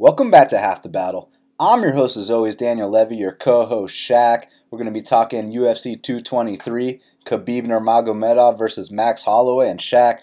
Welcome 0.00 0.30
back 0.30 0.46
to 0.50 0.58
Half 0.58 0.82
the 0.82 0.88
Battle. 0.88 1.28
I'm 1.58 1.82
your 1.82 1.94
host, 1.94 2.16
as 2.16 2.30
always, 2.30 2.54
Daniel 2.54 2.88
Levy, 2.88 3.16
your 3.16 3.32
co 3.32 3.66
host, 3.66 3.96
Shaq. 3.96 4.44
We're 4.70 4.78
going 4.78 4.86
to 4.86 4.92
be 4.92 5.02
talking 5.02 5.52
UFC 5.52 6.00
223, 6.00 7.00
Khabib 7.26 7.66
Nurmagomedov 7.66 8.56
versus 8.56 8.92
Max 8.92 9.24
Holloway 9.24 9.68
and 9.68 9.80
Shaq. 9.80 10.20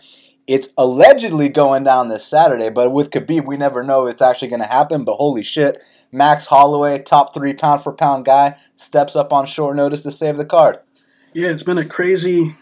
It's 0.47 0.69
allegedly 0.77 1.49
going 1.49 1.83
down 1.83 2.07
this 2.07 2.25
Saturday, 2.25 2.69
but 2.69 2.93
with 2.93 3.09
Khabib, 3.09 3.43
we 3.43 3.57
never 3.57 3.83
know 3.83 4.07
if 4.07 4.13
it's 4.13 4.21
actually 4.21 4.47
going 4.47 4.61
to 4.61 4.67
happen. 4.67 5.03
But 5.03 5.15
holy 5.17 5.43
shit, 5.43 5.83
Max 6.09 6.45
Holloway, 6.45 6.99
top 6.99 7.33
three 7.33 7.53
pound 7.53 7.83
for 7.83 7.91
pound 7.91 8.23
guy, 8.23 8.55
steps 8.77 9.13
up 9.13 9.33
on 9.33 9.45
short 9.45 9.75
notice 9.75 10.03
to 10.03 10.11
save 10.11 10.37
the 10.37 10.45
card. 10.45 10.79
Yeah, 11.33 11.49
it's 11.49 11.63
been 11.63 11.77
a 11.77 11.85
crazy 11.85 12.55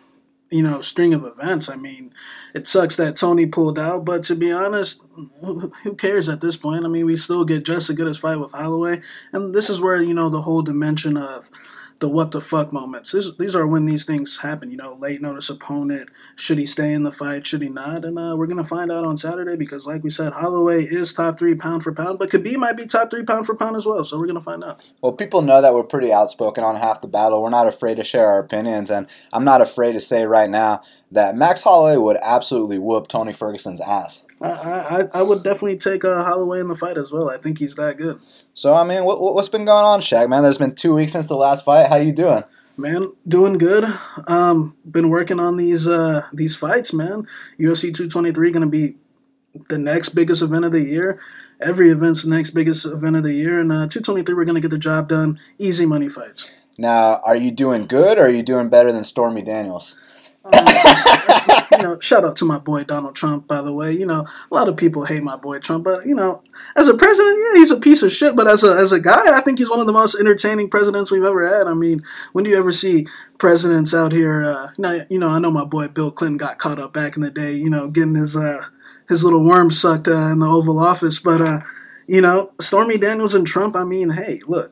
you 0.53 0.61
know, 0.61 0.81
string 0.81 1.13
of 1.15 1.25
events. 1.25 1.67
I 1.67 1.75
mean, 1.75 2.13
it 2.53 2.67
sucks 2.67 2.95
that 2.97 3.15
Tony 3.15 3.47
pulled 3.47 3.79
out, 3.79 4.05
but 4.05 4.23
to 4.25 4.35
be 4.35 4.51
honest, 4.51 5.03
who 5.41 5.95
cares 5.97 6.29
at 6.29 6.41
this 6.41 6.57
point? 6.57 6.85
I 6.85 6.89
mean, 6.89 7.07
we 7.07 7.15
still 7.15 7.43
get 7.43 7.65
just 7.65 7.89
as 7.89 7.95
good 7.95 8.07
as 8.07 8.19
fight 8.19 8.37
with 8.37 8.51
Holloway, 8.51 9.01
and 9.31 9.53
this 9.53 9.69
is 9.69 9.81
where 9.81 9.99
you 9.99 10.13
know 10.13 10.29
the 10.29 10.43
whole 10.43 10.61
dimension 10.61 11.17
of 11.17 11.49
the 11.99 12.09
what 12.09 12.31
the 12.31 12.41
fuck 12.41 12.73
moments. 12.73 13.11
This, 13.11 13.31
these 13.37 13.55
are 13.55 13.67
when 13.67 13.85
these 13.85 14.05
things 14.05 14.39
happen. 14.39 14.71
You 14.71 14.77
know, 14.77 14.95
late 14.95 15.21
notice 15.21 15.49
opponent. 15.49 16.09
Should 16.35 16.57
he 16.57 16.65
stay 16.65 16.93
in 16.93 17.03
the 17.03 17.11
fight? 17.11 17.47
Should 17.47 17.61
he 17.61 17.69
not? 17.69 18.05
And 18.05 18.17
uh, 18.17 18.35
we're 18.37 18.47
gonna 18.47 18.63
find 18.63 18.91
out 18.91 19.05
on 19.05 19.17
Saturday 19.17 19.55
because, 19.55 19.87
like 19.87 20.03
we 20.03 20.09
said, 20.09 20.33
Holloway 20.33 20.83
is 20.83 21.13
top 21.13 21.39
three 21.39 21.55
pound 21.55 21.83
for 21.83 21.93
pound, 21.93 22.19
but 22.19 22.29
Khabib 22.29 22.57
might 22.57 22.77
be 22.77 22.85
top 22.85 23.11
three 23.11 23.23
pound 23.23 23.45
for 23.45 23.55
pound 23.55 23.75
as 23.75 23.85
well. 23.85 24.03
So 24.03 24.19
we're 24.19 24.27
gonna 24.27 24.41
find 24.41 24.63
out. 24.63 24.81
Well, 25.01 25.13
people 25.13 25.41
know 25.41 25.61
that 25.61 25.73
we're 25.73 25.83
pretty 25.83 26.11
outspoken 26.11 26.63
on 26.63 26.75
half 26.75 27.01
the 27.01 27.07
battle. 27.07 27.41
We're 27.41 27.49
not 27.49 27.67
afraid 27.67 27.95
to 27.95 28.03
share 28.03 28.27
our 28.27 28.39
opinions, 28.39 28.89
and 28.89 29.07
I'm 29.31 29.45
not 29.45 29.61
afraid 29.61 29.93
to 29.93 29.99
say 29.99 30.25
right 30.25 30.49
now 30.49 30.81
that 31.11 31.35
Max 31.35 31.63
Holloway 31.63 31.97
would 31.97 32.17
absolutely 32.21 32.79
whoop 32.79 33.07
Tony 33.07 33.33
Ferguson's 33.33 33.81
ass. 33.81 34.22
I, 34.43 35.07
I, 35.13 35.19
I 35.19 35.21
would 35.21 35.43
definitely 35.43 35.77
take 35.77 36.03
uh, 36.03 36.23
Holloway 36.23 36.59
in 36.59 36.67
the 36.67 36.75
fight 36.75 36.97
as 36.97 37.11
well. 37.11 37.29
I 37.29 37.37
think 37.37 37.59
he's 37.59 37.75
that 37.75 37.97
good. 37.97 38.19
So 38.53 38.75
I 38.75 38.83
mean, 38.83 39.05
what 39.05 39.21
what's 39.21 39.49
been 39.49 39.65
going 39.65 39.85
on, 39.85 40.01
Shaq? 40.01 40.29
Man, 40.29 40.43
there's 40.43 40.57
been 40.57 40.75
two 40.75 40.93
weeks 40.93 41.13
since 41.13 41.27
the 41.27 41.35
last 41.35 41.65
fight. 41.65 41.87
How 41.89 41.95
you 41.95 42.11
doing? 42.11 42.43
Man, 42.75 43.11
doing 43.27 43.57
good. 43.57 43.85
Um, 44.27 44.75
been 44.85 45.09
working 45.09 45.39
on 45.39 45.57
these 45.57 45.87
uh 45.87 46.23
these 46.33 46.55
fights, 46.55 46.93
man. 46.93 47.25
UFC 47.59 47.93
223 47.93 48.51
gonna 48.51 48.67
be 48.67 48.95
the 49.69 49.77
next 49.77 50.09
biggest 50.09 50.41
event 50.41 50.65
of 50.65 50.71
the 50.71 50.81
year. 50.81 51.19
Every 51.61 51.89
event's 51.89 52.23
the 52.23 52.35
next 52.35 52.51
biggest 52.51 52.85
event 52.85 53.15
of 53.15 53.23
the 53.23 53.33
year, 53.33 53.59
and 53.59 53.71
uh, 53.71 53.87
223 53.87 54.35
we're 54.35 54.45
gonna 54.45 54.59
get 54.59 54.71
the 54.71 54.77
job 54.77 55.07
done. 55.07 55.39
Easy 55.57 55.85
money 55.85 56.09
fights. 56.09 56.51
Now, 56.77 57.21
are 57.23 57.35
you 57.35 57.51
doing 57.51 57.85
good, 57.85 58.17
or 58.17 58.23
are 58.23 58.29
you 58.29 58.43
doing 58.43 58.69
better 58.69 58.91
than 58.91 59.03
Stormy 59.03 59.43
Daniels? 59.43 59.95
Um, 60.45 60.67
you 61.71 61.83
know, 61.83 61.99
shout 61.99 62.25
out 62.25 62.35
to 62.37 62.45
my 62.45 62.59
boy 62.59 62.83
Donald 62.83 63.15
Trump, 63.15 63.47
by 63.47 63.61
the 63.61 63.73
way. 63.73 63.93
You 63.93 64.05
know, 64.05 64.25
a 64.51 64.53
lot 64.53 64.67
of 64.67 64.75
people 64.75 65.05
hate 65.05 65.23
my 65.23 65.37
boy 65.37 65.59
Trump, 65.59 65.85
but 65.85 66.05
you 66.05 66.15
know, 66.15 66.41
as 66.75 66.87
a 66.87 66.97
president, 66.97 67.39
yeah, 67.39 67.59
he's 67.59 67.71
a 67.71 67.79
piece 67.79 68.03
of 68.03 68.11
shit. 68.11 68.35
But 68.35 68.47
as 68.47 68.63
a 68.63 68.73
as 68.73 68.91
a 68.91 68.99
guy, 68.99 69.37
I 69.37 69.41
think 69.41 69.57
he's 69.57 69.69
one 69.69 69.79
of 69.79 69.87
the 69.87 69.93
most 69.93 70.19
entertaining 70.19 70.69
presidents 70.69 71.11
we've 71.11 71.23
ever 71.23 71.47
had. 71.47 71.67
I 71.67 71.73
mean, 71.73 72.03
when 72.33 72.43
do 72.43 72.49
you 72.49 72.57
ever 72.57 72.71
see 72.71 73.07
presidents 73.37 73.93
out 73.93 74.11
here? 74.11 74.43
Uh, 74.43 74.67
now, 74.77 74.99
you 75.09 75.19
know, 75.19 75.29
I 75.29 75.39
know 75.39 75.51
my 75.51 75.65
boy 75.65 75.87
Bill 75.87 76.11
Clinton 76.11 76.37
got 76.37 76.57
caught 76.57 76.79
up 76.79 76.93
back 76.93 77.15
in 77.15 77.21
the 77.21 77.31
day. 77.31 77.53
You 77.53 77.69
know, 77.69 77.87
getting 77.89 78.15
his 78.15 78.35
uh, 78.35 78.61
his 79.07 79.23
little 79.23 79.45
worm 79.45 79.71
sucked 79.71 80.07
uh, 80.07 80.27
in 80.27 80.39
the 80.39 80.47
Oval 80.47 80.79
Office, 80.79 81.19
but 81.19 81.41
uh, 81.41 81.61
you 82.07 82.21
know, 82.21 82.51
Stormy 82.59 82.97
Daniels 82.97 83.33
and 83.33 83.47
Trump. 83.47 83.75
I 83.75 83.85
mean, 83.85 84.09
hey, 84.11 84.39
look, 84.47 84.71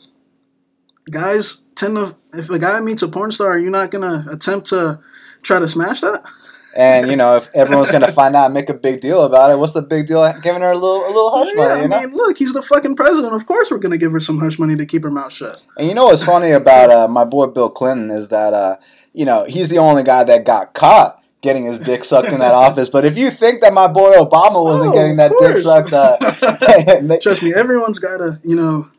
guys 1.10 1.64
tend 1.76 1.96
to 1.96 2.16
if 2.34 2.50
a 2.50 2.60
guy 2.60 2.80
meets 2.82 3.02
a 3.02 3.08
porn 3.08 3.32
star, 3.32 3.58
you're 3.58 3.72
not 3.72 3.92
gonna 3.92 4.26
attempt 4.30 4.68
to 4.68 5.00
try 5.44 5.60
to 5.60 5.68
smash 5.68 6.02
that. 6.02 6.24
And 6.76 7.10
you 7.10 7.18
know, 7.18 7.36
if 7.36 7.54
everyone's 7.54 7.92
gonna 7.92 8.12
find 8.12 8.36
out, 8.36 8.46
and 8.46 8.54
make 8.54 8.70
a 8.70 8.74
big 8.74 9.02
deal 9.02 9.24
about 9.24 9.52
it. 9.52 9.58
What's 9.58 9.74
the 9.74 9.82
big 9.82 10.08
deal? 10.08 10.32
Giving 10.42 10.62
her 10.62 10.72
a 10.72 10.78
little, 10.78 11.06
a 11.06 11.08
little 11.08 11.32
hush 11.32 11.50
yeah, 11.56 11.68
money. 11.68 11.82
You 11.82 11.88
know? 11.90 11.98
I 11.98 12.06
mean, 12.06 12.16
look, 12.16 12.38
he's 12.38 12.54
the 12.54 12.62
fucking 12.62 12.96
president. 12.96 13.34
Of 13.34 13.46
course, 13.46 13.72
we're 13.72 13.80
gonna 13.80 13.98
give 13.98 14.12
her 14.12 14.20
some 14.20 14.40
hush 14.40 14.58
money 14.58 14.76
to 14.76 14.86
keep 14.86 15.04
her 15.04 15.12
mouth 15.12 15.34
shut. 15.34 15.62
And 15.78 15.88
you 15.88 15.94
know 15.94 16.06
what's 16.06 16.24
funny 16.24 16.52
about 16.52 16.90
uh, 16.90 17.08
my 17.08 17.26
boy 17.26 17.48
Bill 17.48 17.70
Clinton 17.70 18.12
is 18.12 18.30
that 18.30 18.54
uh, 18.54 18.78
you 19.14 19.26
know 19.26 19.46
he's 19.48 19.70
the 19.70 19.80
only 19.80 20.04
guy 20.04 20.24
that 20.24 20.46
got 20.46 20.74
caught 20.74 21.22
getting 21.42 21.66
his 21.66 21.80
dick 21.80 22.04
sucked 22.04 22.30
in 22.30 22.40
that 22.40 22.54
office. 22.54 22.90
But 22.90 23.04
if 23.04 23.18
you 23.18 23.30
think 23.30 23.62
that 23.62 23.74
my 23.74 23.88
boy 23.88 24.14
Obama 24.14 24.64
wasn't 24.64 24.92
oh, 24.92 24.94
getting 24.94 25.18
that 25.18 25.32
course. 25.32 25.56
dick 25.56 25.90
sucked, 25.90 25.94
uh, 25.94 27.18
trust 27.22 27.44
me, 27.44 27.54
everyone's 27.54 28.00
got 28.00 28.18
to 28.18 28.40
you 28.44 28.56
know 28.56 28.90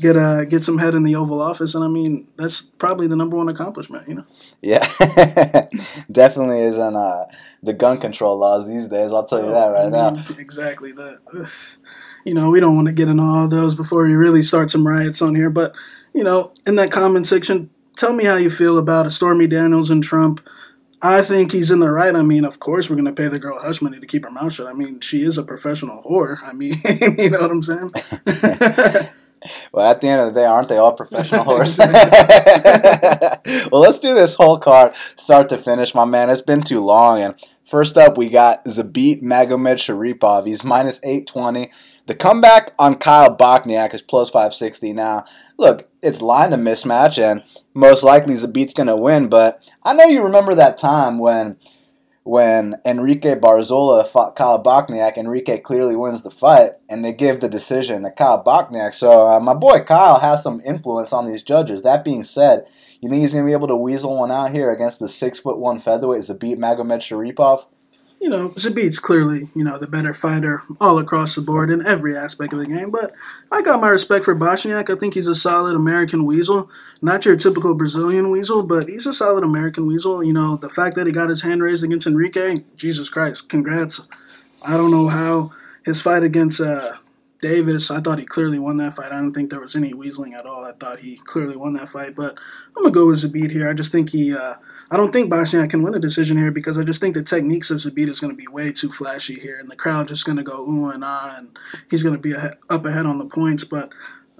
get 0.00 0.16
uh 0.16 0.44
get 0.44 0.64
some 0.64 0.78
head 0.78 0.94
in 0.94 1.02
the 1.02 1.14
Oval 1.14 1.40
Office, 1.40 1.74
and 1.74 1.84
I 1.84 1.88
mean 1.88 2.26
that's 2.36 2.62
probably 2.62 3.06
the 3.06 3.16
number 3.16 3.36
one 3.36 3.48
accomplishment, 3.48 4.08
you 4.08 4.14
know. 4.14 4.26
Yeah, 4.62 4.86
definitely 6.12 6.62
isn't 6.62 6.96
uh, 6.96 7.26
the 7.62 7.72
gun 7.72 7.98
control 7.98 8.38
laws 8.38 8.68
these 8.68 8.88
days. 8.88 9.12
I'll 9.12 9.24
tell 9.26 9.42
you 9.42 9.50
that 9.50 9.66
right 9.66 9.80
I 9.80 9.82
mean, 9.84 9.92
now. 9.92 10.24
Exactly 10.38 10.92
that. 10.92 11.78
You 12.24 12.34
know, 12.34 12.50
we 12.50 12.60
don't 12.60 12.74
want 12.74 12.88
to 12.88 12.92
get 12.92 13.08
into 13.08 13.22
all 13.22 13.48
those 13.48 13.74
before 13.74 14.06
we 14.06 14.14
really 14.14 14.42
start 14.42 14.70
some 14.70 14.86
riots 14.86 15.22
on 15.22 15.34
here, 15.34 15.50
but 15.50 15.74
you 16.12 16.24
know, 16.24 16.52
in 16.66 16.74
that 16.76 16.90
comment 16.90 17.26
section, 17.26 17.70
tell 17.96 18.12
me 18.12 18.24
how 18.24 18.36
you 18.36 18.50
feel 18.50 18.78
about 18.78 19.12
Stormy 19.12 19.46
Daniels 19.46 19.90
and 19.90 20.02
Trump. 20.02 20.46
I 21.02 21.22
think 21.22 21.52
he's 21.52 21.70
in 21.70 21.80
the 21.80 21.90
right. 21.90 22.14
I 22.14 22.22
mean, 22.22 22.44
of 22.44 22.60
course, 22.60 22.90
we're 22.90 22.96
going 22.96 23.06
to 23.06 23.12
pay 23.12 23.28
the 23.28 23.38
girl 23.38 23.58
hush 23.58 23.80
money 23.80 23.98
to 23.98 24.06
keep 24.06 24.24
her 24.24 24.30
mouth 24.30 24.52
shut. 24.52 24.66
I 24.66 24.74
mean, 24.74 25.00
she 25.00 25.22
is 25.22 25.38
a 25.38 25.42
professional 25.42 26.02
whore. 26.02 26.36
I 26.42 26.52
mean, 26.52 26.74
you 27.18 27.30
know 27.30 27.40
what 27.40 27.50
I'm 27.50 27.62
saying? 27.62 29.10
Well, 29.72 29.90
at 29.90 30.00
the 30.00 30.08
end 30.08 30.20
of 30.20 30.34
the 30.34 30.40
day, 30.40 30.46
aren't 30.46 30.68
they 30.68 30.76
all 30.76 30.92
professional 30.92 31.44
horses? 31.44 31.78
well, 33.70 33.80
let's 33.80 33.98
do 33.98 34.14
this 34.14 34.34
whole 34.34 34.58
card 34.58 34.92
start 35.16 35.48
to 35.50 35.58
finish, 35.58 35.94
my 35.94 36.04
man. 36.04 36.30
It's 36.30 36.42
been 36.42 36.62
too 36.62 36.80
long. 36.80 37.20
And 37.20 37.34
first 37.64 37.96
up, 37.96 38.18
we 38.18 38.28
got 38.28 38.64
Zabit 38.66 39.22
Magomedsharipov. 39.22 40.46
He's 40.46 40.64
minus 40.64 41.00
820. 41.02 41.70
The 42.06 42.14
comeback 42.14 42.72
on 42.78 42.96
Kyle 42.96 43.36
Bochniak 43.36 43.94
is 43.94 44.02
plus 44.02 44.30
560 44.30 44.92
now. 44.92 45.24
Look, 45.58 45.88
it's 46.02 46.20
line 46.20 46.52
a 46.52 46.56
mismatch, 46.56 47.22
and 47.22 47.44
most 47.72 48.02
likely 48.02 48.34
Zabit's 48.34 48.74
going 48.74 48.88
to 48.88 48.96
win. 48.96 49.28
But 49.28 49.62
I 49.84 49.94
know 49.94 50.06
you 50.06 50.22
remember 50.22 50.54
that 50.54 50.76
time 50.76 51.18
when 51.18 51.56
when 52.22 52.76
Enrique 52.84 53.34
Barzola 53.34 54.06
fought 54.06 54.36
Kyle 54.36 54.62
Bochniak, 54.62 55.16
Enrique 55.16 55.58
clearly 55.58 55.96
wins 55.96 56.22
the 56.22 56.30
fight, 56.30 56.72
and 56.88 57.04
they 57.04 57.12
give 57.12 57.40
the 57.40 57.48
decision 57.48 58.02
to 58.02 58.10
Kyle 58.10 58.42
Bochniak. 58.44 58.94
So 58.94 59.28
uh, 59.28 59.40
my 59.40 59.54
boy 59.54 59.80
Kyle 59.80 60.20
has 60.20 60.42
some 60.42 60.60
influence 60.64 61.12
on 61.12 61.30
these 61.30 61.42
judges. 61.42 61.82
That 61.82 62.04
being 62.04 62.24
said, 62.24 62.66
you 63.00 63.08
think 63.08 63.22
he's 63.22 63.32
going 63.32 63.44
to 63.44 63.48
be 63.48 63.54
able 63.54 63.68
to 63.68 63.76
weasel 63.76 64.18
one 64.18 64.30
out 64.30 64.52
here 64.52 64.70
against 64.70 65.00
the 65.00 65.08
six 65.08 65.38
foot 65.38 65.58
one 65.58 65.80
featherweight 65.80 66.22
Zabit 66.22 66.58
Magomedsharipov? 66.58 67.64
You 68.20 68.28
know, 68.28 68.50
Zabit's 68.50 68.98
clearly, 68.98 69.48
you 69.54 69.64
know, 69.64 69.78
the 69.78 69.86
better 69.86 70.12
fighter 70.12 70.62
all 70.78 70.98
across 70.98 71.34
the 71.34 71.40
board 71.40 71.70
in 71.70 71.84
every 71.86 72.14
aspect 72.14 72.52
of 72.52 72.58
the 72.58 72.66
game. 72.66 72.90
But 72.90 73.12
I 73.50 73.62
got 73.62 73.80
my 73.80 73.88
respect 73.88 74.26
for 74.26 74.34
Bochniak. 74.34 74.90
I 74.90 74.98
think 74.98 75.14
he's 75.14 75.26
a 75.26 75.34
solid 75.34 75.74
American 75.74 76.26
weasel. 76.26 76.70
Not 77.00 77.24
your 77.24 77.36
typical 77.36 77.74
Brazilian 77.74 78.30
weasel, 78.30 78.62
but 78.62 78.90
he's 78.90 79.06
a 79.06 79.14
solid 79.14 79.42
American 79.42 79.86
weasel. 79.86 80.22
You 80.22 80.34
know, 80.34 80.56
the 80.56 80.68
fact 80.68 80.96
that 80.96 81.06
he 81.06 81.12
got 81.14 81.30
his 81.30 81.42
hand 81.42 81.62
raised 81.62 81.82
against 81.82 82.06
Enrique, 82.06 82.64
Jesus 82.76 83.08
Christ, 83.08 83.48
congrats. 83.48 84.06
I 84.62 84.76
don't 84.76 84.90
know 84.90 85.08
how 85.08 85.52
his 85.86 86.02
fight 86.02 86.22
against 86.22 86.60
uh, 86.60 86.92
Davis, 87.40 87.90
I 87.90 88.00
thought 88.00 88.18
he 88.18 88.26
clearly 88.26 88.58
won 88.58 88.76
that 88.76 88.94
fight. 88.94 89.12
I 89.12 89.16
don't 89.16 89.32
think 89.32 89.48
there 89.48 89.60
was 89.60 89.74
any 89.74 89.94
weaseling 89.94 90.34
at 90.34 90.44
all. 90.44 90.62
I 90.66 90.72
thought 90.72 90.98
he 90.98 91.16
clearly 91.24 91.56
won 91.56 91.72
that 91.72 91.88
fight. 91.88 92.14
But 92.14 92.34
I'm 92.76 92.82
going 92.82 92.92
to 92.92 92.98
go 92.98 93.06
with 93.06 93.24
Zabit 93.24 93.50
here. 93.50 93.66
I 93.68 93.72
just 93.72 93.92
think 93.92 94.10
he. 94.10 94.36
Uh, 94.36 94.56
I 94.92 94.96
don't 94.96 95.12
think 95.12 95.32
Bochniak 95.32 95.70
can 95.70 95.82
win 95.82 95.94
a 95.94 96.00
decision 96.00 96.36
here 96.36 96.50
because 96.50 96.76
I 96.76 96.82
just 96.82 97.00
think 97.00 97.14
the 97.14 97.22
techniques 97.22 97.70
of 97.70 97.78
Zabit 97.78 98.08
is 98.08 98.18
going 98.18 98.32
to 98.32 98.36
be 98.36 98.48
way 98.50 98.72
too 98.72 98.90
flashy 98.90 99.34
here, 99.34 99.56
and 99.58 99.70
the 99.70 99.76
crowd 99.76 100.08
just 100.08 100.24
going 100.24 100.38
to 100.38 100.42
go 100.42 100.66
ooh 100.68 100.90
and 100.90 101.04
ah, 101.04 101.36
and 101.38 101.56
he's 101.88 102.02
going 102.02 102.14
to 102.14 102.20
be 102.20 102.34
up 102.68 102.84
ahead 102.84 103.06
on 103.06 103.18
the 103.18 103.26
points. 103.26 103.64
But 103.64 103.92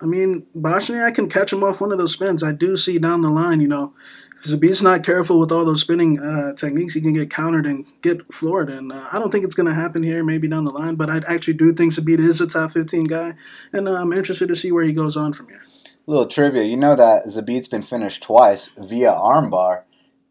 I 0.02 0.06
mean, 0.06 0.46
Bochniak 0.56 1.14
can 1.14 1.28
catch 1.28 1.52
him 1.52 1.62
off 1.62 1.80
one 1.80 1.92
of 1.92 1.98
those 1.98 2.14
spins. 2.14 2.42
I 2.42 2.50
do 2.50 2.76
see 2.76 2.98
down 2.98 3.22
the 3.22 3.30
line, 3.30 3.60
you 3.60 3.68
know, 3.68 3.94
if 4.36 4.46
Zabit's 4.46 4.82
not 4.82 5.04
careful 5.04 5.38
with 5.38 5.52
all 5.52 5.64
those 5.64 5.82
spinning 5.82 6.18
uh, 6.18 6.54
techniques, 6.54 6.94
he 6.94 7.00
can 7.00 7.12
get 7.12 7.30
countered 7.30 7.66
and 7.66 7.84
get 8.00 8.32
floored. 8.32 8.70
And 8.70 8.90
uh, 8.90 9.08
I 9.12 9.18
don't 9.18 9.30
think 9.30 9.44
it's 9.44 9.54
going 9.54 9.68
to 9.68 9.74
happen 9.74 10.02
here, 10.02 10.24
maybe 10.24 10.48
down 10.48 10.64
the 10.64 10.72
line. 10.72 10.96
But 10.96 11.10
I 11.10 11.20
actually 11.28 11.54
do 11.54 11.72
think 11.72 11.92
Zabit 11.92 12.18
is 12.18 12.40
a 12.40 12.48
top 12.48 12.72
15 12.72 13.04
guy, 13.04 13.34
and 13.72 13.86
uh, 13.86 13.92
I'm 13.92 14.12
interested 14.12 14.48
to 14.48 14.56
see 14.56 14.72
where 14.72 14.84
he 14.84 14.92
goes 14.92 15.16
on 15.16 15.32
from 15.32 15.48
here. 15.48 15.62
Little 16.06 16.26
trivia, 16.26 16.64
you 16.64 16.76
know 16.76 16.96
that 16.96 17.26
Zabit's 17.26 17.68
been 17.68 17.82
finished 17.82 18.22
twice 18.22 18.70
via 18.78 19.12
armbar 19.12 19.82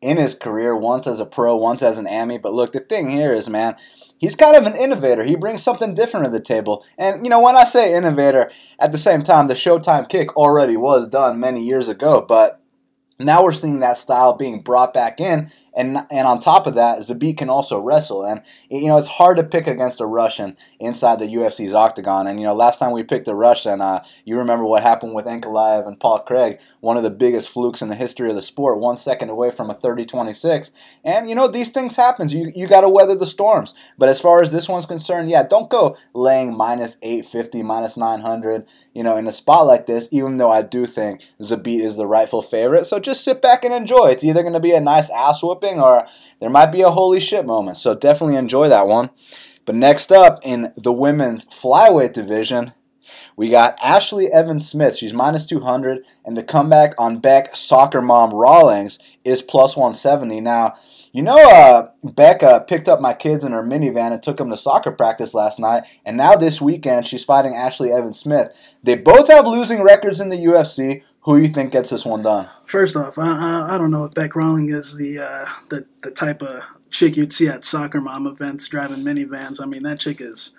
in 0.02 0.18
his 0.18 0.36
career, 0.36 0.76
once 0.76 1.08
as 1.08 1.20
a 1.20 1.26
pro, 1.26 1.56
once 1.56 1.82
as 1.82 1.98
an 1.98 2.08
AMI. 2.08 2.38
But 2.38 2.54
look, 2.54 2.72
the 2.72 2.80
thing 2.80 3.12
here 3.12 3.34
is, 3.34 3.50
man, 3.50 3.76
he's 4.18 4.36
kind 4.36 4.56
of 4.56 4.66
an 4.66 4.76
innovator. 4.76 5.24
He 5.24 5.36
brings 5.36 5.62
something 5.62 5.94
different 5.94 6.26
to 6.26 6.32
the 6.32 6.40
table. 6.40 6.86
And, 6.98 7.26
you 7.26 7.30
know, 7.30 7.42
when 7.42 7.56
I 7.56 7.64
say 7.64 7.94
innovator, 7.94 8.52
at 8.80 8.92
the 8.92 8.98
same 8.98 9.24
time, 9.24 9.48
the 9.48 9.54
Showtime 9.54 10.08
kick 10.08 10.36
already 10.38 10.78
was 10.78 11.10
done 11.10 11.40
many 11.40 11.64
years 11.64 11.90
ago. 11.90 12.26
But 12.28 12.62
now 13.20 13.44
we're 13.44 13.54
seeing 13.54 13.80
that 13.80 13.98
style 13.98 14.34
being 14.34 14.62
brought 14.62 14.94
back 14.94 15.20
in. 15.20 15.52
And, 15.76 16.00
and 16.12 16.28
on 16.28 16.40
top 16.40 16.68
of 16.68 16.76
that, 16.76 17.00
Zabit 17.00 17.38
can 17.38 17.50
also 17.50 17.80
wrestle. 17.80 18.24
And, 18.24 18.42
you 18.70 18.88
know, 18.88 18.98
it's 18.98 19.08
hard 19.08 19.38
to 19.38 19.44
pick 19.44 19.68
against 19.68 20.02
a 20.02 20.06
Russian 20.06 20.58
inside 20.80 21.20
the 21.20 21.26
UFC's 21.26 21.74
octagon. 21.74 22.28
And, 22.28 22.40
you 22.40 22.46
know, 22.46 22.54
last 22.54 22.80
time 22.80 22.92
we 22.92 23.04
picked 23.04 23.28
a 23.28 23.36
Russian, 23.36 23.82
uh, 23.82 24.04
you 24.26 24.38
remember 24.38 24.66
what 24.66 24.84
happened 24.84 25.14
with 25.14 25.26
Ankalaev 25.26 25.88
and 25.88 26.00
Paul 26.00 26.20
Craig, 26.20 26.60
one 26.80 26.98
of 26.98 27.04
the 27.04 27.10
biggest 27.10 27.50
flukes 27.50 27.82
in 27.82 27.90
the 27.90 27.96
history 27.96 28.30
of 28.30 28.36
the 28.36 28.42
sport, 28.42 28.80
one 28.80 28.98
second 28.98 29.30
away 29.30 29.52
from 29.52 29.70
a 29.70 29.74
30 29.74 30.06
26. 30.06 30.72
And, 31.04 31.30
you 31.30 31.36
know, 31.36 31.48
these 31.48 31.70
things 31.70 31.96
happen. 31.96 32.30
You, 32.30 32.52
you 32.56 32.68
got 32.68 32.82
to 32.82 32.90
weather 32.90 33.16
the 33.16 33.26
storms. 33.26 33.74
But 33.98 34.10
as 34.10 34.20
far 34.20 34.42
as 34.42 34.52
this 34.52 34.68
one's 34.68 34.86
concerned, 34.86 35.30
yeah, 35.30 35.44
don't 35.44 35.70
go 35.70 35.98
laying 36.14 36.56
minus 36.56 36.98
850, 37.02 37.64
minus 37.64 37.98
900, 37.98 38.66
you 38.94 39.04
know, 39.04 39.16
in 39.16 39.28
a 39.28 39.32
spot 39.32 39.68
like 39.68 39.86
this, 39.86 40.10
even 40.12 40.38
though 40.38 40.52
I 40.52 40.62
do 40.62 40.86
think 40.86 41.22
Zabit 41.42 41.84
is 41.84 41.96
the 41.96 42.08
rightful 42.08 42.42
favorite. 42.42 42.86
So 42.86 43.00
just 43.00 43.24
sit 43.24 43.42
back 43.42 43.64
and 43.64 43.74
enjoy. 43.74 44.08
It's 44.08 44.24
either 44.24 44.42
going 44.42 44.54
to 44.54 44.60
be 44.60 44.74
a 44.74 44.82
nice 44.82 45.10
ass 45.10 45.44
whooping 45.60 45.80
or 45.80 46.08
there 46.40 46.50
might 46.50 46.72
be 46.72 46.82
a 46.82 46.92
holy 46.92 47.20
shit 47.20 47.46
moment. 47.46 47.78
So 47.78 47.94
definitely 47.94 48.36
enjoy 48.36 48.70
that 48.70 48.88
one. 48.88 49.10
But 49.66 49.76
next 49.76 50.12
up 50.12 50.40
in 50.44 50.74
the 50.76 50.94
women's 50.94 51.46
flyweight 51.46 52.14
division, 52.14 52.74
we 53.36 53.50
got 53.50 53.80
Ashlee 53.80 54.30
Evans 54.30 54.70
Smith. 54.70 54.98
She's 54.98 55.14
minus 55.14 55.46
200, 55.46 56.04
and 56.26 56.38
the 56.38 56.44
comeback 56.44 56.94
on 56.98 57.20
Bec 57.20 57.56
Soccer 57.56 58.02
Mom 58.02 58.32
Rawlings 58.32 59.00
is 59.24 59.42
plus 59.42 59.76
170. 59.76 60.42
Now, 60.42 60.76
you 61.12 61.24
know, 61.24 61.38
uh, 61.38 61.90
Becca 62.04 62.66
picked 62.68 62.88
up 62.88 63.02
my 63.02 63.14
kids 63.14 63.44
in 63.44 63.52
her 63.52 63.64
minivan 63.64 64.12
and 64.12 64.22
took 64.22 64.38
them 64.38 64.50
to 64.50 64.58
soccer 64.58 64.92
practice 64.92 65.34
last 65.34 65.60
night, 65.60 65.84
and 66.06 66.18
now 66.18 66.36
this 66.36 66.62
weekend 66.62 67.08
she's 67.08 67.24
fighting 67.24 67.54
Ashlee 67.54 67.96
Evans 67.96 68.20
Smith. 68.20 68.50
They 68.84 68.96
both 68.96 69.28
have 69.28 69.48
losing 69.48 69.82
records 69.82 70.20
in 70.20 70.30
the 70.30 70.38
UFC. 70.38 71.04
Who 71.30 71.38
do 71.38 71.48
you 71.48 71.54
think 71.54 71.74
gets 71.74 71.92
this 71.92 72.06
one 72.06 72.24
done? 72.24 72.50
First 72.66 72.96
off, 72.96 73.20
I, 73.20 73.28
I, 73.28 73.76
I 73.76 73.78
don't 73.78 73.92
know 73.92 74.06
if 74.06 74.16
Bec 74.16 74.32
Rawling 74.32 74.74
is 74.74 74.98
the, 74.98 75.20
uh, 75.20 75.46
the 75.70 75.86
the 76.02 76.10
type 76.10 76.42
of 76.42 76.64
chick 76.90 77.18
you'd 77.18 77.32
see 77.32 77.48
at 77.48 77.64
soccer 77.64 78.02
mom 78.02 78.26
events 78.26 78.68
driving 78.68 79.04
minivans. 79.04 79.62
I 79.62 79.68
mean, 79.68 79.84
that 79.84 80.00
chick 80.00 80.22
is 80.22 80.54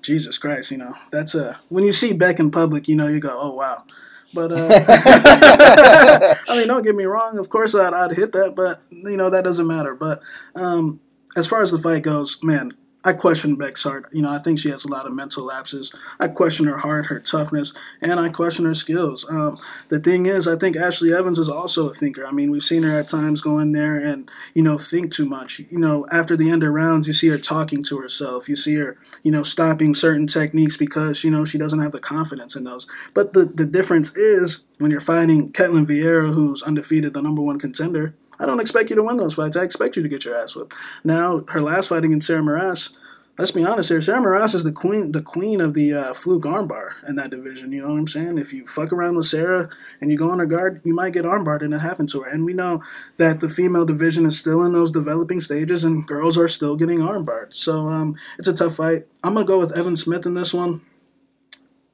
Jesus 0.00 0.38
Christ. 0.38 0.70
You 0.70 0.78
know, 0.78 0.94
that's 1.12 1.34
a 1.34 1.60
when 1.68 1.84
you 1.84 1.92
see 1.92 2.14
Bec 2.14 2.38
in 2.40 2.50
public, 2.50 2.88
you 2.88 2.96
know, 2.96 3.08
you 3.08 3.20
go, 3.20 3.36
oh 3.38 3.52
wow. 3.52 3.84
But 4.32 4.52
uh, 4.52 4.68
I 6.48 6.56
mean, 6.56 6.66
don't 6.66 6.82
get 6.82 6.94
me 6.94 7.04
wrong. 7.04 7.36
Of 7.36 7.50
course, 7.50 7.74
I'd, 7.74 7.92
I'd 7.92 8.16
hit 8.16 8.32
that, 8.32 8.54
but 8.56 8.80
you 8.88 9.18
know 9.18 9.28
that 9.28 9.44
doesn't 9.44 9.66
matter. 9.66 9.94
But 9.94 10.22
um, 10.54 10.98
as 11.36 11.46
far 11.46 11.60
as 11.60 11.72
the 11.72 11.78
fight 11.78 12.04
goes, 12.04 12.42
man, 12.42 12.72
I 13.06 13.12
question 13.12 13.54
Bec's 13.54 13.84
heart. 13.84 14.08
You 14.12 14.22
know, 14.22 14.32
I 14.32 14.40
think 14.40 14.58
she 14.58 14.68
has 14.70 14.84
a 14.84 14.88
lot 14.88 15.06
of 15.06 15.14
mental 15.14 15.46
lapses. 15.46 15.94
I 16.18 16.26
question 16.26 16.66
her 16.66 16.78
heart, 16.78 17.06
her 17.06 17.20
toughness, 17.20 17.72
and 18.02 18.18
I 18.18 18.30
question 18.30 18.64
her 18.64 18.74
skills. 18.74 19.24
Um, 19.30 19.58
the 19.90 20.00
thing 20.00 20.26
is, 20.26 20.48
I 20.48 20.56
think 20.56 20.74
Ashlee 20.74 21.16
Evans 21.16 21.38
is 21.38 21.48
also 21.48 21.88
a 21.88 21.94
thinker. 21.94 22.26
I 22.26 22.32
mean, 22.32 22.50
we've 22.50 22.64
seen 22.64 22.82
her 22.82 22.92
at 22.92 23.06
times 23.06 23.40
go 23.40 23.60
in 23.60 23.70
there 23.70 23.94
and, 23.94 24.28
you 24.54 24.62
know, 24.64 24.76
think 24.76 25.12
too 25.12 25.24
much. 25.24 25.60
You 25.70 25.78
know, 25.78 26.04
after 26.12 26.36
the 26.36 26.50
end 26.50 26.64
of 26.64 26.72
rounds, 26.72 27.06
you 27.06 27.12
see 27.12 27.28
her 27.28 27.38
talking 27.38 27.84
to 27.84 27.98
herself. 28.00 28.48
You 28.48 28.56
see 28.56 28.74
her, 28.74 28.98
you 29.22 29.30
know, 29.30 29.44
stopping 29.44 29.94
certain 29.94 30.26
techniques 30.26 30.76
because, 30.76 31.22
you 31.22 31.30
know, 31.30 31.44
she 31.44 31.58
doesn't 31.58 31.80
have 31.80 31.92
the 31.92 32.00
confidence 32.00 32.56
in 32.56 32.64
those. 32.64 32.88
But 33.14 33.34
the, 33.34 33.44
the 33.44 33.66
difference 33.66 34.16
is 34.16 34.64
when 34.78 34.90
you're 34.90 35.00
fighting 35.00 35.52
Ketlen 35.52 35.86
Vieira, 35.86 36.34
who's 36.34 36.60
undefeated, 36.60 37.14
the 37.14 37.22
number 37.22 37.40
one 37.40 37.60
contender, 37.60 38.14
I 38.38 38.46
don't 38.46 38.60
expect 38.60 38.90
you 38.90 38.96
to 38.96 39.02
win 39.02 39.16
those 39.16 39.34
fights. 39.34 39.56
I 39.56 39.62
expect 39.62 39.96
you 39.96 40.02
to 40.02 40.08
get 40.08 40.24
your 40.24 40.36
ass 40.36 40.56
whipped. 40.56 40.74
Now, 41.04 41.42
her 41.48 41.60
last 41.60 41.88
fight 41.88 42.04
against 42.04 42.26
Sarah 42.26 42.42
Moras, 42.42 42.90
let's 43.38 43.50
be 43.50 43.64
honest 43.64 43.88
here. 43.88 44.00
Sarah 44.00 44.20
Moras 44.20 44.54
is 44.54 44.64
the 44.64 44.72
queen, 44.72 45.12
the 45.12 45.22
queen 45.22 45.60
of 45.60 45.74
the 45.74 45.94
uh, 45.94 46.14
fluke 46.14 46.44
armbar 46.44 46.92
in 47.08 47.16
that 47.16 47.30
division. 47.30 47.72
You 47.72 47.82
know 47.82 47.90
what 47.90 47.98
I'm 47.98 48.08
saying? 48.08 48.38
If 48.38 48.52
you 48.52 48.66
fuck 48.66 48.92
around 48.92 49.16
with 49.16 49.26
Sarah 49.26 49.68
and 50.00 50.10
you 50.10 50.18
go 50.18 50.30
on 50.30 50.38
her 50.38 50.46
guard, 50.46 50.80
you 50.84 50.94
might 50.94 51.12
get 51.12 51.24
armbarred, 51.24 51.62
and 51.62 51.74
it 51.74 51.80
happened 51.80 52.08
to 52.10 52.20
her. 52.20 52.30
And 52.30 52.44
we 52.44 52.54
know 52.54 52.82
that 53.16 53.40
the 53.40 53.48
female 53.48 53.86
division 53.86 54.26
is 54.26 54.38
still 54.38 54.62
in 54.62 54.72
those 54.72 54.90
developing 54.90 55.40
stages, 55.40 55.84
and 55.84 56.06
girls 56.06 56.38
are 56.38 56.48
still 56.48 56.76
getting 56.76 57.00
armbarred. 57.00 57.54
So 57.54 57.86
um, 57.88 58.16
it's 58.38 58.48
a 58.48 58.54
tough 58.54 58.76
fight. 58.76 59.06
I'm 59.22 59.34
gonna 59.34 59.46
go 59.46 59.58
with 59.58 59.76
Evan 59.76 59.96
Smith 59.96 60.26
in 60.26 60.34
this 60.34 60.54
one. 60.54 60.82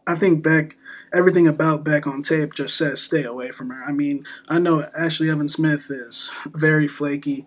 I 0.06 0.17
think 0.17 0.43
Bec, 0.43 0.77
everything 1.12 1.47
about 1.47 1.85
Bec 1.85 2.06
on 2.06 2.23
tape 2.23 2.55
just 2.55 2.76
says 2.76 3.00
stay 3.00 3.25
away 3.25 3.50
from 3.50 3.70
her. 3.70 3.82
I 3.85 3.93
mean, 3.93 4.25
I 4.49 4.59
know 4.59 4.85
Ashlee 4.99 5.31
Evan 5.31 5.49
Smith 5.49 5.91
is 5.91 6.32
very 6.47 6.88
flaky. 6.88 7.47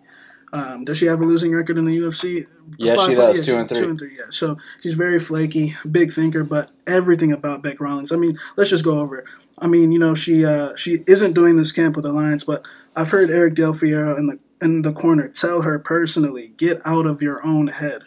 Um, 0.52 0.84
does 0.84 0.96
she 0.96 1.06
have 1.06 1.20
a 1.20 1.24
losing 1.24 1.52
record 1.52 1.76
in 1.76 1.84
the 1.84 1.98
UFC? 1.98 2.46
Yeah, 2.78 2.96
Five 2.96 3.08
she 3.08 3.14
does. 3.14 3.46
Two 3.46 3.56
and 3.56 3.68
three. 3.68 3.78
Two 3.78 3.90
and 3.90 3.98
three, 3.98 4.16
yeah. 4.16 4.30
So 4.30 4.56
she's 4.80 4.94
very 4.94 5.18
flaky, 5.18 5.74
big 5.90 6.12
thinker, 6.12 6.44
but 6.44 6.70
everything 6.86 7.32
about 7.32 7.62
Bec 7.62 7.80
Rawlings. 7.80 8.12
I 8.12 8.16
mean, 8.16 8.38
let's 8.56 8.70
just 8.70 8.84
go 8.84 9.00
over 9.00 9.18
it. 9.18 9.24
I 9.58 9.66
mean, 9.66 9.92
you 9.92 9.98
know, 9.98 10.14
she 10.14 10.44
uh, 10.44 10.74
she 10.76 10.98
isn't 11.06 11.34
doing 11.34 11.56
this 11.56 11.72
camp 11.72 11.96
with 11.96 12.06
Alliance, 12.06 12.44
but 12.44 12.64
I've 12.94 13.10
heard 13.10 13.30
Eric 13.30 13.54
Del 13.54 13.72
Fierro 13.72 14.16
in 14.16 14.26
the 14.26 14.38
in 14.62 14.82
the 14.82 14.92
corner 14.92 15.28
tell 15.28 15.62
her 15.62 15.78
personally, 15.78 16.52
get 16.56 16.80
out 16.86 17.06
of 17.06 17.20
your 17.20 17.44
own 17.44 17.66
head. 17.66 18.02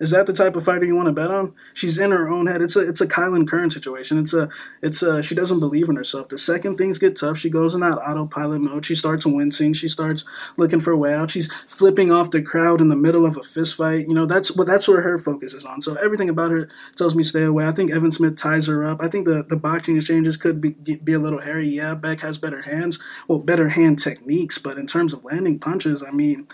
Is 0.00 0.10
that 0.10 0.26
the 0.26 0.32
type 0.32 0.54
of 0.54 0.64
fighter 0.64 0.84
you 0.84 0.94
want 0.94 1.08
to 1.08 1.14
bet 1.14 1.30
on? 1.30 1.54
She's 1.74 1.98
in 1.98 2.12
her 2.12 2.28
own 2.28 2.46
head. 2.46 2.62
It's 2.62 2.76
a 2.76 2.88
it's 2.88 3.00
a 3.00 3.06
Kailin 3.06 3.48
Curran 3.48 3.70
situation. 3.70 4.18
It's 4.18 4.32
a 4.32 4.48
it's 4.80 5.02
a 5.02 5.22
she 5.22 5.34
doesn't 5.34 5.58
believe 5.58 5.88
in 5.88 5.96
herself. 5.96 6.28
The 6.28 6.38
second 6.38 6.76
things 6.76 6.98
get 6.98 7.16
tough, 7.16 7.36
she 7.36 7.50
goes 7.50 7.74
in 7.74 7.80
that 7.80 7.98
autopilot 7.98 8.60
mode. 8.60 8.84
She 8.84 8.94
starts 8.94 9.26
wincing. 9.26 9.72
She 9.72 9.88
starts 9.88 10.24
looking 10.56 10.78
for 10.78 10.92
a 10.92 10.96
way 10.96 11.14
out. 11.14 11.32
She's 11.32 11.52
flipping 11.66 12.12
off 12.12 12.30
the 12.30 12.42
crowd 12.42 12.80
in 12.80 12.90
the 12.90 12.96
middle 12.96 13.26
of 13.26 13.36
a 13.36 13.42
fist 13.42 13.76
fight. 13.76 14.06
You 14.06 14.14
know 14.14 14.26
that's 14.26 14.56
what 14.56 14.68
that's 14.68 14.86
where 14.86 15.02
her 15.02 15.18
focus 15.18 15.52
is 15.52 15.64
on. 15.64 15.82
So 15.82 15.96
everything 16.02 16.28
about 16.28 16.52
her 16.52 16.68
tells 16.96 17.16
me 17.16 17.24
stay 17.24 17.42
away. 17.42 17.66
I 17.66 17.72
think 17.72 17.90
Evan 17.90 18.12
Smith 18.12 18.36
ties 18.36 18.68
her 18.68 18.84
up. 18.84 19.00
I 19.00 19.08
think 19.08 19.26
the 19.26 19.42
the 19.42 19.56
boxing 19.56 19.96
exchanges 19.96 20.36
could 20.36 20.60
be 20.60 20.70
be 21.02 21.12
a 21.12 21.18
little 21.18 21.40
hairy. 21.40 21.68
Yeah, 21.68 21.96
Bec 21.96 22.20
has 22.20 22.38
better 22.38 22.62
hands, 22.62 23.00
well 23.26 23.40
better 23.40 23.70
hand 23.70 23.98
techniques, 23.98 24.58
but 24.58 24.78
in 24.78 24.86
terms 24.86 25.12
of 25.12 25.24
landing 25.24 25.58
punches, 25.58 26.04
I 26.06 26.12
mean 26.12 26.46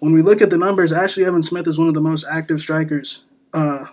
when 0.00 0.12
we 0.12 0.22
look 0.22 0.42
at 0.42 0.50
the 0.50 0.58
numbers, 0.58 0.92
Ashlee 0.92 1.26
Evan 1.26 1.42
Smith 1.42 1.68
is 1.68 1.78
one 1.78 1.88
of 1.88 1.94
the 1.94 2.00
most 2.00 2.26
active 2.30 2.58
strikers 2.58 3.24
uh, 3.54 3.84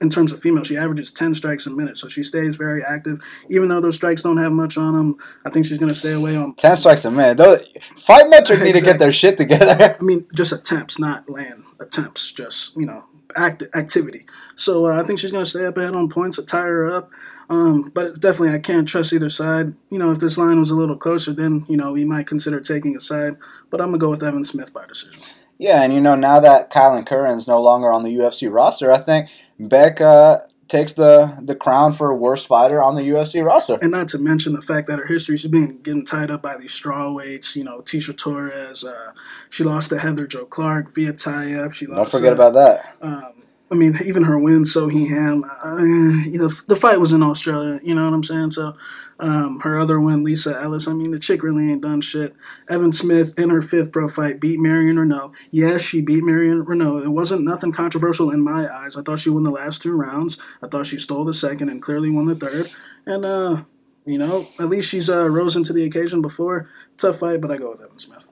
in 0.00 0.10
terms 0.10 0.32
of 0.32 0.40
female. 0.40 0.64
She 0.64 0.76
averages 0.76 1.10
10 1.10 1.34
strikes 1.34 1.66
a 1.66 1.70
minute, 1.70 1.98
so 1.98 2.08
she 2.08 2.22
stays 2.22 2.56
very 2.56 2.82
active. 2.82 3.22
Even 3.48 3.68
though 3.68 3.80
those 3.80 3.96
strikes 3.96 4.22
don't 4.22 4.36
have 4.38 4.52
much 4.52 4.78
on 4.78 4.94
them, 4.94 5.16
I 5.44 5.50
think 5.50 5.66
she's 5.66 5.78
going 5.78 5.88
to 5.88 5.94
stay 5.94 6.12
away 6.12 6.36
on. 6.36 6.54
Ten 6.54 6.76
strikes 6.76 7.04
a 7.04 7.10
minute. 7.10 7.38
Those, 7.38 7.66
fight 7.96 8.28
metric 8.28 8.62
need 8.62 8.76
to 8.76 8.80
get 8.80 8.98
their 8.98 9.12
shit 9.22 9.36
together. 9.36 9.96
I 9.98 10.02
mean, 10.02 10.26
just 10.34 10.52
attempts, 10.52 10.98
not 10.98 11.28
land 11.28 11.64
attempts, 11.80 12.30
just, 12.30 12.76
you 12.76 12.86
know, 12.86 13.04
act, 13.36 13.64
activity. 13.74 14.26
So 14.54 14.86
uh, 14.86 15.00
I 15.00 15.06
think 15.06 15.18
she's 15.18 15.32
going 15.32 15.44
to 15.44 15.50
stay 15.50 15.66
up 15.66 15.76
ahead 15.76 15.94
on 15.94 16.08
points, 16.08 16.36
to 16.36 16.44
tie 16.44 16.62
her 16.62 16.86
up. 16.86 17.10
Um, 17.48 17.90
but 17.94 18.06
it's 18.06 18.18
definitely, 18.18 18.54
I 18.54 18.58
can't 18.58 18.88
trust 18.88 19.12
either 19.12 19.28
side. 19.28 19.74
You 19.90 19.98
know, 19.98 20.10
if 20.10 20.18
this 20.18 20.36
line 20.38 20.58
was 20.58 20.70
a 20.70 20.74
little 20.74 20.96
closer, 20.96 21.32
then, 21.32 21.64
you 21.68 21.76
know, 21.76 21.92
we 21.92 22.04
might 22.04 22.26
consider 22.26 22.60
taking 22.60 22.96
a 22.96 23.00
side. 23.00 23.36
But 23.70 23.80
I'm 23.80 23.88
going 23.88 24.00
to 24.00 24.04
go 24.04 24.10
with 24.10 24.22
Evan 24.22 24.44
Smith 24.44 24.72
by 24.72 24.86
decision. 24.86 25.22
Yeah, 25.58 25.82
and 25.82 25.92
you 25.92 26.00
know 26.00 26.14
now 26.14 26.40
that 26.40 26.70
Kailin 26.70 27.06
Curran's 27.06 27.48
no 27.48 27.60
longer 27.60 27.92
on 27.92 28.04
the 28.04 28.14
UFC 28.14 28.52
roster, 28.52 28.92
I 28.92 28.98
think 28.98 29.30
Bec 29.58 30.00
uh, 30.00 30.40
takes 30.68 30.92
the 30.92 31.38
the 31.40 31.54
crown 31.54 31.92
for 31.92 32.14
worst 32.14 32.46
fighter 32.46 32.82
on 32.82 32.94
the 32.94 33.02
UFC 33.02 33.42
roster. 33.44 33.78
And 33.80 33.92
not 33.92 34.08
to 34.08 34.18
mention 34.18 34.52
the 34.52 34.60
fact 34.60 34.86
that 34.88 34.98
her 34.98 35.06
history, 35.06 35.36
she's 35.36 35.50
been 35.50 35.80
getting 35.82 36.04
tied 36.04 36.30
up 36.30 36.42
by 36.42 36.56
these 36.58 36.72
straw 36.72 37.12
weights. 37.12 37.56
You 37.56 37.64
know, 37.64 37.80
Tecia 37.80 38.16
Torres. 38.16 38.84
Uh, 38.84 39.12
she 39.50 39.64
lost 39.64 39.90
to 39.90 39.98
Heather 39.98 40.26
Jo 40.26 40.44
Clark 40.44 40.94
via 40.94 41.12
tie 41.12 41.54
up. 41.54 41.72
She 41.72 41.86
lost. 41.86 42.12
Don't 42.12 42.20
forget 42.20 42.32
about 42.32 42.54
that. 42.54 42.96
Um, 43.00 43.32
I 43.70 43.74
mean, 43.74 43.98
even 44.04 44.24
her 44.24 44.38
win, 44.38 44.62
Seohee 44.62 45.08
Ham. 45.08 45.42
Uh, 45.64 46.28
you 46.28 46.38
know, 46.38 46.48
the 46.66 46.76
fight 46.76 47.00
was 47.00 47.12
in 47.12 47.22
Australia. 47.22 47.80
You 47.82 47.94
know 47.94 48.04
what 48.04 48.14
I'm 48.14 48.22
saying? 48.22 48.52
So, 48.52 48.76
um, 49.18 49.60
her 49.60 49.78
other 49.78 50.00
win, 50.00 50.24
Lisa 50.24 50.58
Ellis. 50.60 50.86
I 50.86 50.92
mean, 50.92 51.10
the 51.10 51.18
chick 51.18 51.42
really 51.42 51.70
ain't 51.70 51.82
done 51.82 52.00
shit. 52.00 52.34
Evan 52.68 52.92
Smith 52.92 53.38
in 53.38 53.50
her 53.50 53.62
fifth 53.62 53.92
pro 53.92 54.08
fight 54.08 54.40
beat 54.40 54.60
Marion 54.60 54.96
Reneau. 54.96 55.34
Yes, 55.50 55.82
she 55.82 56.02
beat 56.02 56.24
Marion 56.24 56.64
Reneau. 56.64 57.04
It 57.04 57.10
wasn't 57.10 57.44
nothing 57.44 57.72
controversial 57.72 58.30
in 58.30 58.42
my 58.42 58.66
eyes. 58.70 58.96
I 58.96 59.02
thought 59.02 59.20
she 59.20 59.30
won 59.30 59.44
the 59.44 59.50
last 59.50 59.82
two 59.82 59.94
rounds. 59.94 60.38
I 60.62 60.68
thought 60.68 60.86
she 60.86 60.98
stole 60.98 61.24
the 61.24 61.34
second 61.34 61.68
and 61.68 61.80
clearly 61.80 62.10
won 62.10 62.26
the 62.26 62.34
third. 62.34 62.70
And 63.06 63.24
uh, 63.24 63.62
you 64.04 64.18
know, 64.18 64.48
at 64.60 64.68
least 64.68 64.90
she's 64.90 65.10
uh, 65.10 65.28
risen 65.28 65.64
to 65.64 65.72
the 65.72 65.84
occasion 65.84 66.22
before. 66.22 66.68
Tough 66.96 67.18
fight, 67.18 67.40
but 67.40 67.50
I 67.50 67.56
go 67.56 67.70
with 67.70 67.82
Evan 67.82 67.98
Smith. 67.98 68.28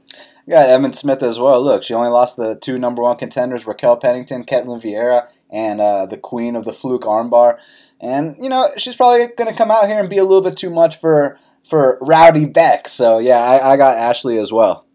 Yeah, 0.47 0.61
Evan 0.61 0.93
Smith 0.93 1.23
as 1.23 1.41
well. 1.41 1.63
Look, 1.63 1.83
she 1.83 1.95
only 1.95 2.11
lost 2.11 2.37
the 2.37 2.55
two 2.55 2.79
number 2.79 3.03
one 3.03 3.17
contenders, 3.17 3.67
Raquel 3.67 3.97
Pennington, 3.97 4.45
Ketlen 4.45 4.83
Vieira, 4.83 5.27
and 5.51 5.81
uh, 5.81 6.05
the 6.07 6.19
queen 6.19 6.55
of 6.55 6.65
the 6.65 6.73
fluke 6.73 7.03
armbar. 7.03 7.59
And, 8.05 8.37
you 8.39 8.51
know, 8.51 8.69
she's 8.77 8.97
probably 8.97 9.29
going 9.35 9.51
to 9.51 9.57
come 9.57 9.71
out 9.71 9.87
here 9.87 9.99
and 9.99 10.11
be 10.11 10.19
a 10.19 10.25
little 10.25 10.43
bit 10.43 10.59
too 10.59 10.69
much 10.69 11.01
for, 11.01 11.39
for 11.67 11.97
Rowdy 12.03 12.45
Bec. 12.45 12.87
So, 12.87 13.17
yeah, 13.19 13.39
I, 13.39 13.73
I 13.73 13.77
got 13.79 13.97
Ashlee 13.97 14.39
as 14.39 14.53
well. 14.53 14.87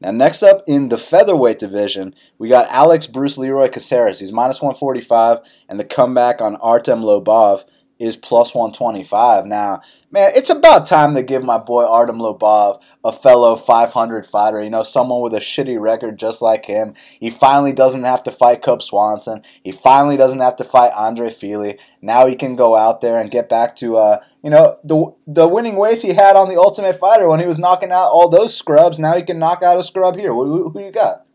Now, 0.00 0.10
next 0.10 0.42
up 0.42 0.62
in 0.66 0.90
the 0.90 0.98
featherweight 0.98 1.58
division, 1.58 2.14
we 2.36 2.50
got 2.50 2.68
Alex 2.68 3.06
Bruce 3.06 3.38
Leroy 3.38 3.68
Caceres. 3.68 4.20
He's 4.20 4.32
minus 4.32 4.60
145, 4.60 5.38
and 5.70 5.80
the 5.80 5.84
comeback 5.84 6.42
on 6.42 6.56
Artem 6.56 7.00
Lobov 7.00 7.64
is 7.98 8.16
plus 8.16 8.54
125. 8.54 9.44
Now, 9.44 9.82
man, 10.10 10.30
it's 10.34 10.50
about 10.50 10.86
time 10.86 11.14
to 11.14 11.22
give 11.22 11.42
my 11.42 11.58
boy 11.58 11.84
Artem 11.84 12.18
Lobov 12.18 12.80
a 13.04 13.12
fellow 13.12 13.56
500 13.56 14.24
fighter. 14.24 14.62
You 14.62 14.70
know, 14.70 14.82
someone 14.82 15.20
with 15.20 15.34
a 15.34 15.38
shitty 15.38 15.80
record 15.80 16.18
just 16.18 16.40
like 16.40 16.66
him. 16.66 16.94
He 17.18 17.30
finally 17.30 17.72
doesn't 17.72 18.04
have 18.04 18.22
to 18.24 18.30
fight 18.30 18.62
Cub 18.62 18.82
Swanson. 18.82 19.42
He 19.62 19.72
finally 19.72 20.16
doesn't 20.16 20.40
have 20.40 20.56
to 20.56 20.64
fight 20.64 20.92
Andre 20.94 21.30
Fili. 21.30 21.78
Now 22.00 22.26
he 22.26 22.36
can 22.36 22.54
go 22.54 22.76
out 22.76 23.00
there 23.00 23.20
and 23.20 23.30
get 23.30 23.48
back 23.48 23.74
to, 23.76 23.96
uh, 23.96 24.20
you 24.42 24.50
know, 24.50 24.78
the 24.84 25.12
the 25.26 25.48
winning 25.48 25.76
ways 25.76 26.02
he 26.02 26.14
had 26.14 26.36
on 26.36 26.48
the 26.48 26.58
Ultimate 26.58 26.96
Fighter 26.96 27.28
when 27.28 27.40
he 27.40 27.46
was 27.46 27.58
knocking 27.58 27.90
out 27.90 28.12
all 28.12 28.28
those 28.28 28.56
scrubs. 28.56 28.98
Now 28.98 29.16
he 29.16 29.22
can 29.22 29.38
knock 29.38 29.62
out 29.62 29.78
a 29.78 29.82
scrub 29.82 30.16
here. 30.16 30.32
Who, 30.32 30.70
who 30.70 30.80
you 30.80 30.92
got? 30.92 31.26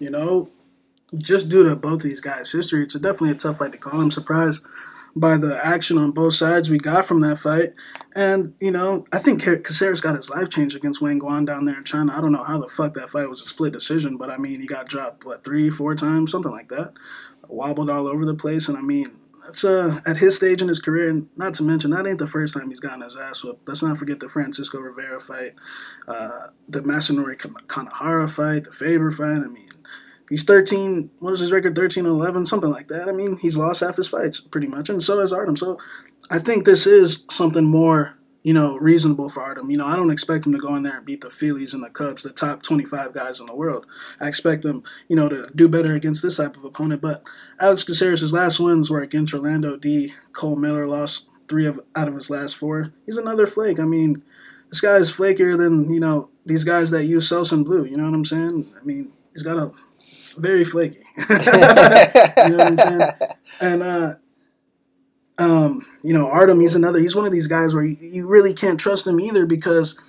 You 0.00 0.10
know, 0.10 0.50
just 1.16 1.48
due 1.48 1.68
to 1.68 1.76
both 1.76 2.02
these 2.02 2.20
guys' 2.20 2.52
history, 2.52 2.82
it's 2.82 2.94
definitely 2.94 3.30
a 3.30 3.34
tough 3.34 3.58
fight 3.58 3.72
to 3.72 3.78
call. 3.78 4.00
I'm 4.00 4.10
surprised 4.10 4.62
by 5.18 5.36
the 5.36 5.58
action 5.64 5.98
on 5.98 6.12
both 6.12 6.34
sides 6.34 6.70
we 6.70 6.78
got 6.78 7.06
from 7.06 7.20
that 7.20 7.38
fight. 7.38 7.70
And, 8.14 8.54
you 8.60 8.70
know, 8.70 9.04
I 9.12 9.18
think 9.18 9.42
Caceres 9.42 10.00
got 10.00 10.16
his 10.16 10.30
life 10.30 10.48
changed 10.48 10.76
against 10.76 11.00
Wang 11.00 11.20
Guan 11.20 11.46
down 11.46 11.64
there 11.64 11.78
in 11.78 11.84
China. 11.84 12.12
I 12.16 12.20
don't 12.20 12.32
know 12.32 12.44
how 12.44 12.58
the 12.58 12.68
fuck 12.68 12.94
that 12.94 13.10
fight 13.10 13.28
was 13.28 13.40
a 13.40 13.46
split 13.46 13.72
decision, 13.72 14.16
but 14.16 14.30
I 14.30 14.38
mean, 14.38 14.60
he 14.60 14.66
got 14.66 14.88
dropped, 14.88 15.24
what, 15.24 15.44
three, 15.44 15.70
four 15.70 15.94
times, 15.94 16.30
something 16.30 16.52
like 16.52 16.68
that. 16.68 16.92
Wobbled 17.48 17.90
all 17.90 18.06
over 18.06 18.24
the 18.24 18.34
place. 18.34 18.68
And 18.68 18.76
I 18.76 18.82
mean, 18.82 19.06
that's 19.44 19.64
uh, 19.64 20.00
at 20.04 20.18
his 20.18 20.36
stage 20.36 20.60
in 20.60 20.68
his 20.68 20.78
career, 20.78 21.08
and 21.08 21.28
not 21.36 21.54
to 21.54 21.62
mention, 21.62 21.92
that 21.92 22.06
ain't 22.06 22.18
the 22.18 22.26
first 22.26 22.52
time 22.54 22.68
he's 22.68 22.80
gotten 22.80 23.00
his 23.00 23.16
ass 23.16 23.42
whooped. 23.42 23.66
Let's 23.66 23.82
not 23.82 23.96
forget 23.96 24.20
the 24.20 24.28
Francisco 24.28 24.78
Rivera 24.78 25.18
fight, 25.18 25.52
uh, 26.06 26.48
the 26.68 26.80
Masanori 26.82 27.36
Kanehara 27.66 28.28
fight, 28.28 28.64
the 28.64 28.72
Faber 28.72 29.10
fight. 29.10 29.40
I 29.42 29.46
mean, 29.46 29.68
He's 30.28 30.44
13, 30.44 31.10
what 31.20 31.32
is 31.32 31.40
his 31.40 31.52
record? 31.52 31.74
13 31.74 32.04
and 32.04 32.14
11, 32.14 32.46
something 32.46 32.70
like 32.70 32.88
that. 32.88 33.08
I 33.08 33.12
mean, 33.12 33.38
he's 33.38 33.56
lost 33.56 33.80
half 33.80 33.96
his 33.96 34.08
fights 34.08 34.40
pretty 34.40 34.66
much, 34.66 34.88
and 34.90 35.02
so 35.02 35.20
has 35.20 35.32
Artem. 35.32 35.56
So 35.56 35.78
I 36.30 36.38
think 36.38 36.64
this 36.64 36.86
is 36.86 37.24
something 37.30 37.64
more, 37.64 38.18
you 38.42 38.52
know, 38.52 38.76
reasonable 38.76 39.28
for 39.28 39.42
Artem. 39.42 39.70
You 39.70 39.78
know, 39.78 39.86
I 39.86 39.96
don't 39.96 40.10
expect 40.10 40.46
him 40.46 40.52
to 40.52 40.58
go 40.58 40.76
in 40.76 40.82
there 40.82 40.98
and 40.98 41.06
beat 41.06 41.22
the 41.22 41.30
Phillies 41.30 41.72
and 41.72 41.82
the 41.82 41.90
Cubs, 41.90 42.22
the 42.22 42.30
top 42.30 42.62
25 42.62 43.14
guys 43.14 43.40
in 43.40 43.46
the 43.46 43.56
world. 43.56 43.86
I 44.20 44.28
expect 44.28 44.64
him, 44.64 44.82
you 45.08 45.16
know, 45.16 45.28
to 45.28 45.48
do 45.54 45.68
better 45.68 45.94
against 45.94 46.22
this 46.22 46.36
type 46.36 46.56
of 46.56 46.64
opponent. 46.64 47.00
But 47.00 47.22
Alex 47.60 47.84
Caceres' 47.84 48.32
last 48.32 48.60
wins 48.60 48.90
were 48.90 49.00
against 49.00 49.34
Orlando 49.34 49.76
D. 49.76 50.12
Cole 50.32 50.56
Miller 50.56 50.86
lost 50.86 51.28
three 51.48 51.66
of 51.66 51.80
out 51.96 52.08
of 52.08 52.14
his 52.14 52.28
last 52.28 52.56
four. 52.56 52.92
He's 53.06 53.16
another 53.16 53.46
flake. 53.46 53.80
I 53.80 53.84
mean, 53.84 54.22
this 54.68 54.82
guy 54.82 54.96
is 54.96 55.10
flakier 55.10 55.56
than, 55.56 55.90
you 55.90 56.00
know, 56.00 56.28
these 56.44 56.64
guys 56.64 56.90
that 56.90 57.04
use 57.04 57.30
Selsun 57.30 57.64
Blue. 57.64 57.84
You 57.84 57.96
know 57.96 58.04
what 58.04 58.14
I'm 58.14 58.24
saying? 58.24 58.70
I 58.78 58.84
mean, 58.84 59.12
he's 59.32 59.42
got 59.42 59.56
a 59.56 59.72
very 60.38 60.64
flaky. 60.64 60.98
you 61.16 61.24
know 61.28 62.56
what 62.56 62.60
I'm 62.60 62.78
saying? 62.78 63.10
And 63.60 63.82
uh, 63.82 64.14
um, 65.38 65.84
you 66.04 66.12
know, 66.12 66.28
Artem, 66.28 66.60
he's 66.60 66.76
another. 66.76 67.00
He's 67.00 67.16
one 67.16 67.26
of 67.26 67.32
these 67.32 67.48
guys 67.48 67.74
where 67.74 67.84
you, 67.84 67.96
you 68.00 68.28
really 68.28 68.52
can't 68.54 68.78
trust 68.78 69.04
him 69.04 69.18
either 69.18 69.46
because 69.46 70.00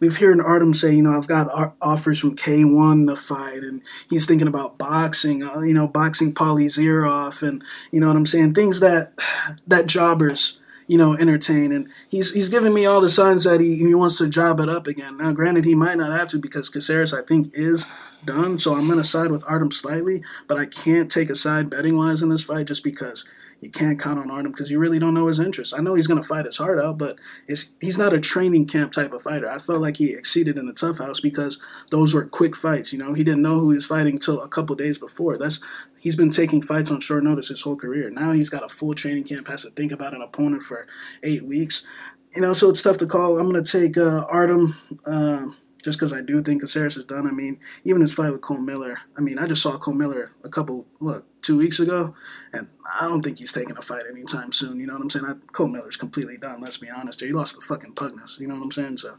we've 0.00 0.18
heard 0.18 0.40
Artem 0.40 0.74
say, 0.74 0.94
you 0.94 1.02
know, 1.02 1.16
I've 1.16 1.26
got 1.26 1.48
offers 1.80 2.18
from 2.18 2.36
K1 2.36 3.06
to 3.08 3.16
fight, 3.16 3.62
and 3.62 3.82
he's 4.08 4.26
thinking 4.26 4.48
about 4.48 4.78
boxing, 4.78 5.42
uh, 5.42 5.60
you 5.60 5.74
know, 5.74 5.86
boxing 5.86 6.34
Paulie's 6.34 6.78
ear 6.78 7.06
off, 7.06 7.42
and 7.42 7.62
you 7.90 8.00
know 8.00 8.08
what 8.08 8.16
I'm 8.16 8.26
saying, 8.26 8.54
things 8.54 8.80
that 8.80 9.12
that 9.66 9.86
jobbers 9.86 10.60
you 10.90 10.98
know, 10.98 11.16
entertain. 11.16 11.70
And 11.70 11.88
he's 12.08 12.32
he's 12.32 12.48
giving 12.48 12.74
me 12.74 12.84
all 12.84 13.00
the 13.00 13.08
signs 13.08 13.44
that 13.44 13.60
he, 13.60 13.76
he 13.76 13.94
wants 13.94 14.18
to 14.18 14.28
job 14.28 14.58
it 14.58 14.68
up 14.68 14.88
again. 14.88 15.18
Now, 15.18 15.32
granted, 15.32 15.64
he 15.64 15.76
might 15.76 15.96
not 15.96 16.10
have 16.10 16.26
to 16.28 16.38
because 16.38 16.68
Caceres, 16.68 17.14
I 17.14 17.22
think, 17.22 17.52
is 17.52 17.86
done. 18.24 18.58
So 18.58 18.74
I'm 18.74 18.86
going 18.86 18.98
to 18.98 19.04
side 19.04 19.30
with 19.30 19.44
Artem 19.46 19.70
slightly, 19.70 20.24
but 20.48 20.58
I 20.58 20.66
can't 20.66 21.08
take 21.08 21.30
a 21.30 21.36
side 21.36 21.70
betting 21.70 21.96
wise 21.96 22.22
in 22.22 22.28
this 22.28 22.42
fight 22.42 22.66
just 22.66 22.82
because 22.82 23.24
you 23.60 23.70
can't 23.70 24.00
count 24.00 24.18
on 24.18 24.30
Artem 24.30 24.52
because 24.52 24.70
you 24.70 24.78
really 24.78 24.98
don't 24.98 25.14
know 25.14 25.26
his 25.26 25.38
interests. 25.38 25.74
I 25.76 25.82
know 25.82 25.94
he's 25.94 26.06
going 26.06 26.20
to 26.20 26.26
fight 26.26 26.46
his 26.46 26.56
heart 26.56 26.78
out, 26.78 26.98
but 26.98 27.16
he's 27.46 27.98
not 27.98 28.12
a 28.12 28.20
training 28.20 28.66
camp 28.66 28.92
type 28.92 29.12
of 29.12 29.22
fighter. 29.22 29.50
I 29.50 29.58
felt 29.58 29.82
like 29.82 29.98
he 29.98 30.14
exceeded 30.14 30.56
in 30.56 30.66
the 30.66 30.72
TUF 30.72 30.98
house 30.98 31.20
because 31.20 31.58
those 31.90 32.14
were 32.14 32.24
quick 32.24 32.56
fights. 32.56 32.92
You 32.92 32.98
know, 32.98 33.12
he 33.12 33.22
didn't 33.22 33.42
know 33.42 33.58
who 33.58 33.70
he 33.70 33.74
was 33.74 33.86
fighting 33.86 34.14
until 34.14 34.40
a 34.40 34.48
couple 34.48 34.74
days 34.76 34.98
before. 34.98 35.36
That's 35.36 35.60
he's 36.00 36.16
been 36.16 36.30
taking 36.30 36.62
fights 36.62 36.90
on 36.90 37.00
short 37.00 37.22
notice 37.22 37.48
his 37.48 37.62
whole 37.62 37.76
career. 37.76 38.10
Now 38.10 38.32
he's 38.32 38.50
got 38.50 38.64
a 38.64 38.68
full 38.68 38.94
training 38.94 39.24
camp, 39.24 39.48
has 39.48 39.64
to 39.64 39.70
think 39.70 39.92
about 39.92 40.14
an 40.14 40.22
opponent 40.22 40.62
for 40.62 40.86
eight 41.22 41.44
weeks. 41.44 41.86
You 42.34 42.42
know, 42.42 42.52
so 42.52 42.70
it's 42.70 42.82
tough 42.82 42.98
to 42.98 43.06
call. 43.06 43.38
I'm 43.38 43.50
going 43.50 43.62
to 43.62 43.78
take 43.78 43.98
uh, 43.98 44.24
Artem. 44.28 44.76
Uh, 45.04 45.46
just 45.82 45.98
because 45.98 46.12
I 46.12 46.20
do 46.20 46.42
think 46.42 46.60
Caceres 46.60 46.96
is 46.96 47.04
done. 47.04 47.26
I 47.26 47.32
mean, 47.32 47.58
even 47.84 48.00
his 48.00 48.14
fight 48.14 48.32
with 48.32 48.40
Cole 48.40 48.60
Miller. 48.60 49.00
I 49.16 49.20
mean, 49.20 49.38
I 49.38 49.46
just 49.46 49.62
saw 49.62 49.76
Cole 49.78 49.94
Miller 49.94 50.32
a 50.44 50.48
couple, 50.48 50.86
what, 50.98 51.22
two 51.42 51.58
weeks 51.58 51.80
ago, 51.80 52.14
and 52.52 52.68
I 53.00 53.06
don't 53.06 53.22
think 53.22 53.38
he's 53.38 53.52
taking 53.52 53.76
a 53.76 53.82
fight 53.82 54.04
anytime 54.10 54.52
soon. 54.52 54.78
You 54.78 54.86
know 54.86 54.94
what 54.94 55.02
I'm 55.02 55.10
saying? 55.10 55.26
I, 55.26 55.34
Cole 55.52 55.68
Miller's 55.68 55.96
completely 55.96 56.36
done. 56.36 56.60
Let's 56.60 56.78
be 56.78 56.88
honest. 56.90 57.20
Here, 57.20 57.28
he 57.28 57.34
lost 57.34 57.56
the 57.56 57.62
fucking 57.62 57.94
pugness. 57.94 58.38
You 58.40 58.48
know 58.48 58.54
what 58.54 58.64
I'm 58.64 58.72
saying? 58.72 58.98
So 58.98 59.16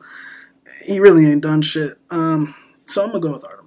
he 0.86 1.00
really 1.00 1.26
ain't 1.26 1.44
done 1.44 1.62
shit. 1.62 1.98
Um, 2.10 2.56
so 2.86 3.04
I'm 3.04 3.10
gonna 3.10 3.22
go 3.22 3.32
with 3.34 3.46
Artem. 3.46 3.61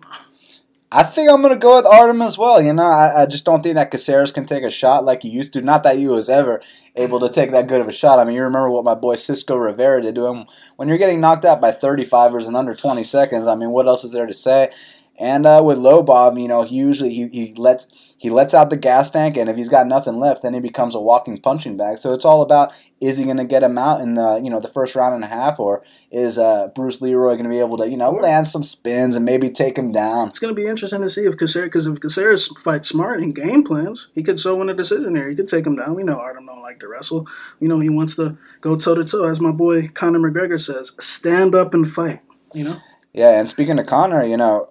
I 0.97 1.03
think 1.03 1.29
I'm 1.29 1.43
gonna 1.43 1.57
go 1.57 1.75
with 1.75 1.87
Artem 1.87 2.23
as 2.23 2.39
well. 2.39 2.63
You 2.63 2.73
know, 2.73 2.85
I, 2.85 3.23
I 3.23 3.27
just 3.27 3.45
don't 3.45 3.65
think 3.65 3.75
that 3.75 3.91
Caceres 3.91 4.31
can 4.31 4.47
take 4.47 4.63
a 4.63 4.71
shot 4.71 5.05
like 5.05 5.23
he 5.23 5.29
used 5.29 5.53
to. 5.55 5.61
Not 5.61 5.83
that 5.83 5.99
he 5.99 6.07
was 6.07 6.29
ever 6.29 6.63
able 6.95 7.19
to 7.19 7.29
take 7.29 7.51
that 7.51 7.67
good 7.67 7.81
of 7.81 7.89
a 7.89 7.93
shot. 7.93 8.21
I 8.21 8.25
mean, 8.25 8.37
you 8.37 8.43
remember 8.43 8.71
what 8.71 8.85
my 8.85 8.95
boy 8.95 9.17
Cisco 9.17 9.57
Rivera 9.57 10.03
did 10.03 10.15
to 10.15 10.27
him 10.27 10.47
when 10.77 10.87
you're 10.87 10.97
getting 10.97 11.21
knocked 11.21 11.45
out 11.45 11.61
by 11.61 11.73
35ers 11.73 12.47
in 12.47 12.55
under 12.55 12.77
20 12.77 13.03
seconds. 13.03 13.49
I 13.49 13.57
mean, 13.57 13.71
what 13.71 13.89
else 13.89 14.05
is 14.05 14.13
there 14.13 14.27
to 14.27 14.33
say? 14.33 14.71
And 15.17 15.47
uh, 15.47 15.63
with 15.65 15.79
Lobov, 15.79 16.41
you 16.41 16.49
know, 16.49 16.63
he 16.65 16.75
usually 16.75 17.15
he, 17.15 17.29
he 17.29 17.55
lets 17.55 17.87
he 18.19 18.31
lets 18.31 18.53
out 18.53 18.71
the 18.71 18.77
gas 18.77 19.11
tank, 19.11 19.37
and 19.37 19.49
if 19.49 19.57
he's 19.57 19.69
got 19.69 19.87
nothing 19.87 20.19
left, 20.19 20.43
then 20.43 20.55
he 20.55 20.61
becomes 20.61 20.95
a 20.95 21.01
walking 21.01 21.39
punching 21.39 21.77
bag. 21.77 21.99
So 21.99 22.13
it's 22.15 22.25
all 22.25 22.43
about 22.43 22.73
is 23.01 23.19
he 23.19 23.25
going 23.25 23.37
to 23.37 23.45
get 23.45 23.63
him 23.63 23.79
out 23.79 24.01
in 24.01 24.15
the 24.15 24.41
you 24.43 24.51
know 24.51 24.59
the 24.59 24.67
first 24.67 24.97
round 24.97 25.15
and 25.15 25.23
a 25.23 25.29
half, 25.29 25.61
or 25.61 25.85
is 26.11 26.37
uh, 26.37 26.69
Bruce 26.75 27.01
Leroy 27.01 27.35
going 27.35 27.45
to 27.45 27.51
be 27.51 27.61
able 27.61 27.77
to 27.77 27.89
you 27.89 27.97
know 27.97 28.11
land 28.11 28.49
some 28.49 28.65
spins 28.65 29.15
and 29.15 29.25
maybe 29.25 29.51
take 29.51 29.79
him 29.79 29.93
down? 29.93 30.29
It's 30.29 30.41
going 30.41 30.55
to 30.55 30.61
be 30.61 30.67
interesting 30.67 31.03
to 31.03 31.09
see 31.09 31.27
if 31.27 31.37
Caceres 31.37 31.67
because 31.67 31.87
if 31.87 32.01
Caceres 32.01 32.49
fights 32.59 32.89
smart 32.89 33.21
and 33.21 33.33
game 33.33 33.63
plans, 33.63 34.09
he 34.17 34.23
could 34.23 34.41
so 34.41 34.57
win 34.57 34.69
a 34.69 34.75
decision 34.75 35.15
there. 35.15 35.29
He 35.29 35.37
could 35.37 35.49
take 35.49 35.67
him 35.67 35.77
down. 35.77 35.95
We 35.95 36.03
know 36.03 36.19
Artem 36.19 36.47
don't 36.47 36.63
like 36.63 36.81
to 36.81 36.89
wrestle. 36.89 37.29
You 37.61 37.69
know 37.69 37.79
he 37.79 37.89
wants 37.89 38.17
to 38.17 38.37
go 38.61 38.75
toe 38.75 38.97
to 38.97 39.05
toe, 39.05 39.25
as 39.25 39.41
my 39.41 39.53
boy 39.53 39.89
Conor 39.89 40.19
McGregor 40.19 40.59
says, 40.59 40.91
stand 40.99 41.55
up 41.55 41.73
and 41.73 41.87
fight. 41.87 42.19
You 42.53 42.65
know. 42.65 42.77
Yeah, 43.13 43.39
and 43.39 43.49
speaking 43.49 43.79
of 43.79 43.87
Conor, 43.87 44.25
you 44.25 44.37
know, 44.37 44.71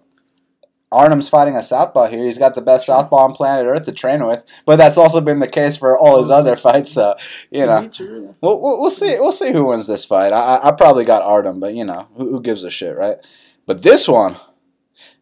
Artem's 0.94 1.30
fighting 1.30 1.56
a 1.56 1.64
southpaw 1.64 2.08
here. 2.08 2.24
He's 2.24 2.38
got 2.38 2.54
the 2.54 2.62
best 2.62 2.86
southpaw 2.86 3.26
on 3.26 3.34
planet 3.34 3.66
Earth 3.66 3.86
to 3.86 3.92
train 3.92 4.26
with, 4.26 4.44
but 4.66 4.78
that's 4.78 4.98
also 4.98 5.22
been 5.22 5.40
the 5.40 5.48
case 5.48 5.76
for 5.76 5.98
all 5.98 6.20
his 6.20 6.32
other 6.32 6.56
fights. 6.56 6.92
So 6.92 7.16
you 7.52 7.66
know, 7.66 7.90
we'll, 8.42 8.60
we'll 8.60 8.90
see. 8.90 9.20
We'll 9.20 9.32
see 9.32 9.52
who 9.52 9.66
wins 9.66 9.88
this 9.88 10.06
fight. 10.06 10.34
I, 10.34 10.60
I 10.64 10.72
probably 10.72 11.06
got 11.06 11.22
Artem, 11.22 11.60
but 11.60 11.74
you 11.74 11.86
know, 11.86 12.08
who, 12.16 12.32
who 12.32 12.42
gives 12.42 12.64
a 12.64 12.70
shit, 12.70 12.96
right? 12.96 13.18
But 13.66 13.82
this 13.82 14.08
one, 14.08 14.38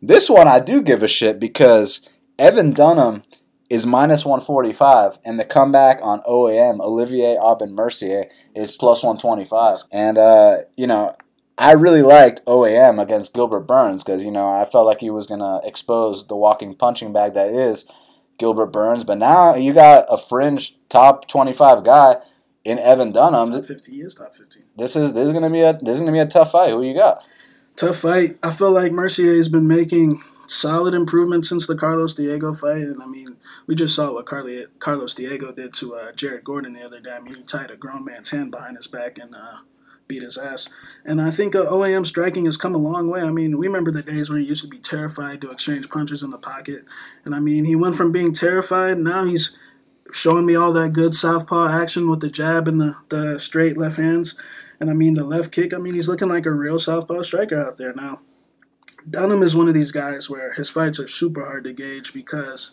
this 0.01 0.29
one, 0.29 0.47
I 0.47 0.59
do 0.59 0.81
give 0.81 1.03
a 1.03 1.07
shit 1.07 1.39
because 1.39 2.07
Evan 2.39 2.71
Dunham 2.73 3.21
is 3.69 3.85
minus 3.85 4.25
145, 4.25 5.19
and 5.23 5.39
the 5.39 5.45
comeback 5.45 5.99
on 6.01 6.21
OAM, 6.23 6.81
Olivier 6.81 7.37
Aubin 7.37 7.73
Mercier, 7.73 8.25
is 8.53 8.75
plus 8.75 9.01
125. 9.01 9.77
And, 9.93 10.17
uh, 10.17 10.57
you 10.75 10.87
know, 10.87 11.15
I 11.57 11.73
really 11.73 12.01
liked 12.01 12.43
OAM 12.45 13.01
against 13.01 13.33
Gilbert 13.33 13.61
Burns 13.61 14.03
because, 14.03 14.23
you 14.23 14.31
know, 14.31 14.49
I 14.49 14.65
felt 14.65 14.85
like 14.85 14.99
he 14.99 15.09
was 15.09 15.27
going 15.27 15.41
to 15.41 15.61
expose 15.63 16.27
the 16.27 16.35
walking 16.35 16.73
punching 16.73 17.13
bag 17.13 17.33
that 17.33 17.49
is 17.49 17.85
Gilbert 18.37 18.67
Burns. 18.67 19.03
But 19.03 19.19
now 19.19 19.55
you 19.55 19.73
got 19.73 20.05
a 20.09 20.17
fringe 20.17 20.77
top 20.89 21.27
25 21.27 21.83
guy 21.83 22.15
in 22.63 22.79
Evan 22.79 23.11
Dunham. 23.11 23.47
Top 23.51 23.65
50 23.65 23.91
is 23.93 24.15
top 24.15 24.33
15. 24.33 24.63
This 24.75 24.95
is 24.95 25.13
this 25.13 25.25
is 25.25 25.31
going 25.31 25.43
to 25.43 25.49
be 25.49 25.61
a 25.61 25.73
this 25.73 25.95
is 25.95 25.99
going 25.99 26.11
to 26.11 26.17
be 26.17 26.19
a 26.19 26.25
tough 26.25 26.51
fight. 26.51 26.71
Who 26.71 26.83
you 26.83 26.95
got? 26.95 27.23
Tough 27.75 27.97
fight. 27.97 28.37
I 28.43 28.51
feel 28.51 28.71
like 28.71 28.91
Mercier 28.91 29.35
has 29.35 29.49
been 29.49 29.67
making 29.67 30.21
solid 30.47 30.93
improvements 30.93 31.49
since 31.49 31.65
the 31.65 31.75
Carlos 31.75 32.13
Diego 32.13 32.53
fight. 32.53 32.81
And 32.81 33.01
I 33.01 33.05
mean, 33.05 33.37
we 33.67 33.75
just 33.75 33.95
saw 33.95 34.13
what 34.13 34.25
Carly, 34.25 34.65
Carlos 34.79 35.13
Diego 35.13 35.51
did 35.51 35.73
to 35.75 35.95
uh, 35.95 36.11
Jared 36.11 36.43
Gordon 36.43 36.73
the 36.73 36.83
other 36.83 36.99
day. 36.99 37.15
I 37.15 37.19
mean, 37.21 37.35
he 37.35 37.43
tied 37.43 37.71
a 37.71 37.77
grown 37.77 38.03
man's 38.03 38.31
hand 38.31 38.51
behind 38.51 38.77
his 38.77 38.87
back 38.87 39.17
and 39.17 39.33
uh, 39.33 39.57
beat 40.11 40.21
his 40.21 40.37
ass. 40.37 40.67
And 41.05 41.21
I 41.21 41.31
think 41.31 41.55
uh, 41.55 41.65
OAM 41.65 42.05
striking 42.05 42.45
has 42.45 42.57
come 42.57 42.75
a 42.75 42.79
long 42.79 43.07
way. 43.07 43.21
I 43.21 43.31
mean, 43.31 43.57
we 43.57 43.67
remember 43.67 43.91
the 43.91 44.03
days 44.03 44.29
where 44.29 44.39
he 44.39 44.45
used 44.45 44.63
to 44.63 44.67
be 44.67 44.77
terrified 44.77 45.39
to 45.41 45.51
exchange 45.51 45.89
punches 45.89 46.21
in 46.21 46.31
the 46.31 46.37
pocket. 46.37 46.81
And 47.23 47.33
I 47.33 47.39
mean, 47.39 47.63
he 47.63 47.75
went 47.75 47.95
from 47.95 48.11
being 48.11 48.33
terrified, 48.33 48.97
now 48.97 49.23
he's 49.23 49.57
showing 50.13 50.45
me 50.45 50.55
all 50.55 50.73
that 50.73 50.91
good 50.91 51.15
southpaw 51.15 51.69
action 51.69 52.09
with 52.09 52.19
the 52.19 52.29
jab 52.29 52.67
and 52.67 52.81
the, 52.81 52.97
the 53.07 53.39
straight 53.39 53.77
left 53.77 53.95
hands. 53.95 54.35
And 54.79 54.89
I 54.89 54.93
mean, 54.93 55.13
the 55.13 55.23
left 55.23 55.53
kick, 55.53 55.73
I 55.73 55.77
mean, 55.77 55.93
he's 55.93 56.09
looking 56.09 56.27
like 56.27 56.45
a 56.45 56.51
real 56.51 56.79
southpaw 56.79 57.21
striker 57.21 57.57
out 57.57 57.77
there 57.77 57.93
now. 57.93 58.19
Dunham 59.09 59.41
is 59.41 59.55
one 59.55 59.69
of 59.69 59.73
these 59.73 59.91
guys 59.91 60.29
where 60.29 60.53
his 60.53 60.69
fights 60.69 60.99
are 60.99 61.07
super 61.07 61.45
hard 61.45 61.63
to 61.63 61.73
gauge 61.73 62.13
because 62.13 62.71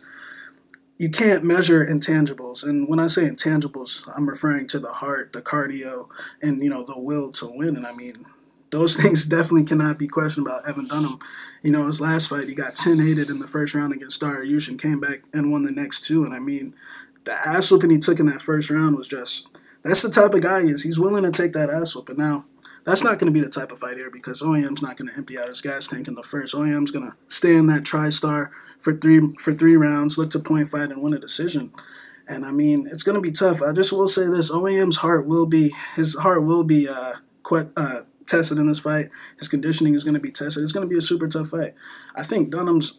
you 0.98 1.08
can't 1.08 1.44
measure 1.44 1.86
intangibles. 1.86 2.64
And 2.64 2.88
when 2.88 2.98
I 2.98 3.06
say 3.06 3.22
intangibles, 3.22 4.08
I'm 4.16 4.28
referring 4.28 4.66
to 4.68 4.80
the 4.80 4.92
heart, 4.92 5.32
the 5.32 5.40
cardio, 5.40 6.08
and 6.42 6.62
you 6.62 6.68
know 6.68 6.84
the 6.84 7.00
will 7.00 7.30
to 7.32 7.48
win. 7.50 7.76
And 7.76 7.86
I 7.86 7.92
mean, 7.92 8.26
those 8.70 8.96
things 9.00 9.24
definitely 9.24 9.64
cannot 9.64 9.98
be 9.98 10.08
questioned 10.08 10.46
about 10.46 10.68
Evan 10.68 10.86
Dunham. 10.86 11.18
You 11.62 11.70
know, 11.70 11.86
his 11.86 12.00
last 12.00 12.28
fight, 12.28 12.48
he 12.48 12.54
got 12.54 12.74
10 12.74 13.00
aided 13.00 13.30
in 13.30 13.38
the 13.38 13.46
first 13.46 13.74
round 13.74 13.92
against 13.92 14.20
Dariush 14.20 14.68
and 14.68 14.80
came 14.80 15.00
back 15.00 15.22
and 15.32 15.50
won 15.50 15.62
the 15.62 15.72
next 15.72 16.04
two. 16.04 16.24
And 16.24 16.34
I 16.34 16.40
mean, 16.40 16.74
the 17.24 17.32
ass 17.32 17.70
whooping 17.70 17.90
he 17.90 17.98
took 17.98 18.18
in 18.18 18.26
that 18.26 18.42
first 18.42 18.68
round 18.68 18.96
was 18.96 19.06
just 19.06 19.48
that's 19.84 20.02
the 20.02 20.10
type 20.10 20.34
of 20.34 20.42
guy 20.42 20.62
he 20.62 20.70
is. 20.70 20.82
He's 20.82 20.98
willing 20.98 21.22
to 21.22 21.30
take 21.30 21.52
that 21.52 21.70
ass 21.70 21.94
whooping. 21.94 22.16
Now, 22.16 22.44
that's 22.88 23.04
not 23.04 23.18
going 23.18 23.26
to 23.26 23.38
be 23.38 23.44
the 23.44 23.50
type 23.50 23.70
of 23.70 23.78
fight 23.78 23.98
here 23.98 24.10
because 24.10 24.40
OAM's 24.40 24.80
not 24.80 24.96
going 24.96 25.10
to 25.10 25.16
empty 25.18 25.38
out 25.38 25.48
his 25.48 25.60
gas 25.60 25.86
tank 25.86 26.08
in 26.08 26.14
the 26.14 26.22
first. 26.22 26.54
OAM's 26.54 26.90
going 26.90 27.06
to 27.06 27.14
stay 27.26 27.54
in 27.54 27.66
that 27.66 27.82
TriStar 27.82 28.48
for 28.78 28.94
three 28.94 29.20
for 29.38 29.52
three 29.52 29.76
rounds, 29.76 30.16
look 30.16 30.30
to 30.30 30.38
point 30.38 30.68
fight 30.68 30.90
and 30.90 31.02
win 31.02 31.12
a 31.12 31.18
decision. 31.18 31.70
And 32.26 32.46
I 32.46 32.50
mean, 32.50 32.86
it's 32.90 33.02
going 33.02 33.14
to 33.14 33.20
be 33.20 33.30
tough. 33.30 33.60
I 33.60 33.72
just 33.72 33.92
will 33.92 34.08
say 34.08 34.26
this: 34.26 34.50
OAM's 34.50 34.96
heart 34.96 35.26
will 35.26 35.44
be 35.44 35.74
his 35.96 36.14
heart 36.14 36.44
will 36.44 36.64
be 36.64 36.88
uh, 36.88 37.16
quite, 37.42 37.68
uh, 37.76 38.04
tested 38.24 38.58
in 38.58 38.66
this 38.66 38.78
fight. 38.78 39.10
His 39.38 39.48
conditioning 39.48 39.94
is 39.94 40.02
going 40.02 40.14
to 40.14 40.20
be 40.20 40.30
tested. 40.30 40.62
It's 40.62 40.72
going 40.72 40.86
to 40.86 40.90
be 40.90 40.98
a 40.98 41.02
super 41.02 41.28
tough 41.28 41.48
fight. 41.48 41.74
I 42.16 42.22
think 42.22 42.50
Dunham's 42.50 42.96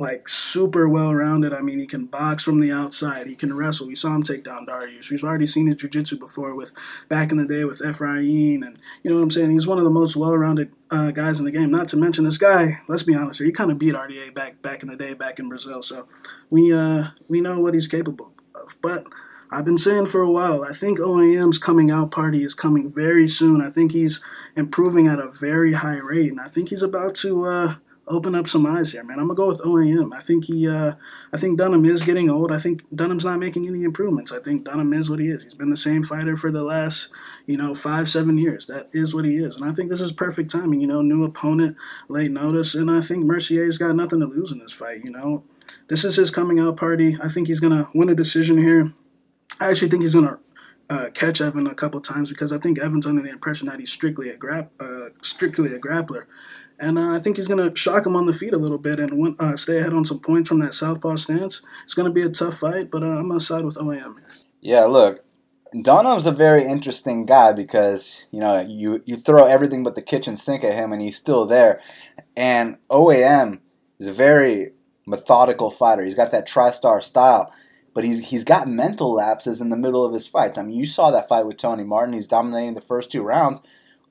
like 0.00 0.30
super 0.30 0.88
well 0.88 1.14
rounded. 1.14 1.52
I 1.52 1.60
mean, 1.60 1.78
he 1.78 1.86
can 1.86 2.06
box 2.06 2.42
from 2.42 2.58
the 2.58 2.72
outside. 2.72 3.26
He 3.26 3.34
can 3.34 3.54
wrestle. 3.54 3.86
We 3.86 3.94
saw 3.94 4.14
him 4.14 4.22
take 4.22 4.42
down 4.42 4.64
Dariush. 4.64 5.10
We've 5.10 5.22
already 5.22 5.46
seen 5.46 5.66
his 5.66 5.76
jiu-jitsu 5.76 6.18
before 6.18 6.56
with 6.56 6.72
back 7.10 7.30
in 7.30 7.36
the 7.36 7.46
day 7.46 7.64
with 7.64 7.80
Efrain, 7.80 8.66
and 8.66 8.78
you 9.02 9.10
know 9.10 9.18
what 9.18 9.22
I'm 9.22 9.30
saying. 9.30 9.50
He's 9.50 9.68
one 9.68 9.76
of 9.76 9.84
the 9.84 9.90
most 9.90 10.16
well-rounded 10.16 10.72
uh, 10.90 11.10
guys 11.10 11.38
in 11.38 11.44
the 11.44 11.52
game. 11.52 11.70
Not 11.70 11.86
to 11.88 11.98
mention 11.98 12.24
this 12.24 12.38
guy. 12.38 12.80
Let's 12.88 13.02
be 13.02 13.14
honest 13.14 13.40
here. 13.40 13.46
He 13.46 13.52
kind 13.52 13.70
of 13.70 13.78
beat 13.78 13.94
RDA 13.94 14.34
back 14.34 14.62
back 14.62 14.82
in 14.82 14.88
the 14.88 14.96
day 14.96 15.12
back 15.12 15.38
in 15.38 15.50
Brazil. 15.50 15.82
So 15.82 16.08
we 16.48 16.72
uh 16.72 17.08
we 17.28 17.42
know 17.42 17.60
what 17.60 17.74
he's 17.74 17.86
capable 17.86 18.32
of. 18.54 18.76
But 18.80 19.04
I've 19.52 19.66
been 19.66 19.76
saying 19.76 20.06
for 20.06 20.22
a 20.22 20.30
while, 20.30 20.64
I 20.64 20.72
think 20.72 20.98
OAM's 20.98 21.58
coming 21.58 21.90
out 21.90 22.10
party 22.10 22.42
is 22.42 22.54
coming 22.54 22.90
very 22.90 23.28
soon. 23.28 23.60
I 23.60 23.68
think 23.68 23.92
he's 23.92 24.20
improving 24.56 25.08
at 25.08 25.18
a 25.18 25.30
very 25.30 25.74
high 25.74 25.98
rate, 25.98 26.30
and 26.30 26.40
I 26.40 26.48
think 26.48 26.70
he's 26.70 26.82
about 26.82 27.14
to. 27.16 27.44
Uh, 27.44 27.74
open 28.10 28.34
up 28.34 28.46
some 28.46 28.66
eyes 28.66 28.92
here, 28.92 29.04
man. 29.04 29.18
I'm 29.18 29.28
gonna 29.28 29.36
go 29.36 29.46
with 29.46 29.62
OAM. 29.62 30.12
I 30.12 30.20
think 30.20 30.44
he, 30.44 30.68
uh, 30.68 30.92
I 31.32 31.36
think 31.36 31.56
Dunham 31.56 31.84
is 31.84 32.02
getting 32.02 32.28
old. 32.28 32.52
I 32.52 32.58
think 32.58 32.82
Dunham's 32.94 33.24
not 33.24 33.38
making 33.38 33.66
any 33.66 33.84
improvements. 33.84 34.32
I 34.32 34.40
think 34.40 34.64
Dunham 34.64 34.92
is 34.92 35.08
what 35.08 35.20
he 35.20 35.28
is. 35.28 35.42
He's 35.42 35.54
been 35.54 35.70
the 35.70 35.76
same 35.76 36.02
fighter 36.02 36.36
for 36.36 36.50
the 36.50 36.62
last, 36.62 37.10
you 37.46 37.56
know, 37.56 37.74
five, 37.74 38.08
seven 38.08 38.36
years. 38.36 38.66
That 38.66 38.88
is 38.92 39.14
what 39.14 39.24
he 39.24 39.36
is, 39.36 39.56
and 39.56 39.70
I 39.70 39.72
think 39.72 39.90
this 39.90 40.00
is 40.00 40.12
perfect 40.12 40.50
timing. 40.50 40.80
You 40.80 40.88
know, 40.88 41.00
new 41.00 41.24
opponent, 41.24 41.76
late 42.08 42.30
notice, 42.30 42.74
and 42.74 42.90
I 42.90 43.00
think 43.00 43.24
Mercier's 43.24 43.78
got 43.78 43.96
nothing 43.96 44.20
to 44.20 44.26
lose 44.26 44.52
in 44.52 44.58
this 44.58 44.72
fight. 44.72 45.04
You 45.04 45.12
know, 45.12 45.44
this 45.88 46.04
is 46.04 46.16
his 46.16 46.30
coming 46.30 46.58
out 46.58 46.76
party. 46.76 47.16
I 47.22 47.28
think 47.28 47.46
he's 47.46 47.60
gonna 47.60 47.88
win 47.94 48.08
a 48.08 48.14
decision 48.14 48.58
here. 48.58 48.92
I 49.60 49.70
actually 49.70 49.88
think 49.88 50.02
he's 50.02 50.14
gonna 50.14 50.38
uh, 50.90 51.08
catch 51.14 51.40
Evan 51.40 51.68
a 51.68 51.74
couple 51.74 52.00
times 52.00 52.30
because 52.30 52.50
I 52.50 52.58
think 52.58 52.78
Evan's 52.78 53.06
under 53.06 53.22
the 53.22 53.30
impression 53.30 53.68
that 53.68 53.78
he's 53.78 53.92
strictly 53.92 54.28
a 54.28 54.36
grap, 54.36 54.70
uh, 54.80 55.10
strictly 55.22 55.72
a 55.72 55.78
grappler, 55.78 56.24
and 56.80 56.98
uh, 56.98 57.14
I 57.14 57.18
think 57.18 57.36
he's 57.36 57.46
going 57.46 57.68
to 57.68 57.76
shock 57.76 58.06
him 58.06 58.16
on 58.16 58.24
the 58.24 58.32
feet 58.32 58.54
a 58.54 58.58
little 58.58 58.78
bit 58.78 58.98
and 58.98 59.20
win, 59.20 59.36
uh, 59.38 59.56
stay 59.56 59.78
ahead 59.78 59.92
on 59.92 60.04
some 60.04 60.18
points 60.18 60.48
from 60.48 60.60
that 60.60 60.74
southpaw 60.74 61.16
stance. 61.16 61.62
It's 61.84 61.94
going 61.94 62.06
to 62.06 62.12
be 62.12 62.22
a 62.22 62.30
tough 62.30 62.58
fight, 62.58 62.90
but 62.90 63.02
uh, 63.02 63.18
I'm 63.18 63.28
going 63.28 63.38
to 63.38 63.44
side 63.44 63.64
with 63.64 63.76
OAM. 63.76 64.16
Yeah, 64.62 64.84
look, 64.84 65.22
Dunham's 65.74 66.26
a 66.26 66.32
very 66.32 66.64
interesting 66.64 67.26
guy 67.26 67.52
because 67.52 68.26
you 68.30 68.40
know 68.40 68.60
you 68.60 69.02
you 69.04 69.16
throw 69.16 69.44
everything 69.44 69.84
but 69.84 69.94
the 69.94 70.02
kitchen 70.02 70.36
sink 70.36 70.64
at 70.64 70.74
him 70.74 70.92
and 70.92 71.00
he's 71.00 71.16
still 71.16 71.46
there, 71.46 71.80
and 72.36 72.78
OAM 72.90 73.60
is 73.98 74.06
a 74.06 74.12
very 74.12 74.72
methodical 75.06 75.70
fighter. 75.70 76.04
He's 76.04 76.14
got 76.14 76.30
that 76.32 76.48
TriStar 76.48 77.02
style, 77.04 77.52
but 77.94 78.04
he's 78.04 78.30
he's 78.30 78.44
got 78.44 78.68
mental 78.68 79.14
lapses 79.14 79.60
in 79.60 79.68
the 79.68 79.76
middle 79.76 80.04
of 80.04 80.12
his 80.12 80.26
fights. 80.26 80.58
I 80.58 80.62
mean, 80.62 80.74
you 80.74 80.86
saw 80.86 81.10
that 81.10 81.28
fight 81.28 81.46
with 81.46 81.58
Tony 81.58 81.84
Martin. 81.84 82.14
He's 82.14 82.26
dominating 82.26 82.74
the 82.74 82.80
first 82.80 83.12
two 83.12 83.22
rounds 83.22 83.60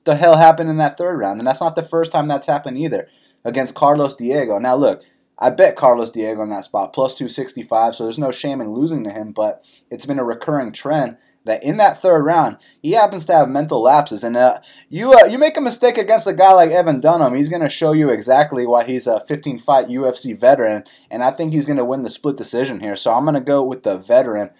the 0.04 0.16
hell 0.16 0.36
happened 0.36 0.70
in 0.70 0.76
that 0.78 0.96
third 0.96 1.18
round? 1.18 1.38
And 1.38 1.46
that's 1.46 1.60
not 1.60 1.76
the 1.76 1.82
first 1.82 2.12
time 2.12 2.28
that's 2.28 2.46
happened 2.46 2.78
either 2.78 3.08
against 3.44 3.74
Carlos 3.74 4.14
Diego. 4.14 4.58
Now, 4.58 4.76
look, 4.76 5.02
I 5.38 5.50
bet 5.50 5.76
Carlos 5.76 6.10
Diego 6.10 6.42
in 6.42 6.50
that 6.50 6.66
spot, 6.66 6.92
plus 6.92 7.14
265, 7.14 7.94
so 7.94 8.04
there's 8.04 8.18
no 8.18 8.30
shame 8.30 8.60
in 8.60 8.74
losing 8.74 9.02
to 9.04 9.10
him, 9.10 9.32
but 9.32 9.64
it's 9.90 10.04
been 10.04 10.18
a 10.18 10.24
recurring 10.24 10.72
trend 10.72 11.16
that 11.44 11.62
in 11.62 11.78
that 11.78 12.00
third 12.00 12.22
round, 12.24 12.58
he 12.82 12.92
happens 12.92 13.24
to 13.26 13.34
have 13.34 13.48
mental 13.48 13.82
lapses. 13.82 14.22
And 14.22 14.36
uh, 14.36 14.60
you 14.90 15.12
uh, 15.12 15.24
you 15.24 15.38
make 15.38 15.56
a 15.56 15.62
mistake 15.62 15.96
against 15.96 16.26
a 16.26 16.34
guy 16.34 16.52
like 16.52 16.70
Evan 16.70 17.00
Dunham, 17.00 17.34
he's 17.34 17.48
going 17.48 17.62
to 17.62 17.68
show 17.68 17.92
you 17.92 18.10
exactly 18.10 18.66
why 18.66 18.84
he's 18.84 19.06
a 19.06 19.20
15 19.20 19.58
fight 19.58 19.88
UFC 19.88 20.38
veteran, 20.38 20.84
and 21.10 21.22
I 21.22 21.30
think 21.30 21.52
he's 21.52 21.66
going 21.66 21.78
to 21.78 21.84
win 21.84 22.02
the 22.02 22.10
split 22.10 22.36
decision 22.36 22.80
here. 22.80 22.96
So 22.96 23.12
I'm 23.12 23.24
going 23.24 23.34
to 23.34 23.40
go 23.40 23.62
with 23.62 23.82
the 23.82 23.96
veteran. 23.96 24.50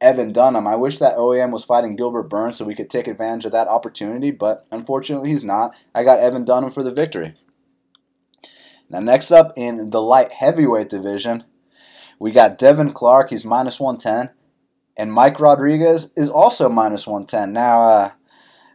Evan 0.00 0.32
Dunham. 0.32 0.66
I 0.66 0.76
wish 0.76 0.98
that 0.98 1.16
OAM 1.16 1.50
was 1.50 1.64
fighting 1.64 1.96
Gilbert 1.96 2.24
Burns 2.24 2.56
so 2.56 2.64
we 2.64 2.74
could 2.74 2.90
take 2.90 3.06
advantage 3.06 3.44
of 3.44 3.52
that 3.52 3.68
opportunity, 3.68 4.30
but 4.30 4.66
unfortunately 4.70 5.30
he's 5.30 5.44
not. 5.44 5.74
I 5.94 6.04
got 6.04 6.20
Evan 6.20 6.44
Dunham 6.44 6.70
for 6.70 6.82
the 6.82 6.90
victory. 6.90 7.34
Now, 8.88 9.00
next 9.00 9.30
up 9.30 9.52
in 9.56 9.90
the 9.90 10.02
light 10.02 10.32
heavyweight 10.32 10.88
division, 10.88 11.44
we 12.18 12.32
got 12.32 12.58
Devin 12.58 12.92
Clark. 12.92 13.30
He's 13.30 13.44
minus 13.44 13.78
110. 13.78 14.34
And 14.96 15.12
Mike 15.12 15.38
Rodriguez 15.38 16.12
is 16.16 16.28
also 16.28 16.68
minus 16.68 17.06
110. 17.06 17.52
Now, 17.52 17.82
uh, 17.82 18.10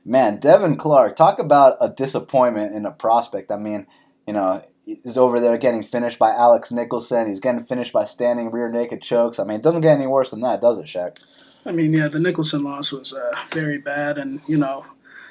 man, 0.06 0.40
Devin 0.40 0.78
Clark, 0.78 1.16
talk 1.16 1.38
about 1.38 1.78
a 1.82 1.90
disappointment 1.90 2.74
in 2.74 2.86
a 2.86 2.92
prospect. 2.92 3.52
I 3.52 3.58
mean, 3.58 3.88
you 4.26 4.34
know, 4.34 4.64
is 4.86 5.18
over 5.18 5.40
there 5.40 5.58
getting 5.58 5.84
finished 5.84 6.20
by 6.20 6.32
Alex 6.32 6.72
Nicolson. 6.72 7.28
He's 7.28 7.40
getting 7.40 7.64
finished 7.64 7.94
by 7.94 8.06
standing 8.06 8.52
rear 8.52 8.70
naked 8.70 9.02
chokes. 9.02 9.40
I 9.40 9.44
mean, 9.44 9.58
it 9.58 9.64
doesn't 9.64 9.82
get 9.82 9.98
any 9.98 10.08
worse 10.08 10.32
than 10.32 10.42
that, 10.42 10.62
does 10.62 10.80
it, 10.80 10.86
Shaq? 10.86 11.20
I 11.66 11.72
mean, 11.72 11.94
yeah, 11.94 12.08
the 12.08 12.20
Nicolson 12.20 12.64
loss 12.64 12.92
was 12.92 13.12
uh, 13.14 13.32
very 13.50 13.80
bad, 13.80 14.18
and 14.20 14.40
you 14.48 14.58
know, 14.58 14.86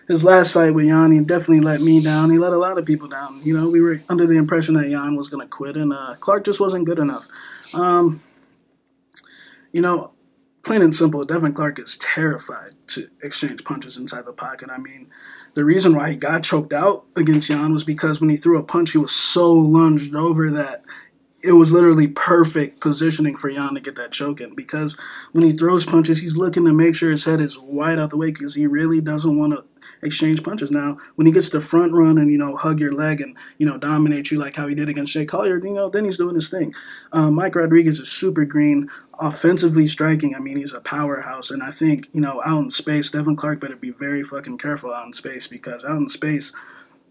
his 0.08 0.24
last 0.24 0.52
fight 0.52 0.74
with 0.74 0.84
he 0.84 1.20
definitely 1.20 1.60
let 1.60 1.80
me 1.80 2.02
down. 2.02 2.30
He 2.30 2.38
let 2.38 2.52
a 2.52 2.58
lot 2.58 2.76
of 2.76 2.84
people 2.84 3.08
down. 3.08 3.40
You 3.44 3.54
know, 3.54 3.68
we 3.68 3.80
were 3.80 4.02
under 4.08 4.26
the 4.26 4.36
impression 4.36 4.74
that 4.74 4.88
Jan 4.88 5.16
was 5.16 5.28
going 5.28 5.46
to 5.46 5.48
quit, 5.48 5.76
and 5.76 5.92
uh, 5.92 6.16
Clark 6.18 6.44
just 6.44 6.60
wasn't 6.60 6.86
good 6.86 6.98
enough. 6.98 7.28
Um, 7.72 8.20
you 9.72 9.80
know, 9.80 10.12
plain 10.64 10.82
and 10.82 10.94
simple, 10.94 11.24
Devin 11.24 11.52
Clark 11.52 11.78
is 11.78 11.96
terrified 11.98 12.72
to 12.88 13.08
exchange 13.22 13.64
punches 13.64 13.96
inside 13.96 14.26
the 14.26 14.32
pocket. 14.32 14.68
I 14.70 14.78
mean, 14.78 15.08
the 15.54 15.64
reason 15.64 15.94
why 15.94 16.10
he 16.10 16.16
got 16.16 16.42
choked 16.42 16.72
out 16.72 17.04
against 17.16 17.48
Jan 17.48 17.72
was 17.72 17.84
because 17.84 18.20
when 18.20 18.30
he 18.30 18.36
threw 18.36 18.58
a 18.58 18.64
punch, 18.64 18.92
he 18.92 18.98
was 18.98 19.12
so 19.12 19.52
lunged 19.52 20.14
over 20.14 20.50
that 20.50 20.82
it 21.44 21.52
was 21.52 21.72
literally 21.72 22.08
perfect 22.08 22.80
positioning 22.80 23.36
for 23.36 23.50
Jan 23.50 23.74
to 23.74 23.80
get 23.80 23.96
that 23.96 24.12
choke 24.12 24.40
in. 24.40 24.54
Because 24.54 24.98
when 25.32 25.44
he 25.44 25.52
throws 25.52 25.84
punches, 25.84 26.20
he's 26.20 26.36
looking 26.36 26.64
to 26.64 26.72
make 26.72 26.94
sure 26.94 27.10
his 27.10 27.24
head 27.24 27.40
is 27.40 27.58
wide 27.58 27.98
out 27.98 28.10
the 28.10 28.16
way 28.16 28.30
because 28.30 28.54
he 28.54 28.66
really 28.66 29.00
doesn't 29.00 29.38
want 29.38 29.52
to 29.52 29.64
exchange 30.04 30.42
punches. 30.42 30.70
Now, 30.70 30.98
when 31.16 31.26
he 31.26 31.32
gets 31.32 31.48
the 31.48 31.60
front 31.60 31.92
run 31.92 32.18
and 32.18 32.30
you 32.30 32.38
know 32.38 32.56
hug 32.56 32.80
your 32.80 32.92
leg 32.92 33.20
and 33.20 33.36
you 33.58 33.66
know 33.66 33.78
dominate 33.78 34.30
you 34.30 34.38
like 34.38 34.56
how 34.56 34.68
he 34.68 34.74
did 34.74 34.88
against 34.88 35.12
Jake 35.12 35.28
Collier, 35.28 35.58
you 35.58 35.74
know 35.74 35.88
then 35.88 36.04
he's 36.04 36.16
doing 36.16 36.34
his 36.34 36.48
thing. 36.48 36.72
Um, 37.12 37.34
Mike 37.34 37.54
Rodriguez 37.54 38.00
is 38.00 38.10
super 38.10 38.44
green, 38.44 38.88
offensively 39.20 39.86
striking. 39.86 40.34
I 40.34 40.40
mean 40.40 40.56
he's 40.56 40.72
a 40.72 40.80
powerhouse, 40.80 41.50
and 41.50 41.62
I 41.62 41.70
think 41.70 42.08
you 42.12 42.20
know 42.20 42.40
out 42.44 42.64
in 42.64 42.70
space, 42.70 43.10
Devin 43.10 43.36
Clark 43.36 43.60
better 43.60 43.76
be 43.76 43.90
very 43.90 44.22
fucking 44.22 44.58
careful 44.58 44.92
out 44.92 45.06
in 45.06 45.12
space 45.12 45.46
because 45.48 45.84
out 45.84 45.98
in 45.98 46.08
space 46.08 46.52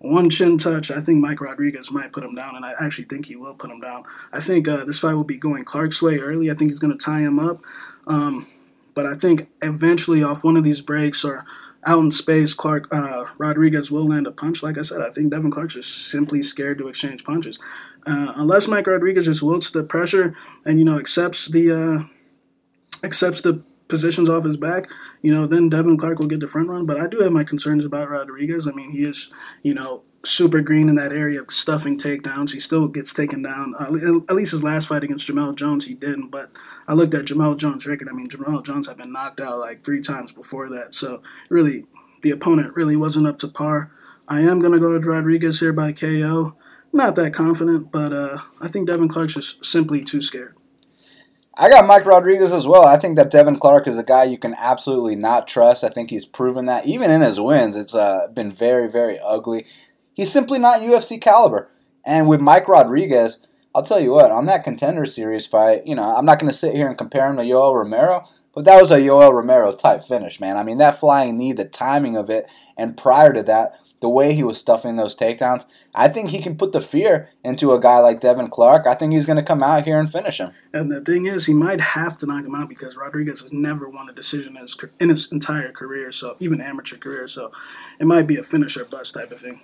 one 0.04 0.30
chin 0.30 0.58
touch, 0.58 0.92
I 0.92 1.00
think 1.00 1.20
Mike 1.20 1.40
Rodriguez 1.40 1.90
might 1.90 2.12
put 2.12 2.26
him 2.26 2.36
down, 2.36 2.58
and 2.58 2.66
I 2.66 2.74
actually 2.78 3.06
think 3.06 3.26
he 3.26 3.38
will 3.38 3.56
put 3.56 3.72
him 3.72 3.80
down. 3.80 4.04
I 4.34 4.42
think 4.42 4.68
uh, 4.68 4.84
this 4.84 5.00
fight 5.00 5.14
will 5.14 5.24
be 5.24 5.38
going 5.38 5.64
Clark's 5.64 6.02
way 6.02 6.18
early. 6.18 6.52
I 6.52 6.56
think 6.56 6.72
he's 6.72 6.80
going 6.80 6.96
to 6.96 7.04
tie 7.04 7.22
him 7.22 7.40
up. 7.40 7.64
Um, 8.06 8.48
but 8.94 9.06
I 9.06 9.16
think 9.16 9.50
eventually, 9.62 10.22
off 10.22 10.44
one 10.44 10.58
of 10.58 10.66
these 10.66 10.82
breaks 10.82 11.24
or 11.24 11.46
out 11.86 12.00
in 12.00 12.12
space, 12.12 12.54
Clark 12.54 12.88
uh, 12.94 13.26
Rodriguez 13.38 13.92
will 13.92 14.08
land 14.08 14.28
a 14.28 14.32
punch. 14.32 14.64
Like 14.64 14.78
I 14.78 14.82
said, 14.82 15.02
I 15.02 15.10
think 15.10 15.32
Devin 15.32 15.52
Clark's 15.52 15.76
just 15.76 16.10
simply 16.10 16.42
scared 16.42 16.78
to 16.78 16.88
exchange 16.88 17.24
punches. 17.24 17.60
Uh, 18.06 18.34
unless 18.36 18.68
Mike 18.68 18.88
Rodriguez 18.88 19.26
just 19.26 19.44
wilts 19.44 19.70
the 19.70 19.84
pressure 19.84 20.36
and 20.66 20.80
you 20.80 20.86
know 20.86 20.98
accepts 20.98 21.48
the 21.48 21.72
uh, 21.72 23.06
accepts 23.06 23.42
the 23.42 23.64
positions 23.88 24.30
off 24.30 24.46
his 24.46 24.58
back, 24.58 24.90
you 25.22 25.32
know, 25.32 25.46
then 25.46 25.70
Devin 25.70 25.98
Clark 25.98 26.20
will 26.20 26.28
get 26.28 26.40
the 26.40 26.48
front 26.48 26.70
run. 26.70 26.86
But 26.86 27.00
I 27.00 27.08
do 27.08 27.20
have 27.20 27.32
my 27.32 27.44
concerns 27.44 27.86
about 27.86 28.10
Rodriguez. 28.10 28.68
I 28.68 28.72
mean, 28.72 28.92
he 28.92 29.04
is 29.04 29.32
you 29.62 29.74
know 29.74 30.04
super 30.26 30.62
green 30.62 30.90
in 30.90 30.96
that 30.96 31.12
area, 31.12 31.42
of 31.42 31.52
stuffing 31.52 31.98
takedowns. 31.98 32.54
He 32.54 32.60
still 32.60 32.88
gets 32.88 33.14
taken 33.14 33.42
down. 33.42 33.74
Uh, 33.78 33.96
at 34.30 34.36
least 34.36 34.52
his 34.52 34.64
last 34.64 34.88
fight 34.88 35.04
against 35.04 35.28
Jamel 35.28 35.56
Jones, 35.56 35.86
he 35.86 35.94
didn't. 35.94 36.30
But 36.30 36.50
I 36.88 36.94
looked 36.94 37.14
at 37.14 37.26
Jamel 37.26 37.58
Jones' 37.58 37.86
record. 37.86 38.10
I 38.10 38.14
mean, 38.14 38.30
Jamel 38.30 38.66
Jones 38.66 38.88
had 38.88 38.98
been 38.98 39.12
knocked 39.12 39.42
out 39.42 39.60
like 39.60 39.84
three 39.84 40.02
times 40.02 40.32
before 40.32 40.70
that. 40.70 40.94
So 40.94 41.22
really, 41.50 41.86
the 42.22 42.32
opponent 42.32 42.76
really 42.76 42.96
wasn't 42.96 43.28
up 43.28 43.38
to 43.40 43.48
par. 43.48 43.92
I 44.28 44.42
am 44.42 44.60
going 44.60 44.74
to 44.74 44.80
go 44.80 44.92
with 44.92 45.06
Rodriguez 45.06 45.60
here 45.60 45.74
by 45.74 45.92
KO. 45.92 46.56
Not 46.94 47.16
that 47.16 47.34
confident, 47.34 47.92
but 47.92 48.14
uh, 48.14 48.38
I 48.62 48.68
think 48.68 48.88
Devin 48.88 49.10
Clark's 49.10 49.34
just 49.34 49.66
simply 49.66 50.04
too 50.04 50.22
scared. 50.22 50.56
I 51.56 51.70
got 51.70 51.86
Mike 51.86 52.06
Rodriguez 52.06 52.52
as 52.52 52.66
well. 52.66 52.86
I 52.86 52.98
think 52.98 53.16
that 53.16 53.30
Devin 53.30 53.60
Clark 53.60 53.88
is 53.88 53.98
a 53.98 54.04
guy 54.04 54.24
you 54.24 54.40
can 54.40 54.56
absolutely 54.56 55.16
not 55.16 55.48
trust. 55.48 55.84
I 55.84 55.90
think 55.90 56.10
he's 56.10 56.26
proven 56.26 56.66
that. 56.66 56.88
Even 56.88 57.12
in 57.12 57.22
his 57.22 57.40
wins, 57.40 57.78
it's 57.78 57.94
uh, 57.94 58.28
been 58.34 58.52
very, 58.52 58.90
very 58.90 59.20
ugly. 59.20 59.66
He's 60.14 60.32
simply 60.32 60.60
not 60.60 60.82
UFC 60.82 61.20
caliber. 61.20 61.70
And 62.06 62.28
with 62.28 62.42
Mike 62.42 62.68
Rodriguez, 62.68 63.40
I'll 63.74 63.84
tell 63.84 64.00
you 64.00 64.12
what, 64.12 64.32
on 64.32 64.46
that 64.46 64.64
contender 64.64 65.06
series 65.06 65.48
fight, 65.48 65.88
you 65.88 65.96
know, 65.96 66.16
I'm 66.16 66.26
not 66.26 66.40
going 66.40 66.52
to 66.52 66.58
sit 66.58 66.76
here 66.76 66.88
and 66.88 66.98
compare 66.98 67.30
him 67.30 67.38
to 67.38 67.44
Yoel 67.44 67.76
Romero, 67.76 68.28
but 68.54 68.66
that 68.66 68.80
was 68.80 68.92
a 68.92 68.98
Yoel 68.98 69.34
Romero 69.34 69.72
type 69.72 70.06
finish, 70.06 70.40
man. 70.40 70.58
I 70.58 70.64
mean, 70.64 70.78
that 70.78 71.00
flying 71.00 71.38
knee, 71.38 71.54
the 71.54 71.66
timing 71.66 72.16
of 72.16 72.30
it, 72.30 72.48
and 72.78 72.96
prior 72.96 73.34
to 73.34 73.42
that, 73.44 73.80
the 74.04 74.10
way 74.10 74.36
he 74.36 74.44
was 74.44 74.60
stuffing 74.60 74.98
those 74.98 75.16
takedowns, 75.16 75.66
I 75.96 76.10
think 76.10 76.30
he 76.30 76.42
can 76.42 76.58
put 76.58 76.74
the 76.74 76.82
fear 76.82 77.30
into 77.42 77.72
a 77.72 77.80
guy 77.80 78.00
like 78.00 78.20
Devin 78.20 78.50
Clark. 78.50 78.86
I 78.86 78.96
think 78.96 79.14
he's 79.14 79.26
going 79.26 79.38
to 79.38 79.44
come 79.44 79.64
out 79.64 79.86
here 79.86 79.98
and 79.98 80.12
finish 80.12 80.40
him. 80.40 80.52
And 80.74 80.92
the 80.92 81.00
thing 81.00 81.26
is, 81.26 81.46
he 81.46 81.54
might 81.54 81.80
have 81.80 82.18
to 82.18 82.26
knock 82.26 82.44
him 82.44 82.54
out 82.54 82.68
because 82.68 82.98
Rodriguez 82.98 83.40
has 83.42 83.54
never 83.54 83.88
won 83.88 84.10
a 84.10 84.14
decision 84.14 84.58
in 85.00 85.10
his, 85.10 85.32
entire 85.32 85.72
career, 85.72 86.12
so 86.12 86.36
even 86.42 86.60
amateur 86.60 86.98
career. 86.98 87.28
So 87.28 87.54
it 87.98 88.06
might 88.06 88.28
be 88.28 88.36
a 88.36 88.44
finisher 88.44 88.84
bust 88.84 89.14
type 89.14 89.32
of 89.32 89.40
thing. 89.40 89.62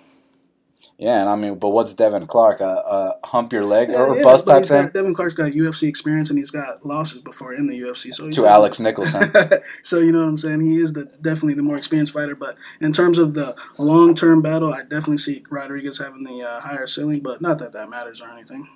Yeah, 1.00 1.18
and 1.18 1.30
I 1.30 1.34
mean, 1.34 1.54
but 1.54 1.70
what's 1.70 1.94
Devin 1.94 2.26
Clark? 2.26 2.60
A, 2.60 3.14
hump 3.24 3.54
your 3.54 3.64
leg 3.64 3.88
Yeah, 3.88 4.02
or 4.02 4.16
yeah, 4.16 4.22
bust 4.22 4.46
type 4.46 4.66
thing? 4.66 4.90
Devin 4.92 5.14
Clark's 5.14 5.32
got 5.32 5.52
UFC 5.52 5.88
experience 5.88 6.28
and 6.28 6.38
he's 6.38 6.50
got 6.50 6.84
losses 6.84 7.22
before 7.22 7.54
in 7.54 7.66
the 7.66 7.80
UFC. 7.80 8.12
So 8.12 8.26
he's 8.26 8.36
To 8.36 8.46
Alex 8.46 8.76
Nicolson. 8.76 9.64
so 9.82 9.98
you 9.98 10.12
know 10.12 10.18
what 10.18 10.28
I'm 10.28 10.36
saying. 10.36 10.60
He 10.60 10.76
is 10.76 10.92
the 10.92 11.06
definitely 11.22 11.54
the 11.54 11.62
more 11.62 11.78
experienced 11.78 12.12
fighter. 12.12 12.34
But 12.36 12.58
in 12.82 12.92
terms 12.92 13.16
of 13.16 13.32
the 13.32 13.56
long 13.78 14.14
term 14.14 14.42
battle, 14.42 14.74
I 14.74 14.82
definitely 14.82 15.16
see 15.16 15.42
Rodriguez 15.48 15.96
having 15.96 16.22
the 16.22 16.42
uh, 16.46 16.60
higher 16.60 16.86
ceiling. 16.86 17.20
But 17.20 17.40
not 17.40 17.58
that 17.60 17.72
that 17.72 17.88
matters 17.88 18.20
or 18.20 18.28
anything. 18.28 18.68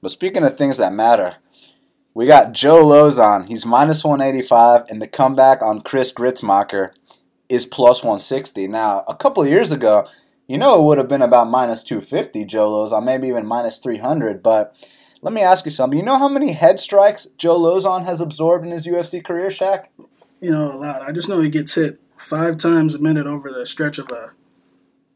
But 0.00 0.12
speaking 0.12 0.44
of 0.44 0.56
things 0.56 0.78
that 0.78 0.92
matter, 0.92 1.38
we 2.14 2.26
got 2.26 2.52
Joe 2.52 2.84
Lauzon. 2.84 3.48
He's 3.48 3.66
minus 3.66 4.04
185, 4.04 4.84
and 4.88 5.02
the 5.02 5.08
comeback 5.08 5.62
on 5.62 5.80
Chris 5.80 6.12
Gruetzemacher 6.12 6.94
is 7.48 7.66
plus 7.66 8.04
160. 8.04 8.68
Now, 8.68 9.02
a 9.08 9.16
couple 9.16 9.42
of 9.42 9.48
years 9.48 9.72
ago, 9.72 10.06
you 10.50 10.58
know 10.58 10.80
it 10.80 10.82
would 10.82 10.98
have 10.98 11.06
been 11.06 11.22
about 11.22 11.48
minus 11.48 11.84
250, 11.84 12.44
Joe 12.44 12.72
Lauzon, 12.72 13.04
maybe 13.04 13.28
even 13.28 13.46
minus 13.46 13.78
300. 13.78 14.42
But 14.42 14.74
let 15.22 15.32
me 15.32 15.42
ask 15.42 15.64
you 15.64 15.70
something. 15.70 15.96
You 15.96 16.04
know 16.04 16.18
how 16.18 16.28
many 16.28 16.54
head 16.54 16.80
strikes 16.80 17.26
Joe 17.38 17.56
Lauzon 17.56 18.04
has 18.04 18.20
absorbed 18.20 18.64
in 18.64 18.72
his 18.72 18.84
UFC 18.84 19.22
career, 19.24 19.46
Shaq? 19.46 19.86
You 20.40 20.50
know 20.50 20.72
a 20.72 20.74
lot. 20.74 21.02
I 21.02 21.12
just 21.12 21.28
know 21.28 21.40
he 21.40 21.50
gets 21.50 21.76
hit 21.76 22.00
five 22.16 22.56
times 22.56 22.96
a 22.96 22.98
minute 22.98 23.28
over 23.28 23.48
the 23.48 23.64
stretch 23.64 24.00
of 24.00 24.10
a 24.10 24.30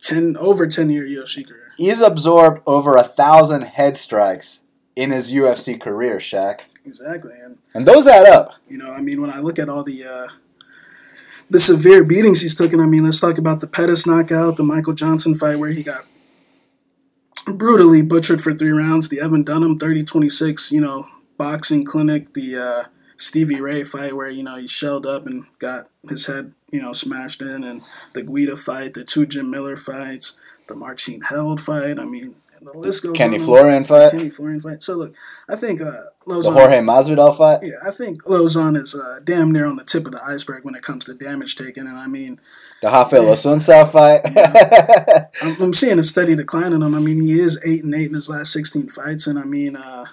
ten 0.01 0.37
over 0.39 0.69
ten 0.69 0.89
year 0.89 1.05
UFC 1.05 1.45
career. 1.45 1.73
He's 1.77 2.01
absorbed 2.01 2.63
over 2.65 2.97
a 2.97 3.03
thousand 3.03 3.63
head 3.63 3.97
strikes 3.97 4.63
in 4.95 5.11
his 5.11 5.33
UFC 5.33 5.81
career, 5.81 6.19
Shaq. 6.19 6.61
Exactly, 6.87 7.33
and 7.45 7.59
And 7.75 7.89
those 7.89 8.07
add 8.07 8.29
up. 8.29 8.55
You 8.69 8.79
know, 8.79 8.93
I 8.93 9.01
mean, 9.01 9.21
when 9.21 9.31
I 9.31 9.41
look 9.41 9.59
at 9.59 9.69
all 9.69 9.83
the 9.83 10.05
uh, 10.05 10.29
the 11.51 11.59
severe 11.59 12.05
beatings 12.05 12.41
he's 12.41 12.55
taken, 12.55 12.81
I 12.81 12.87
mean, 12.87 13.05
let's 13.05 13.21
talk 13.21 13.39
about 13.39 13.61
the 13.61 13.67
Pettis 13.67 14.07
knockout, 14.07 14.57
the 14.57 14.63
Michael 14.65 14.95
Johnson 14.95 15.35
fight 15.35 15.59
where 15.59 15.71
he 15.71 15.83
got 15.83 16.05
brutally 17.47 18.03
butchered 18.03 18.41
for 18.41 18.53
three 18.53 18.71
rounds, 18.71 19.09
the 19.09 19.21
Evan 19.21 19.43
Dunham 19.43 19.79
30-26, 19.79 20.73
you 20.73 20.81
know, 20.81 21.07
boxing 21.37 21.85
clinic, 21.85 22.33
the 22.33 22.57
uh, 22.57 22.89
Stevie 23.17 23.61
Ray 23.61 23.85
fight 23.85 24.15
where, 24.15 24.31
you 24.31 24.43
know, 24.43 24.57
he 24.57 24.67
shelled 24.67 25.07
up 25.07 25.27
and 25.27 25.45
got 25.59 25.89
his 26.09 26.27
head, 26.27 26.53
you 26.71 26.81
know, 26.81 26.93
smashed 26.93 27.43
in, 27.43 27.65
and 27.65 27.83
the 28.15 28.23
Guida 28.23 28.57
fight, 28.57 28.95
the 28.95 29.05
two 29.05 29.27
Jim 29.27 29.51
Miller 29.51 29.77
fights, 29.77 30.35
the 30.67 30.75
Marcin 30.75 31.21
Held 31.21 31.61
fight. 31.61 31.99
I 31.99 32.05
mean, 32.05 32.37
the 32.65 32.79
list 32.79 33.03
goes 33.03 33.17
Kenny. 33.17 33.39
Florian 33.39 33.85
fight, 33.85 34.13
Kenny 34.13 34.31
Florian 34.31 34.61
fight. 34.61 34.83
So, 34.83 34.95
look, 34.95 35.15
I 35.49 35.57
think 35.57 35.81
uh, 35.81 35.91
the 36.27 36.51
Jorge 36.53 36.79
Masvidal 36.79 37.37
fight. 37.37 37.61
Yeah, 37.63 37.77
I 37.87 37.91
think 37.91 38.23
Lauzon 38.25 38.77
is 38.77 38.95
uh, 38.95 39.21
damn 39.23 39.53
near 39.53 39.67
on 39.67 39.77
the 39.77 39.85
tip 39.85 40.07
of 40.07 40.13
the 40.13 40.23
iceberg 40.25 40.65
when 40.65 40.75
it 40.75 40.83
comes 40.83 41.05
to 41.05 41.15
damage 41.15 41.57
taken, 41.57 41.87
and 41.87 41.99
I 41.99 42.07
mean, 42.07 42.41
The 42.81 42.89
Rafael 42.89 43.25
Osunsa 43.25 43.91
fight. 43.91 44.23
I'm, 45.43 45.63
I'm 45.63 45.73
seeing 45.73 45.99
a 45.99 46.03
steady 46.03 46.35
decline 46.35 46.73
in 46.73 46.83
him. 46.83 46.95
I 46.95 47.01
mean, 47.01 47.21
he 47.21 47.39
is 47.39 47.61
eight 47.65 47.85
and 47.85 47.95
eight 47.95 48.09
in 48.09 48.15
his 48.15 48.29
last 48.29 48.53
16 48.53 48.89
fights, 48.89 49.27
and 49.27 49.39
I 49.39 49.45
mean, 49.45 49.77
uh, 49.77 50.07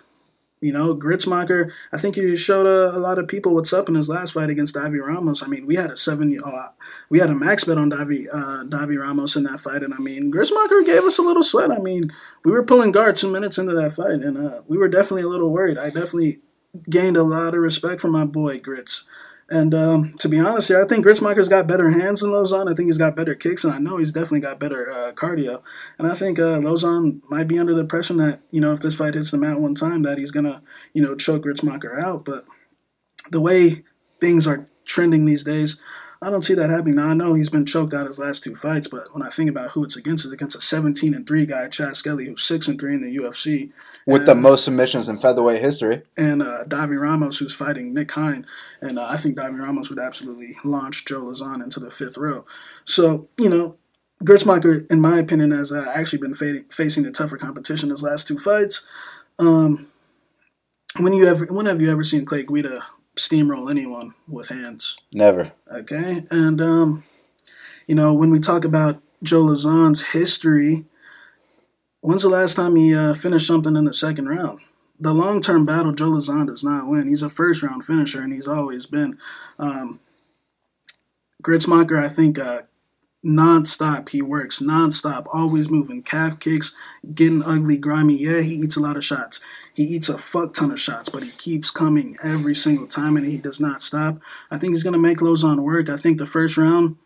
you 0.61 0.71
know, 0.71 0.95
Gruetzemacher. 0.95 1.71
I 1.91 1.97
think 1.97 2.15
he 2.15 2.35
showed 2.37 2.67
a, 2.67 2.95
a 2.95 2.99
lot 2.99 3.17
of 3.17 3.27
people 3.27 3.53
what's 3.53 3.73
up 3.73 3.89
in 3.89 3.95
his 3.95 4.07
last 4.07 4.33
fight 4.33 4.49
against 4.49 4.75
Davi 4.75 4.99
Ramos. 4.99 5.43
I 5.43 5.47
mean, 5.47 5.65
we 5.65 5.75
had 5.75 5.89
a 5.89 5.97
seven, 5.97 6.37
uh, 6.43 6.67
we 7.09 7.19
had 7.19 7.29
a 7.29 7.35
max 7.35 7.63
bet 7.63 7.77
on 7.77 7.91
Davi 7.91 8.27
uh, 8.31 8.63
Davi 8.63 8.97
Ramos 8.97 9.35
in 9.35 9.43
that 9.43 9.59
fight, 9.59 9.83
and 9.83 9.93
I 9.93 9.97
mean, 9.97 10.31
Gruetzemacher 10.31 10.85
gave 10.85 11.03
us 11.03 11.17
a 11.17 11.23
little 11.23 11.43
sweat. 11.43 11.71
I 11.71 11.79
mean, 11.79 12.11
we 12.45 12.51
were 12.51 12.63
pulling 12.63 12.91
guard 12.91 13.15
two 13.15 13.31
minutes 13.31 13.57
into 13.57 13.73
that 13.73 13.93
fight, 13.93 14.21
and 14.21 14.37
uh, 14.37 14.61
we 14.67 14.77
were 14.77 14.89
definitely 14.89 15.23
a 15.23 15.27
little 15.27 15.51
worried. 15.51 15.77
I 15.77 15.89
definitely 15.89 16.37
gained 16.89 17.17
a 17.17 17.23
lot 17.23 17.53
of 17.53 17.61
respect 17.61 17.99
for 17.99 18.09
my 18.09 18.25
boy 18.25 18.59
Grits. 18.59 19.03
And 19.51 19.75
um, 19.75 20.13
to 20.19 20.29
be 20.29 20.39
honest 20.39 20.69
here, 20.69 20.81
I 20.81 20.87
think 20.87 21.05
Gruetzemacher's 21.05 21.49
got 21.49 21.67
better 21.67 21.89
hands 21.89 22.21
than 22.21 22.31
Lauzon. 22.31 22.71
I 22.71 22.73
think 22.73 22.87
he's 22.87 22.97
got 22.97 23.17
better 23.17 23.35
kicks, 23.35 23.65
and 23.65 23.73
I 23.73 23.79
know 23.79 23.97
he's 23.97 24.13
definitely 24.13 24.39
got 24.39 24.61
better 24.61 24.89
uh, 24.89 25.11
cardio. 25.13 25.61
And 25.99 26.07
I 26.07 26.15
think 26.15 26.39
uh, 26.39 26.59
Lauzon 26.59 27.19
might 27.29 27.49
be 27.49 27.59
under 27.59 27.73
the 27.73 27.81
impression 27.81 28.15
that, 28.15 28.39
you 28.49 28.61
know, 28.61 28.71
if 28.71 28.79
this 28.79 28.95
fight 28.95 29.13
hits 29.13 29.31
the 29.31 29.37
mat 29.37 29.59
one 29.59 29.75
time, 29.75 30.03
that 30.03 30.17
he's 30.17 30.31
going 30.31 30.45
to, 30.45 30.61
you 30.93 31.01
know, 31.01 31.17
choke 31.17 31.43
Gruetzemacher 31.43 31.99
out. 31.99 32.23
But 32.23 32.45
the 33.29 33.41
way 33.41 33.83
things 34.21 34.47
are 34.47 34.69
trending 34.85 35.25
these 35.25 35.43
days, 35.43 35.81
I 36.23 36.29
don't 36.29 36.43
see 36.43 36.53
that 36.53 36.69
happening. 36.69 36.95
Now, 36.95 37.07
I 37.07 37.13
know 37.15 37.33
he's 37.33 37.49
been 37.49 37.65
choked 37.65 37.95
out 37.95 38.05
his 38.05 38.19
last 38.19 38.43
two 38.43 38.53
fights, 38.53 38.87
but 38.87 39.11
when 39.11 39.23
I 39.23 39.29
think 39.29 39.49
about 39.49 39.71
who 39.71 39.83
it's 39.83 39.95
against, 39.95 40.23
it's 40.23 40.33
against 40.33 40.55
a 40.55 40.61
17 40.61 41.15
and 41.15 41.25
3 41.25 41.45
guy, 41.47 41.67
Chas 41.67 41.97
Skelly, 41.97 42.27
who's 42.27 42.43
6 42.43 42.67
and 42.67 42.79
3 42.79 42.93
in 42.93 43.01
the 43.01 43.15
UFC 43.17 43.71
with 44.05 44.27
the 44.27 44.35
most 44.35 44.65
submissions 44.65 45.09
in 45.09 45.17
featherweight 45.17 45.61
history. 45.61 46.03
and 46.17 46.43
uh, 46.43 46.63
Davi 46.65 46.99
Ramos, 46.99 47.39
who's 47.39 47.55
fighting 47.55 47.93
Nick 47.93 48.11
Hein. 48.11 48.45
And 48.81 48.99
uh, 48.99 49.07
I 49.09 49.17
think 49.17 49.35
Davi 49.35 49.59
Ramos 49.59 49.89
would 49.89 49.97
absolutely 49.97 50.57
launch 50.63 51.05
Joe 51.05 51.21
Lauzon 51.21 51.63
into 51.63 51.79
the 51.79 51.89
fifth 51.89 52.17
row. 52.17 52.45
So, 52.85 53.27
you 53.39 53.49
know, 53.49 53.77
Gruetzemacher, 54.23 54.91
in 54.91 55.01
my 55.01 55.17
opinion, 55.17 55.49
has 55.49 55.71
uh, 55.71 55.91
actually 55.95 56.19
been 56.19 56.35
fa- 56.35 56.61
facing 56.69 57.01
the 57.03 57.11
tougher 57.11 57.37
competition 57.37 57.89
his 57.89 58.03
last 58.03 58.27
two 58.27 58.37
fights. 58.37 58.85
Um, 59.39 59.87
when 60.99 61.13
you 61.13 61.25
ever, 61.25 61.45
when 61.47 61.65
have 61.65 61.81
you 61.81 61.89
ever 61.89 62.03
seen 62.03 62.25
Clay 62.25 62.43
Guida 62.43 62.83
steamroll 63.15 63.69
anyone 63.69 64.13
with 64.27 64.49
hands? 64.49 64.97
Never. 65.11 65.51
Okay, 65.71 66.25
and 66.29 66.61
um, 66.61 67.03
you 67.87 67.95
know 67.95 68.13
when 68.13 68.31
we 68.31 68.39
talk 68.39 68.65
about 68.65 69.01
Joe 69.23 69.43
Lauzon's 69.43 70.11
history, 70.11 70.85
when's 72.01 72.23
the 72.23 72.29
last 72.29 72.55
time 72.55 72.75
he 72.75 72.95
uh, 72.95 73.13
finished 73.13 73.47
something 73.47 73.75
in 73.75 73.85
the 73.85 73.93
second 73.93 74.27
round? 74.27 74.59
The 74.99 75.13
long 75.13 75.41
term 75.41 75.65
battle, 75.65 75.91
Joe 75.91 76.11
Lauzon 76.11 76.47
does 76.47 76.63
not 76.63 76.87
win. 76.87 77.07
He's 77.07 77.23
a 77.23 77.29
first 77.29 77.63
round 77.63 77.83
finisher, 77.83 78.21
and 78.21 78.31
he's 78.31 78.47
always 78.47 78.85
been. 78.85 79.17
Um, 79.57 79.99
Gruetzemacher, 81.41 81.97
I 81.97 82.07
think, 82.07 82.37
uh, 82.37 82.61
nonstop. 83.25 84.09
He 84.09 84.21
works 84.21 84.59
nonstop, 84.59 85.25
always 85.31 85.69
moving, 85.69 86.01
calf 86.03 86.39
kicks, 86.39 86.73
getting 87.13 87.43
ugly, 87.43 87.77
grimy. 87.77 88.17
Yeah, 88.17 88.41
he 88.41 88.55
eats 88.55 88.77
a 88.77 88.81
lot 88.81 88.97
of 88.97 89.03
shots. 89.03 89.39
He 89.73 89.83
eats 89.83 90.09
a 90.09 90.17
fuck 90.17 90.53
ton 90.53 90.71
of 90.71 90.79
shots, 90.79 91.09
but 91.09 91.23
he 91.23 91.31
keeps 91.31 91.71
coming 91.71 92.15
every 92.23 92.55
single 92.55 92.87
time, 92.87 93.17
and 93.17 93.25
he 93.25 93.37
does 93.37 93.59
not 93.59 93.81
stop. 93.81 94.19
I 94.49 94.57
think 94.57 94.73
he's 94.73 94.83
gonna 94.83 94.97
make 94.97 95.19
Lauzon 95.19 95.63
work. 95.63 95.89
I 95.89 95.97
think 95.97 96.17
the 96.17 96.25
first 96.25 96.57
round 96.57 96.97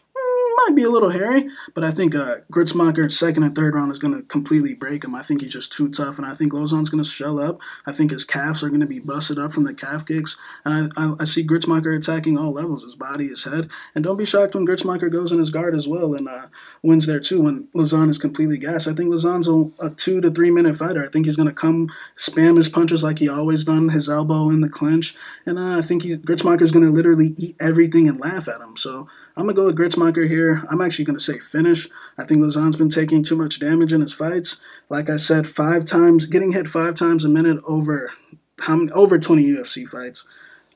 might 0.67 0.75
be 0.75 0.83
a 0.83 0.89
little 0.89 1.09
hairy, 1.09 1.49
but 1.73 1.83
I 1.83 1.91
think 1.91 2.15
uh, 2.15 2.37
Gruetzemacher's 2.51 3.17
second 3.17 3.43
and 3.43 3.55
third 3.55 3.75
round 3.75 3.91
is 3.91 3.99
gonna 3.99 4.23
completely 4.23 4.73
break 4.73 5.03
him. 5.03 5.15
I 5.15 5.21
think 5.21 5.41
he's 5.41 5.53
just 5.53 5.71
too 5.71 5.89
tough, 5.89 6.17
and 6.17 6.25
I 6.25 6.33
think 6.33 6.53
Lauzon's 6.53 6.89
gonna 6.89 7.03
shell 7.03 7.39
up. 7.39 7.61
I 7.85 7.91
think 7.91 8.11
his 8.11 8.25
calves 8.25 8.63
are 8.63 8.69
gonna 8.69 8.87
be 8.87 8.99
busted 8.99 9.37
up 9.37 9.53
from 9.53 9.63
the 9.63 9.73
calf 9.73 10.05
kicks, 10.05 10.37
and 10.63 10.91
I, 10.97 11.03
I, 11.03 11.15
I 11.21 11.25
see 11.25 11.45
Gruetzemacher 11.45 11.95
attacking 11.95 12.37
all 12.37 12.51
levels, 12.51 12.83
his 12.83 12.95
body, 12.95 13.27
his 13.27 13.43
head, 13.43 13.69
and 13.93 14.03
don't 14.03 14.17
be 14.17 14.25
shocked 14.25 14.55
when 14.55 14.65
Gruetzemacher 14.65 15.11
goes 15.11 15.31
in 15.31 15.39
his 15.39 15.49
guard 15.49 15.75
as 15.75 15.87
well 15.87 16.13
and 16.13 16.27
uh, 16.27 16.47
wins 16.81 17.05
there 17.05 17.19
too 17.19 17.43
when 17.43 17.67
Lauzon 17.75 18.09
is 18.09 18.17
completely 18.17 18.57
gassed. 18.57 18.87
I 18.87 18.93
think 18.93 19.13
Lauzon's 19.13 19.47
a, 19.47 19.85
a 19.85 19.89
two 19.91 20.21
to 20.21 20.31
three 20.31 20.51
minute 20.51 20.75
fighter. 20.75 21.03
I 21.03 21.09
think 21.09 21.25
he's 21.25 21.37
gonna 21.37 21.53
come 21.53 21.89
spam 22.17 22.57
his 22.57 22.69
punches 22.69 23.03
like 23.03 23.19
he 23.19 23.29
always 23.29 23.63
done, 23.63 23.89
his 23.89 24.09
elbow 24.09 24.49
in 24.49 24.61
the 24.61 24.69
clinch, 24.69 25.15
and 25.45 25.59
uh, 25.59 25.77
I 25.77 25.81
think 25.81 26.03
he, 26.03 26.17
Gruetzemacher's 26.17 26.71
gonna 26.71 26.89
literally 26.89 27.29
eat 27.37 27.55
everything 27.59 28.07
and 28.07 28.19
laugh 28.19 28.47
at 28.47 28.61
him. 28.61 28.75
So 28.75 29.07
I'm 29.37 29.43
gonna 29.43 29.53
go 29.53 29.65
with 29.65 29.77
Gruetzemacher 29.77 30.27
here. 30.27 30.63
I'm 30.71 30.81
actually 30.81 31.05
gonna 31.05 31.19
say 31.19 31.39
finish. 31.39 31.89
I 32.17 32.23
think 32.23 32.41
Lauzon's 32.41 32.77
been 32.77 32.89
taking 32.89 33.21
too 33.21 33.35
much 33.35 33.59
damage 33.59 33.91
in 33.91 34.01
his 34.01 34.13
fights. 34.13 34.57
Like 34.89 35.09
I 35.09 35.17
said, 35.17 35.45
five 35.45 35.83
times, 35.83 36.25
getting 36.25 36.53
hit 36.53 36.67
five 36.67 36.95
times 36.95 37.25
a 37.25 37.29
minute 37.29 37.61
over 37.67 38.11
how 38.59 38.77
many, 38.77 38.91
over 38.91 39.19
20 39.19 39.43
UFC 39.43 39.87
fights. 39.87 40.25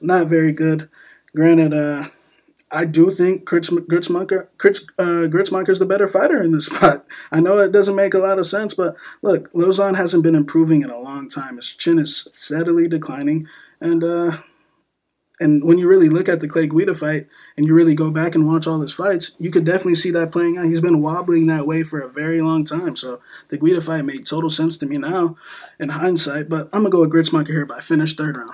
Not 0.02 0.28
very 0.28 0.52
good. 0.52 0.90
Granted, 1.34 1.74
uh, 1.74 2.10
I 2.72 2.86
do 2.86 3.10
think 3.10 3.46
Gritz, 3.46 3.70
Gruetzemacher, 3.70 4.48
Gritz, 4.58 4.82
uh, 5.00 5.28
the 5.28 5.86
better 5.88 6.08
fighter 6.08 6.42
in 6.42 6.52
this 6.52 6.66
spot. 6.68 7.08
I 7.32 7.40
know 7.40 7.58
it 7.58 7.72
doesn't 7.72 7.96
make 7.96 8.14
a 8.14 8.20
lot 8.20 8.40
of 8.40 8.46
sense, 8.46 8.74
but 8.74 8.96
look, 9.22 9.52
Lauzon 9.54 9.96
hasn't 9.96 10.24
been 10.24 10.36
improving 10.36 10.82
in 10.82 10.90
a 10.90 11.00
long 11.00 11.30
time. 11.30 11.56
His 11.56 11.72
chin 11.74 11.98
is 11.98 12.18
steadily 12.18 12.88
declining, 12.88 13.48
and 13.80 14.04
uh, 14.04 14.32
and 15.40 15.64
when 15.64 15.78
you 15.78 15.88
really 15.88 16.10
look 16.10 16.28
at 16.28 16.42
the 16.42 16.48
Clay 16.48 16.68
Guida 16.68 16.94
fight 16.94 17.24
and 17.56 17.66
you 17.66 17.74
really 17.74 17.96
go 17.96 18.12
back 18.12 18.36
and 18.36 18.46
watch 18.46 18.68
all 18.68 18.82
his 18.82 18.94
fights, 18.94 19.36
you 19.40 19.52
could 19.52 19.64
definitely 19.64 19.96
see 19.96 20.12
that 20.12 20.32
playing 20.32 20.58
out. 20.58 20.66
He's 20.66 20.82
been 20.82 21.02
wobbling 21.02 21.48
that 21.48 21.66
way 21.66 21.84
for 21.84 22.00
a 22.00 22.10
very 22.10 22.42
long 22.42 22.66
time. 22.66 22.96
So 22.96 23.22
the 23.50 23.58
Guida 23.58 23.80
fight 23.80 24.04
made 24.04 24.26
total 24.26 24.50
sense 24.50 24.78
to 24.78 24.86
me 24.86 24.98
now 24.98 25.38
in 25.80 25.90
hindsight, 25.90 26.50
but 26.50 26.66
I'm 26.74 26.84
going 26.84 26.86
to 26.86 26.90
go 26.90 27.00
with 27.02 27.12
Gruetzemacher 27.12 27.48
here 27.48 27.66
by 27.66 27.80
finish 27.80 28.16
third 28.16 28.36
round. 28.36 28.54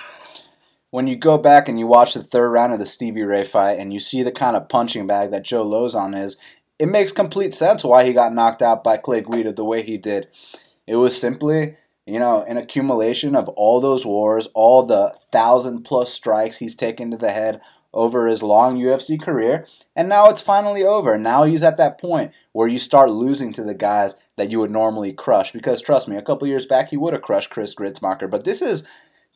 When 0.91 1.07
you 1.07 1.15
go 1.15 1.37
back 1.37 1.67
and 1.67 1.79
you 1.79 1.87
watch 1.87 2.13
the 2.13 2.23
third 2.23 2.49
round 2.49 2.71
of 2.71 2.79
the 2.79 2.85
Stevie 2.85 3.23
Ray 3.23 3.43
fight 3.43 3.79
and 3.79 3.91
you 3.91 3.99
see 3.99 4.21
the 4.21 4.31
kind 4.31 4.55
of 4.55 4.69
punching 4.69 5.07
bag 5.07 5.31
that 5.31 5.43
Joe 5.43 5.65
Lauzon 5.65 6.17
is, 6.17 6.37
it 6.77 6.87
makes 6.87 7.11
complete 7.11 7.53
sense 7.53 7.83
why 7.83 8.05
he 8.05 8.13
got 8.13 8.33
knocked 8.33 8.61
out 8.61 8.83
by 8.83 8.97
Clay 8.97 9.21
Guida 9.21 9.53
the 9.53 9.63
way 9.63 9.81
he 9.81 9.97
did. 9.97 10.27
It 10.85 10.97
was 10.97 11.19
simply 11.19 11.77
you 12.05 12.19
know, 12.19 12.43
an 12.43 12.57
accumulation 12.57 13.35
of 13.35 13.49
all 13.49 13.81
those 13.81 14.05
wars, 14.05 14.47
all 14.53 14.83
the 14.83 15.15
thousand 15.31 15.83
plus 15.83 16.13
strikes 16.13 16.57
he's 16.57 16.75
taken 16.75 17.09
to 17.11 17.17
the 17.17 17.31
head 17.31 17.61
over 17.93 18.27
his 18.27 18.43
long 18.43 18.77
UFC 18.77 19.19
career, 19.19 19.65
and 19.95 20.09
now 20.09 20.27
it's 20.27 20.41
finally 20.41 20.83
over. 20.83 21.17
Now 21.17 21.45
he's 21.45 21.63
at 21.63 21.77
that 21.77 21.99
point 21.99 22.31
where 22.51 22.67
you 22.67 22.77
start 22.77 23.09
losing 23.09 23.53
to 23.53 23.63
the 23.63 23.73
guys 23.73 24.15
that 24.35 24.51
you 24.51 24.59
would 24.59 24.69
normally 24.69 25.13
crush. 25.13 25.51
Because 25.51 25.81
trust 25.81 26.07
me, 26.07 26.17
a 26.17 26.21
couple 26.21 26.47
years 26.47 26.65
back 26.65 26.89
he 26.89 26.97
would 26.97 27.13
have 27.13 27.21
crushed 27.21 27.49
Chris 27.49 27.73
Gruetzemacher, 27.73 28.29
but 28.29 28.43
this 28.43 28.61
is 28.61 28.83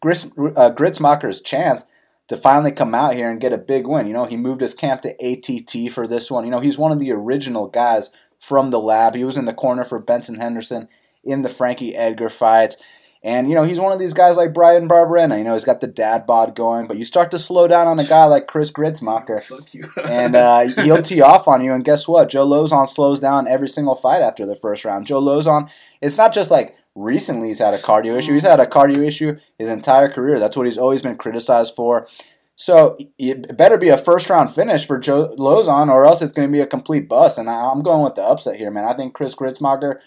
Chris, 0.01 0.25
uh, 0.25 0.71
Gruetzemacher's 0.71 1.41
chance 1.41 1.85
to 2.27 2.37
finally 2.37 2.71
come 2.71 2.93
out 2.93 3.15
here 3.15 3.31
and 3.31 3.41
get 3.41 3.53
a 3.53 3.57
big 3.57 3.87
win. 3.87 4.05
You 4.05 4.13
know, 4.13 4.25
he 4.25 4.37
moved 4.37 4.61
his 4.61 4.75
camp 4.75 5.01
to 5.01 5.15
ATT 5.19 5.91
for 5.91 6.05
this 6.05 6.29
one. 6.29 6.45
You 6.45 6.51
know, 6.51 6.59
he's 6.59 6.77
one 6.77 6.91
of 6.91 6.99
the 6.99 7.11
original 7.11 7.67
guys 7.67 8.11
from 8.39 8.69
the 8.69 8.79
lab. 8.79 9.15
He 9.15 9.23
was 9.23 9.37
in 9.37 9.45
the 9.45 9.53
corner 9.53 9.83
for 9.83 9.99
Benson 9.99 10.39
Henderson 10.39 10.87
in 11.23 11.41
the 11.41 11.49
Frankie 11.49 11.95
Edgar 11.95 12.29
fight. 12.29 12.75
And, 13.21 13.49
you 13.49 13.55
know, 13.55 13.63
he's 13.63 13.81
one 13.81 13.91
of 13.91 13.99
these 13.99 14.13
guys 14.13 14.37
like 14.37 14.53
Bryan 14.53 14.87
Barberena. 14.87 15.37
You 15.37 15.43
know, 15.43 15.53
he's 15.53 15.65
got 15.65 15.81
the 15.81 15.87
dad 15.87 16.25
bod 16.25 16.55
going, 16.55 16.87
but 16.87 16.97
you 16.97 17.03
start 17.03 17.31
to 17.31 17.39
slow 17.39 17.67
down 17.67 17.85
on 17.87 17.99
a 17.99 18.05
guy 18.05 18.23
like 18.25 18.47
Chris 18.47 18.71
Gruetzemacher. 18.71 19.43
Fuck 19.47 19.73
you. 19.73 19.89
and 20.05 20.35
uh, 20.35 20.61
he'll 20.83 21.01
tee 21.01 21.21
off 21.21 21.47
on 21.47 21.63
you. 21.63 21.73
And 21.73 21.83
guess 21.83 22.07
what? 22.07 22.29
Joe 22.29 22.47
Lauzon 22.47 22.87
slows 22.87 23.19
down 23.19 23.47
every 23.47 23.67
single 23.67 23.95
fight 23.95 24.21
after 24.21 24.45
the 24.45 24.55
first 24.55 24.85
round. 24.85 25.05
Joe 25.05 25.21
Lauzon, 25.21 25.69
it's 26.01 26.15
not 26.15 26.33
just 26.33 26.49
like 26.49 26.77
recently 26.95 27.49
he's 27.49 27.59
had 27.59 27.73
a 27.73 27.77
cardio 27.77 28.17
issue. 28.17 28.33
He's 28.33 28.43
had 28.43 28.61
a 28.61 28.65
cardio 28.65 29.05
issue 29.05 29.37
his 29.57 29.67
entire 29.67 30.07
career. 30.07 30.39
That's 30.39 30.55
what 30.55 30.65
he's 30.65 30.77
always 30.77 31.01
been 31.01 31.17
criticized 31.17 31.75
for. 31.75 32.07
So 32.55 32.97
it 33.17 33.55
better 33.55 33.77
be 33.77 33.87
a 33.87 33.97
first 33.97 34.29
round 34.29 34.51
finish 34.51 34.85
for 34.85 34.97
Joe 34.97 35.33
Lauzon, 35.37 35.89
or 35.89 36.05
else 36.05 36.21
it's 36.21 36.33
going 36.33 36.47
to 36.47 36.51
be 36.51 36.59
a 36.59 36.67
complete 36.67 37.07
bust. 37.07 37.37
And 37.37 37.49
I'm 37.49 37.81
going 37.81 38.03
with 38.03 38.15
the 38.15 38.21
upset 38.21 38.57
here, 38.57 38.69
man. 38.69 38.83
I 38.83 38.93
think 38.93 39.13
Chris 39.13 39.33
Gruetzemacher 39.33 39.95
is 39.95 39.99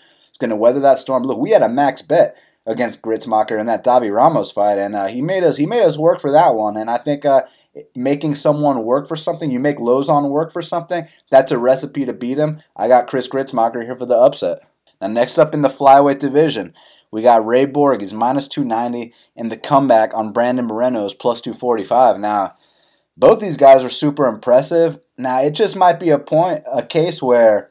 going 0.42 0.50
to 0.50 0.57
weather 0.57 0.81
that 0.81 0.98
storm. 0.98 1.22
Look, 1.22 1.38
we 1.38 1.52
had 1.52 1.62
a 1.62 1.68
max 1.68 2.02
bet 2.02 2.37
against 2.66 3.02
Gruetzemacher 3.02 3.59
in 3.59 3.66
that 3.66 3.85
Davi 3.85 4.14
Ramos 4.14 4.50
fight, 4.50 4.78
and 4.78 4.94
uh, 4.94 5.07
he 5.07 5.22
made 5.22 5.42
us 5.42 5.57
he 5.57 5.66
made 5.66 5.83
us 5.83 5.96
work 5.96 6.20
for 6.20 6.31
that 6.31 6.55
one. 6.55 6.76
And 6.76 6.90
I 6.90 6.98
think 6.98 7.24
uh, 7.24 7.42
making 7.94 8.35
someone 8.35 8.85
work 8.85 9.09
for 9.09 9.16
something, 9.16 9.50
you 9.50 9.59
make 9.59 9.78
Lauzon 9.78 10.31
work 10.31 10.52
for 10.52 10.62
something, 10.62 11.09
that's 11.31 11.52
a 11.52 11.59
recipe 11.59 12.05
to 12.05 12.12
beat 12.12 12.38
him. 12.38 12.61
I 12.76 12.88
got 12.88 13.07
Chris 13.07 13.28
Gruetzemacher 13.28 13.85
here 13.85 13.96
for 13.96 14.07
the 14.07 14.16
upset. 14.16 14.61
Now 15.00 15.09
next 15.09 15.38
up 15.38 15.55
in 15.55 15.62
the 15.62 15.68
flyweight 15.68 16.18
division, 16.18 16.74
we 17.11 17.22
got 17.22 17.46
Ray 17.46 17.64
Borg. 17.64 18.00
He's 18.00 18.14
minus 18.14 18.48
290, 18.48 19.12
and 19.37 19.50
the 19.50 19.57
comeback 19.57 20.12
on 20.14 20.33
Brandon 20.33 20.66
Moreno 20.66 21.05
is 21.05 21.14
plus 21.14 21.40
245. 21.40 22.18
Now, 22.18 22.55
both 23.16 23.40
these 23.40 23.57
guys 23.57 23.85
are 23.85 23.90
super 23.90 24.26
impressive. 24.26 24.98
Now 25.18 25.40
it 25.42 25.50
just 25.50 25.76
might 25.76 26.00
be 26.00 26.11
a 26.11 26.18
point, 26.18 26.64
a 26.72 26.83
case 26.83 27.22
where 27.22 27.70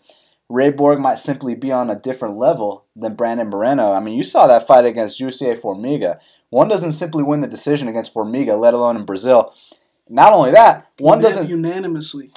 Ray 0.52 0.70
Borg 0.70 1.00
might 1.00 1.18
simply 1.18 1.56
be 1.56 1.72
on 1.72 1.90
a 1.90 1.96
different 1.96 2.38
level 2.38 2.86
than 2.96 3.16
Brandon 3.16 3.50
Moreno. 3.50 3.94
I 3.94 4.02
mean, 4.02 4.18
you 4.18 4.24
saw 4.24 4.48
that 4.48 4.68
fight 4.68 4.84
against 4.84 5.20
Jussier 5.20 5.60
Formiga. 5.60 6.20
One 6.50 6.68
doesn't 6.68 6.92
simply 6.92 7.24
win 7.24 7.40
the 7.40 7.48
decision 7.48 7.88
against 7.88 8.14
Formiga, 8.14 8.60
let 8.60 8.74
alone 8.74 8.98
in 8.98 9.06
Brazil. 9.06 9.54
Not 10.10 10.34
only 10.34 10.52
that, 10.52 10.88
one 11.00 11.22
doesn't 11.22 11.50
unanimously. 11.50 12.32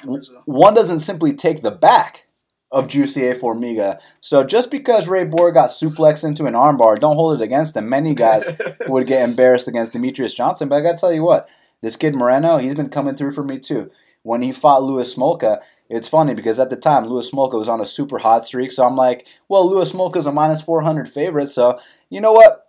One 0.44 0.74
doesn't 0.74 1.00
simply 1.00 1.33
take 1.33 1.62
the 1.62 1.72
back 1.72 2.27
of 2.70 2.87
Jussier 2.87 3.37
Formiga. 3.37 3.98
So 4.20 4.44
just 4.44 4.70
because 4.70 5.09
Ray 5.09 5.24
Borg 5.24 5.55
got 5.55 5.70
suplexed 5.70 6.24
into 6.24 6.46
an 6.46 6.55
armbar, 6.55 6.98
don't 6.98 7.16
hold 7.16 7.40
it 7.40 7.44
against 7.44 7.77
him. 7.77 7.88
Many 7.88 8.14
guys 8.14 8.44
would 8.87 9.09
get 9.09 9.29
embarrassed 9.29 9.66
against 9.66 9.92
Demetrious 9.92 10.37
Johnson, 10.37 10.68
but 10.68 10.77
I 10.77 10.83
gotta 10.83 10.98
tell 10.98 11.12
you 11.12 11.24
what, 11.24 11.48
this 11.83 11.96
kid 11.96 12.14
Moreno, 12.14 12.59
he's 12.59 12.74
been 12.74 12.90
coming 12.90 13.16
through 13.16 13.33
for 13.33 13.42
me 13.42 13.59
too. 13.59 13.90
When 14.22 14.42
he 14.42 14.53
fought 14.53 14.85
Louis 14.85 15.12
Smolka, 15.12 15.61
it's 15.88 16.08
funny 16.08 16.34
because 16.34 16.58
at 16.58 16.70
the 16.70 16.76
time 16.76 17.06
Louis 17.06 17.30
Smolka 17.30 17.58
was 17.58 17.68
on 17.68 17.80
a 17.80 17.86
super 17.86 18.18
hot 18.18 18.46
streak, 18.46 18.72
so 18.72 18.86
I'm 18.86 18.96
like, 18.96 19.26
well, 19.48 19.68
Louis 19.68 19.90
Smolka's 19.90 20.26
a 20.26 20.32
minus 20.32 20.62
400 20.62 21.08
favorite, 21.08 21.50
so 21.50 21.78
you 22.10 22.20
know 22.20 22.32
what? 22.32 22.68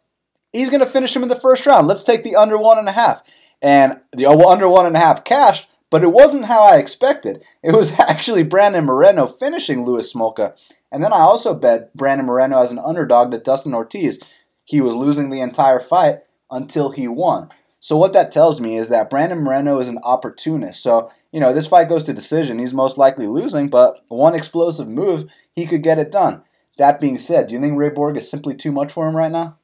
He's 0.52 0.70
gonna 0.70 0.86
finish 0.86 1.16
him 1.16 1.24
in 1.24 1.30
the 1.30 1.40
first 1.40 1.66
round. 1.66 1.88
Let's 1.88 2.04
take 2.04 2.24
the 2.24 2.36
under 2.36 2.58
one 2.58 2.78
and 2.78 2.90
a 2.90 2.94
half, 2.94 3.24
and 3.62 4.00
the 4.14 4.26
uh, 4.26 4.38
under 4.48 4.70
one 4.70 4.86
and 4.86 4.96
a 4.96 5.00
half 5.00 5.24
cash. 5.24 5.68
But 5.92 6.04
it 6.04 6.12
wasn't 6.12 6.46
how 6.46 6.64
I 6.64 6.78
expected. 6.78 7.44
It 7.64 7.74
was 7.74 7.94
actually 8.00 8.44
Brandon 8.44 8.86
Moreno 8.86 9.28
finishing 9.28 9.86
Louis 9.86 10.12
Smolka, 10.12 10.54
and 10.92 11.04
then 11.04 11.14
I 11.14 11.20
also 11.20 11.54
bet 11.54 11.96
Brandon 11.96 12.26
Moreno 12.26 12.62
as 12.62 12.72
an 12.72 12.80
underdog 12.80 13.32
to 13.32 13.40
Dustin 13.40 13.74
Ortiz. 13.74 14.20
He 14.66 14.82
was 14.82 14.96
losing 14.96 15.30
the 15.30 15.42
entire 15.42 15.80
fight 15.80 16.22
until 16.50 16.92
he 16.92 17.08
won. 17.08 17.50
So 17.86 17.98
what 17.98 18.14
that 18.14 18.32
tells 18.32 18.60
me 18.60 18.78
is 18.78 18.90
that 18.90 19.12
Brandon 19.12 19.44
Moreno 19.44 19.80
is 19.80 19.88
an 19.88 20.00
opportunist. 20.02 20.82
So, 20.82 21.12
you 21.36 21.42
know, 21.42 21.52
this 21.52 21.68
fight 21.68 21.90
goes 21.90 22.04
to 22.04 22.14
decision. 22.14 22.60
He's 22.60 22.74
most 22.74 22.98
likely 22.98 23.28
losing, 23.28 23.68
but 23.68 24.00
one 24.08 24.36
explosive 24.36 24.88
move, 24.88 25.30
he 25.52 25.66
could 25.66 25.84
get 25.84 26.00
it 26.00 26.10
done. 26.10 26.44
That 26.78 26.98
being 26.98 27.18
said, 27.18 27.48
do 27.48 27.56
you 27.56 27.60
think 27.60 27.78
Ray 27.78 27.90
Borg 27.90 28.16
is 28.16 28.32
simply 28.32 28.56
too 28.56 28.72
much 28.72 28.94
for 28.94 29.06
him 29.06 29.18
right 29.18 29.32
now? 29.32 29.58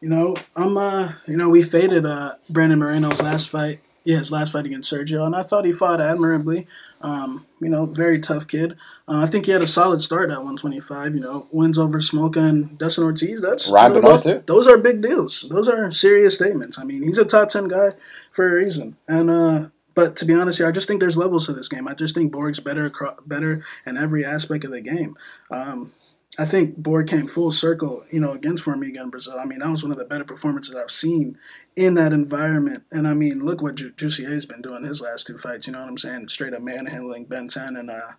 You 0.00 0.08
know, 0.08 0.36
I'm 0.54 0.78
uh 0.78 1.14
you 1.26 1.36
know, 1.36 1.48
we 1.48 1.64
faded 1.64 2.06
uh 2.06 2.34
Brandon 2.48 2.78
Moreno's 2.78 3.20
last 3.20 3.48
fight. 3.48 3.80
Yeah, 4.04 4.18
his 4.18 4.30
last 4.30 4.52
fight 4.52 4.66
against 4.66 4.90
Sergio, 4.90 5.26
and 5.26 5.34
I 5.34 5.42
thought 5.42 5.66
he 5.66 5.72
fought 5.72 6.00
admirably. 6.00 6.68
Um, 7.02 7.44
you 7.60 7.68
know, 7.68 7.86
very 7.86 8.18
tough 8.20 8.46
kid. 8.46 8.72
Uh, 9.08 9.22
I 9.22 9.26
think 9.26 9.46
he 9.46 9.52
had 9.52 9.62
a 9.62 9.66
solid 9.66 10.00
start 10.00 10.30
at 10.30 10.36
125. 10.36 11.16
You 11.16 11.20
know, 11.20 11.48
wins 11.50 11.76
over 11.76 11.98
Smolka 11.98 12.48
and 12.48 12.78
Dustin 12.78 13.02
Ortiz. 13.04 13.42
That's 13.42 13.68
Ryan 13.68 13.94
you 13.94 14.00
know, 14.00 14.12
those, 14.12 14.24
too. 14.24 14.42
those 14.46 14.68
are 14.68 14.78
big 14.78 15.02
deals. 15.02 15.44
Those 15.50 15.68
are 15.68 15.90
serious 15.90 16.36
statements. 16.36 16.78
I 16.78 16.84
mean, 16.84 17.02
he's 17.02 17.18
a 17.18 17.24
top 17.24 17.50
10 17.50 17.68
guy 17.68 17.90
for 18.30 18.48
a 18.48 18.54
reason. 18.54 18.96
And 19.06 19.28
uh, 19.28 19.66
but 19.94 20.16
to 20.16 20.24
be 20.24 20.34
honest 20.34 20.58
here, 20.58 20.68
I 20.68 20.72
just 20.72 20.88
think 20.88 21.00
there's 21.00 21.16
levels 21.16 21.46
to 21.46 21.52
this 21.52 21.68
game. 21.68 21.88
I 21.88 21.94
just 21.94 22.14
think 22.14 22.32
Borg's 22.32 22.60
better, 22.60 22.92
better 23.26 23.62
in 23.86 23.96
every 23.96 24.24
aspect 24.24 24.64
of 24.64 24.70
the 24.70 24.80
game. 24.80 25.16
Um, 25.50 25.92
I 26.38 26.44
think 26.44 26.76
Borg 26.76 27.08
came 27.08 27.26
full 27.26 27.50
circle, 27.50 28.04
you 28.10 28.20
know, 28.20 28.32
against 28.32 28.64
Formiga 28.64 29.00
in 29.00 29.10
Brazil. 29.10 29.36
I 29.38 29.46
mean, 29.46 29.58
that 29.58 29.70
was 29.70 29.82
one 29.82 29.92
of 29.92 29.98
the 29.98 30.04
better 30.04 30.24
performances 30.24 30.74
I've 30.74 30.90
seen 30.90 31.36
in 31.76 31.94
that 31.94 32.12
environment. 32.12 32.84
And 32.92 33.06
I 33.08 33.14
mean, 33.14 33.44
look 33.44 33.60
what 33.60 33.74
Ju- 33.74 33.92
Jussier's 33.92 34.46
been 34.46 34.62
doing 34.62 34.84
his 34.84 35.02
last 35.02 35.26
two 35.26 35.38
fights. 35.38 35.66
You 35.66 35.72
know 35.72 35.80
what 35.80 35.88
I'm 35.88 35.98
saying? 35.98 36.28
Straight 36.28 36.54
up 36.54 36.62
manhandling 36.62 37.24
Ben 37.24 37.48
10 37.48 37.76
and 37.76 37.90
uh, 37.90 38.12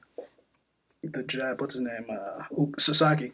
the 1.03 1.23
jab. 1.23 1.61
What's 1.61 1.75
his 1.75 1.81
name? 1.81 2.05
Uh, 2.09 2.65
Sasaki. 2.77 3.31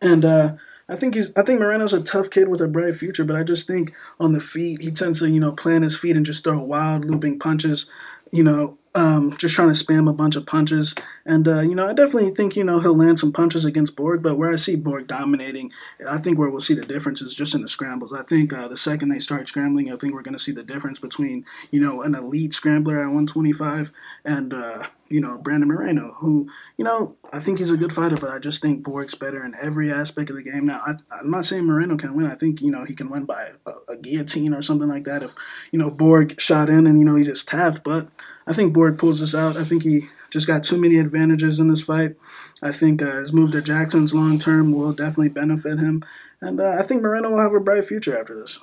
And 0.00 0.24
uh, 0.24 0.54
I 0.88 0.96
think 0.96 1.14
he's. 1.14 1.32
I 1.36 1.42
think 1.42 1.60
Moreno's 1.60 1.92
a 1.92 2.02
tough 2.02 2.30
kid 2.30 2.48
with 2.48 2.60
a 2.60 2.68
bright 2.68 2.94
future, 2.94 3.24
but 3.24 3.36
I 3.36 3.42
just 3.42 3.66
think 3.66 3.94
on 4.20 4.32
the 4.32 4.40
feet 4.40 4.80
he 4.80 4.90
tends 4.90 5.20
to, 5.20 5.30
you 5.30 5.40
know, 5.40 5.52
plant 5.52 5.84
his 5.84 5.98
feet 5.98 6.16
and 6.16 6.26
just 6.26 6.44
throw 6.44 6.58
wild 6.58 7.04
looping 7.04 7.38
punches. 7.38 7.86
You 8.32 8.42
know, 8.42 8.78
um, 8.96 9.36
just 9.36 9.54
trying 9.54 9.68
to 9.68 9.74
spam 9.74 10.08
a 10.08 10.12
bunch 10.12 10.36
of 10.36 10.46
punches. 10.46 10.94
And, 11.24 11.46
uh, 11.46 11.60
you 11.60 11.74
know, 11.74 11.86
I 11.86 11.92
definitely 11.92 12.30
think, 12.30 12.56
you 12.56 12.64
know, 12.64 12.80
he'll 12.80 12.96
land 12.96 13.18
some 13.18 13.32
punches 13.32 13.64
against 13.64 13.94
Borg, 13.94 14.22
but 14.22 14.38
where 14.38 14.50
I 14.50 14.56
see 14.56 14.74
Borg 14.74 15.06
dominating, 15.06 15.70
I 16.08 16.18
think 16.18 16.38
where 16.38 16.48
we'll 16.48 16.60
see 16.60 16.74
the 16.74 16.86
difference 16.86 17.20
is 17.20 17.34
just 17.34 17.54
in 17.54 17.60
the 17.60 17.68
scrambles. 17.68 18.12
I 18.12 18.22
think 18.22 18.52
uh, 18.52 18.68
the 18.68 18.76
second 18.76 19.10
they 19.10 19.18
start 19.18 19.48
scrambling, 19.48 19.92
I 19.92 19.96
think 19.96 20.14
we're 20.14 20.22
going 20.22 20.34
to 20.34 20.42
see 20.42 20.52
the 20.52 20.64
difference 20.64 20.98
between, 20.98 21.44
you 21.70 21.78
know, 21.78 22.02
an 22.02 22.14
elite 22.14 22.54
scrambler 22.54 22.94
at 22.94 23.06
125 23.06 23.92
and, 24.24 24.54
uh, 24.54 24.86
you 25.08 25.20
know, 25.20 25.38
Brandon 25.38 25.68
Moreno, 25.68 26.12
who, 26.18 26.48
you 26.76 26.84
know, 26.84 27.16
I 27.32 27.40
think 27.40 27.58
he's 27.58 27.70
a 27.70 27.76
good 27.76 27.92
fighter, 27.92 28.16
but 28.16 28.30
I 28.30 28.38
just 28.38 28.60
think 28.60 28.84
Borg's 28.84 29.14
better 29.14 29.44
in 29.44 29.54
every 29.62 29.90
aspect 29.90 30.30
of 30.30 30.36
the 30.36 30.42
game. 30.42 30.66
Now, 30.66 30.80
I, 30.86 30.92
am 31.20 31.30
not 31.30 31.44
saying 31.44 31.64
Moreno 31.64 31.96
can 31.96 32.16
win. 32.16 32.26
I 32.26 32.34
think, 32.34 32.60
you 32.60 32.70
know, 32.70 32.84
he 32.84 32.94
can 32.94 33.10
win 33.10 33.24
by 33.24 33.50
a, 33.66 33.92
a, 33.92 33.96
guillotine 33.96 34.54
or 34.54 34.62
something 34.62 34.88
like 34.88 35.04
that 35.04 35.22
if, 35.22 35.34
you 35.72 35.78
know, 35.78 35.90
Borg 35.90 36.40
shot 36.40 36.68
in 36.68 36.86
and, 36.86 36.98
you 36.98 37.04
know, 37.04 37.16
he 37.16 37.24
just 37.24 37.48
tapped. 37.48 37.84
But 37.84 38.08
I 38.46 38.52
think 38.52 38.72
Borg 38.74 38.98
pulls 38.98 39.20
this 39.20 39.34
out. 39.34 39.56
I 39.56 39.64
think 39.64 39.82
he 39.82 40.02
just 40.30 40.46
got 40.46 40.64
too 40.64 40.80
many 40.80 40.98
advantages 40.98 41.58
in 41.58 41.68
this 41.68 41.82
fight. 41.82 42.16
I 42.62 42.72
think 42.72 43.02
uh, 43.02 43.20
his 43.20 43.32
move 43.32 43.52
to 43.52 43.62
Jackson's 43.62 44.14
long 44.14 44.38
term 44.38 44.72
will 44.72 44.92
definitely 44.92 45.30
benefit 45.30 45.78
him. 45.78 46.02
And 46.40 46.60
uh, 46.60 46.76
I 46.78 46.82
think 46.82 47.02
Moreno 47.02 47.30
will 47.30 47.40
have 47.40 47.54
a 47.54 47.60
bright 47.60 47.84
future 47.84 48.18
after 48.18 48.38
this. 48.38 48.58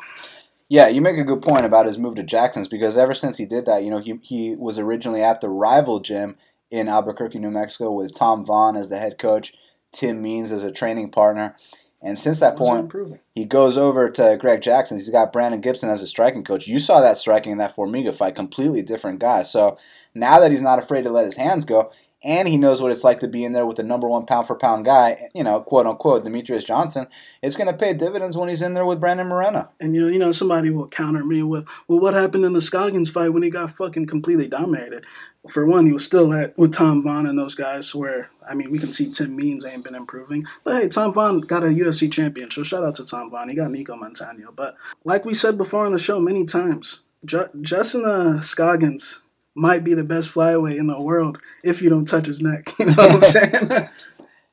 Yeah, 0.74 0.88
you 0.88 1.02
make 1.02 1.20
a 1.20 1.24
good 1.24 1.44
point 1.44 1.68
about 1.68 1.86
his 1.86 2.00
move 2.00 2.16
to 2.16 2.24
Jackson's 2.24 2.68
because 2.68 2.98
ever 2.98 3.14
since 3.14 3.38
he 3.38 3.46
did 3.46 3.68
that, 3.68 3.84
you 3.84 3.92
know, 3.92 4.00
he, 4.00 4.20
he 4.24 4.56
was 4.56 4.80
originally 4.80 5.22
at 5.22 5.40
the 5.40 5.48
rival 5.48 6.00
gym 6.00 6.36
in 6.72 6.90
Albuquerque, 6.90 7.38
New 7.38 7.52
Mexico, 7.52 7.92
with 7.92 8.16
Tom 8.16 8.44
Vaughn 8.44 8.76
as 8.76 8.90
the 8.90 8.98
head 8.98 9.20
coach, 9.20 9.54
Tim 9.92 10.20
Means 10.20 10.52
as 10.52 10.64
a 10.64 10.72
training 10.72 11.12
partner. 11.12 11.56
And 12.02 12.18
since 12.18 12.40
that 12.40 12.58
point, 12.58 12.80
improving. 12.80 13.20
he 13.36 13.46
goes 13.46 13.78
over 13.78 14.10
to 14.10 14.36
Greg 14.42 14.64
Jackson. 14.64 14.98
He's 14.98 15.12
got 15.12 15.32
Brandon 15.32 15.62
Gibson 15.62 15.92
as 15.92 16.02
a 16.02 16.08
striking 16.08 16.44
coach. 16.44 16.66
You 16.66 16.80
saw 16.80 17.02
that 17.02 17.18
striking 17.18 17.52
in 17.52 17.60
that 17.60 17.76
Formiga 17.76 18.16
fight, 18.16 18.34
completely 18.34 18.82
different 18.82 19.20
guy. 19.20 19.44
So 19.44 19.78
now 20.16 20.40
that 20.40 20.50
he's 20.50 20.64
not 20.64 20.80
afraid 20.80 21.04
to 21.04 21.12
let 21.12 21.26
his 21.26 21.38
hands 21.38 21.66
go, 21.66 21.92
and 22.24 22.48
he 22.48 22.56
knows 22.56 22.82
what 22.82 22.92
it's 22.92 23.04
like 23.04 23.20
to 23.20 23.28
be 23.28 23.44
in 23.44 23.52
there 23.52 23.66
with 23.66 23.78
the 23.78 23.84
number 23.84 24.08
one 24.08 24.26
pound 24.26 24.48
for 24.48 24.56
pound 24.56 24.86
guy, 24.86 25.30
you 25.34 25.44
know, 25.44 25.60
quote 25.60 25.86
unquote, 25.86 26.24
Demetrious 26.24 26.66
Johnson. 26.66 27.08
It's 27.42 27.58
going 27.58 27.68
to 27.68 27.74
pay 27.74 27.94
dividends 27.94 28.38
when 28.38 28.48
he's 28.48 28.62
in 28.62 28.74
there 28.74 28.86
with 28.86 29.02
Brandon 29.02 29.28
Moreno. 29.28 29.70
And 29.80 29.94
you 29.94 30.18
know, 30.18 30.32
somebody 30.32 30.70
will 30.70 30.88
counter 30.88 31.26
me 31.26 31.44
with, 31.44 31.68
well, 31.88 32.00
what 32.00 32.14
happened 32.14 32.46
in 32.46 32.54
the 32.54 32.62
Scoggins 32.62 33.10
fight 33.10 33.30
when 33.30 33.44
he 33.44 33.50
got 33.50 33.72
fucking 33.72 34.08
completely 34.08 34.48
dominated? 34.48 35.06
For 35.50 35.66
one, 35.66 35.86
he 35.86 35.92
was 35.92 36.06
still 36.06 36.34
at 36.34 36.58
with 36.58 36.74
Tom 36.74 37.04
Vaughn 37.04 37.26
and 37.26 37.38
those 37.38 37.56
guys. 37.56 37.94
Where 37.94 38.30
I 38.50 38.56
mean, 38.56 38.72
we 38.72 38.80
can 38.80 38.94
see 38.94 39.12
Tim 39.12 39.36
Means 39.36 39.66
ain't 39.66 39.84
been 39.84 39.96
improving, 39.96 40.46
but 40.64 40.82
hey, 40.82 40.88
Tom 40.88 41.14
Vaughn 41.14 41.42
got 41.42 41.64
a 41.64 41.68
UFC 41.68 42.10
champion, 42.10 42.50
so 42.50 42.64
shout 42.64 42.86
out 42.86 42.96
to 42.96 43.04
Tom 43.04 43.30
Vaughn. 43.30 43.50
He 43.50 43.56
got 43.56 43.70
Nicco 43.70 44.00
Montaño, 44.00 44.56
but 44.56 44.76
like 45.04 45.26
we 45.26 45.34
said 45.34 45.58
before 45.58 45.86
on 45.86 45.92
the 45.92 46.00
show 46.00 46.22
many 46.22 46.46
times, 46.46 47.02
Justin 47.26 48.06
uh, 48.06 48.40
Scoggins 48.40 49.23
might 49.56 49.84
be 49.84 49.94
the 49.94 50.04
best 50.04 50.30
flyweight 50.34 50.80
in 50.80 50.88
the 50.88 51.00
world 51.02 51.38
if 51.64 51.82
you 51.82 51.90
don't 51.90 52.06
touch 52.06 52.26
his 52.28 52.42
neck. 52.42 52.68
You 52.80 52.86
know 52.88 52.94
what 52.96 53.16
I'm 53.16 53.22
saying? 53.70 53.90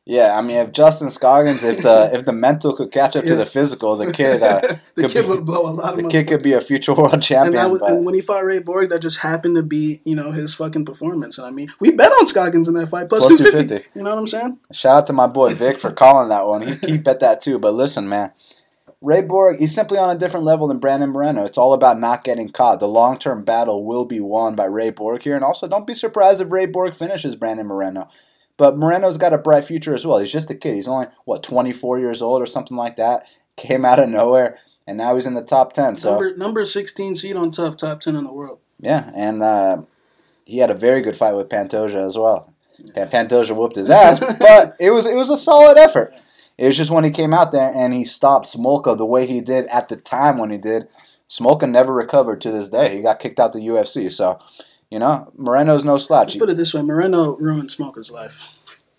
Yeah, 0.06 0.36
I 0.36 0.40
mean, 0.40 0.56
if 0.56 0.72
Justin 0.72 1.08
Scoggins, 1.08 1.62
if 1.62 1.82
the 1.82 2.10
if 2.12 2.24
the 2.24 2.32
mental 2.32 2.74
could 2.74 2.90
catch 2.90 3.14
up 3.16 3.24
to 3.26 3.36
the 3.36 3.46
physical, 3.46 3.96
the 3.96 4.10
kid, 4.10 4.42
uh, 4.42 4.60
the 4.96 5.02
could 5.02 5.10
kid 5.10 5.22
be- 5.22 5.28
would 5.28 5.44
blow 5.46 5.68
a 5.68 5.70
lot 5.70 5.92
of 5.96 6.02
the 6.02 6.08
kid 6.08 6.26
could 6.26 6.42
be 6.42 6.52
a 6.54 6.60
future 6.60 6.94
world 6.94 7.12
And, 7.14 7.22
champion. 7.22 7.54
that 7.54 7.70
was, 7.70 7.80
and 7.82 8.04
when 8.04 8.14
he 8.14 8.20
fought 8.20 8.44
Ray 8.44 8.58
Borg, 8.58 8.88
that 8.90 9.02
just 9.02 9.18
happened 9.18 9.54
to 9.56 9.62
be, 9.62 10.00
you 10.04 10.16
know, 10.16 10.32
his 10.32 10.52
fucking 10.54 10.84
performance. 10.86 11.38
And 11.38 11.46
I 11.46 11.50
mean, 11.50 11.68
we 11.78 11.92
bet 11.92 12.10
on 12.12 12.26
Scoggins 12.26 12.66
in 12.66 12.74
that 12.74 12.88
fight, 12.88 13.08
plus, 13.08 13.26
Plus 13.26 13.38
250. 13.38 13.68
250. 13.68 13.98
You 13.98 14.02
know 14.04 14.10
what 14.14 14.18
I'm 14.20 14.26
saying? 14.26 14.58
Shout 14.72 14.96
out 14.96 15.06
to 15.08 15.12
my 15.12 15.28
boy 15.28 15.54
Vic 15.54 15.78
for 15.78 15.92
calling 15.92 16.30
that 16.30 16.46
one. 16.46 16.62
He 16.66 16.74
he 16.92 16.98
bet 16.98 17.20
that 17.20 17.40
too. 17.40 17.58
But 17.60 17.74
listen, 17.74 18.08
man, 18.08 18.32
Ray 19.02 19.22
Borg, 19.22 19.58
he's 19.60 19.74
simply 19.74 19.96
on 19.98 20.14
a 20.14 20.18
different 20.18 20.44
level 20.44 20.66
than 20.68 20.78
Brandon 20.78 21.10
Moreno. 21.10 21.44
It's 21.44 21.56
all 21.56 21.72
about 21.72 21.98
not 21.98 22.22
getting 22.22 22.50
caught. 22.50 22.80
The 22.80 22.88
long 22.88 23.18
term 23.18 23.44
battle 23.44 23.84
will 23.84 24.04
be 24.04 24.20
won 24.20 24.54
by 24.54 24.66
Ray 24.66 24.90
Borg 24.90 25.22
here, 25.22 25.34
and 25.34 25.44
also 25.44 25.66
don't 25.66 25.86
be 25.86 25.94
surprised 25.94 26.40
if 26.42 26.52
Ray 26.52 26.66
Borg 26.66 26.94
finishes 26.94 27.34
Brandon 27.36 27.66
Moreno. 27.66 28.08
But 28.58 28.76
Moreno's 28.76 29.16
got 29.16 29.32
a 29.32 29.38
bright 29.38 29.64
future 29.64 29.94
as 29.94 30.06
well. 30.06 30.18
He's 30.18 30.32
just 30.32 30.50
a 30.50 30.54
kid. 30.54 30.74
He's 30.74 30.88
only 30.88 31.06
what 31.24 31.42
24 31.42 31.98
years 31.98 32.20
old 32.20 32.42
or 32.42 32.46
something 32.46 32.76
like 32.76 32.96
that. 32.96 33.26
Came 33.56 33.86
out 33.86 33.98
of 33.98 34.08
nowhere, 34.10 34.58
and 34.86 34.98
now 34.98 35.14
he's 35.14 35.26
in 35.26 35.32
the 35.34 35.42
top 35.42 35.72
10. 35.72 35.96
So 35.96 36.10
Number 36.10 36.36
number 36.36 36.64
16 36.64 37.14
seed 37.14 37.36
on 37.36 37.50
TUF, 37.50 37.78
top 37.78 38.00
10 38.00 38.16
in 38.16 38.24
the 38.24 38.34
world. 38.34 38.58
yeah, 38.78 39.10
and 39.14 39.42
uh, 39.42 39.82
he 40.44 40.58
had 40.58 40.70
a 40.70 40.74
very 40.74 41.00
good 41.00 41.16
fight 41.16 41.34
with 41.34 41.48
Pantoja 41.48 42.06
as 42.06 42.18
well. 42.18 42.52
Pan- 42.94 43.08
Pantoja 43.08 43.56
whooped 43.56 43.76
his 43.76 43.88
ass, 43.90 44.18
but 44.38 44.76
it 44.78 44.90
was 44.90 45.06
it 45.06 45.14
was 45.16 45.30
a 45.30 45.36
solid 45.38 45.78
effort. 45.78 46.12
It 46.60 46.66
was 46.66 46.76
just 46.76 46.90
when 46.90 47.04
he 47.04 47.10
came 47.10 47.32
out 47.32 47.52
there 47.52 47.72
and 47.74 47.94
he 47.94 48.04
stopped 48.04 48.46
Smolka 48.46 48.94
the 48.94 49.06
way 49.06 49.26
he 49.26 49.40
did 49.40 49.64
at 49.68 49.88
the 49.88 49.96
time 49.96 50.36
when 50.36 50.50
he 50.50 50.58
did. 50.58 50.88
Smolka 51.26 51.68
never 51.68 51.90
recovered 51.94 52.42
to 52.42 52.50
this 52.52 52.68
day. 52.68 52.94
He 52.94 53.00
got 53.00 53.18
kicked 53.18 53.40
out 53.40 53.54
the 53.54 53.60
UFC. 53.60 54.12
So, 54.12 54.38
you 54.90 54.98
know, 54.98 55.32
Moreno's 55.38 55.86
no 55.86 55.96
slouch. 55.96 56.34
Let's 56.34 56.36
put 56.36 56.50
it 56.50 56.58
this 56.58 56.74
way 56.74 56.82
Moreno 56.82 57.34
ruined 57.38 57.70
Smoker's 57.70 58.10
life. 58.10 58.42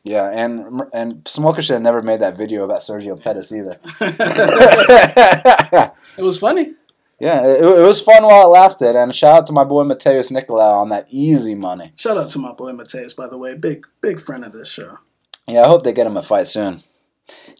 Yeah, 0.04 0.32
and 0.34 0.82
and 0.92 1.24
Smolka 1.26 1.62
should 1.62 1.74
have 1.74 1.84
never 1.84 2.02
made 2.02 2.22
that 2.22 2.36
video 2.36 2.64
about 2.64 2.80
Sergio 2.80 3.22
Pettis 3.22 3.52
either. 3.52 3.78
It 6.18 6.24
was 6.24 6.38
funny. 6.40 6.74
yeah, 7.20 7.46
it, 7.46 7.62
it 7.64 7.86
was 7.86 8.02
fun 8.02 8.24
while 8.24 8.46
it 8.48 8.50
lasted. 8.50 8.96
And 8.96 9.16
shout 9.16 9.38
out 9.38 9.48
to 9.48 9.54
my 9.54 9.64
boy 9.64 9.84
Matheus 9.84 10.32
Nicolau 10.32 10.82
on 10.82 10.90
that 10.90 11.06
easy 11.10 11.56
money. 11.56 11.94
Shout 11.96 12.18
out 12.18 12.30
to 12.32 12.40
my 12.40 12.52
boy 12.54 12.72
Matheus, 12.72 13.16
by 13.16 13.28
the 13.28 13.38
way. 13.38 13.56
Big, 13.56 13.86
big 14.02 14.20
friend 14.20 14.44
of 14.44 14.52
this 14.52 14.70
show. 14.72 14.98
Yeah, 15.48 15.62
I 15.62 15.68
hope 15.68 15.84
they 15.84 15.94
get 15.94 16.08
him 16.08 16.18
a 16.18 16.22
fight 16.22 16.48
soon. 16.48 16.84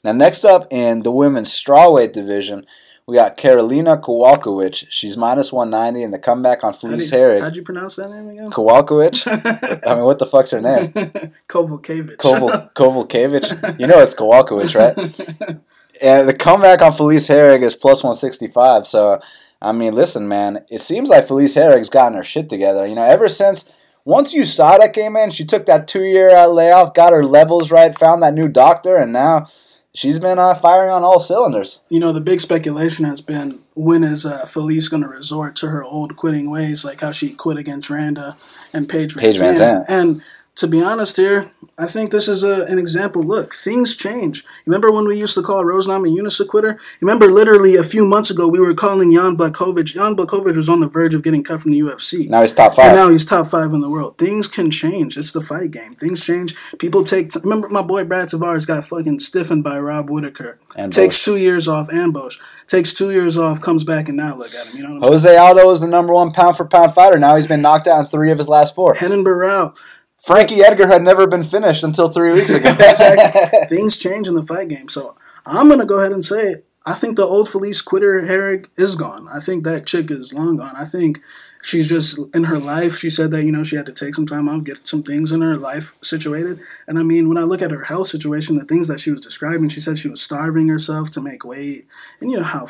Now, 0.04 0.14
next 0.14 0.44
up 0.44 0.68
in 0.72 1.04
the 1.04 1.12
women's 1.12 1.50
strawweight 1.50 2.12
division, 2.12 2.66
we 3.06 3.16
got 3.16 3.38
Karolina 3.38 4.02
Kowalkiewicz. 4.02 4.86
She's 4.90 5.18
minus 5.18 5.52
190 5.52 6.04
in 6.04 6.12
the 6.12 6.18
comeback 6.18 6.64
on 6.64 6.74
Felice 6.74 7.12
Herrig. 7.12 7.42
How'd 7.42 7.56
you 7.56 7.62
pronounce 7.62 7.98
that 7.98 8.10
name 8.10 8.30
again? 8.30 8.50
Kowalkiewicz? 8.52 9.86
I 9.88 9.96
mean, 9.96 10.06
what 10.06 10.18
the 10.18 10.26
fuck's 10.26 10.52
her 10.52 10.62
name? 10.62 10.88
Kovalkiewicz. 11.48 12.18
Koval, 12.18 12.74
Kovalkiewicz? 12.76 13.80
You 13.80 13.88
know 13.88 14.00
it's 14.00 14.16
Kowalkiewicz, 14.16 14.76
right? 14.76 15.60
And 16.02 16.28
the 16.28 16.34
comeback 16.34 16.82
on 16.82 16.94
Felice 16.94 17.28
Herrig 17.28 17.62
is 17.62 17.76
plus 17.76 18.04
165. 18.04 18.88
So, 18.88 19.20
I 19.62 19.72
mean, 19.72 19.94
listen, 19.94 20.28
man, 20.28 20.66
it 20.70 20.82
seems 20.82 21.10
like 21.10 21.28
Felice 21.28 21.56
Herrig's 21.56 21.90
gotten 21.90 22.18
her 22.18 22.24
shit 22.24 22.50
together. 22.50 22.88
You 22.88 22.96
know, 22.96 23.04
ever 23.04 23.30
since 23.30 23.70
once 24.04 24.34
USADA 24.34 24.94
came 24.94 25.16
in, 25.16 25.30
she 25.30 25.46
took 25.46 25.68
that 25.68 25.88
two 25.88 26.04
year 26.04 26.36
uh, 26.36 26.48
layoff, 26.48 26.96
got 26.96 27.14
her 27.14 27.24
levels 27.24 27.70
right, 27.70 27.98
found 27.98 28.24
that 28.24 28.34
new 28.34 28.48
doctor, 28.48 28.96
and 28.96 29.14
now 29.14 29.46
she's 29.94 30.20
been 30.20 30.40
uh, 30.40 30.56
firing 30.56 30.92
on 30.92 31.04
all 31.04 31.20
cylinders. 31.20 31.82
you 31.90 32.00
know, 32.00 32.12
the 32.12 32.22
big 32.22 32.42
speculation 32.42 33.06
has 33.06 33.22
been 33.22 33.60
when 33.76 34.04
is 34.04 34.26
uh, 34.26 34.46
Felice 34.46 34.90
going 34.90 35.04
to 35.04 35.10
resort 35.10 35.56
to 35.58 35.70
her 35.70 35.84
old 35.84 36.16
quitting 36.16 36.50
ways, 36.50 36.86
like 36.86 37.02
how 37.02 37.12
she 37.12 37.34
quit 37.34 37.58
against 37.58 37.90
Randa 37.90 38.36
and 38.74 38.88
Paige 38.88 39.14
Van 39.14 39.22
Paige 39.22 39.38
Zandt. 39.38 39.58
Zandt. 39.58 39.86
And 39.90 40.22
to 40.56 40.68
be 40.68 40.82
honest 40.84 41.18
here, 41.18 41.50
I 41.80 41.88
think 41.88 42.12
this 42.12 42.28
is 42.28 42.44
a, 42.44 42.66
an 42.66 42.78
example. 42.78 43.24
Look, 43.24 43.54
things 43.56 43.96
change. 43.96 44.44
Remember 44.68 44.92
when 44.92 45.08
we 45.08 45.18
used 45.18 45.34
to 45.36 45.42
call 45.42 45.66
Rose 45.66 45.88
Namajunas 45.88 46.40
a 46.40 46.46
quitter? 46.46 46.78
Remember 47.00 47.28
literally 47.28 47.76
a 47.78 47.84
few 47.84 48.06
months 48.06 48.30
ago 48.30 48.48
we 48.48 48.60
were 48.60 48.76
calling 48.76 49.12
Jan 49.12 49.36
Błachowicz. 49.38 49.94
Jan 49.94 50.16
Błachowicz 50.16 50.56
was 50.56 50.70
on 50.70 50.80
the 50.80 50.88
verge 50.90 51.16
of 51.16 51.24
getting 51.24 51.44
cut 51.44 51.62
from 51.62 51.72
the 51.72 51.80
UFC. 51.80 52.30
Now 52.30 52.42
he's 52.42 52.54
top 52.54 52.74
And 52.74 52.76
five. 52.76 52.94
now 52.96 53.10
he's 53.10 53.26
top 53.26 53.48
five 53.48 53.74
in 53.74 53.82
the 53.82 53.90
world. 53.90 54.18
Things 54.20 54.48
can 54.48 54.70
change. 54.70 55.18
It's 55.18 55.32
the 55.32 55.42
fight 55.42 55.72
game. 55.72 55.96
Things 55.96 56.24
change. 56.24 56.54
People 56.78 57.04
take. 57.04 57.30
T- 57.32 57.40
Remember, 57.44 57.68
my 57.70 57.82
boy 57.82 58.04
Brad 58.04 58.28
Tavares 58.30 58.68
got 58.68 58.86
fucking 58.86 59.20
stiffened 59.20 59.64
by 59.64 59.80
Rob 59.80 60.10
Whittaker. 60.12 60.60
And 60.76 60.94
takes 60.94 61.18
Bosch. 61.18 61.26
two 61.26 61.38
years 61.38 61.68
off. 61.68 61.90
Ambush. 61.92 62.38
Takes 62.68 62.94
two 62.94 63.12
years 63.12 63.38
off. 63.38 63.62
Comes 63.62 63.84
back 63.84 64.10
and 64.10 64.18
now 64.18 64.36
look 64.36 64.54
at 64.54 64.68
him. 64.68 64.78
You 64.78 64.84
know 64.84 64.94
what 64.96 65.06
I'm 65.06 65.12
Jose 65.14 65.38
Aldo 65.38 65.72
is 65.72 65.82
the 65.82 65.88
number 65.88 66.14
one 66.14 66.32
pound 66.34 66.56
for 66.58 66.66
pound 66.66 66.94
fighter. 66.94 67.18
Now 67.18 67.36
he's 67.36 67.48
been 67.48 67.62
knocked 67.62 67.88
out 67.88 68.02
in 68.02 68.06
three 68.06 68.32
of 68.32 68.38
his 68.38 68.48
last 68.50 68.76
four. 68.76 68.96
saying? 68.96 69.12
Henan 69.12 69.24
Barral. 69.24 69.76
Frankie 70.24 70.62
Edgar 70.62 70.88
had 70.88 71.02
never 71.02 71.26
been 71.28 71.44
finished 71.44 71.84
until 71.84 72.10
three 72.10 72.32
weeks 72.32 72.52
ago. 72.52 72.70
Exactly. 72.80 73.60
Things 73.76 73.98
change 73.98 74.28
in 74.28 74.36
the 74.36 74.44
fight 74.44 74.70
game. 74.70 74.88
So 74.88 75.16
I'm 75.46 75.70
gonna 75.70 75.86
go 75.86 76.00
ahead 76.00 76.12
and 76.12 76.24
say 76.24 76.52
it. 76.52 76.66
I 76.86 76.94
think 76.94 77.16
the 77.16 77.26
old 77.26 77.48
Felice 77.48 77.82
quitter 77.82 78.22
Herrig 78.22 78.68
is 78.78 78.96
gone. 78.96 79.28
I 79.28 79.40
think 79.40 79.64
that 79.64 79.86
chick 79.86 80.10
is 80.10 80.34
long 80.34 80.58
gone. 80.58 80.76
I 80.76 80.86
think 80.86 81.20
she's 81.62 81.88
just 81.88 82.20
in 82.36 82.46
her 82.46 82.58
life. 82.58 82.98
She 82.98 83.10
said 83.10 83.32
that 83.32 83.44
you 83.44 83.52
know 83.52 83.64
she 83.64 83.76
had 83.76 83.86
to 83.86 83.94
take 83.94 84.16
some 84.16 84.26
time 84.26 84.50
off, 84.50 84.64
get 84.64 84.88
some 84.88 85.04
things 85.04 85.32
in 85.32 85.42
her 85.42 85.58
life 85.58 85.94
situated. 86.02 86.60
And 86.88 86.98
I 87.00 87.04
mean, 87.04 87.30
when 87.30 87.38
I 87.38 87.44
look 87.44 87.62
at 87.62 87.72
her 87.72 87.84
health 87.84 88.08
situation, 88.08 88.56
the 88.56 88.66
things 88.66 88.88
that 88.88 89.00
she 89.00 89.12
was 89.12 89.22
describing, 89.22 89.70
she 89.70 89.82
said 89.82 89.98
she 89.98 90.10
was 90.10 90.22
starving 90.22 90.68
herself 90.68 91.12
to 91.12 91.22
make 91.22 91.46
weight. 91.46 91.86
And 92.20 92.32
you 92.32 92.38
know 92.38 92.44
how, 92.44 92.68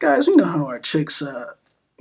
guys, 0.00 0.26
we 0.28 0.36
know 0.36 0.44
how 0.44 0.66
our 0.66 0.78
chicks. 0.78 1.22
Uh, 1.22 1.52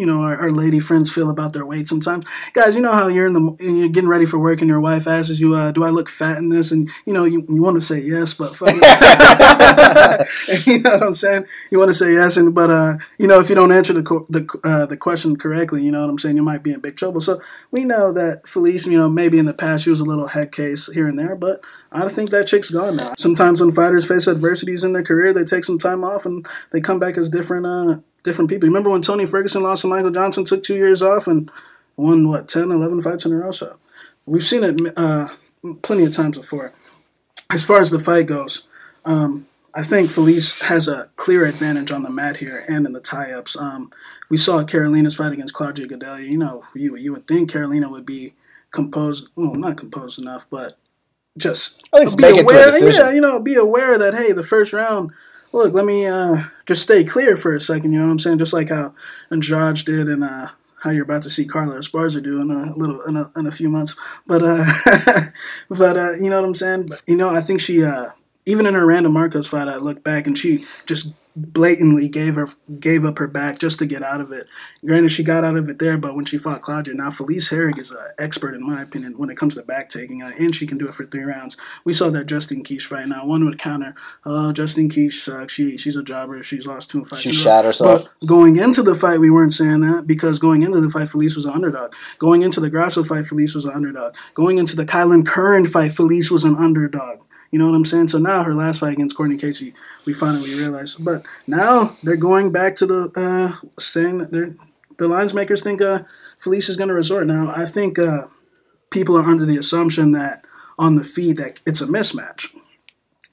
you 0.01 0.07
know, 0.07 0.21
our, 0.23 0.35
our 0.35 0.49
lady 0.49 0.79
friends 0.79 1.11
feel 1.13 1.29
about 1.29 1.53
their 1.53 1.63
weight 1.63 1.87
sometimes. 1.87 2.25
Guys, 2.53 2.75
you 2.75 2.81
know 2.81 2.91
how 2.91 3.07
you're 3.07 3.27
in 3.27 3.33
the 3.33 3.55
you're 3.59 3.87
getting 3.87 4.09
ready 4.09 4.25
for 4.25 4.39
work 4.39 4.59
and 4.59 4.67
your 4.67 4.79
wife 4.79 5.05
asks 5.05 5.39
you, 5.39 5.53
uh, 5.53 5.71
"Do 5.71 5.83
I 5.83 5.91
look 5.91 6.09
fat 6.09 6.39
in 6.39 6.49
this?" 6.49 6.71
And 6.71 6.89
you 7.05 7.13
know, 7.13 7.23
you, 7.23 7.45
you 7.47 7.61
want 7.61 7.75
to 7.75 7.81
say 7.81 7.99
yes, 7.99 8.33
but 8.33 8.55
fuck 8.55 8.69
you 10.65 10.79
know 10.81 10.89
what 10.89 11.03
I'm 11.03 11.13
saying? 11.13 11.45
You 11.69 11.77
want 11.77 11.89
to 11.89 11.93
say 11.93 12.13
yes, 12.13 12.35
and 12.35 12.55
but 12.55 12.71
uh, 12.71 12.97
you 13.19 13.27
know, 13.27 13.39
if 13.39 13.49
you 13.49 13.53
don't 13.53 13.71
answer 13.71 13.93
the 13.93 14.01
co- 14.01 14.25
the 14.27 14.47
uh, 14.63 14.87
the 14.87 14.97
question 14.97 15.35
correctly, 15.35 15.83
you 15.83 15.91
know 15.91 16.01
what 16.01 16.09
I'm 16.09 16.17
saying, 16.17 16.35
you 16.35 16.43
might 16.43 16.63
be 16.63 16.73
in 16.73 16.79
big 16.79 16.97
trouble. 16.97 17.21
So 17.21 17.39
we 17.69 17.83
know 17.83 18.11
that 18.11 18.47
Felice, 18.47 18.87
you 18.87 18.97
know, 18.97 19.07
maybe 19.07 19.37
in 19.37 19.45
the 19.45 19.53
past 19.53 19.83
she 19.83 19.91
was 19.91 19.99
a 19.99 20.05
little 20.05 20.29
head 20.29 20.51
case 20.51 20.91
here 20.91 21.07
and 21.07 21.19
there, 21.19 21.35
but 21.35 21.63
I 21.91 22.09
think 22.09 22.31
that 22.31 22.47
chick's 22.47 22.71
gone 22.71 22.95
now. 22.95 23.13
Sometimes 23.19 23.61
when 23.61 23.71
fighters 23.71 24.07
face 24.07 24.27
adversities 24.27 24.83
in 24.83 24.93
their 24.93 25.03
career, 25.03 25.31
they 25.31 25.43
take 25.43 25.63
some 25.63 25.77
time 25.77 26.03
off 26.03 26.25
and 26.25 26.43
they 26.71 26.81
come 26.81 26.97
back 26.97 27.17
as 27.17 27.29
different 27.29 27.67
uh 27.67 27.99
different 28.23 28.49
people. 28.49 28.67
Remember 28.67 28.89
when 28.89 29.01
Tony 29.01 29.25
Ferguson 29.25 29.63
lost 29.63 29.81
to 29.83 29.87
Michael 29.87 30.11
Johnson, 30.11 30.45
took 30.45 30.63
two 30.63 30.75
years 30.75 31.01
off 31.01 31.27
and 31.27 31.51
won 31.97 32.27
what 32.27 32.47
10, 32.47 32.71
11 32.71 33.01
fights 33.01 33.25
in 33.25 33.33
a 33.33 33.35
row. 33.35 33.51
So 33.51 33.77
we've 34.25 34.43
seen 34.43 34.63
it 34.63 34.93
uh, 34.97 35.29
plenty 35.81 36.05
of 36.05 36.11
times 36.11 36.37
before. 36.37 36.73
As 37.51 37.63
far 37.65 37.79
as 37.79 37.89
the 37.89 37.99
fight 37.99 38.27
goes, 38.27 38.67
um, 39.05 39.47
I 39.73 39.83
think 39.83 40.11
Felice 40.11 40.59
has 40.61 40.87
a 40.87 41.09
clear 41.15 41.45
advantage 41.45 41.91
on 41.91 42.01
the 42.01 42.09
mat 42.09 42.37
here 42.37 42.65
and 42.67 42.85
in 42.85 42.93
the 42.93 42.99
tie-ups. 42.99 43.57
Um, 43.57 43.89
we 44.29 44.37
saw 44.37 44.63
Karolina's 44.63 45.15
fight 45.15 45.31
against 45.31 45.53
Claudia 45.53 45.87
Gadelha. 45.87 46.27
You 46.27 46.37
know, 46.37 46.63
you 46.75 46.97
you 46.97 47.13
would 47.13 47.27
think 47.27 47.51
Karolina 47.51 47.89
would 47.89 48.05
be 48.05 48.33
composed, 48.71 49.29
well, 49.35 49.55
not 49.55 49.77
composed 49.77 50.19
enough, 50.19 50.45
but 50.49 50.77
just 51.37 51.81
be 51.93 51.99
make 51.99 52.11
it 52.11 52.17
to 52.17 52.29
a 52.29 52.41
aware. 52.41 52.91
Yeah, 52.91 53.11
you 53.11 53.21
know, 53.21 53.39
be 53.39 53.55
aware 53.55 53.97
that 53.97 54.13
hey, 54.13 54.33
the 54.33 54.43
first 54.43 54.73
round. 54.73 55.11
Look, 55.53 55.73
let 55.73 55.85
me 55.85 56.05
uh, 56.05 56.43
just 56.65 56.81
stay 56.81 57.03
clear 57.03 57.35
for 57.35 57.53
a 57.55 57.59
second. 57.59 57.91
You 57.91 57.99
know 57.99 58.05
what 58.05 58.11
I'm 58.11 58.19
saying? 58.19 58.37
Just 58.37 58.53
like 58.53 58.69
how 58.69 58.93
Andrade 59.31 59.85
did, 59.85 60.07
and 60.07 60.23
uh, 60.23 60.47
how 60.81 60.91
you're 60.91 61.03
about 61.03 61.23
to 61.23 61.29
see 61.29 61.45
Carla 61.45 61.77
Esparza 61.77 62.23
do 62.23 62.41
in 62.41 62.51
a 62.51 62.75
little 62.75 63.01
in 63.03 63.17
a, 63.17 63.29
in 63.35 63.47
a 63.47 63.51
few 63.51 63.69
months. 63.69 63.95
But 64.25 64.41
uh, 64.43 64.65
but 65.69 65.97
uh, 65.97 66.13
you 66.21 66.29
know 66.29 66.39
what 66.39 66.47
I'm 66.47 66.55
saying? 66.55 66.87
But, 66.87 67.01
you 67.05 67.17
know, 67.17 67.29
I 67.29 67.41
think 67.41 67.59
she 67.59 67.83
uh, 67.83 68.09
even 68.45 68.65
in 68.65 68.73
her 68.73 68.85
Randa 68.85 69.09
Markos 69.09 69.47
fight, 69.47 69.67
I 69.67 69.77
look 69.77 70.03
back 70.03 70.25
and 70.25 70.37
she 70.37 70.65
just 70.85 71.13
blatantly 71.35 72.09
gave 72.09 72.35
her 72.35 72.47
gave 72.79 73.05
up 73.05 73.17
her 73.17 73.27
back 73.27 73.59
just 73.59 73.79
to 73.79 73.85
get 73.85 74.03
out 74.03 74.21
of 74.21 74.31
it. 74.31 74.47
Granted, 74.85 75.09
she 75.09 75.23
got 75.23 75.43
out 75.43 75.55
of 75.55 75.69
it 75.69 75.79
there, 75.79 75.97
but 75.97 76.15
when 76.15 76.25
she 76.25 76.37
fought 76.37 76.61
Claudia, 76.61 76.93
now 76.93 77.11
Felice 77.11 77.49
Herrig 77.49 77.77
is 77.77 77.91
an 77.91 77.97
expert 78.19 78.53
in 78.53 78.65
my 78.65 78.81
opinion 78.81 79.17
when 79.17 79.29
it 79.29 79.37
comes 79.37 79.55
to 79.55 79.63
back 79.63 79.89
taking, 79.89 80.21
uh, 80.21 80.31
and 80.39 80.55
she 80.55 80.67
can 80.67 80.77
do 80.77 80.87
it 80.87 80.93
for 80.93 81.05
three 81.05 81.23
rounds. 81.23 81.55
We 81.85 81.93
saw 81.93 82.09
that 82.09 82.25
Justine 82.25 82.63
Kish 82.63 82.85
fight. 82.85 83.07
Now 83.07 83.25
one 83.25 83.45
would 83.45 83.59
counter, 83.59 83.95
"Oh, 84.25 84.51
Justine 84.51 84.89
Kish 84.89 85.21
sucks. 85.21 85.53
She 85.53 85.77
she's 85.77 85.95
a 85.95 86.03
jobber. 86.03 86.41
She's 86.43 86.67
lost 86.67 86.89
two 86.89 87.05
fights." 87.05 87.23
She 87.23 87.29
in 87.29 87.35
a 87.35 87.37
row." 87.37 87.43
shot 87.43 87.65
herself. 87.65 88.05
But 88.19 88.27
going 88.27 88.57
into 88.57 88.83
the 88.83 88.95
fight, 88.95 89.19
we 89.19 89.29
weren't 89.29 89.53
saying 89.53 89.81
that 89.81 90.07
because 90.07 90.39
going 90.39 90.63
into 90.63 90.81
the 90.81 90.89
fight, 90.89 91.09
Felice 91.09 91.35
was 91.35 91.45
an 91.45 91.51
underdog. 91.51 91.93
Going 92.17 92.41
into 92.41 92.59
the 92.59 92.69
Grasso 92.69 93.03
fight, 93.03 93.25
Felice 93.25 93.55
was 93.55 93.65
an 93.65 93.71
underdog. 93.73 94.15
Going 94.33 94.57
into 94.57 94.75
the 94.75 94.85
Kailin 94.85 95.25
Curran 95.25 95.65
fight, 95.65 95.93
Felice 95.93 96.31
was 96.31 96.43
an 96.43 96.55
underdog. 96.55 97.19
You 97.51 97.59
know 97.59 97.65
what 97.65 97.75
I'm 97.75 97.85
saying? 97.85 98.07
So 98.07 98.17
now 98.17 98.43
her 98.43 98.53
last 98.53 98.79
fight 98.79 98.93
against 98.93 99.15
Courtney 99.15 99.37
Casey, 99.37 99.73
we 100.05 100.13
finally 100.13 100.55
realized. 100.55 101.03
But 101.03 101.25
now 101.47 101.97
they're 102.01 102.15
going 102.15 102.51
back 102.51 102.75
to 102.77 102.85
the 102.85 103.11
uh, 103.15 103.67
saying 103.77 104.19
that 104.19 104.31
they're 104.31 104.55
the 104.97 105.07
lines 105.07 105.33
makers 105.33 105.61
think 105.61 105.81
uh, 105.81 106.03
Felice 106.37 106.69
is 106.69 106.77
going 106.77 106.87
to 106.87 106.93
resort. 106.93 107.27
Now 107.27 107.51
I 107.55 107.65
think 107.65 107.99
uh, 107.99 108.27
people 108.91 109.17
are 109.17 109.25
under 109.25 109.45
the 109.45 109.57
assumption 109.57 110.11
that 110.13 110.45
on 110.79 110.95
the 110.95 111.03
feed 111.03 111.37
that 111.37 111.59
it's 111.65 111.81
a 111.81 111.87
mismatch, 111.87 112.55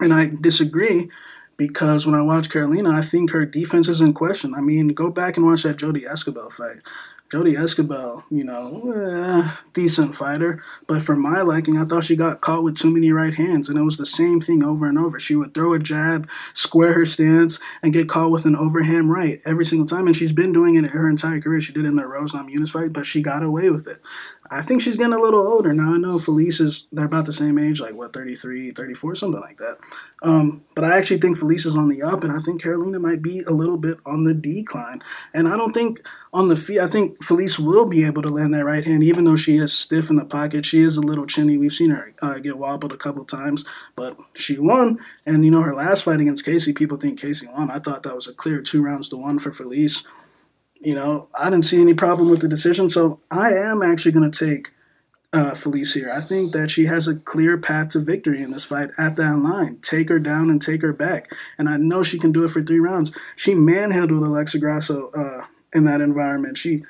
and 0.00 0.12
I 0.12 0.30
disagree 0.40 1.08
because 1.56 2.06
when 2.06 2.14
I 2.14 2.22
watch 2.22 2.48
Karolina, 2.48 2.92
I 2.92 3.02
think 3.02 3.30
her 3.30 3.44
defense 3.44 3.88
is 3.88 4.00
in 4.00 4.14
question. 4.14 4.54
I 4.54 4.60
mean, 4.60 4.88
go 4.88 5.10
back 5.10 5.36
and 5.36 5.44
watch 5.44 5.64
that 5.64 5.76
Jodie 5.76 6.06
Esquibel 6.08 6.50
fight. 6.52 6.78
Jodie 7.30 7.58
Esquibel, 7.58 8.24
you 8.30 8.42
know, 8.42 8.90
eh, 8.90 9.50
decent 9.74 10.14
fighter, 10.14 10.62
but 10.86 11.02
for 11.02 11.14
my 11.14 11.42
liking, 11.42 11.76
I 11.76 11.84
thought 11.84 12.04
she 12.04 12.16
got 12.16 12.40
caught 12.40 12.64
with 12.64 12.78
too 12.78 12.90
many 12.90 13.12
right 13.12 13.34
hands, 13.34 13.68
and 13.68 13.78
it 13.78 13.82
was 13.82 13.98
the 13.98 14.06
same 14.06 14.40
thing 14.40 14.62
over 14.62 14.88
and 14.88 14.98
over. 14.98 15.20
She 15.20 15.36
would 15.36 15.52
throw 15.52 15.74
a 15.74 15.78
jab, 15.78 16.26
square 16.54 16.94
her 16.94 17.04
stance, 17.04 17.60
and 17.82 17.92
get 17.92 18.08
caught 18.08 18.30
with 18.30 18.46
an 18.46 18.56
overhand 18.56 19.10
right 19.10 19.40
every 19.44 19.66
single 19.66 19.86
time, 19.86 20.06
and 20.06 20.16
she's 20.16 20.32
been 20.32 20.52
doing 20.52 20.74
it 20.74 20.90
her 20.92 21.06
entire 21.06 21.38
career. 21.38 21.60
She 21.60 21.74
did 21.74 21.84
it 21.84 21.88
in 21.88 21.96
the 21.96 22.06
Rose 22.06 22.32
Namajunas 22.32 22.70
fight, 22.70 22.94
but 22.94 23.04
she 23.04 23.20
got 23.20 23.42
away 23.42 23.68
with 23.68 23.86
it. 23.86 23.98
I 24.50 24.62
think 24.62 24.80
she's 24.80 24.96
getting 24.96 25.12
a 25.12 25.20
little 25.20 25.46
older 25.46 25.72
now. 25.72 25.94
I 25.94 25.98
know 25.98 26.18
Felice 26.18 26.60
is 26.60 26.86
they're 26.92 27.06
about 27.06 27.26
the 27.26 27.32
same 27.32 27.58
age, 27.58 27.80
like 27.80 27.94
what 27.94 28.12
33, 28.12 28.70
34, 28.70 29.14
something 29.14 29.40
like 29.40 29.58
that. 29.58 29.78
Um, 30.22 30.64
but 30.74 30.84
I 30.84 30.96
actually 30.96 31.18
think 31.18 31.38
Felice 31.38 31.66
is 31.66 31.76
on 31.76 31.88
the 31.88 32.02
up, 32.02 32.24
and 32.24 32.32
I 32.32 32.38
think 32.38 32.62
Karolina 32.62 33.00
might 33.00 33.22
be 33.22 33.42
a 33.46 33.52
little 33.52 33.76
bit 33.76 33.98
on 34.06 34.22
the 34.22 34.34
decline. 34.34 35.02
And 35.34 35.48
I 35.48 35.56
don't 35.56 35.72
think 35.72 36.00
on 36.32 36.48
the 36.48 36.56
feet, 36.56 36.80
I 36.80 36.86
think 36.86 37.22
Felice 37.22 37.58
will 37.58 37.86
be 37.86 38.04
able 38.04 38.22
to 38.22 38.28
land 38.28 38.54
that 38.54 38.64
right 38.64 38.84
hand, 38.84 39.04
even 39.04 39.24
though 39.24 39.36
she 39.36 39.56
is 39.56 39.72
stiff 39.72 40.10
in 40.10 40.16
the 40.16 40.24
pocket. 40.24 40.64
She 40.64 40.78
is 40.78 40.96
a 40.96 41.02
little 41.02 41.26
chinny. 41.26 41.56
We've 41.56 41.72
seen 41.72 41.90
her 41.90 42.14
uh, 42.22 42.38
get 42.38 42.58
wobbled 42.58 42.92
a 42.92 42.96
couple 42.96 43.24
times, 43.24 43.64
but 43.96 44.16
she 44.34 44.58
won. 44.58 44.98
And 45.26 45.44
you 45.44 45.50
know 45.50 45.62
her 45.62 45.74
last 45.74 46.04
fight 46.04 46.20
against 46.20 46.44
Casey, 46.44 46.72
people 46.72 46.96
think 46.96 47.20
Casey 47.20 47.46
won. 47.46 47.70
I 47.70 47.78
thought 47.78 48.02
that 48.02 48.14
was 48.14 48.28
a 48.28 48.34
clear 48.34 48.62
two 48.62 48.82
rounds 48.82 49.08
to 49.10 49.16
one 49.16 49.38
for 49.38 49.52
Felice 49.52 50.04
you 50.80 50.94
know, 50.94 51.28
I 51.34 51.50
didn't 51.50 51.64
see 51.64 51.80
any 51.80 51.94
problem 51.94 52.30
with 52.30 52.40
the 52.40 52.48
decision. 52.48 52.88
So 52.88 53.20
I 53.30 53.50
am 53.50 53.82
actually 53.82 54.12
going 54.12 54.30
to 54.30 54.46
take 54.46 54.70
uh, 55.32 55.54
Felice 55.54 55.94
here. 55.94 56.10
I 56.14 56.20
think 56.20 56.52
that 56.52 56.70
she 56.70 56.86
has 56.86 57.06
a 57.06 57.16
clear 57.16 57.58
path 57.58 57.90
to 57.90 57.98
victory 57.98 58.42
in 58.42 58.50
this 58.50 58.64
fight 58.64 58.90
at 58.96 59.16
that 59.16 59.38
line. 59.38 59.78
Take 59.82 60.08
her 60.08 60.18
down 60.18 60.50
and 60.50 60.60
take 60.60 60.82
her 60.82 60.92
back. 60.92 61.32
And 61.58 61.68
I 61.68 61.76
know 61.76 62.02
she 62.02 62.18
can 62.18 62.32
do 62.32 62.44
it 62.44 62.50
for 62.50 62.62
three 62.62 62.80
rounds. 62.80 63.16
She 63.36 63.54
manhandled 63.54 64.26
Alexa 64.26 64.58
Grasso 64.58 65.10
uh, 65.10 65.42
in 65.74 65.84
that 65.84 66.00
environment. 66.00 66.56
She 66.56 66.82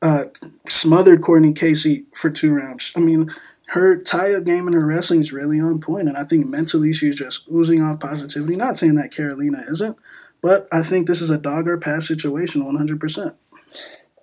uh, 0.00 0.24
smothered 0.66 1.22
Courtney 1.22 1.52
Casey 1.52 2.06
for 2.14 2.30
two 2.30 2.54
rounds. 2.54 2.92
I 2.96 3.00
mean, 3.00 3.28
her 3.68 3.96
tie-up 3.96 4.44
game 4.44 4.66
and 4.66 4.74
her 4.74 4.84
wrestling 4.84 5.20
is 5.20 5.32
really 5.32 5.60
on 5.60 5.80
point, 5.80 6.08
and 6.08 6.16
I 6.16 6.24
think 6.24 6.46
mentally 6.46 6.92
she's 6.92 7.14
just 7.14 7.48
oozing 7.50 7.80
off 7.80 8.00
positivity. 8.00 8.56
Not 8.56 8.76
saying 8.76 8.96
that 8.96 9.12
Karolina 9.12 9.70
isn't, 9.70 9.96
but 10.42 10.68
I 10.72 10.82
think 10.82 11.06
this 11.06 11.22
is 11.22 11.30
a 11.30 11.38
dog 11.38 11.68
or 11.68 11.78
pass 11.78 12.08
situation 12.08 12.62
100%. 12.62 13.34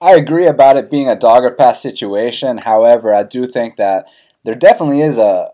I 0.02 0.16
agree 0.16 0.46
about 0.46 0.78
it 0.78 0.92
being 0.92 1.10
a 1.10 1.16
dog 1.16 1.44
or 1.44 1.52
pass 1.52 1.82
situation. 1.82 2.60
However, 2.60 3.14
I 3.14 3.24
do 3.24 3.46
think 3.48 3.76
that 3.78 4.06
there 4.44 4.56
definitely 4.56 5.02
is 5.02 5.18
a 5.18 5.52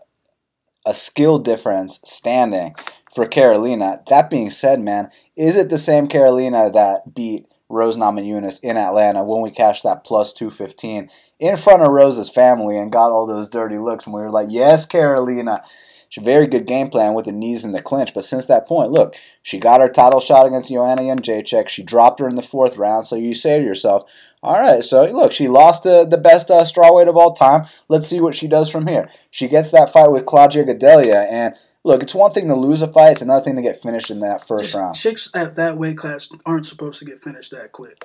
a 0.86 0.94
skill 0.94 1.40
difference 1.40 2.00
standing 2.04 2.74
for 3.12 3.26
Karolina. 3.26 4.06
That 4.06 4.30
being 4.30 4.50
said, 4.50 4.80
man, 4.80 5.10
is 5.36 5.56
it 5.56 5.68
the 5.68 5.78
same 5.78 6.06
Karolina 6.06 6.72
that 6.72 7.12
beat 7.12 7.46
Rose 7.68 7.96
Namajunas 7.96 8.60
in 8.62 8.76
Atlanta 8.76 9.24
when 9.24 9.42
we 9.42 9.50
cashed 9.50 9.82
that 9.82 10.04
plus 10.04 10.32
215 10.32 11.10
in 11.40 11.56
front 11.56 11.82
of 11.82 11.90
Rose's 11.90 12.30
family 12.30 12.78
and 12.78 12.92
got 12.92 13.10
all 13.10 13.26
those 13.26 13.48
dirty 13.48 13.78
looks 13.78 14.06
and 14.06 14.14
we 14.14 14.20
were 14.20 14.30
like, 14.30 14.46
yes, 14.48 14.86
Karolina. 14.86 15.64
She 16.08 16.20
very 16.20 16.46
good 16.46 16.66
game 16.66 16.88
plan 16.88 17.14
with 17.14 17.24
the 17.24 17.32
knees 17.32 17.64
in 17.64 17.72
the 17.72 17.82
clinch, 17.82 18.14
but 18.14 18.24
since 18.24 18.46
that 18.46 18.66
point, 18.66 18.90
look, 18.90 19.16
she 19.42 19.58
got 19.58 19.80
her 19.80 19.88
title 19.88 20.20
shot 20.20 20.46
against 20.46 20.70
Joanna 20.70 21.02
Jędrzejczyk. 21.02 21.68
She 21.68 21.82
dropped 21.82 22.20
her 22.20 22.28
in 22.28 22.36
the 22.36 22.42
fourth 22.42 22.76
round. 22.76 23.06
So 23.06 23.16
you 23.16 23.34
say 23.34 23.58
to 23.58 23.64
yourself, 23.64 24.04
all 24.42 24.60
right, 24.60 24.84
so 24.84 25.04
look, 25.06 25.32
she 25.32 25.48
lost 25.48 25.82
to 25.82 26.06
the 26.08 26.16
best 26.16 26.50
uh, 26.50 26.62
strawweight 26.62 27.08
of 27.08 27.16
all 27.16 27.32
time. 27.32 27.66
Let's 27.88 28.06
see 28.06 28.20
what 28.20 28.34
she 28.34 28.46
does 28.46 28.70
from 28.70 28.86
here. 28.86 29.10
She 29.30 29.48
gets 29.48 29.70
that 29.70 29.92
fight 29.92 30.12
with 30.12 30.26
Claudia 30.26 30.64
Gadelha, 30.64 31.26
and 31.28 31.54
look, 31.82 32.02
it's 32.02 32.14
one 32.14 32.32
thing 32.32 32.46
to 32.48 32.54
lose 32.54 32.82
a 32.82 32.92
fight; 32.92 33.12
it's 33.12 33.22
another 33.22 33.44
thing 33.44 33.56
to 33.56 33.62
get 33.62 33.82
finished 33.82 34.10
in 34.10 34.20
that 34.20 34.46
first 34.46 34.74
round. 34.74 34.94
Chicks 34.94 35.28
at 35.34 35.56
that 35.56 35.78
weight 35.78 35.98
class 35.98 36.28
aren't 36.44 36.66
supposed 36.66 37.00
to 37.00 37.04
get 37.04 37.18
finished 37.18 37.50
that 37.50 37.72
quick. 37.72 38.04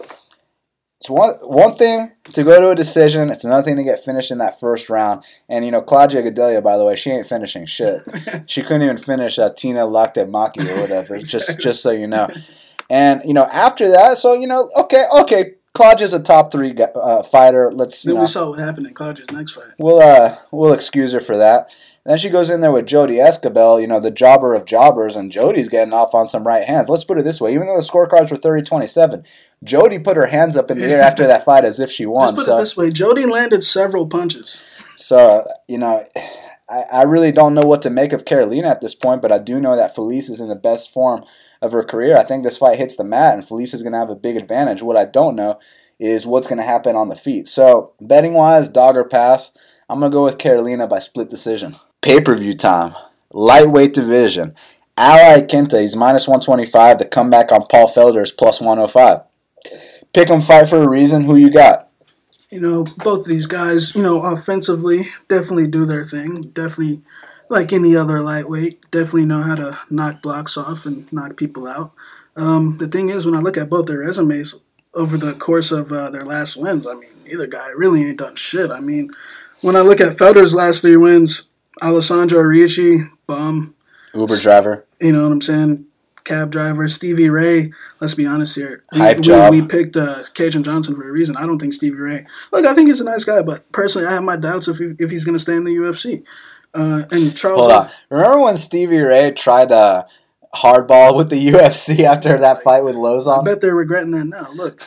It's 1.01 1.09
one 1.09 1.33
one 1.41 1.73
thing 1.73 2.11
to 2.33 2.43
go 2.43 2.61
to 2.61 2.69
a 2.69 2.75
decision. 2.75 3.31
It's 3.31 3.43
another 3.43 3.63
thing 3.63 3.75
to 3.77 3.83
get 3.83 4.05
finished 4.05 4.29
in 4.29 4.37
that 4.37 4.59
first 4.59 4.87
round. 4.87 5.23
And 5.49 5.65
you 5.65 5.71
know, 5.71 5.81
Claudia 5.81 6.21
Gadelha, 6.21 6.61
by 6.61 6.77
the 6.77 6.85
way, 6.85 6.95
she 6.95 7.09
ain't 7.09 7.25
finishing 7.25 7.65
shit. 7.65 8.03
she 8.45 8.61
couldn't 8.61 8.83
even 8.83 8.97
finish 8.97 9.39
uh, 9.39 9.49
Tina 9.49 9.87
Maki 9.87 10.59
or 10.59 10.79
whatever. 10.79 11.15
exactly. 11.15 11.21
Just 11.23 11.59
just 11.59 11.81
so 11.81 11.89
you 11.89 12.05
know. 12.05 12.27
And 12.87 13.23
you 13.25 13.33
know, 13.33 13.45
after 13.45 13.89
that, 13.89 14.19
so 14.19 14.33
you 14.33 14.45
know, 14.45 14.69
okay, 14.77 15.05
okay, 15.21 15.53
Claudia's 15.73 16.13
a 16.13 16.19
top 16.19 16.51
three 16.51 16.75
uh, 16.77 17.23
fighter. 17.23 17.71
Let's. 17.73 18.03
Then 18.03 18.13
know, 18.13 18.21
we 18.21 18.27
saw 18.27 18.51
what 18.51 18.59
happened 18.59 18.85
in 18.85 18.93
Claudia's 18.93 19.31
next 19.31 19.53
fight. 19.53 19.73
We'll 19.79 20.01
uh 20.01 20.37
we'll 20.51 20.73
excuse 20.73 21.13
her 21.13 21.19
for 21.19 21.35
that. 21.35 21.71
Then 22.05 22.17
she 22.17 22.29
goes 22.29 22.49
in 22.49 22.61
there 22.61 22.71
with 22.71 22.87
Jodie 22.87 23.23
Esquibel, 23.23 23.79
you 23.79 23.87
know, 23.87 23.99
the 23.99 24.09
jobber 24.09 24.55
of 24.55 24.65
jobbers, 24.65 25.15
and 25.15 25.31
Jodie's 25.31 25.69
getting 25.69 25.93
off 25.93 26.15
on 26.15 26.29
some 26.29 26.47
right 26.47 26.65
hands. 26.65 26.89
Let's 26.89 27.03
put 27.03 27.19
it 27.19 27.23
this 27.23 27.39
way: 27.39 27.53
even 27.53 27.67
though 27.67 27.77
the 27.77 27.83
scorecards 27.83 28.31
were 28.31 28.37
30-27, 28.37 29.23
Jodie 29.63 30.03
put 30.03 30.17
her 30.17 30.27
hands 30.27 30.57
up 30.57 30.71
in 30.71 30.79
the 30.79 30.85
air 30.85 31.01
after 31.01 31.27
that 31.27 31.45
fight 31.45 31.63
as 31.63 31.79
if 31.79 31.91
she 31.91 32.07
won. 32.07 32.29
Just 32.29 32.35
put 32.35 32.45
so, 32.45 32.55
it 32.55 32.59
this 32.59 32.75
way: 32.75 32.89
Jodie 32.89 33.29
landed 33.29 33.63
several 33.63 34.07
punches. 34.07 34.61
So 34.97 35.47
you 35.67 35.77
know, 35.77 36.05
I, 36.67 36.83
I 36.91 37.03
really 37.03 37.31
don't 37.31 37.53
know 37.53 37.65
what 37.65 37.83
to 37.83 37.91
make 37.91 38.13
of 38.13 38.25
Karolina 38.25 38.65
at 38.65 38.81
this 38.81 38.95
point, 38.95 39.21
but 39.21 39.31
I 39.31 39.37
do 39.37 39.59
know 39.59 39.75
that 39.75 39.93
Felice 39.93 40.29
is 40.29 40.41
in 40.41 40.47
the 40.47 40.55
best 40.55 40.91
form 40.91 41.23
of 41.61 41.71
her 41.71 41.83
career. 41.83 42.17
I 42.17 42.23
think 42.23 42.43
this 42.43 42.57
fight 42.57 42.79
hits 42.79 42.95
the 42.95 43.03
mat, 43.03 43.35
and 43.35 43.47
Felice 43.47 43.75
is 43.75 43.83
going 43.83 43.93
to 43.93 43.99
have 43.99 44.09
a 44.09 44.15
big 44.15 44.37
advantage. 44.37 44.81
What 44.81 44.97
I 44.97 45.05
don't 45.05 45.35
know 45.35 45.59
is 45.99 46.25
what's 46.25 46.47
going 46.47 46.59
to 46.59 46.65
happen 46.65 46.95
on 46.95 47.09
the 47.09 47.15
feet. 47.15 47.47
So 47.47 47.93
betting 48.01 48.33
wise, 48.33 48.69
dog 48.69 48.97
or 48.97 49.03
pass, 49.03 49.51
I'm 49.87 49.99
going 49.99 50.11
to 50.11 50.15
go 50.15 50.23
with 50.23 50.39
Karolina 50.39 50.89
by 50.89 50.97
split 50.97 51.29
decision. 51.29 51.75
Pay 52.01 52.21
per 52.21 52.35
view 52.35 52.55
time, 52.55 52.95
lightweight 53.31 53.93
division. 53.93 54.55
Al 54.97 55.39
Iaquinta, 55.39 55.81
he's 55.81 55.95
minus 55.95 56.27
125. 56.27 56.97
The 56.99 57.05
comeback 57.05 57.51
on 57.51 57.65
Paul 57.67 57.87
Felder 57.87 58.23
is 58.23 58.31
plus 58.31 58.59
105 58.59 59.21
pick 60.13 60.27
them 60.27 60.41
fight 60.41 60.67
for 60.67 60.81
a 60.81 60.89
reason. 60.89 61.23
Who 61.23 61.35
you 61.35 61.49
got? 61.49 61.89
You 62.49 62.59
know, 62.59 62.83
both 62.83 63.19
of 63.19 63.27
these 63.27 63.47
guys, 63.47 63.95
you 63.95 64.03
know, 64.03 64.21
offensively 64.21 65.03
definitely 65.29 65.67
do 65.67 65.85
their 65.85 66.03
thing. 66.03 66.41
Definitely, 66.41 67.01
like 67.49 67.71
any 67.71 67.95
other 67.95 68.21
lightweight, 68.21 68.91
definitely 68.91 69.25
know 69.25 69.41
how 69.41 69.55
to 69.55 69.79
knock 69.89 70.21
blocks 70.21 70.57
off 70.57 70.85
and 70.85 71.11
knock 71.13 71.37
people 71.37 71.67
out. 71.67 71.93
Um, 72.35 72.77
the 72.77 72.87
thing 72.87 73.09
is, 73.09 73.25
when 73.25 73.35
I 73.35 73.39
look 73.39 73.57
at 73.57 73.69
both 73.69 73.85
their 73.85 73.99
resumes 73.99 74.61
over 74.93 75.17
the 75.17 75.33
course 75.33 75.71
of 75.71 75.91
uh, 75.91 76.09
their 76.09 76.25
last 76.25 76.57
wins, 76.57 76.85
I 76.85 76.93
mean, 76.93 77.09
either 77.31 77.47
guy 77.47 77.69
really 77.69 78.03
ain't 78.03 78.19
done 78.19 78.35
shit. 78.35 78.69
I 78.69 78.81
mean, 78.81 79.11
when 79.61 79.77
I 79.77 79.81
look 79.81 80.01
at 80.01 80.17
Felder's 80.17 80.55
last 80.55 80.81
three 80.81 80.97
wins, 80.97 81.49
Alessandro 81.81 82.41
Ricci, 82.41 82.99
bum. 83.27 83.75
Uber 84.13 84.37
driver. 84.37 84.85
You 84.99 85.13
know 85.13 85.23
what 85.23 85.31
I'm 85.31 85.41
saying? 85.41 85.85
cab 86.23 86.51
driver, 86.51 86.87
Stevie 86.87 87.29
Ray. 87.29 87.71
Let's 87.99 88.15
be 88.15 88.25
honest 88.25 88.55
here. 88.55 88.83
We, 88.91 88.99
Hype 88.99 89.17
we, 89.17 89.23
job. 89.23 89.51
we 89.51 89.61
picked 89.61 89.95
uh, 89.95 90.23
Kajan 90.33 90.63
Johnson 90.63 90.95
for 90.95 91.07
a 91.07 91.11
reason. 91.11 91.35
I 91.35 91.45
don't 91.45 91.59
think 91.59 91.73
Stevie 91.73 91.97
Ray. 91.97 92.25
Look, 92.51 92.65
I 92.65 92.73
think 92.73 92.87
he's 92.87 93.01
a 93.01 93.05
nice 93.05 93.25
guy, 93.25 93.41
but 93.41 93.69
personally, 93.71 94.07
I 94.07 94.11
have 94.11 94.23
my 94.23 94.35
doubts 94.35 94.67
if 94.67 94.77
he, 94.77 94.93
if 94.99 95.09
he's 95.09 95.23
going 95.23 95.35
to 95.35 95.39
stay 95.39 95.55
in 95.55 95.63
the 95.63 95.71
UFC. 95.71 96.25
Uh, 96.73 97.03
and 97.11 97.35
Charles. 97.35 97.67
Hold 97.67 97.71
on. 97.71 97.91
Remember 98.09 98.41
when 98.43 98.57
Stevie 98.57 98.99
Ray 98.99 99.31
tried 99.31 99.69
to 99.69 100.05
hardball 100.55 101.15
with 101.15 101.29
the 101.29 101.47
UFC 101.51 102.01
after 102.01 102.37
that 102.37 102.61
fight 102.61 102.83
with 102.83 102.95
Lauzon? 102.95 103.41
I 103.41 103.43
bet 103.43 103.61
they're 103.61 103.75
regretting 103.75 104.11
that 104.11 104.25
now. 104.25 104.51
Look, 104.53 104.81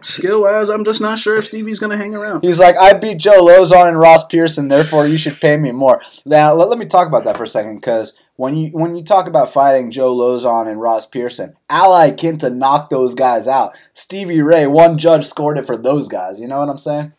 skill 0.04 0.42
wise, 0.42 0.68
I'm 0.68 0.84
just 0.84 1.00
not 1.00 1.18
sure 1.18 1.36
if 1.36 1.46
Stevie's 1.46 1.78
going 1.78 1.90
to 1.90 1.96
hang 1.96 2.14
around. 2.14 2.42
He's 2.42 2.60
like, 2.60 2.76
I 2.76 2.92
beat 2.92 3.18
Joe 3.18 3.44
Lauzon 3.44 3.88
and 3.88 3.98
Ross 3.98 4.26
Pearson, 4.26 4.68
therefore 4.68 5.06
you 5.06 5.16
should 5.16 5.40
pay 5.40 5.56
me 5.56 5.72
more. 5.72 6.00
Now, 6.24 6.54
let, 6.54 6.68
let 6.68 6.78
me 6.78 6.86
talk 6.86 7.08
about 7.08 7.24
that 7.24 7.36
for 7.36 7.44
a 7.44 7.48
second 7.48 7.76
because 7.76 8.14
when 8.36 8.56
you 8.56 8.70
when 8.70 8.96
you 8.96 9.04
talk 9.04 9.26
about 9.26 9.52
fighting 9.52 9.90
Joe 9.90 10.16
Lauzon 10.16 10.68
and 10.68 10.80
Ross 10.80 11.06
Pearson, 11.06 11.54
Al 11.68 11.90
Iaquinta 11.90 12.54
knocked 12.54 12.90
those 12.90 13.14
guys 13.14 13.46
out. 13.46 13.76
Stevie 13.94 14.42
Ray, 14.42 14.66
one 14.66 14.98
judge 14.98 15.26
scored 15.26 15.58
it 15.58 15.66
for 15.66 15.76
those 15.76 16.08
guys. 16.08 16.40
You 16.40 16.48
know 16.48 16.58
what 16.60 16.68
I'm 16.68 16.78
saying? 16.78 17.12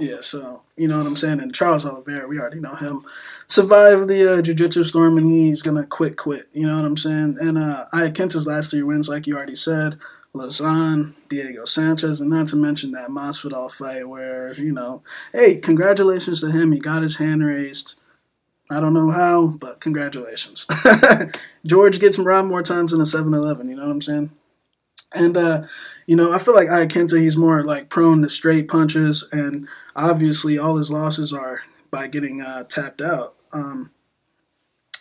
Yeah, 0.00 0.20
so 0.20 0.62
you 0.76 0.88
know 0.88 0.98
what 0.98 1.06
I'm 1.06 1.16
saying. 1.16 1.40
And 1.40 1.54
Charles 1.54 1.86
Oliveira, 1.86 2.26
we 2.26 2.40
already 2.40 2.60
know 2.60 2.74
him, 2.74 3.04
survived 3.48 4.08
the 4.08 4.38
uh, 4.38 4.42
jiu-jitsu 4.42 4.84
storm, 4.84 5.18
and 5.18 5.26
he's 5.26 5.62
gonna 5.62 5.86
quit, 5.86 6.16
quit. 6.16 6.46
You 6.52 6.66
know 6.66 6.76
what 6.76 6.86
I'm 6.86 6.96
saying? 6.96 7.36
And 7.40 7.58
uh, 7.58 7.86
Iaquinta's 7.92 8.46
last 8.46 8.70
three 8.70 8.82
wins, 8.82 9.08
like 9.08 9.26
you 9.26 9.36
already 9.36 9.56
said, 9.56 9.98
Lauzon, 10.34 11.14
Diego 11.28 11.66
Sanchez, 11.66 12.20
and 12.20 12.30
not 12.30 12.48
to 12.48 12.56
mention 12.56 12.92
that 12.92 13.10
Masvidal 13.10 13.70
fight, 13.70 14.08
where 14.08 14.54
you 14.54 14.72
know, 14.72 15.02
hey, 15.32 15.58
congratulations 15.58 16.40
to 16.40 16.50
him. 16.50 16.72
He 16.72 16.80
got 16.80 17.02
his 17.02 17.18
hand 17.18 17.44
raised 17.44 17.96
I 18.70 18.78
don't 18.78 18.94
know 18.94 19.10
how, 19.10 19.48
but 19.48 19.80
congratulations. 19.80 20.64
George 21.66 21.98
gets 21.98 22.20
robbed 22.20 22.48
more 22.48 22.62
times 22.62 22.92
than 22.92 23.00
a 23.00 23.06
7 23.06 23.34
Eleven, 23.34 23.68
you 23.68 23.74
know 23.74 23.84
what 23.84 23.90
I'm 23.90 24.00
saying? 24.00 24.30
And, 25.12 25.36
uh, 25.36 25.66
you 26.06 26.16
know, 26.16 26.32
I 26.32 26.38
feel 26.38 26.54
like 26.54 26.68
Iaquinta, 26.68 27.18
he's 27.18 27.36
more 27.36 27.64
like 27.64 27.88
prone 27.88 28.22
to 28.22 28.28
straight 28.28 28.68
punches, 28.68 29.24
and 29.32 29.68
obviously 29.96 30.56
all 30.58 30.76
his 30.76 30.90
losses 30.90 31.32
are 31.32 31.62
by 31.90 32.06
getting 32.06 32.40
uh, 32.40 32.64
tapped 32.64 33.00
out. 33.00 33.34
Um, 33.52 33.90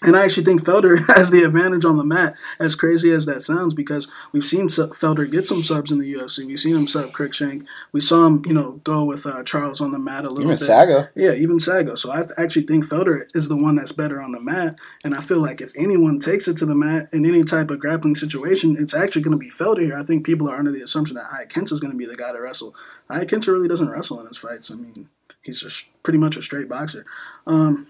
And 0.02 0.16
I 0.16 0.24
actually 0.24 0.46
think 0.46 0.64
Felder 0.64 1.06
has 1.16 1.32
the 1.32 1.44
advantage 1.44 1.86
on 1.86 1.98
the 1.98 2.06
mat, 2.06 2.36
as 2.60 2.76
crazy 2.76 3.12
as 3.12 3.26
that 3.26 3.42
sounds, 3.42 3.74
because 3.74 4.08
we've 4.32 4.46
seen 4.46 4.68
Felder 4.68 5.30
get 5.30 5.48
some 5.48 5.64
subs 5.64 5.92
in 5.92 6.00
the 6.00 6.14
UFC. 6.14 6.46
We've 6.46 6.60
seen 6.60 6.76
him 6.76 6.88
sub 6.88 7.12
Cruikshank. 7.12 7.66
We 7.92 8.00
saw 8.00 8.26
him, 8.28 8.42
you 8.46 8.54
know, 8.54 8.80
go 8.84 9.04
with 9.04 9.26
uh, 9.26 9.44
Charles 9.44 9.82
on 9.82 9.92
the 9.92 10.00
mat 10.00 10.26
a 10.26 10.30
little 10.30 10.52
even 10.52 10.52
bit. 10.52 10.60
Sago. 10.60 11.08
Yeah, 11.16 11.34
even 11.34 11.60
Sago. 11.60 11.96
So 11.96 12.12
I 12.12 12.24
actually 12.38 12.66
think 12.66 12.86
Felder 12.86 13.24
is 13.34 13.50
the 13.50 13.62
one 13.62 13.76
that's 13.76 13.92
better 13.92 14.22
on 14.22 14.32
the 14.32 14.40
mat. 14.40 14.80
And 15.04 15.14
I 15.14 15.22
feel 15.22 15.42
like 15.42 15.62
if 15.62 15.72
anyone 15.78 16.20
takes 16.20 16.48
it 16.48 16.58
to 16.58 16.66
the 16.66 16.76
mat 16.76 17.08
in 17.12 17.26
any 17.26 17.44
type 17.44 17.70
of 17.70 17.80
grappling 17.80 18.16
situation, 18.16 18.76
it's 18.80 18.94
actually 18.94 19.24
going 19.24 19.38
to 19.38 19.38
be 19.38 19.52
Felder 19.52 19.82
here. 19.82 19.98
I 19.98 20.04
think 20.04 20.26
people 20.26 20.50
are 20.50 20.58
under 20.58 20.72
the 20.72 20.82
assumption 20.82 21.16
that 21.16 21.30
Iaquinta 21.30 21.74
is 21.74 21.80
going 21.80 21.92
to 21.92 21.98
be 21.98 22.06
the 22.06 22.16
guy 22.16 22.32
to 22.32 22.40
wrestle. 22.40 22.74
Iaquinta 23.10 23.48
really 23.48 23.68
doesn't 23.68 23.90
wrestle 23.90 24.20
in 24.22 24.28
his 24.28 24.38
fights. 24.38 24.72
I 24.72 24.76
mean, 24.76 25.10
he's 25.44 25.62
just 25.62 25.90
pretty 26.04 26.20
much 26.20 26.38
a 26.38 26.42
straight 26.42 26.70
boxer. 26.70 27.06
Um, 27.46 27.88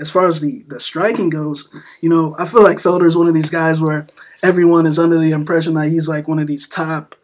as 0.00 0.10
far 0.10 0.26
as 0.26 0.40
the 0.40 0.64
the 0.68 0.80
striking 0.80 1.30
goes, 1.30 1.68
you 2.00 2.08
know, 2.08 2.34
I 2.38 2.46
feel 2.46 2.62
like 2.62 2.78
Felder 2.78 3.06
is 3.06 3.16
one 3.16 3.28
of 3.28 3.34
these 3.34 3.50
guys 3.50 3.80
where 3.82 4.06
everyone 4.42 4.86
is 4.86 4.98
under 4.98 5.18
the 5.18 5.32
impression 5.32 5.74
that 5.74 5.88
he's 5.88 6.08
like 6.08 6.28
one 6.28 6.38
of 6.38 6.46
these 6.46 6.68
top 6.68 7.14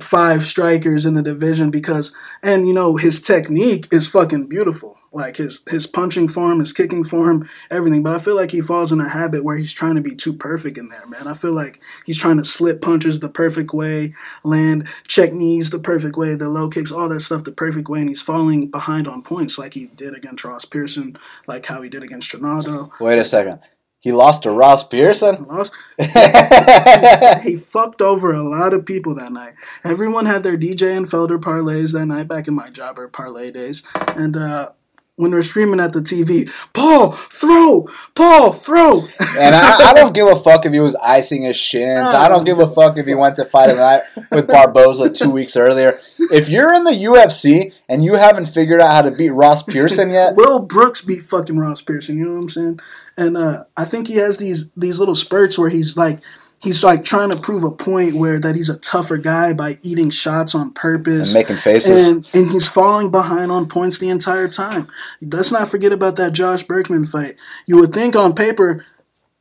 five 0.00 0.44
strikers 0.44 1.06
in 1.06 1.14
the 1.14 1.22
division 1.22 1.70
because 1.70 2.14
and 2.42 2.66
you 2.66 2.74
know 2.74 2.96
his 2.96 3.20
technique 3.20 3.86
is 3.92 4.08
fucking 4.08 4.48
beautiful 4.48 4.98
like 5.14 5.36
his 5.36 5.62
his 5.68 5.86
punching 5.86 6.28
form 6.28 6.58
his 6.58 6.72
kicking 6.72 7.04
form 7.04 7.48
everything 7.70 8.02
but 8.02 8.14
i 8.14 8.18
feel 8.18 8.36
like 8.36 8.50
he 8.50 8.60
falls 8.60 8.92
in 8.92 9.00
a 9.00 9.08
habit 9.08 9.44
where 9.44 9.56
he's 9.56 9.72
trying 9.72 9.94
to 9.94 10.00
be 10.00 10.14
too 10.14 10.32
perfect 10.32 10.76
in 10.76 10.88
there 10.88 11.06
man 11.06 11.26
i 11.26 11.34
feel 11.34 11.52
like 11.52 11.80
he's 12.04 12.18
trying 12.18 12.36
to 12.36 12.44
slip 12.44 12.82
punches 12.82 13.20
the 13.20 13.28
perfect 13.28 13.72
way 13.72 14.12
land 14.42 14.86
check 15.06 15.32
knees 15.32 15.70
the 15.70 15.78
perfect 15.78 16.16
way 16.16 16.34
the 16.34 16.48
low 16.48 16.68
kicks 16.68 16.92
all 16.92 17.08
that 17.08 17.20
stuff 17.20 17.44
the 17.44 17.52
perfect 17.52 17.88
way 17.88 18.00
and 18.00 18.08
he's 18.08 18.22
falling 18.22 18.68
behind 18.70 19.06
on 19.06 19.22
points 19.22 19.58
like 19.58 19.74
he 19.74 19.86
did 19.88 20.14
against 20.14 20.44
ross 20.44 20.64
pearson 20.64 21.16
like 21.46 21.64
how 21.66 21.80
he 21.80 21.88
did 21.88 22.02
against 22.02 22.30
Trinaldo. 22.30 22.90
wait 23.00 23.18
a 23.18 23.24
second 23.24 23.60
he 24.04 24.12
lost 24.12 24.42
to 24.42 24.50
Ross 24.50 24.86
Pearson. 24.86 25.44
Lost. 25.44 25.72
he 27.42 27.56
fucked 27.56 28.02
over 28.02 28.32
a 28.32 28.42
lot 28.42 28.74
of 28.74 28.84
people 28.84 29.14
that 29.14 29.32
night. 29.32 29.54
Everyone 29.82 30.26
had 30.26 30.42
their 30.42 30.58
DJ 30.58 30.94
and 30.94 31.06
Felder 31.06 31.40
parlays 31.40 31.94
that 31.94 32.04
night 32.04 32.28
back 32.28 32.46
in 32.46 32.54
my 32.54 32.68
jobber 32.68 33.08
parlay 33.08 33.50
days, 33.50 33.82
and 33.94 34.36
uh, 34.36 34.68
when 35.16 35.30
they're 35.30 35.42
screaming 35.42 35.80
at 35.80 35.92
the 35.92 36.00
TV, 36.00 36.50
Paul, 36.72 37.12
throw, 37.12 37.86
Paul, 38.14 38.52
throw. 38.52 39.02
and 39.38 39.54
I, 39.54 39.90
I, 39.90 39.94
don't 39.94 40.12
give 40.12 40.26
a 40.26 40.34
fuck 40.34 40.66
if 40.66 40.72
he 40.72 40.80
was 40.80 40.96
icing 40.96 41.44
his 41.44 41.56
shins. 41.56 42.08
I 42.08 42.28
don't 42.28 42.44
give 42.44 42.58
a 42.58 42.66
fuck 42.66 42.96
if 42.96 43.06
he 43.06 43.14
went 43.14 43.36
to 43.36 43.44
fight 43.44 43.70
a 43.70 43.74
night 43.74 44.02
with 44.32 44.48
Barboza 44.48 45.10
two 45.10 45.30
weeks 45.30 45.56
earlier. 45.56 46.00
If 46.18 46.48
you're 46.48 46.74
in 46.74 46.82
the 46.82 46.90
UFC 46.90 47.72
and 47.88 48.04
you 48.04 48.14
haven't 48.14 48.46
figured 48.46 48.80
out 48.80 48.90
how 48.90 49.02
to 49.02 49.12
beat 49.12 49.30
Ross 49.30 49.62
Pearson 49.62 50.10
yet, 50.10 50.34
Will 50.34 50.64
Brooks 50.64 51.02
beat 51.02 51.22
fucking 51.22 51.58
Ross 51.58 51.80
Pearson. 51.80 52.18
You 52.18 52.26
know 52.26 52.34
what 52.34 52.42
I'm 52.42 52.48
saying? 52.48 52.80
And 53.16 53.36
uh, 53.36 53.64
I 53.76 53.84
think 53.84 54.08
he 54.08 54.16
has 54.16 54.38
these 54.38 54.70
these 54.70 54.98
little 54.98 55.14
spurts 55.14 55.56
where 55.56 55.68
he's 55.68 55.96
like 55.96 56.20
he's 56.64 56.82
like 56.82 57.04
trying 57.04 57.30
to 57.30 57.38
prove 57.38 57.62
a 57.62 57.70
point 57.70 58.14
where 58.14 58.40
that 58.40 58.56
he's 58.56 58.70
a 58.70 58.78
tougher 58.78 59.18
guy 59.18 59.52
by 59.52 59.76
eating 59.82 60.10
shots 60.10 60.54
on 60.54 60.72
purpose. 60.72 61.34
And 61.34 61.42
making 61.42 61.56
faces. 61.56 62.08
And, 62.08 62.26
and 62.32 62.50
he's 62.50 62.66
falling 62.66 63.10
behind 63.10 63.52
on 63.52 63.68
points 63.68 63.98
the 63.98 64.08
entire 64.08 64.48
time. 64.48 64.88
Let's 65.20 65.52
not 65.52 65.68
forget 65.68 65.92
about 65.92 66.16
that 66.16 66.32
josh 66.32 66.62
burkman 66.62 67.04
fight. 67.04 67.34
You 67.66 67.78
would 67.78 67.92
think 67.92 68.16
on 68.16 68.34
paper 68.34 68.84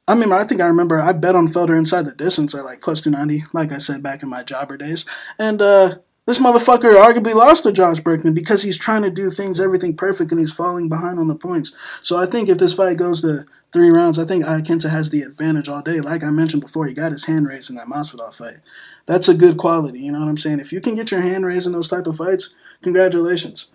I 0.06 0.16
mean, 0.16 0.34
I 0.34 0.44
think 0.44 0.60
I 0.60 0.68
remember 0.68 1.00
I 1.00 1.14
bet 1.14 1.34
on 1.34 1.48
Felder 1.48 1.78
inside 1.78 2.06
the 2.06 2.14
distance 2.14 2.54
at 2.54 2.66
like 2.66 2.82
plus 2.82 3.00
290, 3.00 3.46
like 3.54 3.72
I 3.72 3.78
said 3.78 4.04
back 4.04 4.22
in 4.22 4.28
my 4.28 4.44
jobber 4.44 4.76
days. 4.76 5.06
And 5.40 5.62
uh, 5.62 5.96
this 6.26 6.40
motherfucker 6.40 6.96
arguably 6.96 7.36
lost 7.36 7.64
to 7.64 7.72
Josh 7.72 8.00
Burkman 8.00 8.34
because 8.34 8.62
he's 8.62 8.78
trying 8.78 9.04
to 9.04 9.10
do 9.10 9.30
things, 9.30 9.60
everything 9.60 9.96
perfect, 9.96 10.32
and 10.32 10.40
he's 10.40 10.54
falling 10.56 10.88
behind 10.88 11.20
on 11.20 11.28
the 11.28 11.36
points. 11.36 11.74
So 12.02 12.18
I 12.18 12.26
think 12.26 12.48
if 12.48 12.58
this 12.58 12.74
fight 12.74 12.98
goes 12.98 13.22
to 13.22 13.46
three 13.74 13.90
rounds, 13.90 14.18
I 14.18 14.26
think 14.26 14.46
Iaquinta 14.46 14.90
has 14.90 15.10
the 15.10 15.22
advantage 15.22 15.68
all 15.68 15.82
day. 15.82 16.00
Like 16.00 16.24
I 16.24 16.30
mentioned 16.30 16.64
before, 16.64 16.86
he 16.86 16.94
got 16.94 17.12
his 17.12 17.26
hand 17.26 17.48
raised 17.48 17.70
in 17.70 17.76
that 17.76 17.88
Masvidal 17.88 18.34
fight. 18.34 18.58
That's 19.06 19.28
a 19.28 19.34
good 19.34 19.58
quality, 19.58 20.00
you 20.00 20.12
know 20.14 20.20
what 20.20 20.30
I'm 20.30 20.38
saying? 20.38 20.62
If 20.62 20.72
you 20.72 20.80
can 20.80 20.96
get 20.96 21.12
your 21.12 21.22
hand 21.22 21.46
raised 21.46 21.68
in 21.68 21.74
those 21.74 21.90
type 21.90 22.08
of 22.08 22.16
fights, 22.16 22.54
congratulations. 22.82 23.68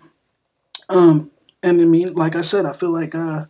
Um, 0.89 1.29
and 1.61 1.79
I 1.79 1.85
mean, 1.85 2.13
like 2.13 2.35
I 2.35 2.41
said, 2.41 2.65
I 2.65 2.73
feel 2.73 2.89
like 2.89 3.13
uh, 3.13 3.43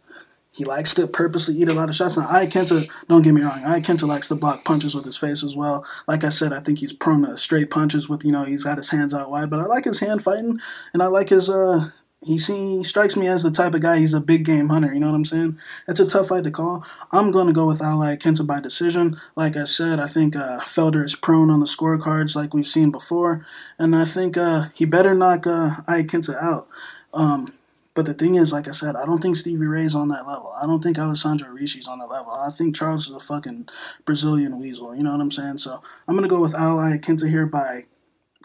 he 0.51 0.65
likes 0.65 0.93
to 0.95 1.07
purposely 1.07 1.55
eat 1.55 1.69
a 1.69 1.73
lot 1.73 1.89
of 1.89 1.95
shots. 1.95 2.17
Now, 2.17 2.27
Iaquinta, 2.27 2.89
don't 3.07 3.21
get 3.21 3.33
me 3.33 3.41
wrong, 3.41 3.61
Iaquinta 3.61 4.07
likes 4.07 4.27
to 4.29 4.35
block 4.35 4.65
punches 4.65 4.95
with 4.95 5.05
his 5.05 5.17
face 5.17 5.43
as 5.43 5.55
well. 5.55 5.85
Like 6.07 6.23
I 6.23 6.29
said, 6.29 6.53
I 6.53 6.59
think 6.59 6.79
he's 6.79 6.93
prone 6.93 7.25
to 7.25 7.37
straight 7.37 7.69
punches 7.69 8.09
with, 8.09 8.25
you 8.25 8.31
know, 8.31 8.45
he's 8.45 8.63
got 8.63 8.77
his 8.77 8.89
hands 8.89 9.13
out 9.13 9.29
wide. 9.29 9.49
But 9.49 9.59
I 9.59 9.65
like 9.65 9.85
his 9.85 9.99
hand 9.99 10.21
fighting, 10.21 10.59
and 10.93 11.03
I 11.03 11.07
like 11.07 11.29
his 11.29 11.49
uh, 11.49 11.89
he 12.25 12.37
see, 12.37 12.77
he 12.77 12.83
strikes 12.83 13.15
me 13.15 13.27
as 13.27 13.43
the 13.43 13.51
type 13.51 13.73
of 13.73 13.81
guy. 13.81 13.97
He's 13.97 14.13
a 14.13 14.19
big 14.19 14.43
game 14.43 14.69
hunter. 14.69 14.93
You 14.93 14.99
know 14.99 15.07
what 15.07 15.15
I'm 15.15 15.25
saying? 15.25 15.57
It's 15.87 16.01
a 16.01 16.07
tough 16.07 16.27
fight 16.27 16.43
to 16.43 16.51
call. 16.51 16.85
I'm 17.11 17.31
gonna 17.31 17.53
go 17.53 17.65
with 17.65 17.81
Al 17.81 17.99
Iaquinta 17.99 18.45
by 18.45 18.59
decision. 18.59 19.19
Like 19.35 19.55
I 19.55 19.63
said, 19.63 19.99
I 19.99 20.07
think 20.07 20.35
uh, 20.35 20.59
Felder 20.61 21.03
is 21.03 21.15
prone 21.15 21.49
on 21.49 21.61
the 21.61 21.65
scorecards, 21.65 22.35
like 22.35 22.53
we've 22.53 22.67
seen 22.67 22.91
before, 22.91 23.45
and 23.77 23.95
I 23.95 24.05
think 24.05 24.35
uh, 24.35 24.65
he 24.73 24.85
better 24.85 25.13
knock 25.13 25.47
uh, 25.47 25.77
Iaquinta 25.87 26.35
out. 26.41 26.67
Um, 27.13 27.53
but 27.99 28.05
the 28.05 28.13
thing 28.13 28.35
is, 28.35 28.53
like 28.53 28.65
I 28.69 28.71
said, 28.71 28.95
I 28.95 29.05
don't 29.05 29.21
think 29.21 29.35
Stevie 29.35 29.67
Ray's 29.67 29.93
on 29.93 30.07
that 30.07 30.25
level. 30.25 30.53
I 30.63 30.65
don't 30.65 30.81
think 30.81 30.97
Alessandro 30.97 31.49
Ricci's 31.49 31.85
on 31.85 31.99
that 31.99 32.09
level. 32.09 32.31
I 32.31 32.49
think 32.49 32.73
Charles 32.73 33.07
is 33.07 33.13
a 33.13 33.19
fucking 33.19 33.67
Brazilian 34.05 34.57
weasel. 34.57 34.95
You 34.95 35.03
know 35.03 35.11
what 35.11 35.19
I'm 35.19 35.29
saying? 35.29 35.57
So 35.57 35.83
I'm 36.07 36.15
gonna 36.15 36.29
go 36.29 36.39
with 36.39 36.55
Al 36.55 36.77
Iaquinta 36.77 37.29
here 37.29 37.45
by 37.45 37.87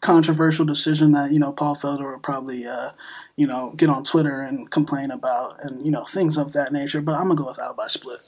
controversial 0.01 0.65
decision 0.65 1.13
that 1.13 1.31
you 1.31 1.39
know 1.39 1.53
Paul 1.53 1.77
Felder 1.77 2.11
would 2.11 2.25
probably 2.25 2.67
uh, 2.67 2.91
you 3.37 3.47
know 3.47 3.75
get 3.77 3.89
on 3.91 4.03
Twitter 4.03 4.41
and 4.41 4.69
complain 4.73 5.13
about 5.13 5.55
and 5.63 5.87
you 5.87 5.93
know 5.93 6.03
things 6.03 6.37
of 6.37 6.53
that 6.55 6.73
nature. 6.73 7.01
But 7.01 7.13
I'm 7.13 7.29
gonna 7.29 7.37
go 7.37 7.47
with 7.47 7.61
Al 7.61 7.75
by 7.75 7.87
split. 7.87 8.23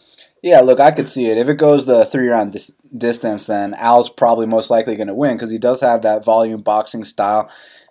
Yeah, 0.44 0.60
look, 0.60 0.78
I 0.78 0.92
could 0.92 1.08
see 1.08 1.26
it. 1.26 1.38
If 1.38 1.48
it 1.48 1.56
goes 1.56 1.86
the 1.86 2.04
three 2.04 2.28
round 2.28 2.52
dis- 2.52 2.76
distance, 2.96 3.46
then 3.46 3.74
Al's 3.74 4.10
probably 4.10 4.46
most 4.46 4.70
likely 4.70 4.94
going 4.94 5.08
to 5.08 5.14
win 5.14 5.36
because 5.36 5.50
he 5.50 5.58
does 5.58 5.80
have 5.80 6.02
that 6.02 6.24
volume 6.24 6.62
boxing 6.62 7.02
style. 7.02 7.50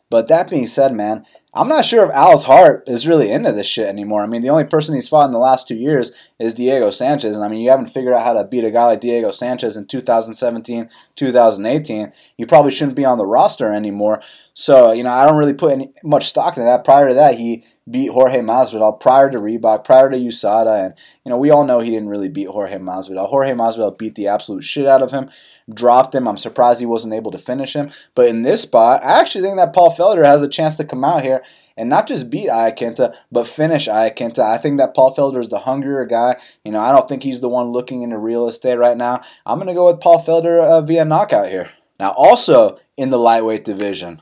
But 0.10 0.28
that 0.28 0.50
being 0.50 0.68
said, 0.68 0.94
man, 0.94 1.26
I'm 1.56 1.70
not 1.70 1.86
sure 1.86 2.06
if 2.06 2.14
Al's 2.14 2.44
heart 2.44 2.84
is 2.86 3.08
really 3.08 3.32
into 3.32 3.54
this 3.54 3.66
shit 3.66 3.88
anymore. 3.88 4.22
I 4.22 4.28
mean, 4.28 4.42
the 4.42 4.50
only 4.50 4.66
person 4.66 4.94
he's 4.94 5.08
fought 5.08 5.26
in 5.26 5.32
the 5.32 5.40
last 5.40 5.68
two 5.68 5.76
years 5.76 6.12
is 6.38 6.54
Diego 6.54 6.90
Sanchez. 6.90 7.38
And 7.38 7.46
I 7.46 7.48
mean, 7.48 7.62
you 7.62 7.70
haven't 7.70 7.88
figured 7.88 8.14
out 8.14 8.24
how 8.24 8.34
to 8.34 8.44
beat 8.44 8.66
a 8.66 8.72
guy 8.72 8.84
like 8.84 9.00
Diego 9.00 9.32
Sanchez 9.32 9.78
in 9.78 9.88
2017, 9.88 10.90
2018. 11.16 12.12
You 12.38 12.46
probably 12.46 12.72
shouldn't 12.72 12.98
be 12.98 13.06
on 13.06 13.18
the 13.18 13.26
roster 13.26 13.72
anymore. 13.72 14.22
So, 14.54 14.92
you 14.92 15.04
know, 15.04 15.12
I 15.12 15.26
don't 15.26 15.38
really 15.38 15.54
put 15.54 15.72
any, 15.72 15.94
much 16.04 16.28
stock 16.28 16.58
into 16.58 16.66
that. 16.66 16.84
Prior 16.84 17.08
to 17.08 17.14
that, 17.16 17.36
he 17.36 17.64
beat 17.90 18.12
Jorge 18.12 18.40
Masvidal 18.40 19.00
prior 19.00 19.30
to 19.30 19.38
Reebok, 19.38 19.84
prior 19.84 20.10
to 20.10 20.18
USADA, 20.18 20.86
and 20.86 20.94
you 21.24 21.30
know 21.30 21.38
we 21.38 21.52
all 21.52 21.66
know 21.66 21.80
he 21.80 21.92
didn't 21.92 22.10
really 22.10 22.30
beat 22.30 22.48
Jorge 22.48 22.78
Masvidal. 22.78 23.30
Jorge 23.30 23.52
Masvidal 23.52 23.98
beat 23.98 24.16
the 24.16 24.28
absolute 24.28 24.64
shit 24.64 24.88
out 24.88 25.04
of 25.04 25.12
him, 25.12 25.30
dropped 25.74 26.14
him. 26.14 26.28
I'm 26.28 26.38
surprised 26.38 26.80
he 26.80 26.86
wasn't 26.86 27.14
able 27.14 27.32
to 27.32 27.38
finish 27.38 27.76
him. 27.76 27.92
But 28.14 28.28
in 28.28 28.44
this 28.44 28.62
spot, 28.62 29.04
I 29.04 29.20
actually 29.20 29.44
think 29.44 29.58
that 29.58 29.74
Paul 29.74 29.92
Felder 29.92 30.26
has 30.26 30.44
a 30.44 30.50
chance 30.50 30.78
to 30.78 30.84
come 30.84 31.04
out 31.04 31.24
here 31.24 31.44
and 31.78 31.90
not 31.90 32.08
just 32.08 32.30
beat 32.30 32.50
Iaquinta, 32.50 33.16
but 33.32 33.48
finish 33.48 33.88
Iaquinta. 33.88 34.40
I 34.40 34.58
think 34.58 34.78
that 34.78 34.94
Paul 34.94 35.16
Felder 35.16 35.40
is 35.40 35.50
the 35.50 35.60
hungrier 35.60 36.06
guy. 36.06 36.38
You 36.64 36.72
know, 36.72 36.80
I 36.80 36.92
don't 36.92 37.08
think 37.08 37.24
he's 37.24 37.42
the 37.42 37.50
one 37.50 37.72
looking 37.72 38.02
into 38.02 38.18
real 38.18 38.48
estate 38.48 38.78
right 38.78 38.98
now. 38.98 39.22
I'm 39.46 39.58
going 39.58 39.68
to 39.68 39.74
go 39.74 39.88
with 39.88 40.02
Paul 40.02 40.20
Felder 40.20 40.60
uh, 40.62 40.82
via 40.82 41.06
knockout 41.06 41.50
here. 41.50 41.72
Now, 42.00 42.12
also 42.12 42.80
in 42.98 43.10
the 43.10 43.20
lightweight 43.20 43.66
division, 43.66 44.22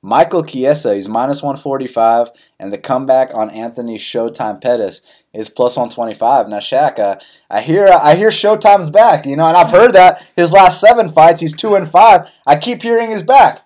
Michael 0.00 0.44
Chiesa, 0.44 0.94
he's 0.94 1.08
minus 1.08 1.42
145, 1.42 2.30
and 2.60 2.72
the 2.72 2.78
comeback 2.78 3.34
on 3.34 3.50
Anthony 3.50 3.98
Showtime 3.98 4.60
Pettis 4.60 5.00
is 5.34 5.48
plus 5.50 5.76
125. 5.76 6.48
Now, 6.48 6.58
Shaq, 6.58 6.98
uh, 7.00 7.18
I 7.50 7.60
hear 7.60 7.88
I 7.88 8.14
hear 8.14 8.30
Showtime's 8.30 8.90
back, 8.90 9.26
you 9.26 9.36
know, 9.36 9.48
and 9.48 9.56
I've 9.56 9.70
heard 9.70 9.92
that 9.94 10.24
his 10.36 10.52
last 10.52 10.80
seven 10.80 11.10
fights, 11.10 11.40
he's 11.40 11.56
two 11.56 11.74
and 11.74 11.88
five. 11.88 12.30
I 12.46 12.56
keep 12.56 12.82
hearing 12.82 13.10
he's 13.10 13.24
back. 13.24 13.64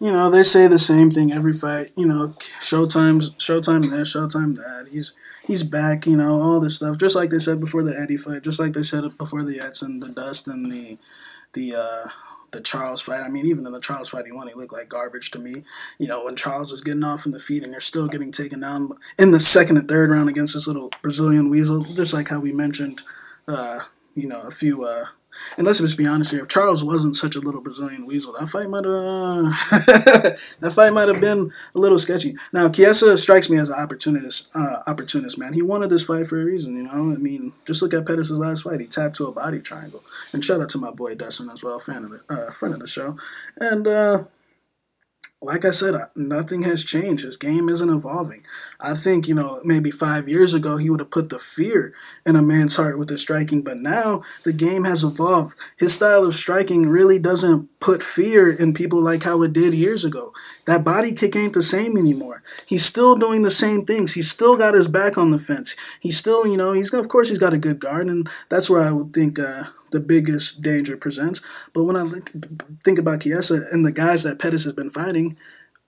You 0.00 0.12
know, 0.12 0.30
they 0.30 0.44
say 0.44 0.66
the 0.68 0.78
same 0.78 1.10
thing 1.10 1.32
every 1.32 1.52
fight. 1.52 1.90
You 1.96 2.06
know, 2.06 2.34
Showtime's 2.60 3.30
Showtime 3.32 3.88
this, 3.90 4.14
Showtime 4.14 4.54
that. 4.56 4.88
He's 4.90 5.12
he's 5.44 5.62
back. 5.62 6.06
You 6.06 6.16
know, 6.16 6.40
all 6.42 6.60
this 6.60 6.76
stuff. 6.76 6.98
Just 6.98 7.14
like 7.14 7.30
they 7.30 7.38
said 7.38 7.60
before 7.60 7.82
the 7.84 7.98
Eddie 7.98 8.16
fight, 8.16 8.42
just 8.42 8.60
like 8.60 8.72
they 8.72 8.82
said 8.82 9.04
before 9.16 9.44
the 9.44 9.60
Edson, 9.60 10.00
the 10.00 10.08
Dust, 10.08 10.48
and 10.48 10.70
the 10.70 10.98
the. 11.52 11.76
uh 11.76 12.08
the 12.50 12.60
Charles 12.60 13.00
fight. 13.00 13.20
I 13.20 13.28
mean, 13.28 13.46
even 13.46 13.66
in 13.66 13.72
the 13.72 13.80
Charles 13.80 14.08
fight, 14.08 14.26
he 14.26 14.32
won. 14.32 14.48
He 14.48 14.54
looked 14.54 14.72
like 14.72 14.88
garbage 14.88 15.30
to 15.32 15.38
me. 15.38 15.62
You 15.98 16.08
know, 16.08 16.24
when 16.24 16.36
Charles 16.36 16.70
was 16.70 16.80
getting 16.80 17.04
off 17.04 17.26
in 17.26 17.32
the 17.32 17.40
feet 17.40 17.62
and 17.62 17.72
you're 17.72 17.80
still 17.80 18.08
getting 18.08 18.32
taken 18.32 18.60
down 18.60 18.90
in 19.18 19.32
the 19.32 19.40
second 19.40 19.76
and 19.76 19.88
third 19.88 20.10
round 20.10 20.28
against 20.28 20.54
this 20.54 20.66
little 20.66 20.90
Brazilian 21.02 21.50
weasel, 21.50 21.84
just 21.94 22.14
like 22.14 22.28
how 22.28 22.40
we 22.40 22.52
mentioned, 22.52 23.02
uh, 23.46 23.80
you 24.14 24.28
know, 24.28 24.40
a 24.46 24.50
few 24.50 24.84
uh, 24.84 25.06
and 25.56 25.66
let's 25.66 25.80
just 25.80 25.98
be 25.98 26.06
honest 26.06 26.32
here. 26.32 26.42
If 26.42 26.48
Charles 26.48 26.84
wasn't 26.84 27.16
such 27.16 27.36
a 27.36 27.40
little 27.40 27.60
Brazilian 27.60 28.06
weasel, 28.06 28.34
that 28.38 28.48
fight 28.48 28.68
might 28.68 28.84
have 28.84 28.94
uh, 28.94 29.42
that 30.60 30.72
fight 30.74 30.92
might 30.92 31.08
have 31.08 31.20
been 31.20 31.50
a 31.74 31.78
little 31.78 31.98
sketchy. 31.98 32.36
Now, 32.52 32.68
Chiesa 32.68 33.16
strikes 33.18 33.50
me 33.50 33.58
as 33.58 33.70
an 33.70 33.78
opportunist. 33.78 34.48
Uh, 34.54 34.82
opportunist 34.86 35.38
man. 35.38 35.52
He 35.52 35.62
wanted 35.62 35.90
this 35.90 36.04
fight 36.04 36.26
for 36.26 36.40
a 36.40 36.44
reason. 36.44 36.76
You 36.76 36.84
know, 36.84 37.12
I 37.14 37.18
mean, 37.18 37.52
just 37.64 37.82
look 37.82 37.94
at 37.94 38.06
Pettis' 38.06 38.30
last 38.30 38.62
fight. 38.62 38.80
He 38.80 38.86
tapped 38.86 39.16
to 39.16 39.26
a 39.26 39.32
body 39.32 39.60
triangle. 39.60 40.02
And 40.32 40.44
shout 40.44 40.60
out 40.60 40.70
to 40.70 40.78
my 40.78 40.90
boy 40.90 41.14
Dustin 41.14 41.50
as 41.50 41.62
well, 41.62 41.78
fan 41.78 42.04
of 42.04 42.10
the 42.10 42.20
uh, 42.28 42.50
friend 42.50 42.74
of 42.74 42.80
the 42.80 42.86
show. 42.86 43.16
And 43.58 43.86
uh, 43.86 44.24
like 45.40 45.64
I 45.64 45.70
said, 45.70 45.94
nothing 46.16 46.62
has 46.62 46.82
changed. 46.82 47.24
His 47.24 47.36
game 47.36 47.68
isn't 47.68 47.88
evolving. 47.88 48.44
I 48.80 48.94
think, 48.94 49.28
you 49.28 49.34
know, 49.34 49.60
maybe 49.64 49.90
five 49.92 50.28
years 50.28 50.52
ago 50.52 50.78
he 50.78 50.90
would 50.90 50.98
have 50.98 51.10
put 51.10 51.28
the 51.28 51.38
fear 51.38 51.94
in 52.26 52.34
a 52.34 52.42
man's 52.42 52.74
heart 52.74 52.98
with 52.98 53.08
his 53.08 53.20
striking, 53.20 53.62
but 53.62 53.78
now 53.78 54.22
the 54.44 54.52
game 54.52 54.82
has 54.84 55.04
evolved. 55.04 55.56
His 55.76 55.94
style 55.94 56.24
of 56.24 56.34
striking 56.34 56.88
really 56.88 57.20
doesn't 57.20 57.68
put 57.78 58.02
fear 58.02 58.50
in 58.50 58.74
people 58.74 59.00
like 59.00 59.22
how 59.22 59.42
it 59.42 59.52
did 59.52 59.74
years 59.74 60.04
ago. 60.04 60.32
That 60.66 60.84
body 60.84 61.12
kick 61.12 61.36
ain't 61.36 61.54
the 61.54 61.62
same 61.62 61.96
anymore. 61.96 62.42
He's 62.66 62.84
still 62.84 63.14
doing 63.14 63.42
the 63.42 63.50
same 63.50 63.84
things. 63.84 64.14
He's 64.14 64.30
still 64.30 64.56
got 64.56 64.74
his 64.74 64.88
back 64.88 65.16
on 65.16 65.30
the 65.30 65.38
fence. 65.38 65.76
He's 66.00 66.16
still, 66.16 66.48
you 66.48 66.56
know, 66.56 66.72
he's 66.72 66.90
got, 66.90 67.00
of 67.00 67.08
course, 67.08 67.28
he's 67.28 67.38
got 67.38 67.52
a 67.52 67.58
good 67.58 67.78
guard, 67.78 68.08
and 68.08 68.28
that's 68.48 68.68
where 68.68 68.82
I 68.82 68.90
would 68.90 69.12
think 69.12 69.38
uh, 69.38 69.62
the 69.90 70.00
biggest 70.00 70.62
danger 70.62 70.96
presents. 70.96 71.40
But 71.72 71.84
when 71.84 71.96
I 71.96 72.08
think 72.84 72.98
about 72.98 73.22
Chiesa 73.22 73.62
and 73.72 73.84
the 73.84 73.92
guys 73.92 74.22
that 74.22 74.38
Pettis 74.38 74.64
has 74.64 74.72
been 74.72 74.90
fighting, 74.90 75.36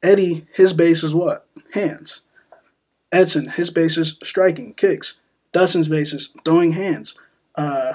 Eddie, 0.03 0.47
his 0.53 0.73
base 0.73 1.03
is 1.03 1.15
what? 1.15 1.47
Hands. 1.75 2.23
Edson, 3.13 3.49
his 3.49 3.71
base 3.71 3.97
is 3.97 4.19
striking, 4.23 4.75
kicks. 4.75 5.19
Dustin's 5.53 5.89
base 5.89 6.13
is 6.13 6.33
throwing 6.45 6.73
hands. 6.73 7.19
Uh, 7.57 7.95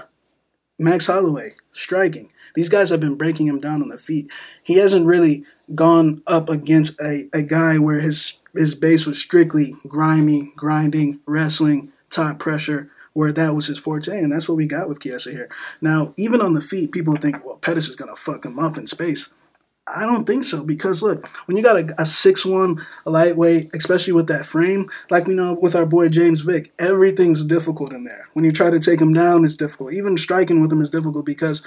Max 0.78 1.08
Holloway, 1.08 1.56
striking. 1.72 2.32
These 2.54 2.70
guys 2.70 2.90
have 2.90 3.00
been 3.00 3.16
breaking 3.16 3.48
him 3.48 3.60
down 3.60 3.82
on 3.82 3.90
the 3.90 3.98
feet. 3.98 4.30
He 4.64 4.78
hasn't 4.78 5.06
really 5.06 5.46
gone 5.74 6.22
up 6.28 6.50
against 6.50 7.00
a, 7.00 7.28
a 7.34 7.42
guy 7.42 7.78
where 7.78 8.00
his 8.00 8.42
his 8.54 8.76
base 8.76 9.06
was 9.06 9.20
strictly 9.20 9.74
grimy, 9.88 10.54
grinding, 10.56 11.20
wrestling, 11.26 11.92
top 12.10 12.40
pressure, 12.40 12.90
where 13.16 13.32
that 13.32 13.56
was 13.56 13.68
his 13.68 13.80
forte, 13.80 14.20
and 14.20 14.32
that's 14.32 14.48
what 14.48 14.58
we 14.58 14.68
got 14.68 14.90
with 14.90 15.02
Chiesa 15.02 15.32
here. 15.32 15.50
Now, 15.82 16.14
even 16.18 16.42
on 16.42 16.52
the 16.52 16.60
feet, 16.60 16.92
people 16.92 17.16
think, 17.16 17.44
well, 17.46 17.56
Pettis 17.56 17.88
is 17.88 17.96
gonna 17.96 18.16
fuck 18.16 18.46
him 18.46 18.60
up 18.60 18.78
in 18.78 18.86
space. 18.86 19.30
I 19.88 20.06
don't 20.06 20.26
think 20.26 20.44
so 20.44 20.64
because 20.64 21.02
look, 21.02 21.26
when 21.48 21.56
you 21.56 21.64
got 21.64 21.78
a, 21.78 22.02
a 22.02 22.06
six 22.06 22.46
one 22.46 22.78
a 23.06 23.12
lightweight, 23.12 23.74
especially 23.74 24.14
with 24.14 24.28
that 24.28 24.46
frame, 24.46 24.90
like 25.10 25.28
we 25.28 25.34
know 25.34 25.54
with 25.54 25.76
our 25.76 25.86
boy 25.86 26.10
James 26.10 26.42
Vick, 26.42 26.74
everything's 26.78 27.44
difficult 27.44 27.94
in 27.94 28.04
there. 28.04 28.28
When 28.34 28.44
you 28.44 28.52
try 28.52 28.70
to 28.70 28.80
take 28.80 29.00
him 29.00 29.14
down, 29.14 29.46
it's 29.46 29.56
difficult. 29.56 29.94
Even 29.94 30.18
striking 30.18 30.60
with 30.60 30.72
him 30.72 30.82
is 30.82 30.90
difficult 30.90 31.26
because, 31.26 31.66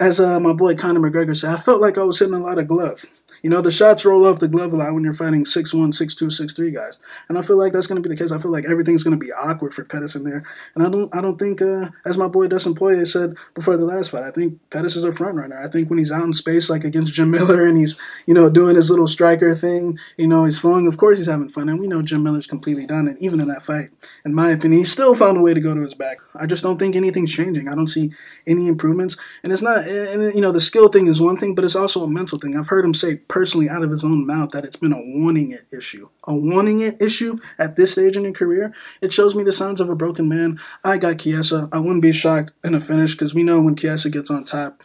as 0.00 0.20
uh, 0.20 0.38
my 0.38 0.52
boy 0.52 0.74
Conor 0.74 1.00
McGregor 1.00 1.34
said, 1.34 1.50
I 1.50 1.56
felt 1.56 1.80
like 1.80 1.96
I 1.96 2.02
was 2.02 2.18
hitting 2.18 2.34
a 2.34 2.40
lot 2.40 2.58
of 2.58 2.66
glove. 2.66 3.04
You 3.42 3.50
know, 3.50 3.60
the 3.60 3.72
shots 3.72 4.04
roll 4.04 4.24
off 4.24 4.38
the 4.38 4.48
glove 4.48 4.72
a 4.72 4.76
lot 4.76 4.94
when 4.94 5.02
you're 5.02 5.12
fighting 5.12 5.44
6'1, 5.44 5.88
6'2, 5.88 6.28
6'3 6.28 6.74
guys. 6.74 7.00
And 7.28 7.36
I 7.36 7.42
feel 7.42 7.56
like 7.56 7.72
that's 7.72 7.88
going 7.88 8.00
to 8.00 8.08
be 8.08 8.14
the 8.14 8.20
case. 8.20 8.30
I 8.30 8.38
feel 8.38 8.52
like 8.52 8.64
everything's 8.70 9.02
going 9.02 9.18
to 9.18 9.24
be 9.24 9.32
awkward 9.32 9.74
for 9.74 9.84
Pettis 9.84 10.14
in 10.14 10.24
there. 10.24 10.44
And 10.74 10.86
I 10.86 10.88
don't 10.88 11.14
I 11.14 11.20
don't 11.20 11.38
think, 11.38 11.60
uh, 11.60 11.88
as 12.06 12.16
my 12.16 12.28
boy 12.28 12.46
Dustin 12.46 12.74
Poirier 12.74 13.04
said 13.04 13.36
before 13.54 13.76
the 13.76 13.84
last 13.84 14.10
fight, 14.10 14.22
I 14.22 14.30
think 14.30 14.58
Pettis 14.70 14.96
is 14.96 15.04
a 15.04 15.12
front 15.12 15.36
runner. 15.36 15.58
I 15.58 15.68
think 15.68 15.90
when 15.90 15.98
he's 15.98 16.12
out 16.12 16.22
in 16.22 16.32
space, 16.32 16.70
like 16.70 16.84
against 16.84 17.14
Jim 17.14 17.30
Miller, 17.30 17.66
and 17.66 17.76
he's, 17.76 17.98
you 18.26 18.34
know, 18.34 18.48
doing 18.48 18.76
his 18.76 18.90
little 18.90 19.08
striker 19.08 19.54
thing, 19.54 19.98
you 20.16 20.28
know, 20.28 20.44
he's 20.44 20.58
flowing, 20.58 20.86
of 20.86 20.96
course 20.96 21.18
he's 21.18 21.26
having 21.26 21.48
fun. 21.48 21.68
And 21.68 21.80
we 21.80 21.88
know 21.88 22.02
Jim 22.02 22.22
Miller's 22.22 22.46
completely 22.46 22.86
done. 22.86 23.08
And 23.08 23.20
even 23.20 23.40
in 23.40 23.48
that 23.48 23.62
fight, 23.62 23.90
in 24.24 24.34
my 24.34 24.50
opinion, 24.50 24.78
he 24.78 24.84
still 24.84 25.14
found 25.14 25.36
a 25.36 25.40
way 25.40 25.52
to 25.54 25.60
go 25.60 25.74
to 25.74 25.80
his 25.80 25.94
back. 25.94 26.18
I 26.36 26.46
just 26.46 26.62
don't 26.62 26.78
think 26.78 26.94
anything's 26.94 27.34
changing. 27.34 27.68
I 27.68 27.74
don't 27.74 27.88
see 27.88 28.12
any 28.46 28.68
improvements. 28.68 29.16
And 29.42 29.52
it's 29.52 29.62
not, 29.62 29.78
and, 29.78 30.34
you 30.34 30.40
know, 30.40 30.52
the 30.52 30.60
skill 30.60 30.88
thing 30.88 31.08
is 31.08 31.20
one 31.20 31.36
thing, 31.36 31.54
but 31.54 31.64
it's 31.64 31.76
also 31.76 32.04
a 32.04 32.08
mental 32.08 32.38
thing. 32.38 32.56
I've 32.56 32.68
heard 32.68 32.84
him 32.84 32.94
say 32.94 33.16
personally 33.32 33.66
out 33.66 33.82
of 33.82 33.90
his 33.90 34.04
own 34.04 34.26
mouth 34.26 34.50
that 34.50 34.62
it's 34.62 34.76
been 34.76 34.92
a 34.92 34.98
wanting 34.98 35.50
it 35.52 35.64
issue. 35.74 36.06
A 36.24 36.34
wanting 36.34 36.80
it 36.80 37.00
issue 37.00 37.38
at 37.58 37.76
this 37.76 37.92
stage 37.92 38.14
in 38.14 38.24
your 38.24 38.32
career, 38.34 38.74
it 39.00 39.10
shows 39.10 39.34
me 39.34 39.42
the 39.42 39.52
signs 39.52 39.80
of 39.80 39.88
a 39.88 39.96
broken 39.96 40.28
man. 40.28 40.60
I 40.84 40.98
got 40.98 41.20
Chiesa. 41.20 41.66
I 41.72 41.78
wouldn't 41.78 42.02
be 42.02 42.12
shocked 42.12 42.52
in 42.62 42.74
a 42.74 42.80
finish 42.80 43.14
because 43.14 43.34
we 43.34 43.42
know 43.42 43.62
when 43.62 43.74
Chiesa 43.74 44.10
gets 44.10 44.30
on 44.30 44.44
top, 44.44 44.82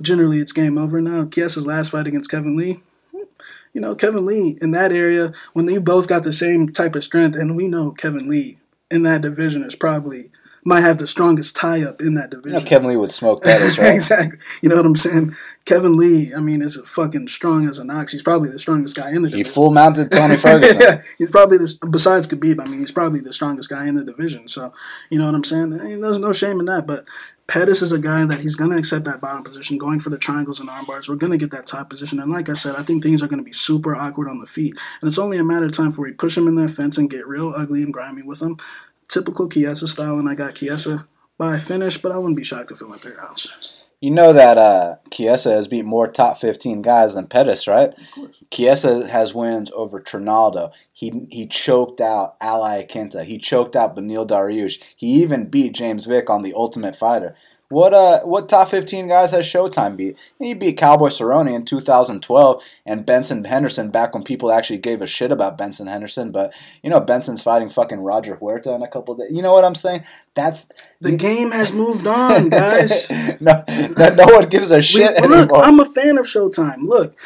generally 0.00 0.38
it's 0.38 0.54
game 0.54 0.78
over. 0.78 0.98
Now, 1.02 1.26
Chiesa's 1.26 1.66
last 1.66 1.90
fight 1.90 2.06
against 2.06 2.30
Kevin 2.30 2.56
Lee, 2.56 2.80
you 3.74 3.82
know, 3.82 3.94
Kevin 3.94 4.24
Lee 4.24 4.56
in 4.62 4.70
that 4.70 4.92
area, 4.92 5.34
when 5.52 5.68
you 5.68 5.78
both 5.78 6.08
got 6.08 6.24
the 6.24 6.32
same 6.32 6.70
type 6.70 6.94
of 6.94 7.04
strength, 7.04 7.36
and 7.36 7.54
we 7.54 7.68
know 7.68 7.90
Kevin 7.90 8.30
Lee 8.30 8.56
in 8.90 9.02
that 9.02 9.20
division 9.20 9.62
is 9.62 9.76
probably 9.76 10.30
might 10.64 10.80
have 10.80 10.98
the 10.98 11.06
strongest 11.06 11.56
tie 11.56 11.82
up 11.82 12.00
in 12.00 12.14
that 12.14 12.30
division. 12.30 12.58
You 12.58 12.64
know, 12.64 12.68
Kevin 12.68 12.88
Lee 12.88 12.96
would 12.96 13.10
smoke 13.10 13.42
that, 13.44 13.78
right? 13.78 13.94
exactly. 13.94 14.38
You 14.62 14.68
know 14.68 14.76
what 14.76 14.86
I'm 14.86 14.96
saying? 14.96 15.34
Kevin 15.64 15.96
Lee, 15.96 16.32
I 16.36 16.40
mean, 16.40 16.62
is 16.62 16.76
a 16.76 16.84
fucking 16.84 17.28
strong 17.28 17.68
as 17.68 17.78
an 17.78 17.90
ox. 17.90 18.12
He's 18.12 18.22
probably 18.22 18.50
the 18.50 18.58
strongest 18.58 18.96
guy 18.96 19.10
in 19.10 19.22
the 19.22 19.30
division. 19.30 19.44
He 19.44 19.50
full 19.50 19.70
mounted 19.70 20.10
Tony 20.10 20.36
Ferguson. 20.38 20.80
yeah, 20.80 21.02
he's 21.18 21.30
probably 21.30 21.58
the 21.58 21.88
besides 21.90 22.26
Khabib. 22.26 22.60
I 22.60 22.64
mean, 22.68 22.80
he's 22.80 22.92
probably 22.92 23.20
the 23.20 23.32
strongest 23.32 23.70
guy 23.70 23.86
in 23.86 23.94
the 23.94 24.04
division. 24.04 24.48
So, 24.48 24.72
you 25.10 25.18
know 25.18 25.26
what 25.26 25.34
I'm 25.34 25.44
saying? 25.44 25.70
There's 26.00 26.18
no 26.18 26.32
shame 26.32 26.60
in 26.60 26.66
that. 26.66 26.86
But 26.86 27.06
Pettis 27.50 27.82
is 27.82 27.90
a 27.90 27.98
guy 27.98 28.24
that 28.26 28.38
he's 28.38 28.54
going 28.54 28.70
to 28.70 28.76
accept 28.76 29.04
that 29.06 29.20
bottom 29.20 29.42
position, 29.42 29.76
going 29.76 29.98
for 29.98 30.10
the 30.10 30.18
triangles 30.18 30.60
and 30.60 30.70
arm 30.70 30.86
bars. 30.86 31.08
We're 31.08 31.16
going 31.16 31.32
to 31.32 31.36
get 31.36 31.50
that 31.50 31.66
top 31.66 31.90
position. 31.90 32.20
And 32.20 32.30
like 32.30 32.48
I 32.48 32.54
said, 32.54 32.76
I 32.76 32.84
think 32.84 33.02
things 33.02 33.24
are 33.24 33.26
going 33.26 33.40
to 33.40 33.44
be 33.44 33.52
super 33.52 33.96
awkward 33.96 34.28
on 34.28 34.38
the 34.38 34.46
feet. 34.46 34.76
And 35.00 35.08
it's 35.08 35.18
only 35.18 35.36
a 35.36 35.42
matter 35.42 35.66
of 35.66 35.72
time 35.72 35.88
before 35.88 36.04
we 36.04 36.12
push 36.12 36.36
him 36.36 36.46
in 36.46 36.54
that 36.54 36.70
fence 36.70 36.96
and 36.96 37.10
get 37.10 37.26
real 37.26 37.52
ugly 37.56 37.82
and 37.82 37.92
grimy 37.92 38.22
with 38.22 38.40
him. 38.40 38.56
Typical 39.10 39.48
Chiesa 39.48 39.88
style, 39.88 40.18
and 40.18 40.28
I 40.28 40.36
got 40.36 40.54
Chiesa 40.54 41.06
by 41.36 41.58
finish, 41.58 41.98
but 41.98 42.12
I 42.12 42.18
wouldn't 42.18 42.36
be 42.36 42.44
shocked 42.44 42.70
if 42.70 42.80
it 42.80 42.88
went 42.88 43.02
third 43.02 43.16
rounds. 43.16 43.56
You 44.00 44.10
know 44.10 44.32
that 44.32 44.56
uh, 44.56 44.96
Chiesa 45.10 45.52
has 45.52 45.68
beat 45.68 45.84
more 45.84 46.08
top 46.08 46.38
15 46.38 46.80
guys 46.80 47.14
than 47.14 47.26
Pettis, 47.26 47.66
right? 47.66 47.88
Of 47.88 48.10
course. 48.14 48.42
Chiesa 48.50 49.08
has 49.08 49.34
wins 49.34 49.70
over 49.74 50.00
Trinaldo. 50.00 50.70
He 50.92 51.26
he 51.30 51.46
choked 51.46 52.00
out 52.00 52.36
Al 52.40 52.62
Iaquinta. 52.62 53.24
He 53.24 53.36
choked 53.36 53.76
out 53.76 53.94
Beneil 53.94 54.26
Dariush. 54.26 54.80
He 54.96 55.08
even 55.22 55.50
beat 55.50 55.74
James 55.74 56.06
Vick 56.06 56.30
on 56.30 56.42
The 56.42 56.54
Ultimate 56.54 56.96
Fighter. 56.96 57.36
What 57.70 57.94
uh 57.94 58.22
what 58.22 58.48
top 58.48 58.68
15 58.68 59.06
guys 59.06 59.30
has 59.30 59.46
Showtime 59.46 59.96
beat? 59.96 60.16
He 60.40 60.54
beat 60.54 60.76
Cowboy 60.76 61.06
Cerrone 61.06 61.54
in 61.54 61.64
2012 61.64 62.62
and 62.84 63.06
Benson 63.06 63.44
Henderson 63.44 63.92
back 63.92 64.12
when 64.12 64.24
people 64.24 64.50
actually 64.50 64.78
gave 64.78 65.00
a 65.00 65.06
shit 65.06 65.30
about 65.30 65.56
Benson 65.56 65.86
Henderson, 65.86 66.32
but 66.32 66.52
you 66.82 66.90
know 66.90 66.98
Benson's 66.98 67.42
fighting 67.42 67.68
fucking 67.68 68.00
Roger 68.00 68.34
Huerta 68.34 68.74
in 68.74 68.82
a 68.82 68.88
couple 68.88 69.14
days. 69.14 69.30
You 69.30 69.40
know 69.40 69.52
what 69.52 69.64
I'm 69.64 69.76
saying? 69.76 70.02
That's 70.34 70.68
the 71.00 71.16
game 71.16 71.52
has 71.52 71.72
moved 71.82 72.08
on, 72.08 72.48
guys. 72.48 73.08
no, 73.40 73.62
no, 73.68 74.26
one 74.26 74.48
gives 74.48 74.72
a 74.72 74.82
shit. 74.82 75.22
Look, 75.22 75.50
I'm 75.54 75.78
a 75.78 75.84
fan 75.84 76.18
of 76.18 76.26
Showtime. 76.26 76.82
Look, 76.82 77.16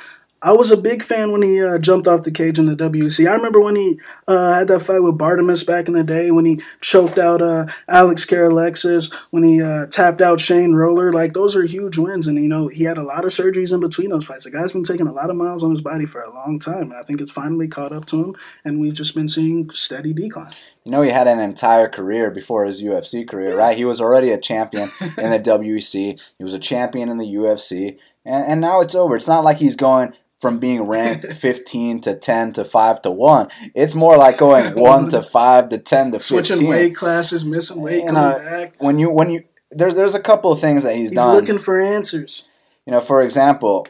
I 0.44 0.52
was 0.52 0.70
a 0.70 0.76
big 0.76 1.02
fan 1.02 1.32
when 1.32 1.40
he 1.40 1.64
uh, 1.64 1.78
jumped 1.78 2.06
off 2.06 2.24
the 2.24 2.30
cage 2.30 2.58
in 2.58 2.66
the 2.66 2.76
WC. 2.76 3.26
I 3.26 3.34
remember 3.34 3.62
when 3.62 3.76
he 3.76 3.98
uh, 4.28 4.52
had 4.52 4.68
that 4.68 4.80
fight 4.80 5.00
with 5.02 5.16
Bartimus 5.16 5.64
back 5.64 5.88
in 5.88 5.94
the 5.94 6.04
day, 6.04 6.30
when 6.30 6.44
he 6.44 6.60
choked 6.82 7.18
out 7.18 7.40
uh, 7.40 7.64
Alex 7.88 8.26
Karalexis, 8.26 9.10
when 9.30 9.42
he 9.42 9.62
uh, 9.62 9.86
tapped 9.86 10.20
out 10.20 10.40
Shane 10.40 10.74
Roller. 10.74 11.14
Like, 11.14 11.32
those 11.32 11.56
are 11.56 11.62
huge 11.62 11.96
wins. 11.96 12.26
And, 12.26 12.36
you 12.38 12.50
know, 12.50 12.68
he 12.68 12.84
had 12.84 12.98
a 12.98 13.02
lot 13.02 13.24
of 13.24 13.30
surgeries 13.30 13.72
in 13.72 13.80
between 13.80 14.10
those 14.10 14.26
fights. 14.26 14.44
The 14.44 14.50
guy's 14.50 14.74
been 14.74 14.84
taking 14.84 15.06
a 15.06 15.12
lot 15.12 15.30
of 15.30 15.36
miles 15.36 15.64
on 15.64 15.70
his 15.70 15.80
body 15.80 16.04
for 16.04 16.20
a 16.20 16.34
long 16.34 16.58
time. 16.58 16.90
And 16.92 16.96
I 16.96 17.02
think 17.02 17.22
it's 17.22 17.30
finally 17.30 17.66
caught 17.66 17.92
up 17.92 18.04
to 18.06 18.22
him. 18.22 18.36
And 18.66 18.78
we've 18.78 18.92
just 18.92 19.14
been 19.14 19.28
seeing 19.28 19.70
steady 19.70 20.12
decline. 20.12 20.52
You 20.84 20.90
know, 20.90 21.00
he 21.00 21.10
had 21.10 21.26
an 21.26 21.40
entire 21.40 21.88
career 21.88 22.30
before 22.30 22.66
his 22.66 22.82
UFC 22.82 23.26
career, 23.26 23.56
right? 23.56 23.78
He 23.78 23.86
was 23.86 23.98
already 23.98 24.28
a 24.28 24.38
champion 24.38 24.90
in 25.00 25.30
the 25.30 25.40
WEC. 25.40 26.20
He 26.36 26.44
was 26.44 26.52
a 26.52 26.58
champion 26.58 27.08
in 27.08 27.16
the 27.16 27.24
UFC. 27.24 27.98
And, 28.26 28.44
and 28.44 28.60
now 28.60 28.80
it's 28.80 28.94
over. 28.94 29.16
It's 29.16 29.26
not 29.26 29.42
like 29.42 29.56
he's 29.56 29.76
going 29.76 30.12
from 30.44 30.58
being 30.58 30.82
ranked 30.82 31.24
15 31.32 32.02
to 32.02 32.14
10 32.14 32.52
to 32.52 32.66
5 32.66 33.00
to 33.00 33.10
1. 33.10 33.48
It's 33.74 33.94
more 33.94 34.18
like 34.18 34.36
going 34.36 34.74
1 34.78 35.10
to 35.12 35.22
5 35.22 35.68
to 35.70 35.78
10 35.78 36.12
to 36.12 36.18
15. 36.18 36.20
Switching 36.20 36.68
weight 36.68 36.94
classes, 36.94 37.46
missing 37.46 37.80
weight, 37.80 38.00
and, 38.00 38.10
coming 38.10 38.22
uh, 38.22 38.38
back. 38.38 38.74
When 38.76 38.98
you 38.98 39.08
when 39.08 39.30
you 39.30 39.44
there's 39.70 39.94
there's 39.94 40.14
a 40.14 40.20
couple 40.20 40.52
of 40.52 40.60
things 40.60 40.82
that 40.82 40.96
he's, 40.96 41.08
he's 41.08 41.18
done. 41.18 41.32
He's 41.32 41.40
looking 41.40 41.58
for 41.58 41.80
answers. 41.80 42.46
You 42.86 42.90
know, 42.90 43.00
for 43.00 43.22
example, 43.22 43.88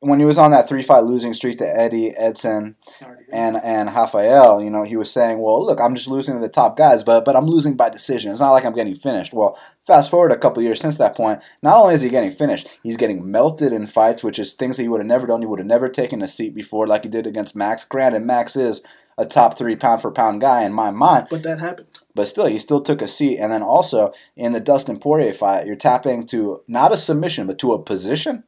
when 0.00 0.20
he 0.20 0.24
was 0.24 0.38
on 0.38 0.52
that 0.52 0.70
three 0.70 0.82
fight 0.82 1.04
losing 1.04 1.34
streak 1.34 1.58
to 1.58 1.66
Eddie 1.66 2.16
Edson 2.16 2.76
and 3.34 3.60
and 3.64 3.92
Rafael, 3.92 4.62
you 4.62 4.70
know, 4.70 4.84
he 4.84 4.96
was 4.96 5.10
saying, 5.10 5.40
"Well, 5.40 5.66
look, 5.66 5.80
I'm 5.80 5.96
just 5.96 6.06
losing 6.06 6.34
to 6.34 6.40
the 6.40 6.48
top 6.48 6.76
guys, 6.76 7.02
but 7.02 7.24
but 7.24 7.34
I'm 7.34 7.46
losing 7.46 7.74
by 7.74 7.90
decision. 7.90 8.30
It's 8.30 8.40
not 8.40 8.52
like 8.52 8.64
I'm 8.64 8.74
getting 8.74 8.94
finished." 8.94 9.34
Well, 9.34 9.58
fast 9.84 10.08
forward 10.08 10.30
a 10.30 10.38
couple 10.38 10.62
years 10.62 10.80
since 10.80 10.96
that 10.98 11.16
point, 11.16 11.42
not 11.60 11.76
only 11.76 11.94
is 11.94 12.02
he 12.02 12.08
getting 12.08 12.30
finished, 12.30 12.78
he's 12.84 12.96
getting 12.96 13.28
melted 13.28 13.72
in 13.72 13.88
fights, 13.88 14.22
which 14.22 14.38
is 14.38 14.54
things 14.54 14.76
that 14.76 14.84
he 14.84 14.88
would 14.88 15.00
have 15.00 15.08
never 15.08 15.26
done. 15.26 15.40
He 15.40 15.48
would 15.48 15.58
have 15.58 15.66
never 15.66 15.88
taken 15.88 16.22
a 16.22 16.28
seat 16.28 16.54
before, 16.54 16.86
like 16.86 17.02
he 17.02 17.08
did 17.08 17.26
against 17.26 17.56
Max. 17.56 17.84
Granted, 17.84 18.22
Max 18.22 18.54
is 18.54 18.82
a 19.18 19.26
top 19.26 19.58
three 19.58 19.74
pound 19.74 20.00
for 20.00 20.12
pound 20.12 20.40
guy 20.40 20.62
in 20.62 20.72
my 20.72 20.92
mind, 20.92 21.26
but 21.28 21.42
that 21.42 21.58
happened. 21.58 21.88
But 22.14 22.28
still, 22.28 22.46
he 22.46 22.58
still 22.60 22.80
took 22.80 23.02
a 23.02 23.08
seat. 23.08 23.38
And 23.38 23.52
then 23.52 23.64
also 23.64 24.12
in 24.36 24.52
the 24.52 24.60
Dustin 24.60 25.00
Poirier 25.00 25.34
fight, 25.34 25.66
you're 25.66 25.74
tapping 25.74 26.24
to 26.28 26.62
not 26.68 26.92
a 26.92 26.96
submission, 26.96 27.48
but 27.48 27.58
to 27.58 27.72
a 27.72 27.82
position 27.82 28.44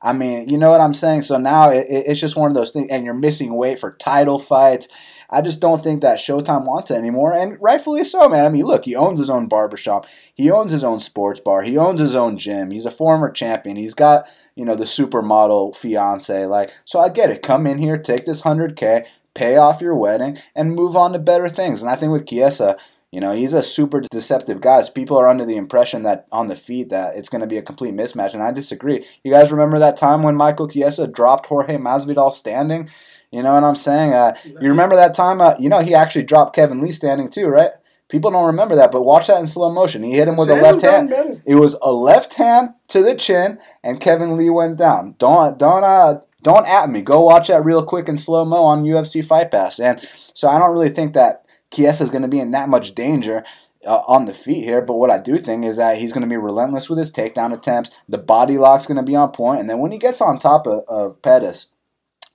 I 0.00 0.12
mean, 0.12 0.48
you 0.48 0.58
know 0.58 0.70
what 0.70 0.80
I'm 0.80 0.94
saying? 0.94 1.22
So 1.22 1.38
now 1.38 1.70
it, 1.70 1.86
it's 1.88 2.20
just 2.20 2.36
one 2.36 2.50
of 2.50 2.54
those 2.54 2.72
things, 2.72 2.88
and 2.90 3.04
you're 3.04 3.14
missing 3.14 3.54
weight 3.54 3.80
for 3.80 3.92
title 3.92 4.38
fights. 4.38 4.88
I 5.30 5.42
just 5.42 5.60
don't 5.60 5.82
think 5.82 6.00
that 6.00 6.18
Showtime 6.18 6.64
wants 6.64 6.90
it 6.90 6.96
anymore, 6.96 7.32
and 7.32 7.60
rightfully 7.60 8.04
so, 8.04 8.28
man. 8.28 8.46
I 8.46 8.48
mean, 8.48 8.64
look, 8.64 8.84
he 8.84 8.96
owns 8.96 9.18
his 9.18 9.28
own 9.28 9.46
barbershop, 9.46 10.06
he 10.34 10.50
owns 10.50 10.72
his 10.72 10.84
own 10.84 11.00
sports 11.00 11.40
bar, 11.40 11.62
he 11.62 11.76
owns 11.76 12.00
his 12.00 12.14
own 12.14 12.38
gym, 12.38 12.70
he's 12.70 12.86
a 12.86 12.90
former 12.90 13.30
champion, 13.30 13.76
he's 13.76 13.94
got 13.94 14.26
you 14.54 14.64
know 14.64 14.74
the 14.74 14.84
supermodel 14.84 15.76
fiance. 15.76 16.46
Like, 16.46 16.70
so 16.84 17.00
I 17.00 17.08
get 17.08 17.30
it. 17.30 17.42
Come 17.42 17.66
in 17.66 17.78
here, 17.78 17.98
take 17.98 18.24
this 18.24 18.40
hundred 18.40 18.76
k, 18.76 19.06
pay 19.34 19.56
off 19.56 19.80
your 19.80 19.94
wedding, 19.94 20.38
and 20.54 20.74
move 20.74 20.96
on 20.96 21.12
to 21.12 21.18
better 21.18 21.48
things. 21.48 21.82
And 21.82 21.90
I 21.90 21.96
think 21.96 22.12
with 22.12 22.26
Chiesa, 22.26 22.76
You 23.10 23.20
know, 23.20 23.34
he's 23.34 23.54
a 23.54 23.62
super 23.62 24.02
deceptive 24.02 24.60
guy. 24.60 24.82
So 24.82 24.92
people 24.92 25.16
are 25.16 25.28
under 25.28 25.46
the 25.46 25.56
impression 25.56 26.02
that 26.02 26.26
on 26.30 26.48
the 26.48 26.56
feet 26.56 26.90
that 26.90 27.16
it's 27.16 27.30
going 27.30 27.40
to 27.40 27.46
be 27.46 27.56
a 27.56 27.62
complete 27.62 27.94
mismatch, 27.94 28.34
and 28.34 28.42
I 28.42 28.52
disagree. 28.52 29.04
You 29.24 29.32
guys 29.32 29.50
remember 29.50 29.78
that 29.78 29.96
time 29.96 30.22
when 30.22 30.36
Michael 30.36 30.68
Chiesa 30.68 31.06
dropped 31.06 31.46
Jorge 31.46 31.76
Masvidal 31.76 32.32
standing? 32.32 32.90
You 33.30 33.42
know 33.42 33.54
what 33.54 33.64
I'm 33.64 33.76
saying? 33.76 34.12
Uh, 34.12 34.36
you 34.44 34.68
remember 34.68 34.96
that 34.96 35.14
time? 35.14 35.40
Uh, 35.40 35.54
you 35.58 35.68
know, 35.68 35.80
he 35.80 35.94
actually 35.94 36.24
dropped 36.24 36.54
Kevin 36.54 36.80
Lee 36.80 36.92
standing 36.92 37.30
too, 37.30 37.46
right? 37.46 37.70
People 38.08 38.30
don't 38.30 38.46
remember 38.46 38.74
that, 38.76 38.90
but 38.90 39.02
watch 39.02 39.26
that 39.26 39.38
in 39.40 39.46
slow 39.46 39.70
motion. 39.70 40.02
He 40.02 40.12
hit 40.12 40.28
him 40.28 40.36
with 40.36 40.48
a 40.48 40.54
left 40.54 40.80
hand. 40.80 41.42
It 41.44 41.56
was 41.56 41.76
a 41.82 41.92
left 41.92 42.34
hand 42.34 42.70
to 42.88 43.02
the 43.02 43.14
chin, 43.14 43.58
and 43.82 44.00
Kevin 44.00 44.36
Lee 44.36 44.48
went 44.48 44.78
down. 44.78 45.14
Don't 45.18 45.58
don't 45.58 45.84
uh 45.84 46.20
don't 46.42 46.66
at 46.66 46.88
me. 46.88 47.02
Go 47.02 47.20
watch 47.20 47.48
that 47.48 47.64
real 47.64 47.84
quick 47.84 48.08
in 48.08 48.16
slow 48.16 48.46
mo 48.46 48.62
on 48.62 48.84
UFC 48.84 49.22
Fight 49.24 49.50
Pass. 49.50 49.78
And 49.78 50.00
so 50.32 50.48
I 50.48 50.58
don't 50.58 50.72
really 50.72 50.88
think 50.88 51.12
that 51.12 51.44
Chiesa 51.72 52.04
is 52.04 52.10
going 52.10 52.22
to 52.22 52.28
be 52.28 52.40
in 52.40 52.50
that 52.52 52.68
much 52.68 52.94
danger. 52.94 53.44
Uh, 53.86 54.02
on 54.08 54.24
the 54.24 54.34
feet 54.34 54.64
here, 54.64 54.82
but 54.82 54.94
what 54.94 55.08
I 55.08 55.20
do 55.20 55.38
think 55.38 55.64
is 55.64 55.76
that 55.76 55.98
he's 55.98 56.12
going 56.12 56.24
to 56.24 56.28
be 56.28 56.36
relentless 56.36 56.90
with 56.90 56.98
his 56.98 57.12
takedown 57.12 57.54
attempts. 57.54 57.92
The 58.08 58.18
body 58.18 58.58
lock's 58.58 58.86
going 58.86 58.96
to 58.96 59.04
be 59.04 59.14
on 59.14 59.30
point, 59.30 59.60
and 59.60 59.70
then 59.70 59.78
when 59.78 59.92
he 59.92 59.98
gets 59.98 60.20
on 60.20 60.40
top 60.40 60.66
of, 60.66 60.82
of 60.88 61.22
Pettis, 61.22 61.68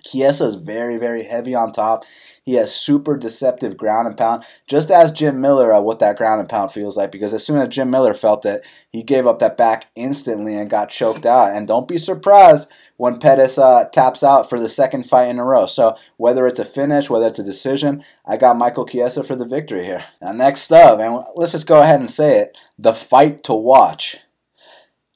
Chiesa 0.06 0.46
is 0.46 0.56
very, 0.56 0.98
very 0.98 1.24
heavy 1.24 1.56
on 1.56 1.72
top. 1.72 2.04
He 2.44 2.56
has 2.56 2.76
super 2.76 3.16
deceptive 3.16 3.78
ground 3.78 4.08
and 4.08 4.18
pound, 4.18 4.44
just 4.68 4.92
as 4.92 5.14
Jim 5.14 5.40
Miller, 5.40 5.74
uh, 5.74 5.80
what 5.80 6.00
that 6.00 6.18
ground 6.18 6.42
and 6.42 6.50
pound 6.50 6.74
feels 6.74 6.98
like. 6.98 7.12
Because 7.12 7.34
as 7.34 7.46
soon 7.46 7.62
as 7.62 7.70
Jim 7.70 7.90
Miller 7.90 8.14
felt 8.14 8.46
it, 8.46 8.66
he 8.90 9.02
gave 9.02 9.26
up 9.26 9.40
that 9.40 9.56
back 9.56 9.88
instantly 9.96 10.56
and 10.56 10.70
got 10.70 10.90
choked 10.90 11.26
out. 11.26 11.56
And 11.56 11.68
don't 11.68 11.88
be 11.88 11.98
surprised 11.98 12.70
when 12.98 13.20
Pettis 13.20 13.58
uh, 13.58 13.86
taps 13.86 14.24
out 14.24 14.50
for 14.50 14.60
the 14.60 14.70
second 14.70 15.04
fight 15.04 15.30
in 15.30 15.40
a 15.40 15.46
row. 15.46 15.66
So 15.66 15.96
whether 16.18 16.46
it's 16.48 16.60
a 16.60 16.66
finish, 16.66 17.10
whether 17.10 17.28
it's 17.28 17.40
a 17.40 17.44
decision, 17.44 18.04
I 18.26 18.38
got 18.38 18.58
Michael 18.58 18.86
Chiesa 18.86 19.24
for 19.24 19.36
the 19.36 19.46
victory 19.46 19.86
here. 19.86 20.04
Now 20.22 20.34
next 20.34 20.72
up, 20.72 21.00
and 21.00 21.24
let's 21.36 21.54
just 21.54 21.68
go 21.68 21.82
ahead 21.82 22.00
and 22.00 22.10
say 22.10 22.40
it: 22.40 22.58
the 22.78 22.94
fight 22.94 23.44
to 23.46 23.54
watch. 23.54 24.18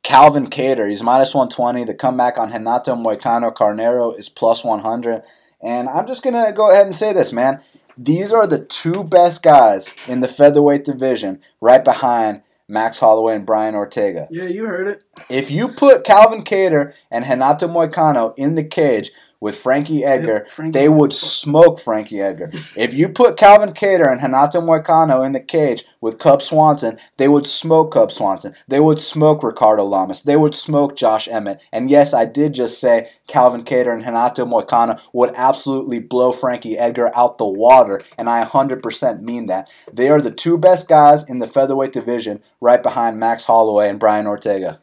Calvin 0.08 0.48
Kattar, 0.48 0.88
he's 0.88 1.04
minus 1.04 1.36
120. 1.36 1.84
The 1.84 1.94
comeback 1.94 2.38
on 2.38 2.54
Renato 2.54 2.96
Moicano 2.96 3.54
Carnero 3.54 4.18
is 4.18 4.30
plus 4.30 4.64
100. 4.64 5.22
And 5.62 5.90
I'm 5.90 6.08
just 6.08 6.24
going 6.24 6.34
to 6.34 6.54
go 6.54 6.72
ahead 6.72 6.86
and 6.86 6.96
say 6.96 7.12
this, 7.12 7.34
man. 7.34 7.60
These 7.98 8.32
are 8.32 8.48
the 8.48 8.64
two 8.64 9.04
best 9.04 9.44
guys 9.44 9.94
in 10.08 10.22
the 10.22 10.30
featherweight 10.30 10.86
division, 10.86 11.42
right 11.60 11.84
behind 11.84 12.42
Max 12.70 13.00
Holloway 13.00 13.36
and 13.36 13.46
Brian 13.46 13.76
Ortega. 13.76 14.30
Yeah, 14.32 14.48
you 14.48 14.68
heard 14.68 14.88
it. 14.88 15.04
If 15.30 15.52
you 15.52 15.68
put 15.68 16.06
Calvin 16.06 16.46
Kattar 16.46 16.94
and 17.12 17.28
Renato 17.28 17.68
Moicano 17.68 18.34
in 18.38 18.56
the 18.56 18.64
cage, 18.64 19.12
with 19.40 19.58
Frankie 19.58 20.04
Edgar, 20.04 20.48
Frankie 20.50 20.78
they 20.78 20.90
would 20.90 21.14
smoke 21.14 21.80
Frankie 21.80 22.22
Edgar. 22.22 22.50
if 22.76 22.94
you 22.94 23.10
put 23.10 23.38
Calvin 23.38 23.74
Kattar 23.74 24.12
and 24.12 24.22
Renato 24.22 24.62
Moicano 24.62 25.26
in 25.26 25.34
the 25.34 25.40
cage 25.40 25.86
with 26.02 26.18
Cub 26.18 26.42
Swanson, 26.42 26.98
they 27.18 27.28
would 27.28 27.46
smoke 27.46 27.94
Cub 27.94 28.12
Swanson. 28.12 28.56
They 28.68 28.80
would 28.80 29.00
smoke 29.00 29.44
Ricardo 29.44 29.84
Lamas. 29.84 30.24
They 30.24 30.36
would 30.36 30.56
smoke 30.56 30.96
Josh 30.96 31.28
Emmett. 31.28 31.64
And 31.72 31.92
yes, 31.92 32.14
I 32.14 32.26
did 32.26 32.54
just 32.54 32.80
say 32.80 33.10
Calvin 33.28 33.64
Kattar 33.64 33.94
and 33.94 34.06
Renato 34.06 34.46
Moicano 34.46 35.00
would 35.14 35.34
absolutely 35.36 36.00
blow 36.00 36.32
Frankie 36.32 36.78
Edgar 36.78 37.12
out 37.16 37.38
the 37.38 37.46
water, 37.46 38.02
and 38.18 38.30
I 38.30 38.44
100% 38.46 39.22
mean 39.22 39.46
that. 39.48 39.70
They 39.92 40.10
are 40.10 40.22
the 40.22 40.32
two 40.32 40.58
best 40.58 40.88
guys 40.88 41.24
in 41.24 41.40
the 41.40 41.48
featherweight 41.48 41.94
division, 41.94 42.42
right 42.60 42.82
behind 42.82 43.20
Max 43.20 43.46
Holloway 43.46 43.90
and 43.90 44.00
Brian 44.00 44.28
Ortega. 44.28 44.80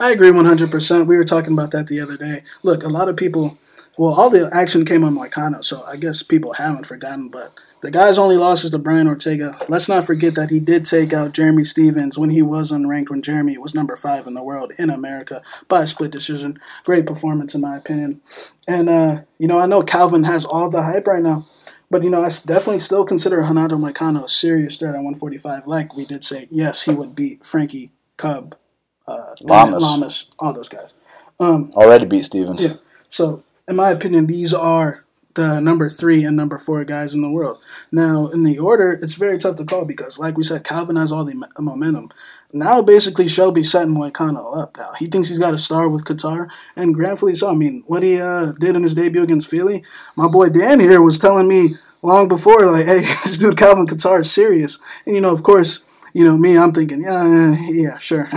I 0.00 0.12
agree 0.12 0.30
100%. 0.30 1.06
We 1.06 1.16
were 1.16 1.24
talking 1.24 1.52
about 1.52 1.70
that 1.72 1.88
the 1.88 2.00
other 2.00 2.16
day. 2.16 2.42
Look, 2.62 2.84
a 2.84 2.88
lot 2.88 3.08
of 3.08 3.16
people 3.16 3.58
well, 3.98 4.14
all 4.14 4.30
the 4.30 4.48
action 4.52 4.84
came 4.84 5.02
on 5.02 5.16
Moicano, 5.16 5.64
so 5.64 5.82
I 5.86 5.96
guess 5.96 6.22
people 6.22 6.52
haven't 6.54 6.86
forgotten. 6.86 7.28
But 7.28 7.52
the 7.80 7.90
guy's 7.90 8.16
only 8.16 8.36
loss 8.36 8.62
is 8.62 8.70
to 8.70 8.78
Brian 8.78 9.08
Ortega. 9.08 9.58
Let's 9.68 9.88
not 9.88 10.06
forget 10.06 10.36
that 10.36 10.50
he 10.50 10.60
did 10.60 10.84
take 10.84 11.12
out 11.12 11.32
Jeremy 11.32 11.64
Stephens 11.64 12.16
when 12.16 12.30
he 12.30 12.40
was 12.40 12.70
unranked, 12.70 13.10
when 13.10 13.22
Jeremy 13.22 13.58
was 13.58 13.74
number 13.74 13.96
five 13.96 14.28
in 14.28 14.34
the 14.34 14.42
world 14.42 14.72
in 14.78 14.88
America 14.88 15.42
by 15.66 15.82
a 15.82 15.86
split 15.86 16.12
decision. 16.12 16.60
Great 16.84 17.06
performance, 17.06 17.56
in 17.56 17.60
my 17.60 17.76
opinion. 17.76 18.20
And, 18.68 18.88
uh, 18.88 19.22
you 19.36 19.48
know, 19.48 19.58
I 19.58 19.66
know 19.66 19.82
Calvin 19.82 20.24
has 20.24 20.44
all 20.44 20.70
the 20.70 20.82
hype 20.82 21.08
right 21.08 21.22
now. 21.22 21.48
But, 21.90 22.04
you 22.04 22.10
know, 22.10 22.22
I 22.22 22.28
definitely 22.28 22.80
still 22.80 23.04
consider 23.04 23.38
Renato 23.38 23.76
Moicano 23.78 24.24
a 24.24 24.28
serious 24.28 24.76
threat 24.76 24.90
at 24.90 24.98
145. 24.98 25.66
Like 25.66 25.96
we 25.96 26.04
did 26.04 26.22
say, 26.22 26.46
yes, 26.50 26.84
he 26.84 26.94
would 26.94 27.14
beat 27.14 27.44
Frankie, 27.44 27.90
Cub, 28.16 28.54
uh, 29.08 29.34
Lamas. 29.40 29.82
Lamas, 29.82 30.26
all 30.38 30.52
those 30.52 30.68
guys. 30.68 30.94
Um, 31.40 31.72
Already 31.74 32.04
beat 32.04 32.26
Stevens. 32.26 32.62
Yeah. 32.62 32.74
So 33.08 33.42
in 33.68 33.76
my 33.76 33.90
opinion, 33.90 34.26
these 34.26 34.54
are 34.54 35.04
the 35.34 35.60
number 35.60 35.88
three 35.88 36.24
and 36.24 36.36
number 36.36 36.58
four 36.58 36.84
guys 36.84 37.14
in 37.14 37.22
the 37.22 37.30
world. 37.30 37.60
Now, 37.92 38.26
in 38.26 38.42
the 38.42 38.58
order, 38.58 38.98
it's 39.00 39.14
very 39.14 39.38
tough 39.38 39.54
to 39.56 39.64
call 39.64 39.84
because, 39.84 40.18
like 40.18 40.36
we 40.36 40.42
said, 40.42 40.64
Calvin 40.64 40.96
has 40.96 41.12
all 41.12 41.24
the 41.24 41.46
momentum. 41.60 42.10
Now, 42.52 42.82
basically, 42.82 43.28
Shelby's 43.28 43.70
setting 43.70 43.94
Moicano 43.94 44.60
up. 44.60 44.76
Now, 44.76 44.92
he 44.98 45.06
thinks 45.06 45.28
he's 45.28 45.38
got 45.38 45.54
a 45.54 45.58
star 45.58 45.88
with 45.88 46.06
Kattar, 46.06 46.50
and 46.74 46.94
granted, 46.94 47.36
so. 47.36 47.50
I 47.50 47.54
mean, 47.54 47.84
what 47.86 48.02
he 48.02 48.20
uh, 48.20 48.52
did 48.52 48.74
in 48.74 48.82
his 48.82 48.94
debut 48.94 49.22
against 49.22 49.48
Fili, 49.48 49.84
my 50.16 50.28
boy 50.28 50.48
Dan 50.48 50.80
here 50.80 51.02
was 51.02 51.18
telling 51.18 51.46
me 51.46 51.76
long 52.02 52.26
before, 52.26 52.66
like, 52.66 52.86
hey, 52.86 52.98
this 53.00 53.38
dude 53.38 53.56
Calvin 53.56 53.86
Kattar 53.86 54.22
is 54.22 54.32
serious. 54.32 54.78
And, 55.06 55.14
you 55.14 55.20
know, 55.20 55.32
of 55.32 55.42
course, 55.42 55.84
you 56.18 56.24
know, 56.24 56.36
me, 56.36 56.58
I'm 56.58 56.72
thinking, 56.72 57.00
yeah, 57.00 57.54
yeah, 57.68 57.96
sure. 57.98 58.28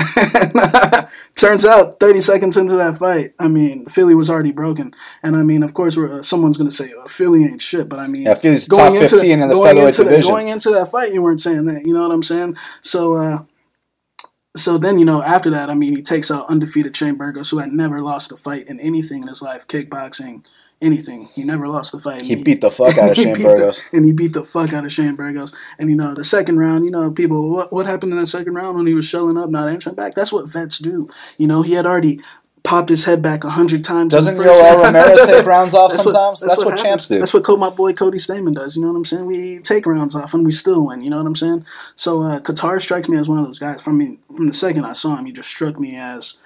Turns 1.34 1.66
out, 1.66 2.00
30 2.00 2.22
seconds 2.22 2.56
into 2.56 2.76
that 2.76 2.98
fight, 2.98 3.32
I 3.40 3.48
mean, 3.48 3.88
Fili 3.88 4.14
was 4.14 4.30
already 4.30 4.52
broken. 4.52 4.94
And 5.24 5.36
I 5.36 5.42
mean, 5.42 5.64
of 5.64 5.74
course, 5.74 5.98
uh, 5.98 6.22
someone's 6.22 6.58
going 6.60 6.70
to 6.70 6.76
say, 6.76 6.94
oh, 6.96 7.08
Fili 7.08 7.44
ain't 7.44 7.60
shit. 7.60 7.90
But 7.90 7.98
I 7.98 8.06
mean, 8.06 8.22
yeah, 8.22 8.36
Fili's 8.36 8.68
going 8.68 8.94
top 8.94 9.10
15 9.10 9.20
into, 9.20 9.34
in 9.34 9.40
the 9.40 9.56
going 9.56 9.78
into 9.80 10.04
the, 10.04 10.22
going 10.22 10.48
into 10.50 10.70
that 10.70 10.92
fight, 10.92 11.12
you 11.12 11.24
weren't 11.24 11.42
saying 11.42 11.66
that. 11.66 11.82
You 11.84 11.96
know 11.96 12.08
what 12.08 12.14
I'm 12.14 12.22
saying? 12.22 12.56
So, 12.84 13.16
uh, 13.16 13.40
so 14.56 14.78
then, 14.78 15.00
you 15.00 15.06
know, 15.06 15.24
after 15.24 15.50
that, 15.50 15.72
I 15.72 15.74
mean, 15.74 15.96
he 15.96 16.04
takes 16.04 16.30
out 16.30 16.52
undefeated 16.52 16.96
Shane 16.96 17.16
Burgos, 17.16 17.50
who 17.50 17.58
had 17.58 17.72
never 17.72 18.00
lost 18.00 18.32
a 18.32 18.38
fight 18.38 18.66
in 18.68 18.80
anything 18.80 19.24
in 19.24 19.28
his 19.28 19.42
life, 19.42 19.66
kickboxing, 19.66 20.46
anything. 20.82 21.30
He 21.34 21.44
never 21.44 21.68
lost 21.68 21.92
the 21.92 22.00
fight. 22.00 22.24
He, 22.24 22.36
beat 22.36 22.62
the 22.62 22.72
fuck 22.72 22.98
out 22.98 23.12
of 23.12 23.16
Shane 23.18 23.34
Burgos. 23.34 23.84
The, 23.84 23.98
and 23.98 24.06
he 24.06 24.14
beat 24.14 24.34
the 24.34 24.44
fuck 24.44 24.74
out 24.74 24.86
of 24.86 24.92
Shane 24.92 25.16
Burgos. 25.16 25.54
And 25.80 25.90
you 25.90 25.96
know, 25.96 26.14
the 26.14 26.24
second 26.24 26.58
round, 26.58 26.86
you 26.86 26.92
know, 26.92 27.12
people, 27.12 27.54
what, 27.54 27.72
what 27.72 27.86
happened 27.86 28.12
in 28.12 28.18
that 28.18 28.28
second 28.28 28.54
round 28.54 28.78
when 28.78 28.88
he 28.88 28.94
was 28.94 29.08
showing 29.08 29.38
up, 29.38 29.50
not 29.50 29.70
answering 29.70 29.96
back? 29.96 30.16
That's 30.16 30.34
what 30.34 30.50
vets 30.50 30.80
do. 30.80 31.10
You 31.38 31.48
know, 31.48 31.62
he 31.62 31.74
had 31.74 31.86
already 31.86 32.22
popped 32.64 32.90
his 32.90 33.06
head 33.06 33.22
back 33.22 33.44
a 33.44 33.50
hundred 33.50 33.84
times. 33.84 34.14
Doesn't 34.14 34.36
Yoel 34.36 34.84
Romero 34.84 35.26
take 35.26 35.46
rounds 35.46 35.74
off 35.74 35.92
that's 35.92 36.04
sometimes? 36.04 36.42
What, 36.42 36.48
that's, 36.48 36.56
that's, 36.56 36.66
what, 36.66 36.76
what 36.76 36.84
champs 36.84 37.08
do. 37.08 37.20
That's 37.20 37.34
what 37.34 37.60
my 37.60 37.70
boy 37.70 37.94
Cody 37.94 38.18
Stamann 38.18 38.54
does. 38.54 38.76
You 38.76 38.84
know 38.84 38.90
what 38.90 38.98
I'm 38.98 39.06
saying? 39.06 39.26
We 39.26 39.60
take 39.60 39.86
rounds 39.86 40.16
off 40.16 40.34
and 40.34 40.46
we 40.46 40.52
still 40.52 40.86
win. 40.86 41.02
You 41.02 41.10
know 41.10 41.18
what 41.18 41.28
I'm 41.28 41.36
saying? 41.36 41.66
So 41.96 42.22
uh, 42.22 42.40
Kattar 42.40 42.80
strikes 42.80 43.10
me 43.10 43.18
as 43.18 43.28
one 43.28 43.40
of 43.40 43.46
those 43.46 43.60
guys. 43.60 43.82
From 43.82 43.98
me, 43.98 44.20
from 44.28 44.48
the 44.48 44.54
second 44.54 44.86
I 44.86 44.94
saw 44.94 45.18
him, 45.18 45.26
he 45.26 45.32
just 45.32 45.50
struck 45.50 45.80
me 45.80 45.96
as 45.96 46.38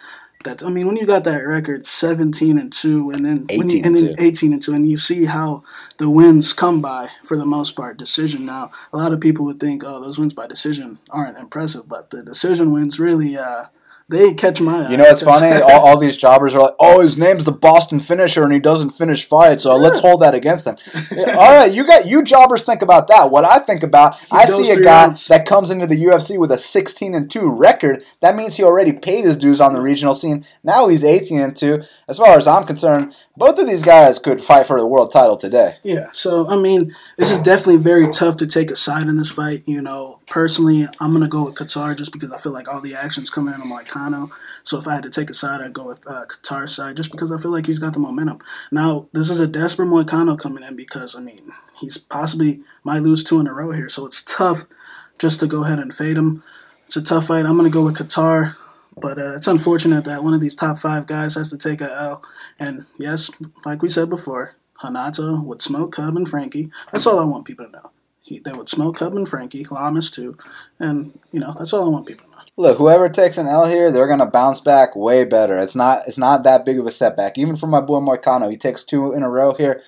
that 0.45 0.63
I 0.63 0.69
mean, 0.69 0.87
when 0.87 0.95
you 0.95 1.05
got 1.05 1.23
that 1.25 1.45
record, 1.45 1.85
seventeen 1.85 2.57
and 2.57 2.71
two, 2.71 3.11
and 3.11 3.25
then 3.25 3.45
when 3.47 3.69
you, 3.69 3.81
and, 3.83 3.95
then 3.95 4.15
eighteen 4.17 4.53
and 4.53 4.61
two, 4.61 4.73
and 4.73 4.89
you 4.89 4.97
see 4.97 5.25
how 5.25 5.63
the 5.97 6.09
wins 6.09 6.53
come 6.53 6.81
by 6.81 7.09
for 7.23 7.37
the 7.37 7.45
most 7.45 7.75
part 7.75 7.97
decision. 7.97 8.45
Now, 8.45 8.71
a 8.93 8.97
lot 8.97 9.11
of 9.11 9.19
people 9.19 9.45
would 9.45 9.59
think, 9.59 9.83
oh, 9.85 10.01
those 10.01 10.17
wins 10.17 10.33
by 10.33 10.47
decision 10.47 10.97
aren't 11.09 11.37
impressive, 11.37 11.87
but 11.87 12.09
the 12.09 12.23
decision 12.23 12.71
wins 12.71 12.99
really 12.99 13.37
uh, 13.37 13.65
they 14.07 14.35
catch 14.35 14.61
my 14.61 14.85
eye. 14.85 14.91
You 14.91 14.97
know, 14.97 15.05
it's 15.05 15.23
funny. 15.23 15.59
all, 15.61 15.87
all, 15.87 15.99
these 15.99 16.15
jobbers 16.15 16.53
are 16.53 16.61
like, 16.61 16.75
"Oh, 16.79 17.01
his 17.01 17.17
name's 17.17 17.43
the 17.43 17.51
Boston 17.51 17.99
Finisher, 17.99 18.43
and 18.43 18.53
he 18.53 18.59
doesn't 18.59 18.91
finish 18.91 19.25
fights, 19.25 19.63
so 19.63 19.75
yeah. 19.75 19.81
let's 19.81 19.99
hold 19.99 20.21
that 20.21 20.35
against 20.35 20.67
him." 20.67 20.77
all 21.35 21.55
right, 21.55 21.73
you 21.73 21.87
got 21.87 22.05
you 22.07 22.23
jobbers 22.23 22.63
think 22.63 22.83
about 22.83 23.07
that. 23.07 23.31
What 23.31 23.45
I 23.45 23.57
think 23.57 23.81
about, 23.81 24.19
he 24.19 24.27
I 24.31 24.45
see 24.45 24.71
a 24.71 24.83
guy 24.83 25.05
rounds. 25.05 25.27
that 25.27 25.47
comes 25.47 25.71
into 25.71 25.87
the 25.87 25.95
UFC 25.95 26.37
with 26.37 26.51
a 26.51 26.57
16 26.59 27.15
and 27.15 27.31
two 27.31 27.49
record. 27.49 28.03
That 28.21 28.35
means 28.35 28.57
he 28.57 28.63
already 28.63 28.93
paid 28.93 29.25
his 29.25 29.37
dues 29.37 29.59
on 29.59 29.73
the 29.73 29.81
regional 29.81 30.13
scene. 30.13 30.45
Now 30.63 30.87
he's 30.87 31.03
18 31.03 31.39
and 31.39 31.55
two. 31.55 31.81
As 32.07 32.19
far 32.19 32.37
as 32.37 32.47
I'm 32.47 32.65
concerned, 32.65 33.15
both 33.37 33.59
of 33.59 33.67
these 33.67 33.83
guys 33.83 34.19
could 34.19 34.43
fight 34.43 34.65
for 34.65 34.79
the 34.79 34.85
world 34.85 35.11
title 35.11 35.37
today. 35.37 35.77
Yeah. 35.83 36.09
So 36.11 36.47
I 36.47 36.57
mean, 36.57 36.95
this 37.17 37.31
is 37.31 37.39
definitely 37.39 37.77
very 37.77 38.09
tough 38.09 38.37
to 38.37 38.47
take 38.47 38.71
a 38.71 38.75
side 38.75 39.07
in 39.07 39.15
this 39.15 39.29
fight. 39.29 39.63
You 39.65 39.81
know, 39.81 40.19
personally, 40.27 40.85
I'm 40.99 41.13
gonna 41.13 41.27
go 41.27 41.45
with 41.45 41.55
Kattar 41.55 41.95
just 41.97 42.11
because 42.11 42.31
I 42.31 42.37
feel 42.37 42.51
like 42.51 42.67
all 42.67 42.81
the 42.81 42.95
action's 42.95 43.29
coming 43.29 43.53
in 43.53 43.61
on 43.61 43.69
Moicano. 43.69 44.31
So 44.63 44.77
if 44.77 44.87
I 44.87 44.93
had 44.95 45.03
to 45.03 45.09
take 45.09 45.29
a 45.29 45.33
side, 45.33 45.61
I'd 45.61 45.73
go 45.73 45.87
with 45.87 46.05
uh, 46.07 46.25
Kattar's 46.27 46.75
side 46.75 46.97
just 46.97 47.11
because 47.11 47.31
I 47.31 47.37
feel 47.37 47.51
like 47.51 47.65
he's 47.65 47.79
got 47.79 47.93
the 47.93 47.99
momentum. 47.99 48.39
Now, 48.71 49.07
this 49.13 49.29
is 49.29 49.39
a 49.39 49.47
desperate 49.47 49.87
Moicano 49.87 50.39
coming 50.39 50.63
in 50.63 50.75
because, 50.75 51.15
I 51.15 51.21
mean, 51.21 51.51
he's 51.79 51.97
possibly 51.97 52.61
might 52.83 53.03
lose 53.03 53.23
two 53.23 53.39
in 53.39 53.47
a 53.47 53.53
row 53.53 53.71
here. 53.71 53.89
So 53.89 54.05
it's 54.05 54.23
tough 54.23 54.65
just 55.19 55.39
to 55.39 55.47
go 55.47 55.63
ahead 55.63 55.79
and 55.79 55.93
fade 55.93 56.17
him. 56.17 56.43
It's 56.85 56.97
a 56.97 57.03
tough 57.03 57.27
fight. 57.27 57.45
I'm 57.45 57.57
to 57.63 57.69
go 57.69 57.81
with 57.81 57.97
Kattar. 57.97 58.55
But 58.97 59.17
uh, 59.17 59.35
it's 59.35 59.47
unfortunate 59.47 60.05
that 60.05 60.23
one 60.23 60.33
of 60.33 60.41
these 60.41 60.55
top 60.55 60.79
five 60.79 61.05
guys 61.05 61.35
has 61.35 61.49
to 61.51 61.57
take 61.57 61.81
a 61.81 61.91
L. 61.91 62.23
And 62.59 62.85
yes, 62.97 63.29
like 63.65 63.81
we 63.81 63.89
said 63.89 64.09
before, 64.09 64.55
Renato 64.83 65.41
would 65.41 65.61
smoke 65.61 65.93
Cub 65.93 66.15
and 66.15 66.27
Frankie. 66.27 66.71
That's 66.91 67.07
all 67.07 67.19
I 67.19 67.25
want 67.25 67.45
people 67.45 67.65
to 67.65 67.71
know. 67.71 67.91
He, 68.21 68.39
they 68.39 68.53
would 68.53 68.69
smoke 68.69 68.97
Cub 68.97 69.15
and 69.15 69.27
Frankie, 69.27 69.65
Lamas 69.69 70.09
too, 70.09 70.37
and 70.79 71.17
you 71.31 71.39
know 71.39 71.53
that's 71.57 71.73
all 71.73 71.85
I 71.85 71.89
want 71.89 72.07
people 72.07 72.24
to 72.24 72.24
know. 72.24 72.24
Look, 72.57 72.77
whoever 72.77 73.09
takes 73.09 73.37
an 73.37 73.47
L 73.47 73.65
here, 73.65 73.91
they're 73.91 74.07
gonna 74.07 74.25
bounce 74.25 74.61
back 74.61 74.95
way 74.95 75.25
better. 75.25 75.59
It's 75.59 75.75
not 75.75 76.07
it's 76.07 76.17
not 76.17 76.43
that 76.43 76.63
big 76.63 76.79
of 76.79 76.87
a 76.87 76.91
setback. 76.91 77.37
Even 77.37 77.57
for 77.57 77.67
my 77.67 77.81
boy 77.81 77.99
Moicano, 77.99 78.49
he 78.49 78.55
takes 78.55 78.85
two 78.85 79.11
in 79.11 79.23
a 79.23 79.29
row 79.29 79.53
here. 79.53 79.83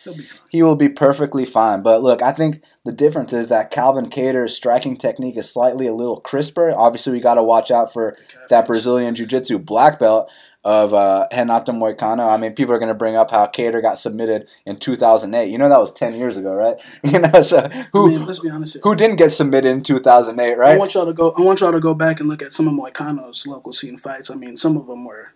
He 0.49 0.61
will 0.61 0.76
be 0.76 0.89
perfectly 0.89 1.45
fine. 1.45 1.82
But 1.82 2.03
look, 2.03 2.22
I 2.22 2.34
think 2.34 2.61
the 2.84 2.91
difference 2.91 3.32
is 3.32 3.47
that 3.47 3.72
Calvin 3.72 4.09
Kattar's 4.09 4.53
striking 4.53 4.97
technique 4.97 5.38
is 5.38 5.49
slightly 5.49 5.88
a 5.88 5.95
little 5.95 6.20
crisper. 6.20 6.74
Obviously, 6.76 7.13
we 7.13 7.22
got 7.22 7.36
to 7.36 7.43
watch 7.43 7.72
out 7.72 7.93
for 7.93 8.18
that 8.49 8.68
Brazilian 8.68 9.15
Jiu-Jitsu 9.15 9.59
black 9.59 9.97
belt 9.97 10.30
of 10.68 10.93
uh, 10.93 11.30
Moicano. 11.32 12.30
I 12.30 12.36
mean, 12.36 12.51
people 12.51 12.76
are 12.76 12.78
going 12.78 12.89
to 12.89 12.93
bring 12.93 13.15
up 13.15 13.32
how 13.32 13.45
Kattar 13.47 13.82
got 13.82 13.99
submitted 13.99 14.49
in 14.65 14.76
2008. 14.76 15.49
You 15.49 15.57
know 15.57 15.70
that 15.70 15.80
was 15.80 15.93
10 15.93 16.15
years 16.15 16.36
ago, 16.36 16.53
right? 16.53 16.76
You 17.07 17.20
know, 17.20 17.41
so 17.41 17.70
who? 17.93 18.20
Let's 18.20 18.39
be 18.39 18.49
honest. 18.49 18.78
Who 18.84 18.93
didn't 18.93 19.15
get 19.15 19.32
submitted 19.32 19.70
in 19.70 19.82
2008, 19.82 20.57
right? 20.57 20.76
I 20.76 20.78
want 20.78 20.93
y'all 20.93 21.05
to 21.05 21.13
go. 21.13 21.34
I 21.38 21.41
want 21.41 21.61
y'all 21.61 21.72
to 21.72 21.80
go 21.80 21.93
back 21.93 22.20
and 22.20 22.28
look 22.28 22.41
at 22.41 22.51
some 22.51 22.68
of 22.68 22.74
Moicano's 22.74 23.47
local 23.47 23.72
scene 23.72 23.97
fights. 23.97 24.30
I 24.30 24.36
mean, 24.36 24.57
some 24.57 24.76
of 24.76 24.88
them 24.88 25.05
were. 25.05 25.32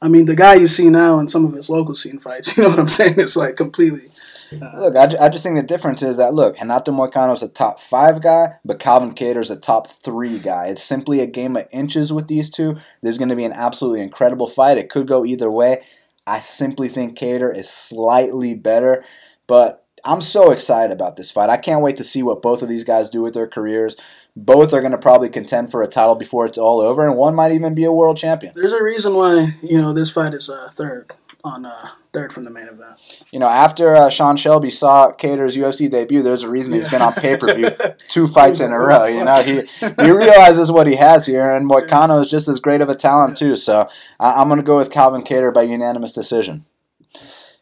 I 0.00 0.08
mean, 0.08 0.26
the 0.26 0.36
guy 0.36 0.54
you 0.54 0.68
see 0.68 0.88
now 0.88 1.18
in 1.18 1.26
some 1.26 1.44
of 1.44 1.52
his 1.52 1.68
local 1.68 1.94
scene 1.94 2.20
fights. 2.20 2.52
You 2.56 2.62
know 2.62 2.70
what 2.70 2.78
I'm 2.78 2.86
saying? 2.86 3.14
It's 3.18 3.36
like 3.36 3.56
completely 3.56 4.12
look, 4.52 4.96
I, 4.96 5.26
I 5.26 5.28
just 5.28 5.42
think 5.42 5.56
the 5.56 5.62
difference 5.62 6.02
is 6.02 6.16
that 6.16 6.34
look, 6.34 6.56
Moicano 6.56 7.34
is 7.34 7.42
a 7.42 7.48
top 7.48 7.80
five 7.80 8.22
guy, 8.22 8.54
but 8.64 8.78
Calvin 8.78 9.14
Kattar 9.14 9.40
is 9.40 9.50
a 9.50 9.56
top 9.56 9.88
three 9.88 10.38
guy. 10.38 10.66
It's 10.66 10.82
simply 10.82 11.20
a 11.20 11.26
game 11.26 11.56
of 11.56 11.66
inches 11.70 12.12
with 12.12 12.28
these 12.28 12.50
two. 12.50 12.76
There's 13.02 13.18
going 13.18 13.28
to 13.28 13.36
be 13.36 13.44
an 13.44 13.52
absolutely 13.52 14.02
incredible 14.02 14.46
fight. 14.46 14.78
It 14.78 14.90
could 14.90 15.06
go 15.06 15.24
either 15.24 15.50
way. 15.50 15.82
I 16.26 16.40
simply 16.40 16.88
think 16.88 17.16
Kattar 17.16 17.56
is 17.56 17.70
slightly 17.70 18.54
better, 18.54 19.04
but 19.46 19.84
I'm 20.04 20.20
so 20.20 20.50
excited 20.50 20.92
about 20.92 21.16
this 21.16 21.30
fight. 21.30 21.50
I 21.50 21.56
can't 21.56 21.82
wait 21.82 21.96
to 21.96 22.04
see 22.04 22.22
what 22.22 22.42
both 22.42 22.62
of 22.62 22.68
these 22.68 22.84
guys 22.84 23.10
do 23.10 23.22
with 23.22 23.34
their 23.34 23.46
careers. 23.46 23.96
Both 24.36 24.72
are 24.72 24.80
going 24.80 24.92
to 24.92 24.98
probably 24.98 25.28
contend 25.28 25.70
for 25.70 25.82
a 25.82 25.88
title 25.88 26.14
before 26.14 26.46
it's 26.46 26.58
all 26.58 26.80
over, 26.80 27.06
and 27.06 27.16
one 27.16 27.34
might 27.34 27.52
even 27.52 27.74
be 27.74 27.84
a 27.84 27.92
world 27.92 28.16
champion. 28.16 28.52
There's 28.54 28.72
a 28.72 28.82
reason 28.82 29.14
why 29.14 29.54
you 29.62 29.80
know 29.80 29.92
this 29.92 30.10
fight 30.10 30.34
is 30.34 30.48
uh, 30.48 30.68
third 30.70 31.12
on 31.46 31.64
uh, 31.64 31.88
third 32.12 32.32
from 32.32 32.44
the 32.44 32.50
main 32.50 32.66
event. 32.66 32.98
You 33.32 33.38
know, 33.38 33.48
after 33.48 33.94
uh, 33.94 34.10
Sean 34.10 34.36
Shelby 34.36 34.70
saw 34.70 35.12
Kattar's 35.12 35.56
UFC 35.56 35.90
debut, 35.90 36.22
there's 36.22 36.42
a 36.42 36.50
reason 36.50 36.72
he's 36.72 36.88
been 36.88 37.02
on 37.02 37.14
pay 37.14 37.36
per 37.36 37.54
view 37.54 37.70
two 38.08 38.28
fights 38.28 38.60
in 38.60 38.72
a 38.72 38.78
row. 38.78 39.04
You 39.04 39.24
know, 39.24 39.42
he 39.42 39.62
he 39.80 40.10
realizes 40.10 40.70
what 40.70 40.86
he 40.86 40.96
has 40.96 41.26
here, 41.26 41.54
and 41.54 41.70
Moicano 41.70 42.20
is 42.20 42.28
just 42.28 42.48
as 42.48 42.60
great 42.60 42.80
of 42.80 42.88
a 42.88 42.94
talent 42.94 43.36
too. 43.36 43.56
So 43.56 43.88
I'm 44.20 44.48
going 44.48 44.58
to 44.58 44.64
go 44.64 44.76
with 44.76 44.90
Calvin 44.90 45.22
Kattar 45.22 45.54
by 45.54 45.62
unanimous 45.62 46.12
decision. 46.12 46.66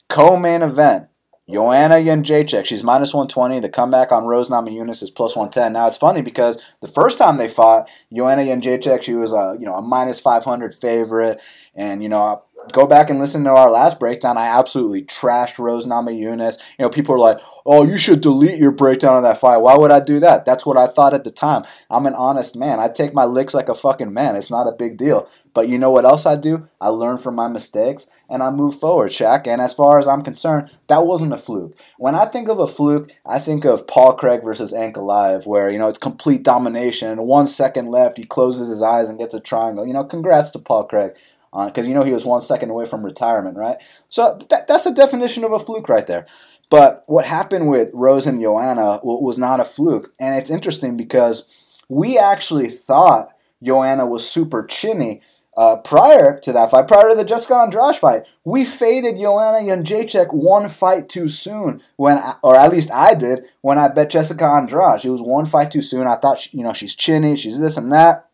Co-main 0.09 0.62
event. 0.62 1.09
Joanna 1.51 1.97
Jędrzejczyk, 1.97 2.64
she's 2.64 2.82
minus 2.82 3.12
120. 3.12 3.61
The 3.61 3.68
comeback 3.68 4.12
on 4.12 4.24
Rose 4.24 4.49
Namajunas 4.49 5.03
is 5.03 5.11
plus 5.11 5.37
110. 5.37 5.74
Now 5.74 5.87
it's 5.87 5.99
funny 5.99 6.22
because 6.22 6.62
the 6.80 6.89
first 6.89 7.18
time 7.18 7.37
they 7.37 7.51
fought, 7.51 7.87
Joanna 8.11 8.43
Jędrzejczyk, 8.43 9.03
she 9.03 9.12
was 9.12 9.35
a 9.35 9.55
you 9.59 9.66
know 9.66 9.74
a 9.74 9.82
minus 9.82 10.20
500 10.20 10.74
favorite, 10.74 11.41
and 11.74 12.03
you 12.03 12.09
know 12.09 12.43
go 12.73 12.87
back 12.87 13.11
and 13.11 13.19
listen 13.19 13.45
to 13.45 13.51
our 13.51 13.71
last 13.71 13.99
breakdown. 14.01 14.39
I 14.39 14.47
absolutely 14.47 15.03
trashed 15.03 15.59
Rose 15.59 15.87
Namajunas. 15.87 16.59
You 16.79 16.85
know, 16.85 16.89
people 16.89 17.15
are 17.15 17.19
like, 17.19 17.39
"Oh, 17.67 17.83
you 17.83 17.99
should 17.99 18.21
delete 18.21 18.59
your 18.59 18.73
breakdown 18.73 19.17
of 19.17 19.23
that 19.23 19.39
fight." 19.39 19.59
Why 19.59 19.77
would 19.77 19.91
I 19.91 20.01
do 20.01 20.21
that? 20.21 20.45
That's 20.45 20.67
what 20.67 20.77
I 20.77 20.87
thought 20.87 21.15
at 21.15 21.25
the 21.25 21.31
time. 21.31 21.65
I'm 21.91 22.07
an 22.07 22.15
honest 22.15 22.57
man. 22.57 22.81
I 22.81 22.89
take 22.89 23.15
my 23.15 23.25
licks 23.25 23.55
like 23.55 23.69
a 23.69 23.75
fucking 23.75 24.12
man. 24.12 24.37
It's 24.37 24.51
not 24.51 24.67
a 24.67 24.73
big 24.73 24.97
deal. 24.97 25.29
But 25.55 25.69
you 25.69 25.79
know 25.79 25.91
what 25.91 26.05
else 26.05 26.27
I 26.27 26.35
do? 26.35 26.69
I 26.81 26.89
learn 26.89 27.17
from 27.17 27.37
my 27.37 27.47
mistakes 27.47 28.11
and 28.29 28.43
I 28.43 28.51
move 28.51 28.79
forward, 28.79 29.12
Shaq. 29.12 29.47
And 29.47 29.62
as 29.62 29.73
far 29.73 30.01
as 30.01 30.09
I'm 30.09 30.23
concerned, 30.23 30.69
that 30.89 31.07
wasn't 31.07 31.33
a 31.33 31.39
fluke. 31.39 31.77
When 31.97 32.17
I 32.17 32.25
think 32.25 32.49
of 32.49 32.59
a 32.59 32.67
fluke, 32.67 33.12
I 33.25 33.39
think 33.39 33.65
of 33.65 33.87
Paul 33.87 34.15
Craig 34.15 34.43
versus 34.43 34.73
Ankalaev, 34.73 35.47
where 35.47 35.71
you 35.71 35.79
know 35.79 35.87
it's 35.87 35.99
complete 35.99 36.43
domination. 36.43 37.23
One 37.23 37.47
second 37.47 37.87
left, 37.87 38.19
he 38.19 38.25
closes 38.25 38.69
his 38.69 38.83
eyes 38.83 39.09
and 39.09 39.19
gets 39.19 39.33
a 39.33 39.41
triangle. 39.41 39.87
You 39.87 39.93
know, 39.93 40.03
congrats 40.03 40.51
to 40.51 40.59
Paul 40.59 40.85
Craig 40.85 41.12
because 41.55 41.86
uh, 41.86 41.88
you 41.88 41.94
know 41.94 42.02
he 42.02 42.12
was 42.12 42.24
one 42.24 42.40
second 42.40 42.70
away 42.70 42.84
from 42.84 43.05
retirement, 43.05 43.57
right? 43.57 43.76
So 44.09 44.38
that, 44.50 44.66
that's 44.66 44.84
the 44.84 44.90
definition 44.92 45.44
of 45.44 45.52
a 45.52 45.59
fluke 45.59 45.88
right 45.88 46.07
there. 46.07 46.26
But 46.70 47.05
what 47.07 47.26
happened 47.26 47.68
with 47.68 47.90
Rose 47.92 48.26
and 48.26 48.40
Joanna 48.40 49.00
was 49.02 49.38
not 49.38 49.61
a 49.61 49.64
fluke, 49.64 50.12
and 50.18 50.34
it's 50.34 50.50
interesting 50.50 50.96
because 50.96 51.44
we 51.88 52.18
actually 52.18 52.68
thought 52.68 53.28
Joanna 53.62 54.07
was 54.07 54.28
super 54.28 54.64
chinny 54.66 55.22
uh, 55.57 55.76
prior 55.76 56.40
to 56.40 56.52
that 56.52 56.70
fight, 56.70 56.88
prior 56.88 57.09
to 57.09 57.14
the 57.14 57.24
Jessica 57.24 57.55
Andrade 57.55 57.96
fight. 57.96 58.24
We 58.44 58.64
faded 58.64 59.20
Joanna 59.20 59.66
Jędrzejczyk 59.66 60.32
one 60.32 60.68
fight 60.68 61.09
too 61.09 61.28
soon 61.28 61.82
when, 61.96 62.18
I, 62.18 62.34
or 62.42 62.57
at 62.57 62.72
least 62.72 62.90
I 62.90 63.14
did 63.14 63.44
when 63.61 63.78
I 63.78 63.88
bet 63.88 64.11
Jessica 64.11 64.44
Andrade. 64.44 65.02
She 65.02 65.09
was 65.09 65.22
one 65.22 65.46
fight 65.46 65.70
too 65.70 65.82
soon. 65.82 66.07
I 66.07 66.16
thought, 66.16 66.40
she, 66.40 66.57
you 66.57 66.64
know, 66.64 66.72
she's 66.72 66.94
chinny, 66.94 67.36
she's 67.36 67.61
this 67.61 67.76
and 67.76 67.92
that. 67.92 68.28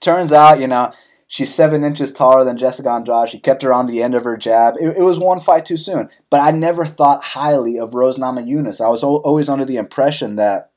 Turns 0.00 0.32
out, 0.32 0.60
you 0.60 0.66
know, 0.66 0.92
She's 1.28 1.52
seven 1.52 1.82
inches 1.82 2.12
taller 2.12 2.44
than 2.44 2.56
Jessica 2.56 2.88
Andrade. 2.90 3.30
She 3.30 3.40
kept 3.40 3.62
her 3.62 3.72
on 3.72 3.86
the 3.86 4.02
end 4.02 4.14
of 4.14 4.24
her 4.24 4.36
jab. 4.36 4.74
It, 4.80 4.98
it 4.98 5.02
was 5.02 5.18
one 5.18 5.40
fight 5.40 5.66
too 5.66 5.76
soon. 5.76 6.08
But 6.30 6.40
I 6.40 6.52
never 6.52 6.86
thought 6.86 7.22
highly 7.22 7.78
of 7.78 7.94
Rose 7.94 8.18
Namajunas. 8.18 8.80
I 8.80 8.88
was 8.88 9.02
always 9.02 9.48
under 9.48 9.64
the 9.64 9.76
impression 9.76 10.36
that, 10.36 10.70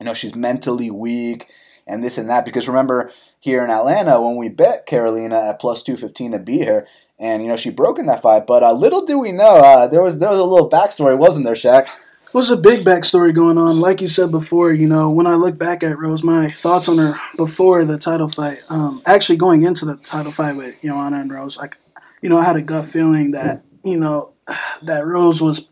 you 0.00 0.06
know, 0.06 0.14
she's 0.14 0.34
mentally 0.34 0.90
weak 0.90 1.48
and 1.86 2.02
this 2.02 2.18
and 2.18 2.28
that. 2.28 2.44
Because 2.44 2.66
remember, 2.66 3.12
here 3.38 3.64
in 3.64 3.70
Atlanta, 3.70 4.20
when 4.20 4.36
we 4.36 4.48
bet 4.48 4.88
Karolina 4.88 5.50
at 5.50 5.60
plus 5.60 5.84
215 5.84 6.32
to 6.32 6.38
beat 6.40 6.66
her, 6.66 6.88
and, 7.16 7.42
you 7.42 7.48
know, 7.48 7.56
she 7.56 7.70
broke 7.70 8.00
in 8.00 8.06
that 8.06 8.22
fight. 8.22 8.48
But 8.48 8.64
uh, 8.64 8.72
little 8.72 9.04
do 9.04 9.20
we 9.20 9.30
know, 9.30 9.58
uh, 9.58 9.86
there, 9.86 10.02
was, 10.02 10.18
there 10.18 10.30
was 10.30 10.40
a 10.40 10.44
little 10.44 10.68
backstory, 10.68 11.16
wasn't 11.16 11.44
there, 11.44 11.54
Shaq? 11.54 11.86
was 12.34 12.50
a 12.50 12.56
big 12.56 12.84
backstory 12.84 13.32
going 13.32 13.56
on. 13.56 13.78
Like 13.78 14.00
you 14.00 14.08
said 14.08 14.32
before, 14.32 14.72
you 14.72 14.88
know, 14.88 15.08
when 15.08 15.26
I 15.26 15.36
look 15.36 15.56
back 15.56 15.84
at 15.84 15.96
Rose, 15.96 16.24
my 16.24 16.50
thoughts 16.50 16.88
on 16.88 16.98
her 16.98 17.14
before 17.36 17.84
the 17.84 17.96
title 17.96 18.28
fight, 18.28 18.58
um, 18.68 19.00
actually 19.06 19.36
going 19.36 19.62
into 19.62 19.84
the 19.84 19.96
title 19.98 20.32
fight 20.32 20.56
with 20.56 20.74
Joanna 20.82 21.20
and 21.20 21.32
Rose, 21.32 21.56
like, 21.56 21.78
you 22.20 22.28
know, 22.28 22.38
I 22.38 22.44
had 22.44 22.56
a 22.56 22.62
gut 22.62 22.86
feeling 22.86 23.30
that, 23.30 23.62
you 23.84 23.98
know, 23.98 24.32
that 24.82 25.06
Rose 25.06 25.40
was 25.40 25.68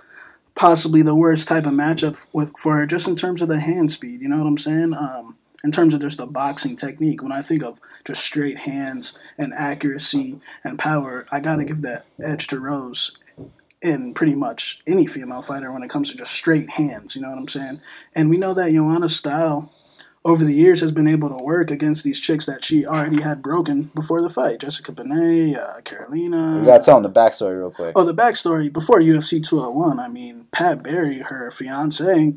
possibly 0.54 1.02
the 1.02 1.16
worst 1.16 1.48
type 1.48 1.66
of 1.66 1.72
matchup 1.72 2.28
with 2.32 2.56
for 2.56 2.76
her, 2.76 2.86
just 2.86 3.08
in 3.08 3.16
terms 3.16 3.42
of 3.42 3.48
the 3.48 3.58
hand 3.58 3.90
speed. 3.90 4.20
You 4.20 4.28
know 4.28 4.38
what 4.38 4.46
I'm 4.46 4.58
saying? 4.58 4.94
Um, 4.94 5.36
in 5.64 5.72
terms 5.72 5.94
of 5.94 6.00
just 6.00 6.18
the 6.18 6.26
boxing 6.26 6.76
technique. 6.76 7.22
When 7.22 7.32
I 7.32 7.42
think 7.42 7.62
of 7.62 7.78
just 8.04 8.24
straight 8.24 8.60
hands 8.60 9.18
and 9.38 9.52
accuracy 9.52 10.40
and 10.64 10.78
power, 10.78 11.26
I 11.30 11.40
got 11.40 11.56
to 11.56 11.64
give 11.64 11.82
that 11.82 12.04
edge 12.22 12.46
to 12.48 12.60
Rose 12.60 13.12
in 13.82 14.14
pretty 14.14 14.34
much 14.34 14.80
any 14.86 15.06
female 15.06 15.42
fighter 15.42 15.72
when 15.72 15.82
it 15.82 15.90
comes 15.90 16.10
to 16.10 16.16
just 16.16 16.32
straight 16.32 16.70
hands. 16.70 17.16
You 17.16 17.22
know 17.22 17.30
what 17.30 17.38
I'm 17.38 17.48
saying? 17.48 17.80
And 18.14 18.30
we 18.30 18.38
know 18.38 18.54
that 18.54 18.72
Joanna's 18.72 19.16
style 19.16 19.72
over 20.24 20.44
the 20.44 20.54
years 20.54 20.80
has 20.80 20.92
been 20.92 21.08
able 21.08 21.28
to 21.28 21.42
work 21.42 21.70
against 21.70 22.04
these 22.04 22.20
chicks 22.20 22.46
that 22.46 22.64
she 22.64 22.86
already 22.86 23.22
had 23.22 23.42
broken 23.42 23.90
before 23.94 24.22
the 24.22 24.30
fight. 24.30 24.60
Jessica 24.60 24.92
Penne, 24.92 25.56
uh, 25.56 25.80
Karolina. 25.82 26.60
You 26.60 26.66
gotta 26.66 26.84
tell 26.84 27.00
them 27.00 27.12
the 27.12 27.20
backstory 27.20 27.58
real 27.58 27.72
quick. 27.72 27.92
Oh, 27.96 28.04
the 28.04 28.14
backstory 28.14 28.72
before 28.72 29.00
UFC 29.00 29.42
201. 29.42 29.98
I 29.98 30.08
mean, 30.08 30.46
Pat 30.52 30.82
Barry, 30.82 31.18
her 31.18 31.50
fiance, 31.50 32.34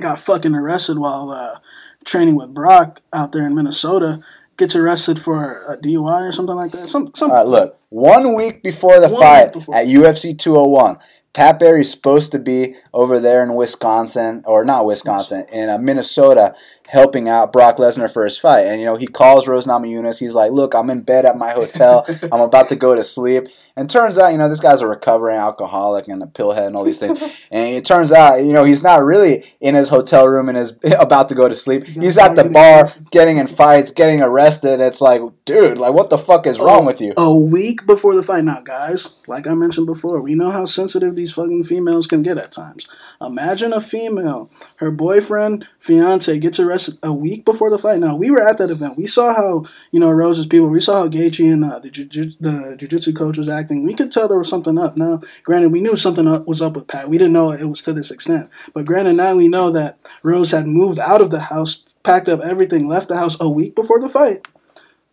got 0.00 0.18
fucking 0.18 0.54
arrested 0.54 0.98
while 0.98 1.30
uh, 1.30 1.58
training 2.04 2.36
with 2.36 2.54
Brock 2.54 3.02
out 3.12 3.32
there 3.32 3.46
in 3.46 3.54
Minnesota 3.54 4.20
gets 4.56 4.76
arrested 4.76 5.18
for 5.18 5.62
a 5.68 5.76
DUI 5.76 6.28
or 6.28 6.32
something 6.32 6.56
like 6.56 6.72
that. 6.72 6.88
Some, 6.88 7.10
some. 7.14 7.30
All 7.30 7.36
right, 7.38 7.46
look. 7.46 7.78
One 7.90 8.34
week 8.34 8.62
before 8.62 9.00
the 9.00 9.08
fight 9.08 9.52
before. 9.52 9.74
at 9.74 9.86
UFC 9.86 10.36
201, 10.36 10.98
Pat 11.32 11.58
Barry's 11.58 11.90
supposed 11.90 12.30
to 12.32 12.38
be 12.38 12.76
over 12.92 13.18
there 13.18 13.42
in 13.42 13.54
Wisconsin, 13.54 14.42
or 14.46 14.64
not 14.64 14.86
Wisconsin, 14.86 15.46
in 15.52 15.68
uh, 15.68 15.78
Minnesota, 15.78 16.54
helping 16.86 17.28
out 17.28 17.52
Brock 17.52 17.76
Lesnar 17.76 18.10
for 18.10 18.24
his 18.24 18.38
fight. 18.38 18.66
And, 18.66 18.80
you 18.80 18.86
know, 18.86 18.96
he 18.96 19.08
calls 19.08 19.48
Rose 19.48 19.66
Namajunas. 19.66 20.20
He's 20.20 20.34
like, 20.34 20.52
look, 20.52 20.74
I'm 20.74 20.90
in 20.90 21.02
bed 21.02 21.24
at 21.24 21.36
my 21.36 21.50
hotel. 21.50 22.06
I'm 22.32 22.40
about 22.40 22.68
to 22.68 22.76
go 22.76 22.94
to 22.94 23.02
sleep. 23.02 23.48
And 23.76 23.90
turns 23.90 24.20
out, 24.20 24.28
you 24.30 24.38
know, 24.38 24.48
this 24.48 24.60
guy's 24.60 24.82
a 24.82 24.86
recovering 24.86 25.36
alcoholic 25.36 26.06
and 26.06 26.22
a 26.22 26.26
pillhead 26.26 26.68
and 26.68 26.76
all 26.76 26.84
these 26.84 26.98
things. 26.98 27.20
and 27.50 27.74
it 27.74 27.84
turns 27.84 28.12
out, 28.12 28.36
you 28.36 28.52
know, 28.52 28.62
he's 28.62 28.84
not 28.84 29.02
really 29.02 29.44
in 29.60 29.74
his 29.74 29.88
hotel 29.88 30.28
room 30.28 30.48
and 30.48 30.56
is 30.56 30.78
about 30.96 31.28
to 31.30 31.34
go 31.34 31.48
to 31.48 31.56
sleep. 31.56 31.84
He's, 31.84 31.96
he's 31.96 32.18
at 32.18 32.36
the 32.36 32.44
bar 32.44 32.86
getting 33.10 33.38
in 33.38 33.48
fights, 33.48 33.90
getting 33.90 34.22
arrested. 34.22 34.78
It's 34.78 35.00
like, 35.00 35.22
dude, 35.44 35.76
like, 35.76 35.92
what 35.92 36.08
the 36.08 36.18
fuck 36.18 36.46
is 36.46 36.60
wrong 36.60 36.86
with 36.86 37.00
you? 37.00 37.14
A 37.16 37.36
week 37.36 37.84
before 37.84 38.14
the 38.14 38.22
fight. 38.22 38.44
Now, 38.44 38.60
guys, 38.60 39.14
like 39.26 39.48
I 39.48 39.54
mentioned 39.54 39.86
before, 39.86 40.22
we 40.22 40.36
know 40.36 40.52
how 40.52 40.66
sensitive 40.66 41.16
these 41.16 41.32
fucking 41.32 41.64
females 41.64 42.06
can 42.06 42.22
get 42.22 42.38
at 42.38 42.52
times. 42.52 42.88
Imagine 43.20 43.72
a 43.72 43.80
female, 43.80 44.52
her 44.76 44.92
boyfriend, 44.92 45.66
fiance 45.80 46.38
gets 46.38 46.60
arrested 46.60 46.98
a 47.02 47.12
week 47.12 47.44
before 47.44 47.70
the 47.70 47.78
fight. 47.78 47.98
Now, 47.98 48.14
we 48.14 48.30
were 48.30 48.46
at 48.46 48.58
that 48.58 48.70
event. 48.70 48.96
We 48.96 49.06
saw 49.06 49.34
how, 49.34 49.64
you 49.90 49.98
know, 49.98 50.12
Rose's 50.12 50.46
people, 50.46 50.68
we 50.68 50.78
saw 50.78 51.00
how 51.00 51.08
Gaethje 51.08 51.52
and 51.52 51.64
uh, 51.64 51.80
the, 51.80 51.90
jiu- 51.90 52.30
the 52.38 52.76
jiu-jitsu 52.78 53.12
coach 53.14 53.36
was 53.36 53.48
acting. 53.48 53.63
We 53.70 53.94
could 53.94 54.10
tell 54.10 54.28
there 54.28 54.38
was 54.38 54.48
something 54.48 54.78
up. 54.78 54.96
Now, 54.96 55.20
granted, 55.42 55.72
we 55.72 55.80
knew 55.80 55.96
something 55.96 56.26
was 56.44 56.62
up 56.62 56.74
with 56.74 56.88
Pat. 56.88 57.08
We 57.08 57.18
didn't 57.18 57.32
know 57.32 57.52
it 57.52 57.66
was 57.66 57.82
to 57.82 57.92
this 57.92 58.10
extent. 58.10 58.50
But 58.72 58.86
granted, 58.86 59.14
now 59.14 59.36
we 59.36 59.48
know 59.48 59.70
that 59.70 59.98
Rose 60.22 60.50
had 60.50 60.66
moved 60.66 60.98
out 60.98 61.20
of 61.20 61.30
the 61.30 61.40
house, 61.40 61.84
packed 62.02 62.28
up 62.28 62.40
everything, 62.40 62.88
left 62.88 63.08
the 63.08 63.16
house 63.16 63.36
a 63.40 63.50
week 63.50 63.74
before 63.74 64.00
the 64.00 64.08
fight 64.08 64.46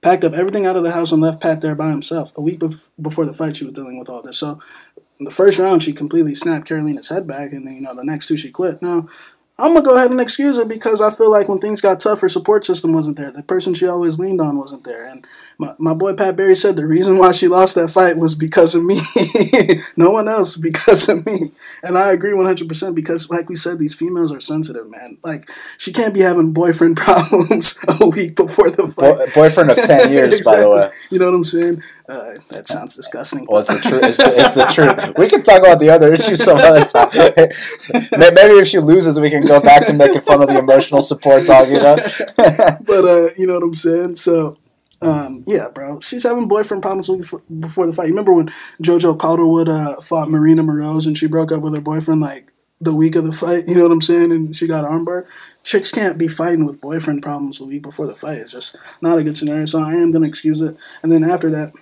packed 0.01 0.23
up 0.23 0.33
everything 0.33 0.65
out 0.65 0.75
of 0.75 0.83
the 0.83 0.91
house 0.91 1.11
and 1.11 1.21
left 1.21 1.39
Pat 1.39 1.61
there 1.61 1.75
by 1.75 1.89
himself. 1.91 2.31
A 2.35 2.41
week 2.41 2.59
bef- 2.59 2.89
before 2.99 3.25
the 3.25 3.33
fight, 3.33 3.55
she 3.55 3.65
was 3.65 3.73
dealing 3.73 3.99
with 3.99 4.09
all 4.09 4.21
this. 4.21 4.39
So 4.39 4.59
in 5.19 5.25
the 5.25 5.31
first 5.31 5.59
round, 5.59 5.83
she 5.83 5.93
completely 5.93 6.33
snapped 6.33 6.67
Karolina's 6.67 7.09
head 7.09 7.27
back, 7.27 7.53
and 7.53 7.65
then 7.65 7.75
you 7.75 7.81
know 7.81 7.95
the 7.95 8.03
next 8.03 8.27
two 8.27 8.37
she 8.37 8.49
quit. 8.49 8.81
Now, 8.81 9.07
I'm 9.61 9.73
gonna 9.73 9.85
go 9.85 9.95
ahead 9.95 10.09
and 10.09 10.19
excuse 10.19 10.57
her 10.57 10.65
because 10.65 11.01
I 11.01 11.11
feel 11.11 11.29
like 11.29 11.47
when 11.47 11.59
things 11.59 11.81
got 11.81 11.99
tough, 11.99 12.21
her 12.21 12.29
support 12.29 12.65
system 12.65 12.93
wasn't 12.93 13.17
there. 13.17 13.31
The 13.31 13.43
person 13.43 13.75
she 13.75 13.87
always 13.87 14.17
leaned 14.17 14.41
on 14.41 14.57
wasn't 14.57 14.83
there. 14.83 15.07
And 15.07 15.23
my, 15.59 15.75
my 15.77 15.93
boy 15.93 16.13
Pat 16.13 16.35
Barry 16.35 16.55
said 16.55 16.75
the 16.75 16.87
reason 16.87 17.19
why 17.19 17.31
she 17.31 17.47
lost 17.47 17.75
that 17.75 17.91
fight 17.91 18.17
was 18.17 18.33
because 18.33 18.73
of 18.73 18.83
me. 18.83 18.99
no 19.95 20.09
one 20.09 20.27
else, 20.27 20.57
because 20.57 21.07
of 21.09 21.23
me. 21.27 21.51
And 21.83 21.95
I 21.95 22.11
agree 22.11 22.31
100% 22.31 22.95
because, 22.95 23.29
like 23.29 23.49
we 23.49 23.55
said, 23.55 23.77
these 23.77 23.93
females 23.93 24.31
are 24.33 24.39
sensitive, 24.39 24.89
man. 24.89 25.19
Like 25.23 25.47
she 25.77 25.93
can't 25.93 26.13
be 26.13 26.21
having 26.21 26.53
boyfriend 26.53 26.97
problems 26.97 27.77
a 27.87 28.09
week 28.09 28.35
before 28.35 28.71
the 28.71 28.87
fight. 28.87 29.17
Bo- 29.17 29.25
boyfriend 29.35 29.69
of 29.69 29.77
ten 29.77 30.11
years, 30.13 30.39
exactly. 30.39 30.53
by 30.53 30.59
the 30.61 30.69
way. 30.69 30.89
You 31.11 31.19
know 31.19 31.27
what 31.27 31.35
I'm 31.35 31.43
saying? 31.43 31.83
Uh, 32.11 32.33
that 32.49 32.67
sounds 32.67 32.93
disgusting. 32.93 33.45
Well, 33.47 33.61
it's 33.61 33.69
the 33.69 33.89
truth. 33.89 34.03
It's, 34.03 34.19
it's, 34.19 34.51
the 34.51 34.65
truth. 35.05 35.17
We 35.17 35.29
can 35.29 35.43
talk 35.43 35.59
about 35.59 35.79
the 35.79 35.89
other 35.89 36.11
issues 36.11 36.43
some 36.43 36.57
other 36.57 36.83
time. 36.83 37.09
Maybe 37.13 38.55
if 38.59 38.67
she 38.67 38.79
loses, 38.79 39.17
we 39.17 39.29
can 39.29 39.45
go 39.47 39.61
back 39.61 39.85
to 39.85 39.93
making 39.93 40.19
fun 40.19 40.43
of 40.43 40.49
the 40.49 40.59
emotional 40.59 40.99
support 40.99 41.45
talk. 41.45 41.69
You 41.69 41.75
know. 41.75 41.95
but 42.81 43.05
uh, 43.05 43.29
you 43.37 43.47
know 43.47 43.53
what 43.53 43.63
I'm 43.63 43.75
saying. 43.75 44.17
So. 44.17 44.57
Um, 45.03 45.43
yeah, 45.47 45.67
bro. 45.73 45.99
She's 45.99 46.25
having 46.25 46.47
boyfriend 46.47 46.83
problems 46.83 47.09
before 47.59 47.87
the 47.87 47.93
fight. 47.93 48.05
You 48.05 48.13
remember 48.13 48.33
when 48.33 48.51
JoJo 48.83 49.17
Calderwood 49.17 49.67
uh, 49.67 49.99
fought 49.99 50.29
Marina 50.29 50.61
Moroz 50.61 51.07
and 51.07 51.17
she 51.17 51.25
broke 51.25 51.51
up 51.51 51.63
with 51.63 51.73
her 51.73 51.81
boyfriend 51.81 52.21
like 52.21 52.53
the 52.79 52.93
week 52.93 53.15
of 53.15 53.23
the 53.23 53.31
fight? 53.31 53.67
You 53.67 53.73
know 53.73 53.81
what 53.81 53.93
I'm 53.93 54.01
saying? 54.01 54.31
And 54.31 54.55
she 54.55 54.67
got 54.67 54.83
armbar. 54.83 55.25
Chicks 55.63 55.91
can't 55.91 56.19
be 56.19 56.27
fighting 56.27 56.67
with 56.67 56.81
boyfriend 56.81 57.23
problems 57.23 57.57
the 57.57 57.65
week 57.65 57.81
before 57.81 58.05
the 58.05 58.13
fight. 58.13 58.37
It's 58.37 58.51
just 58.51 58.75
not 59.01 59.17
a 59.17 59.23
good 59.23 59.35
scenario. 59.35 59.65
So 59.65 59.81
I 59.81 59.93
am 59.93 60.11
gonna 60.11 60.27
excuse 60.27 60.61
it. 60.61 60.77
And 61.01 61.11
then 61.11 61.23
after 61.23 61.49
that, 61.49 61.73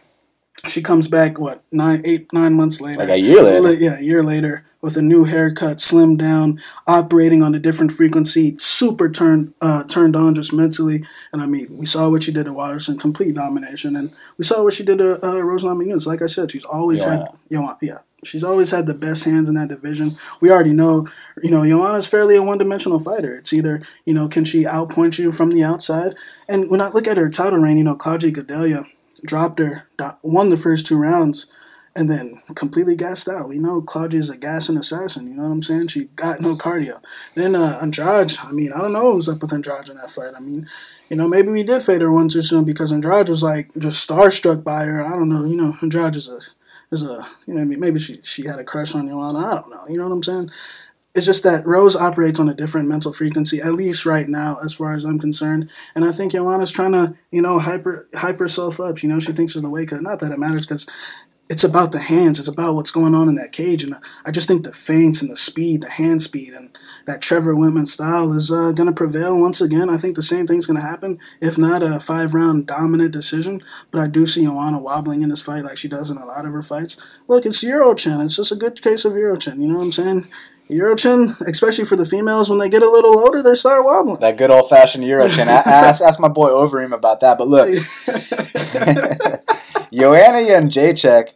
she 0.67 0.81
comes 0.81 1.07
back 1.07 1.39
what 1.39 1.63
nine, 1.71 2.01
eight, 2.05 2.31
nine 2.33 2.53
months 2.53 2.81
later. 2.81 2.99
Like 2.99 3.09
a 3.09 3.19
year 3.19 3.41
later. 3.41 3.73
Yeah, 3.73 3.97
a 3.99 4.01
year 4.01 4.23
later 4.23 4.65
with 4.81 4.95
a 4.95 5.01
new 5.01 5.25
haircut, 5.25 5.77
slimmed 5.77 6.17
down, 6.17 6.61
operating 6.87 7.43
on 7.43 7.53
a 7.53 7.59
different 7.59 7.91
frequency, 7.91 8.55
super 8.59 9.09
turned 9.09 9.53
uh, 9.61 9.83
turned 9.83 10.15
on 10.15 10.35
just 10.35 10.53
mentally. 10.53 11.03
And 11.33 11.41
I 11.41 11.45
mean, 11.45 11.67
we 11.71 11.85
saw 11.85 12.09
what 12.09 12.23
she 12.23 12.31
did 12.31 12.47
at 12.47 12.53
Waterson, 12.53 12.97
complete 12.97 13.35
domination, 13.35 13.95
and 13.95 14.11
we 14.37 14.45
saw 14.45 14.63
what 14.63 14.73
she 14.73 14.83
did 14.83 15.01
at 15.01 15.23
uh, 15.23 15.43
Rose 15.43 15.63
Namajunas. 15.63 16.05
Like 16.05 16.21
I 16.21 16.27
said, 16.27 16.51
she's 16.51 16.65
always 16.65 17.03
yeah. 17.03 17.11
had 17.11 17.27
you 17.49 17.59
know, 17.59 17.73
yeah. 17.81 17.99
She's 18.25 18.43
always 18.43 18.71
had 18.71 18.85
the 18.85 18.93
best 18.93 19.23
hands 19.23 19.47
in 19.47 19.55
that 19.55 19.69
division. 19.69 20.17
We 20.41 20.51
already 20.51 20.73
know, 20.73 21.07
you 21.41 21.49
know, 21.49 21.63
Joanna's 21.63 22.05
fairly 22.05 22.35
a 22.35 22.43
one-dimensional 22.43 22.99
fighter. 22.99 23.37
It's 23.37 23.53
either, 23.53 23.81
you 24.03 24.13
know, 24.13 24.27
can 24.27 24.43
she 24.43 24.65
outpoint 24.65 25.17
you 25.19 25.31
from 25.31 25.51
the 25.51 25.63
outside? 25.63 26.15
And 26.49 26.69
when 26.69 26.81
I 26.81 26.89
look 26.89 27.07
at 27.07 27.15
her 27.15 27.29
title 27.29 27.59
reign, 27.59 27.77
you 27.77 27.85
know, 27.85 27.95
Claudia 27.95 28.33
Gadelha, 28.33 28.85
dropped 29.25 29.59
her, 29.59 29.87
won 30.23 30.49
the 30.49 30.57
first 30.57 30.85
two 30.85 30.97
rounds, 30.97 31.47
and 31.95 32.09
then 32.09 32.41
completely 32.55 32.95
gassed 32.95 33.27
out. 33.27 33.49
We 33.49 33.59
know 33.59 33.81
Claudia's 33.81 34.29
a 34.29 34.37
gassing 34.37 34.77
assassin. 34.77 35.27
You 35.27 35.35
know 35.35 35.43
what 35.43 35.51
I'm 35.51 35.61
saying? 35.61 35.87
She 35.87 36.05
got 36.15 36.39
no 36.39 36.55
cardio. 36.55 37.01
Then 37.35 37.55
uh, 37.55 37.79
Andrade, 37.81 38.33
I 38.43 38.51
mean, 38.51 38.71
I 38.71 38.79
don't 38.79 38.93
know 38.93 39.05
what 39.05 39.15
was 39.15 39.29
up 39.29 39.41
with 39.41 39.53
Andrade 39.53 39.89
in 39.89 39.97
that 39.97 40.11
fight. 40.11 40.33
I 40.35 40.39
mean, 40.39 40.67
you 41.09 41.17
know, 41.17 41.27
maybe 41.27 41.49
we 41.49 41.63
did 41.63 41.81
fade 41.81 42.01
her 42.01 42.11
one 42.11 42.29
too 42.29 42.41
soon 42.41 42.63
because 42.63 42.91
Andrade 42.91 43.29
was 43.29 43.43
like 43.43 43.71
just 43.77 44.07
starstruck 44.07 44.63
by 44.63 44.85
her. 44.85 45.03
I 45.03 45.09
don't 45.11 45.29
know. 45.29 45.45
You 45.45 45.57
know, 45.57 45.75
Andrade 45.81 46.15
is 46.15 46.29
a 46.29 46.39
is 46.91 47.03
a 47.03 47.27
you 47.45 47.53
know 47.53 47.65
maybe 47.65 47.99
she 47.99 48.19
she 48.23 48.45
had 48.45 48.59
a 48.59 48.63
crush 48.63 48.95
on 48.95 49.07
Joanna. 49.07 49.39
I 49.39 49.55
don't 49.55 49.69
know. 49.69 49.83
You 49.89 49.97
know 49.97 50.07
what 50.07 50.15
I'm 50.15 50.23
saying? 50.23 50.51
It's 51.15 51.25
just 51.25 51.43
that 51.43 51.65
Rose 51.65 51.95
operates 51.95 52.39
on 52.39 52.49
a 52.49 52.53
different 52.53 52.87
mental 52.87 53.11
frequency, 53.11 53.59
at 53.59 53.73
least 53.73 54.05
right 54.05 54.29
now, 54.29 54.59
as 54.63 54.73
far 54.73 54.93
as 54.93 55.03
I'm 55.03 55.19
concerned. 55.19 55.69
And 55.95 56.05
I 56.05 56.11
think 56.11 56.33
Joanna's 56.33 56.71
trying 56.71 56.91
to, 56.91 57.15
you 57.31 57.41
know, 57.41 57.57
hyper 57.59 58.07
hype 58.13 58.39
herself 58.39 58.79
up. 58.79 59.01
You 59.01 59.09
know, 59.09 59.19
she 59.19 59.31
thinks 59.31 59.53
she's 59.53 59.61
the 59.61 59.69
weight 59.69 59.89
cut. 59.89 60.03
Not 60.03 60.19
that 60.19 60.31
it 60.31 60.39
matters 60.39 60.65
because 60.65 60.85
it's 61.49 61.63
about 61.63 61.91
the 61.91 61.99
hands. 61.99 62.37
It's 62.37 62.47
about 62.47 62.75
what's 62.75 62.91
going 62.91 63.15
on 63.15 63.27
in 63.27 63.33
that 63.35 63.51
cage. 63.51 63.83
And 63.83 63.95
I 64.23 64.29
just 64.29 64.47
think 64.47 64.63
the 64.63 64.71
feints 64.71 65.19
and 65.23 65.31
the 65.31 65.35
speed, 65.35 65.81
the 65.81 65.89
hand 65.89 66.21
speed, 66.21 66.53
and 66.53 66.69
that 67.05 67.23
Trevor 67.23 67.55
Wittman 67.55 67.87
style 67.87 68.31
is 68.33 68.51
uh, 68.51 68.71
going 68.71 68.85
to 68.87 68.93
prevail 68.93 69.39
once 69.39 69.59
again. 69.59 69.89
I 69.89 69.97
think 69.97 70.15
the 70.15 70.21
same 70.21 70.45
thing's 70.45 70.67
going 70.67 70.79
to 70.79 70.87
happen, 70.87 71.17
if 71.41 71.57
not 71.57 71.81
a 71.81 71.99
five 71.99 72.35
round 72.35 72.67
dominant 72.67 73.11
decision. 73.11 73.63
But 73.89 74.01
I 74.01 74.07
do 74.07 74.27
see 74.27 74.43
Joanna 74.43 74.79
wobbling 74.79 75.21
in 75.21 75.29
this 75.29 75.41
fight 75.41 75.63
like 75.63 75.77
she 75.77 75.87
does 75.87 76.11
in 76.11 76.17
a 76.17 76.25
lot 76.25 76.45
of 76.45 76.53
her 76.53 76.61
fights. 76.61 76.97
Look, 77.27 77.47
it's 77.47 77.63
Eurochin. 77.63 78.23
It's 78.23 78.35
just 78.35 78.51
a 78.51 78.55
good 78.55 78.79
case 78.79 79.03
of 79.03 79.13
Eurochin. 79.13 79.59
You 79.59 79.69
know 79.69 79.77
what 79.77 79.85
I'm 79.85 79.91
saying? 79.91 80.29
Eurochin, 80.71 81.39
especially 81.41 81.85
for 81.85 81.95
the 81.95 82.05
females, 82.05 82.49
when 82.49 82.59
they 82.59 82.69
get 82.69 82.83
a 82.83 82.89
little 82.89 83.19
older, 83.19 83.41
they 83.41 83.55
start 83.55 83.83
wobbling. 83.83 84.19
That 84.19 84.37
good 84.37 84.51
old 84.51 84.69
fashioned 84.69 85.03
Eurochin. 85.03 85.47
ask, 85.47 86.01
ask 86.01 86.19
my 86.19 86.27
boy 86.27 86.51
Overeem 86.51 86.93
about 86.93 87.21
that. 87.21 87.39
But 87.39 87.47
look, 87.47 87.69
Joanna 89.91 90.47
Jędrzejczyk 90.47 91.29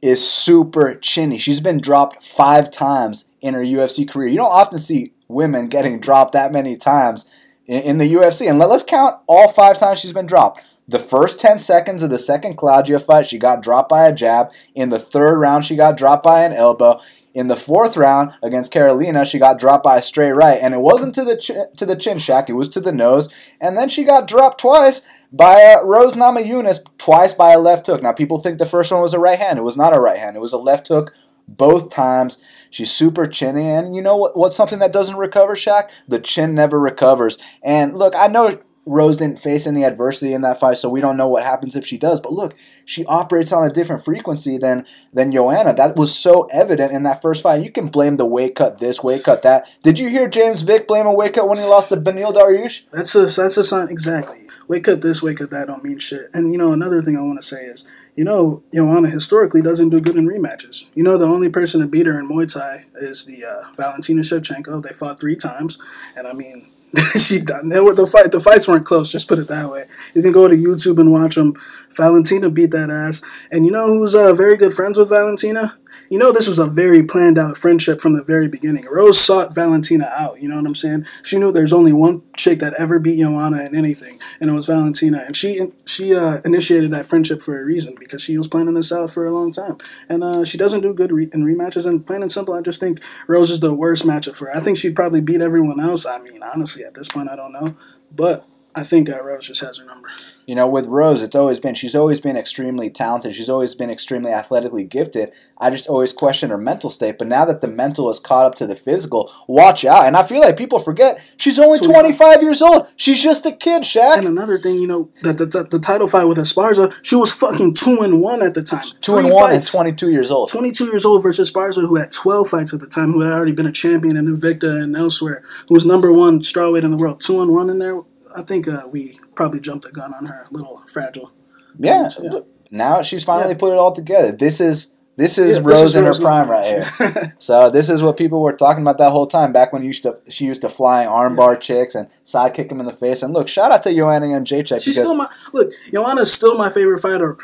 is 0.00 0.28
super 0.28 0.94
chinny. 0.94 1.38
She's 1.38 1.60
been 1.60 1.80
dropped 1.80 2.22
five 2.22 2.70
times 2.70 3.28
in 3.40 3.54
her 3.54 3.62
UFC 3.62 4.08
career. 4.08 4.28
You 4.28 4.36
don't 4.36 4.52
often 4.52 4.78
see 4.78 5.12
women 5.28 5.68
getting 5.68 5.98
dropped 5.98 6.32
that 6.32 6.52
many 6.52 6.76
times 6.76 7.26
in, 7.66 7.82
in 7.82 7.98
the 7.98 8.14
UFC. 8.14 8.48
And 8.48 8.58
let, 8.58 8.68
let's 8.68 8.84
count 8.84 9.16
all 9.26 9.48
five 9.48 9.78
times 9.78 9.98
she's 9.98 10.12
been 10.12 10.26
dropped. 10.26 10.60
The 10.86 10.98
first 10.98 11.40
10 11.40 11.60
seconds 11.60 12.02
of 12.02 12.10
the 12.10 12.18
second 12.18 12.56
Claudia 12.56 12.98
fight, 12.98 13.28
she 13.28 13.38
got 13.38 13.62
dropped 13.62 13.88
by 13.88 14.06
a 14.06 14.12
jab. 14.12 14.50
In 14.74 14.90
the 14.90 14.98
third 14.98 15.38
round, 15.38 15.64
she 15.64 15.76
got 15.76 15.96
dropped 15.96 16.24
by 16.24 16.44
an 16.44 16.52
elbow. 16.52 17.00
In 17.34 17.48
the 17.48 17.56
fourth 17.56 17.96
round 17.96 18.32
against 18.42 18.72
Karolina, 18.72 19.24
she 19.24 19.38
got 19.38 19.58
dropped 19.58 19.84
by 19.84 19.96
a 19.96 20.02
straight 20.02 20.32
right, 20.32 20.58
and 20.60 20.74
it 20.74 20.80
wasn't 20.80 21.14
to 21.14 21.24
the 21.24 21.36
ch- 21.36 21.76
to 21.78 21.86
the 21.86 21.96
chin 21.96 22.18
Shaq; 22.18 22.48
it 22.48 22.54
was 22.54 22.68
to 22.70 22.80
the 22.80 22.92
nose. 22.92 23.28
And 23.60 23.76
then 23.76 23.88
she 23.88 24.04
got 24.04 24.28
dropped 24.28 24.60
twice 24.60 25.02
by 25.32 25.62
uh, 25.64 25.82
Rose 25.82 26.14
Namajunas, 26.14 26.84
twice 26.98 27.32
by 27.32 27.52
a 27.52 27.58
left 27.58 27.86
hook. 27.86 28.02
Now 28.02 28.12
people 28.12 28.38
think 28.38 28.58
the 28.58 28.66
first 28.66 28.92
one 28.92 29.00
was 29.00 29.14
a 29.14 29.18
right 29.18 29.38
hand. 29.38 29.58
It 29.58 29.62
was 29.62 29.78
not 29.78 29.96
a 29.96 30.00
right 30.00 30.18
hand. 30.18 30.36
It 30.36 30.40
was 30.40 30.52
a 30.52 30.58
left 30.58 30.88
hook 30.88 31.14
both 31.48 31.90
times. 31.90 32.38
She's 32.70 32.92
super 32.92 33.26
chinny, 33.26 33.68
and 33.68 33.96
you 33.96 34.02
know 34.02 34.16
what? 34.16 34.36
What's 34.36 34.56
something 34.56 34.78
that 34.80 34.92
doesn't 34.92 35.16
recover, 35.16 35.56
Shaq? 35.56 35.88
The 36.06 36.20
chin 36.20 36.54
never 36.54 36.78
recovers. 36.78 37.38
And 37.62 37.96
look, 37.96 38.14
I 38.14 38.26
know 38.26 38.60
Rose 38.84 39.18
didn't 39.18 39.40
face 39.40 39.66
any 39.66 39.84
adversity 39.84 40.32
in 40.32 40.40
that 40.40 40.58
fight, 40.58 40.76
so 40.76 40.88
we 40.88 41.00
don't 41.00 41.16
know 41.16 41.28
what 41.28 41.44
happens 41.44 41.76
if 41.76 41.86
she 41.86 41.96
does. 41.96 42.20
But 42.20 42.32
look, 42.32 42.54
she 42.84 43.04
operates 43.04 43.52
on 43.52 43.64
a 43.64 43.72
different 43.72 44.04
frequency 44.04 44.58
than 44.58 44.84
than 45.12 45.32
Joanna. 45.32 45.72
That 45.72 45.96
was 45.96 46.16
so 46.16 46.48
evident 46.52 46.92
in 46.92 47.04
that 47.04 47.22
first 47.22 47.42
fight. 47.42 47.62
You 47.62 47.70
can 47.70 47.88
blame 47.88 48.16
the 48.16 48.26
weight 48.26 48.56
cut 48.56 48.78
this, 48.78 49.02
weight 49.02 49.22
cut 49.22 49.42
that. 49.42 49.66
Did 49.82 49.98
you 49.98 50.08
hear 50.08 50.28
James 50.28 50.62
Vick 50.62 50.88
blame 50.88 51.06
a 51.06 51.14
weight 51.14 51.34
cut 51.34 51.48
when 51.48 51.58
he 51.58 51.64
lost 51.64 51.90
to 51.90 51.96
Beneil 51.96 52.34
Dariush? 52.34 52.84
That's 52.90 53.14
a 53.14 53.22
that's 53.22 53.56
a 53.56 53.64
sign 53.64 53.88
exactly. 53.88 54.48
Weight 54.66 54.84
cut 54.84 55.00
this, 55.00 55.22
weight 55.22 55.38
cut 55.38 55.50
that 55.50 55.68
don't 55.68 55.84
mean 55.84 55.98
shit. 55.98 56.26
And 56.34 56.52
you 56.52 56.58
know 56.58 56.72
another 56.72 57.02
thing 57.02 57.16
I 57.16 57.22
want 57.22 57.40
to 57.40 57.46
say 57.46 57.62
is 57.62 57.84
you 58.14 58.24
know, 58.24 58.62
Joanna 58.74 59.08
historically 59.08 59.62
doesn't 59.62 59.88
do 59.88 60.00
good 60.00 60.16
in 60.16 60.28
rematches. 60.28 60.86
You 60.94 61.02
know, 61.02 61.16
the 61.16 61.26
only 61.26 61.48
person 61.48 61.80
to 61.80 61.86
beat 61.86 62.06
her 62.06 62.18
in 62.18 62.28
Muay 62.28 62.52
Thai 62.52 62.84
is 62.96 63.24
the 63.24 63.44
uh, 63.44 63.74
Valentina 63.74 64.20
Shevchenko. 64.20 64.82
They 64.82 64.92
fought 64.92 65.18
three 65.18 65.36
times, 65.36 65.78
and 66.14 66.26
I 66.26 66.34
mean, 66.34 66.71
she 67.16 67.40
done. 67.40 67.68
They 67.68 67.80
were, 67.80 67.94
the 67.94 68.06
fight. 68.06 68.32
The 68.32 68.40
fights 68.40 68.68
weren't 68.68 68.84
close. 68.84 69.10
Just 69.10 69.28
put 69.28 69.38
it 69.38 69.48
that 69.48 69.70
way. 69.70 69.84
You 70.14 70.22
can 70.22 70.32
go 70.32 70.46
to 70.46 70.54
YouTube 70.54 70.98
and 70.98 71.10
watch 71.10 71.36
them. 71.36 71.54
Valentina 71.90 72.50
beat 72.50 72.70
that 72.72 72.90
ass. 72.90 73.22
And 73.50 73.64
you 73.64 73.72
know 73.72 73.86
who's 73.86 74.14
uh, 74.14 74.34
very 74.34 74.56
good 74.56 74.72
friends 74.72 74.98
with 74.98 75.08
Valentina? 75.08 75.78
You 76.12 76.18
know 76.18 76.30
this 76.30 76.46
was 76.46 76.58
a 76.58 76.66
very 76.66 77.02
planned 77.02 77.38
out 77.38 77.56
friendship 77.56 77.98
from 77.98 78.12
the 78.12 78.22
very 78.22 78.46
beginning. 78.46 78.84
Rose 78.90 79.18
sought 79.18 79.54
Valentina 79.54 80.12
out, 80.14 80.42
you 80.42 80.46
know 80.46 80.56
what 80.56 80.66
I'm 80.66 80.74
saying? 80.74 81.06
She 81.22 81.38
knew 81.38 81.50
there's 81.50 81.72
only 81.72 81.94
one 81.94 82.20
chick 82.36 82.58
that 82.58 82.74
ever 82.74 82.98
beat 82.98 83.18
Joanna 83.18 83.64
in 83.64 83.74
anything, 83.74 84.20
and 84.38 84.50
it 84.50 84.52
was 84.52 84.66
Valentina. 84.66 85.22
And 85.24 85.34
she 85.34 85.58
she 85.86 86.14
uh, 86.14 86.40
initiated 86.44 86.90
that 86.90 87.06
friendship 87.06 87.40
for 87.40 87.58
a 87.58 87.64
reason 87.64 87.94
because 87.98 88.20
she 88.20 88.36
was 88.36 88.46
planning 88.46 88.74
this 88.74 88.92
out 88.92 89.10
for 89.10 89.24
a 89.24 89.32
long 89.32 89.52
time. 89.52 89.78
And 90.10 90.22
uh, 90.22 90.44
she 90.44 90.58
doesn't 90.58 90.82
do 90.82 90.92
good 90.92 91.12
re- 91.12 91.30
in 91.32 91.46
rematches. 91.46 91.86
And 91.86 92.06
plain 92.06 92.20
and 92.20 92.30
simple, 92.30 92.52
I 92.52 92.60
just 92.60 92.78
think 92.78 93.00
Rose 93.26 93.50
is 93.50 93.60
the 93.60 93.72
worst 93.72 94.04
matchup 94.04 94.36
for 94.36 94.50
her. 94.50 94.54
I 94.54 94.60
think 94.60 94.76
she'd 94.76 94.94
probably 94.94 95.22
beat 95.22 95.40
everyone 95.40 95.80
else. 95.80 96.04
I 96.04 96.18
mean, 96.18 96.42
honestly, 96.42 96.84
at 96.84 96.92
this 96.92 97.08
point, 97.08 97.30
I 97.30 97.36
don't 97.36 97.52
know, 97.52 97.74
but 98.14 98.46
I 98.74 98.84
think 98.84 99.10
uh, 99.10 99.22
Rose 99.22 99.48
just 99.48 99.60
has 99.60 99.78
her 99.78 99.84
number 99.84 100.08
you 100.46 100.56
know, 100.56 100.66
with 100.66 100.86
Rose, 100.86 101.22
it's 101.22 101.36
always 101.36 101.60
been 101.60 101.74
she's 101.74 101.94
always 101.94 102.20
been 102.20 102.36
extremely 102.36 102.90
talented. 102.90 103.34
She's 103.34 103.48
always 103.48 103.74
been 103.74 103.90
extremely 103.90 104.32
athletically 104.32 104.82
gifted. 104.82 105.30
I 105.58 105.70
just 105.70 105.88
always 105.88 106.12
question 106.12 106.50
her 106.50 106.58
mental 106.58 106.90
state. 106.90 107.16
But 107.16 107.28
now 107.28 107.44
that 107.44 107.60
the 107.60 107.68
mental 107.68 108.10
is 108.10 108.18
caught 108.18 108.46
up 108.46 108.56
to 108.56 108.66
the 108.66 108.74
physical, 108.74 109.30
watch 109.46 109.84
out. 109.84 110.04
And 110.04 110.16
I 110.16 110.24
feel 110.24 110.40
like 110.40 110.56
people 110.56 110.80
forget 110.80 111.20
she's 111.36 111.58
only 111.58 111.78
25 111.78 112.42
years 112.42 112.60
old. 112.60 112.88
She's 112.96 113.22
just 113.22 113.46
a 113.46 113.52
kid, 113.52 113.84
Shaq. 113.84 114.18
And 114.18 114.26
another 114.26 114.58
thing, 114.58 114.78
you 114.78 114.88
know, 114.88 115.10
that 115.22 115.38
the, 115.38 115.46
the, 115.46 115.62
the, 115.62 115.78
title 115.78 116.08
fight 116.08 116.24
with 116.24 116.38
Esparza, 116.38 116.92
she 117.02 117.16
was 117.16 117.32
fucking 117.32 117.74
two 117.74 118.00
and 118.00 118.20
one 118.20 118.42
at 118.42 118.54
the 118.54 118.62
time. 118.62 118.86
Two 119.00 119.12
Three 119.12 119.24
and 119.26 119.34
one 119.34 119.50
fights. 119.50 119.72
and 119.72 119.96
22 119.96 120.10
years 120.10 120.30
old. 120.30 120.48
22 120.48 120.86
years 120.86 121.04
old 121.04 121.22
versus 121.22 121.50
Esparza, 121.50 121.86
who 121.86 121.96
had 121.96 122.10
12 122.10 122.48
fights 122.48 122.74
at 122.74 122.80
the 122.80 122.86
time, 122.86 123.12
who 123.12 123.20
had 123.20 123.32
already 123.32 123.52
been 123.52 123.66
a 123.66 123.72
champion 123.72 124.16
in 124.16 124.26
Invicta 124.26 124.82
and 124.82 124.96
elsewhere, 124.96 125.44
who 125.68 125.74
was 125.74 125.86
number 125.86 126.12
one 126.12 126.40
strawweight 126.40 126.82
in 126.82 126.90
the 126.90 126.96
world. 126.96 127.20
Two 127.20 127.40
and 127.40 127.52
one 127.52 127.70
in 127.70 127.78
there. 127.78 128.00
I 128.36 128.42
think 128.42 128.68
uh, 128.68 128.88
we 128.90 129.18
probably 129.34 129.60
jumped 129.60 129.84
the 129.84 129.92
gun 129.92 130.14
on 130.14 130.26
her. 130.26 130.46
A 130.50 130.52
little 130.52 130.82
fragile. 130.92 131.32
Yeah. 131.78 132.08
yeah. 132.20 132.40
Now 132.70 133.02
she's 133.02 133.24
finally 133.24 133.54
yeah. 133.54 133.58
put 133.58 133.72
it 133.72 133.78
all 133.78 133.92
together. 133.92 134.32
This 134.32 134.60
is 134.60 134.92
this 135.16 135.36
is 135.36 135.56
yeah, 135.56 135.62
Rose 135.62 135.80
this 135.80 135.82
is 135.82 135.96
in 135.96 136.04
her 136.04 136.14
prime 136.14 136.48
right 136.48 136.64
here. 136.64 137.34
so 137.38 137.70
this 137.70 137.90
is 137.90 138.02
what 138.02 138.16
people 138.16 138.40
were 138.40 138.54
talking 138.54 138.82
about 138.82 138.96
that 138.98 139.10
whole 139.10 139.26
time. 139.26 139.52
Back 139.52 139.72
when 139.72 139.84
used 139.84 140.04
to, 140.04 140.16
she 140.28 140.46
used 140.46 140.62
to 140.62 140.70
fly 140.70 141.04
armbar 141.04 141.54
yeah. 141.54 141.58
chicks 141.58 141.94
and 141.94 142.08
side 142.24 142.54
kick 142.54 142.70
them 142.70 142.80
in 142.80 142.86
the 142.86 142.94
face. 142.94 143.22
And 143.22 143.34
look, 143.34 143.46
shout 143.48 143.72
out 143.72 143.82
to 143.82 143.94
Joanna 143.94 144.26
Jędrzejczyk. 144.26 144.82
She's 144.82 144.96
still 144.96 145.14
my 145.14 145.28
look. 145.52 145.70
Joanna's 145.92 146.32
still 146.32 146.56
my 146.56 146.70
favorite 146.70 147.00
fighter. 147.00 147.36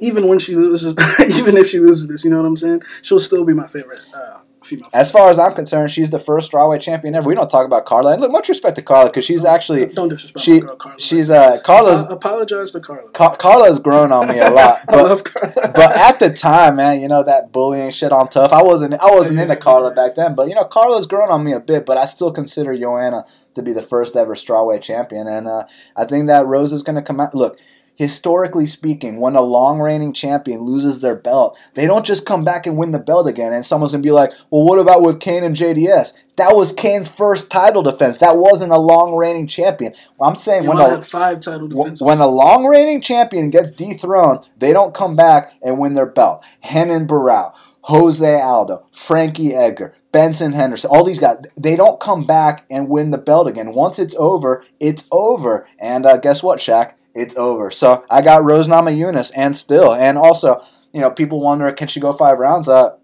Even 0.00 0.26
when 0.26 0.40
she 0.40 0.56
loses, 0.56 0.94
even 1.38 1.56
if 1.56 1.68
she 1.68 1.78
loses 1.78 2.08
this, 2.08 2.24
you 2.24 2.30
know 2.30 2.38
what 2.38 2.46
I'm 2.46 2.56
saying? 2.56 2.82
She'll 3.00 3.20
still 3.20 3.44
be 3.44 3.54
my 3.54 3.68
favorite. 3.68 4.00
Uh, 4.12 4.40
female. 4.64 4.88
As 4.92 5.10
far 5.10 5.30
as 5.30 5.38
I'm 5.38 5.54
concerned, 5.54 5.90
she's 5.90 6.10
the 6.10 6.18
first 6.18 6.50
strawweight 6.52 6.80
champion 6.80 7.14
ever. 7.14 7.28
We 7.28 7.34
don't 7.34 7.48
talk 7.50 7.66
about 7.66 7.84
Carla. 7.86 8.12
And 8.12 8.20
look, 8.22 8.30
much 8.32 8.48
respect 8.48 8.76
to 8.76 8.82
Carla 8.82 9.10
because 9.10 9.24
she's 9.24 9.44
actually 9.44 9.80
don't, 9.86 9.94
don't 9.94 10.08
disrespect 10.08 10.44
she 10.44 10.60
girl 10.60 10.76
Carla. 10.76 11.00
she's 11.00 11.30
uh 11.30 11.60
Carla's 11.62 12.04
I 12.04 12.12
apologize 12.12 12.70
to 12.72 12.80
Carla. 12.80 13.10
Car- 13.12 13.36
Carla's 13.36 13.78
grown 13.78 14.12
on 14.12 14.28
me 14.28 14.38
a 14.38 14.50
lot. 14.50 14.78
I 14.88 14.92
But, 14.96 15.02
love 15.04 15.24
Carla. 15.24 15.52
but 15.74 15.96
at 15.96 16.18
the 16.18 16.30
time, 16.32 16.76
man, 16.76 17.00
you 17.00 17.08
know 17.08 17.22
that 17.22 17.52
bullying 17.52 17.90
shit 17.90 18.12
on 18.12 18.28
TUF. 18.28 18.52
I 18.52 18.62
wasn't 18.62 18.94
I 18.94 19.10
wasn't 19.14 19.40
into 19.40 19.56
Carla 19.56 19.94
back 19.94 20.14
then, 20.14 20.34
but 20.34 20.48
you 20.48 20.54
know 20.54 20.64
Carla's 20.64 21.06
grown 21.06 21.30
on 21.30 21.44
me 21.44 21.52
a 21.52 21.60
bit. 21.60 21.86
But 21.86 21.98
I 21.98 22.06
still 22.06 22.32
consider 22.32 22.76
Joanna 22.76 23.24
to 23.54 23.62
be 23.62 23.72
the 23.72 23.82
first 23.82 24.16
ever 24.16 24.34
strawweight 24.34 24.80
champion, 24.82 25.26
and 25.28 25.46
uh, 25.46 25.64
I 25.94 26.04
think 26.06 26.26
that 26.28 26.46
Rose 26.46 26.72
is 26.72 26.82
going 26.82 26.96
to 26.96 27.02
come 27.02 27.20
out. 27.20 27.34
Look, 27.34 27.58
historically 28.02 28.66
speaking, 28.66 29.20
when 29.20 29.36
a 29.36 29.40
long 29.40 29.78
reigning 29.78 30.12
champion 30.12 30.62
loses 30.62 31.00
their 31.00 31.14
belt, 31.14 31.56
they 31.74 31.86
don't 31.86 32.04
just 32.04 32.26
come 32.26 32.42
back 32.44 32.66
and 32.66 32.76
win 32.76 32.90
the 32.90 32.98
belt 32.98 33.28
again. 33.28 33.52
And 33.52 33.64
someone's 33.64 33.92
going 33.92 34.02
to 34.02 34.06
be 34.06 34.12
like, 34.12 34.32
"Well, 34.50 34.64
what 34.64 34.80
about 34.80 35.02
with 35.02 35.20
Kane 35.20 35.44
and 35.44 35.56
JDS? 35.56 36.14
That 36.36 36.56
was 36.56 36.72
Kane's 36.72 37.08
first 37.08 37.50
title 37.50 37.82
defense. 37.82 38.18
That 38.18 38.38
wasn't 38.38 38.72
a 38.72 38.78
long 38.78 39.14
reigning 39.14 39.46
champion." 39.46 39.94
Well, 40.18 40.28
I'm 40.28 40.36
saying 40.36 40.66
when 40.66 40.78
a 40.78 41.00
five 41.00 41.40
title 41.40 41.68
defenses. 41.68 42.02
When 42.02 42.18
a 42.18 42.26
long 42.26 42.66
reigning 42.66 43.00
champion 43.00 43.50
gets 43.50 43.70
dethroned, 43.70 44.40
they 44.58 44.72
don't 44.72 44.94
come 44.94 45.14
back 45.14 45.52
and 45.62 45.78
win 45.78 45.94
their 45.94 46.06
belt. 46.06 46.42
Renan 46.74 47.06
Barao, 47.06 47.54
Jose 47.82 48.40
Aldo, 48.40 48.86
Frankie 48.92 49.54
Edgar, 49.54 49.94
Benson 50.10 50.52
Henderson, 50.52 50.90
all 50.90 51.04
these 51.04 51.18
guys, 51.18 51.36
they 51.56 51.76
don't 51.76 52.00
come 52.00 52.26
back 52.26 52.64
and 52.68 52.88
win 52.88 53.12
the 53.12 53.18
belt 53.18 53.48
again. 53.48 53.72
Once 53.72 53.98
it's 53.98 54.14
over, 54.18 54.64
it's 54.80 55.06
over. 55.10 55.66
And 55.78 56.04
uh, 56.04 56.16
guess 56.16 56.42
what, 56.42 56.58
Shaq? 56.58 56.94
It's 57.14 57.36
over. 57.36 57.70
So 57.70 58.04
I 58.10 58.22
got 58.22 58.44
Rose 58.44 58.66
Namajunas 58.68 59.32
and 59.36 59.56
still. 59.56 59.94
And 59.94 60.16
also, 60.16 60.62
you 60.92 61.00
know, 61.00 61.10
people 61.10 61.40
wonder, 61.40 61.70
can 61.72 61.88
she 61.88 62.00
go 62.00 62.12
five 62.12 62.38
rounds? 62.38 62.68
Uh, 62.68 62.96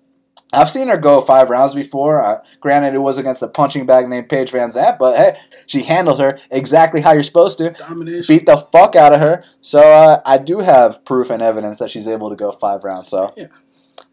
I've 0.50 0.70
seen 0.70 0.88
her 0.88 0.96
go 0.96 1.20
five 1.20 1.50
rounds 1.50 1.74
before. 1.74 2.24
Uh, 2.24 2.40
granted, 2.60 2.94
it 2.94 3.00
was 3.00 3.18
against 3.18 3.42
a 3.42 3.48
punching 3.48 3.84
bag 3.84 4.08
named 4.08 4.30
Paige 4.30 4.50
Van 4.50 4.70
Zant, 4.70 4.96
but 4.98 5.14
hey, 5.16 5.38
she 5.66 5.82
handled 5.82 6.20
her 6.20 6.38
exactly 6.50 7.02
how 7.02 7.12
you're 7.12 7.22
supposed 7.22 7.58
to 7.58 7.70
Domination. 7.72 8.34
beat 8.34 8.46
the 8.46 8.56
fuck 8.56 8.96
out 8.96 9.12
of 9.12 9.20
her. 9.20 9.44
So 9.60 9.80
uh, 9.80 10.22
I 10.24 10.38
do 10.38 10.60
have 10.60 11.04
proof 11.04 11.28
and 11.28 11.42
evidence 11.42 11.78
that 11.80 11.90
she's 11.90 12.08
able 12.08 12.30
to 12.30 12.36
go 12.36 12.50
five 12.52 12.82
rounds. 12.82 13.10
So 13.10 13.34
Yeah. 13.36 13.48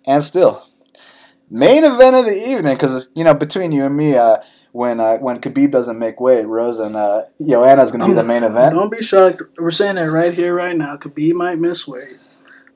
and 0.05 0.21
still, 0.21 0.67
main 1.49 1.85
event 1.85 2.17
of 2.17 2.25
the 2.25 2.33
evening 2.35 2.73
because 2.75 3.07
you 3.15 3.23
know 3.23 3.33
between 3.33 3.71
you 3.71 3.85
and 3.85 3.95
me, 3.95 4.15
uh, 4.17 4.37
when 4.76 4.99
uh, 4.99 5.15
when 5.17 5.39
Khabib 5.39 5.71
doesn't 5.71 5.97
make 5.97 6.19
weight, 6.19 6.45
Rose 6.45 6.80
and 6.80 6.97
uh, 6.97 7.23
Joanna's 7.41 7.93
gonna 7.93 8.05
be 8.05 8.13
the 8.13 8.23
main 8.23 8.43
event. 8.43 8.73
Don't 8.73 8.91
be 8.91 9.01
shocked. 9.01 9.41
We're 9.57 9.71
saying 9.71 9.97
it 9.97 10.01
right 10.01 10.34
here, 10.34 10.53
right 10.53 10.76
now. 10.76 10.97
Khabib 10.97 11.34
might 11.34 11.59
miss 11.59 11.88
weight. 11.88 12.19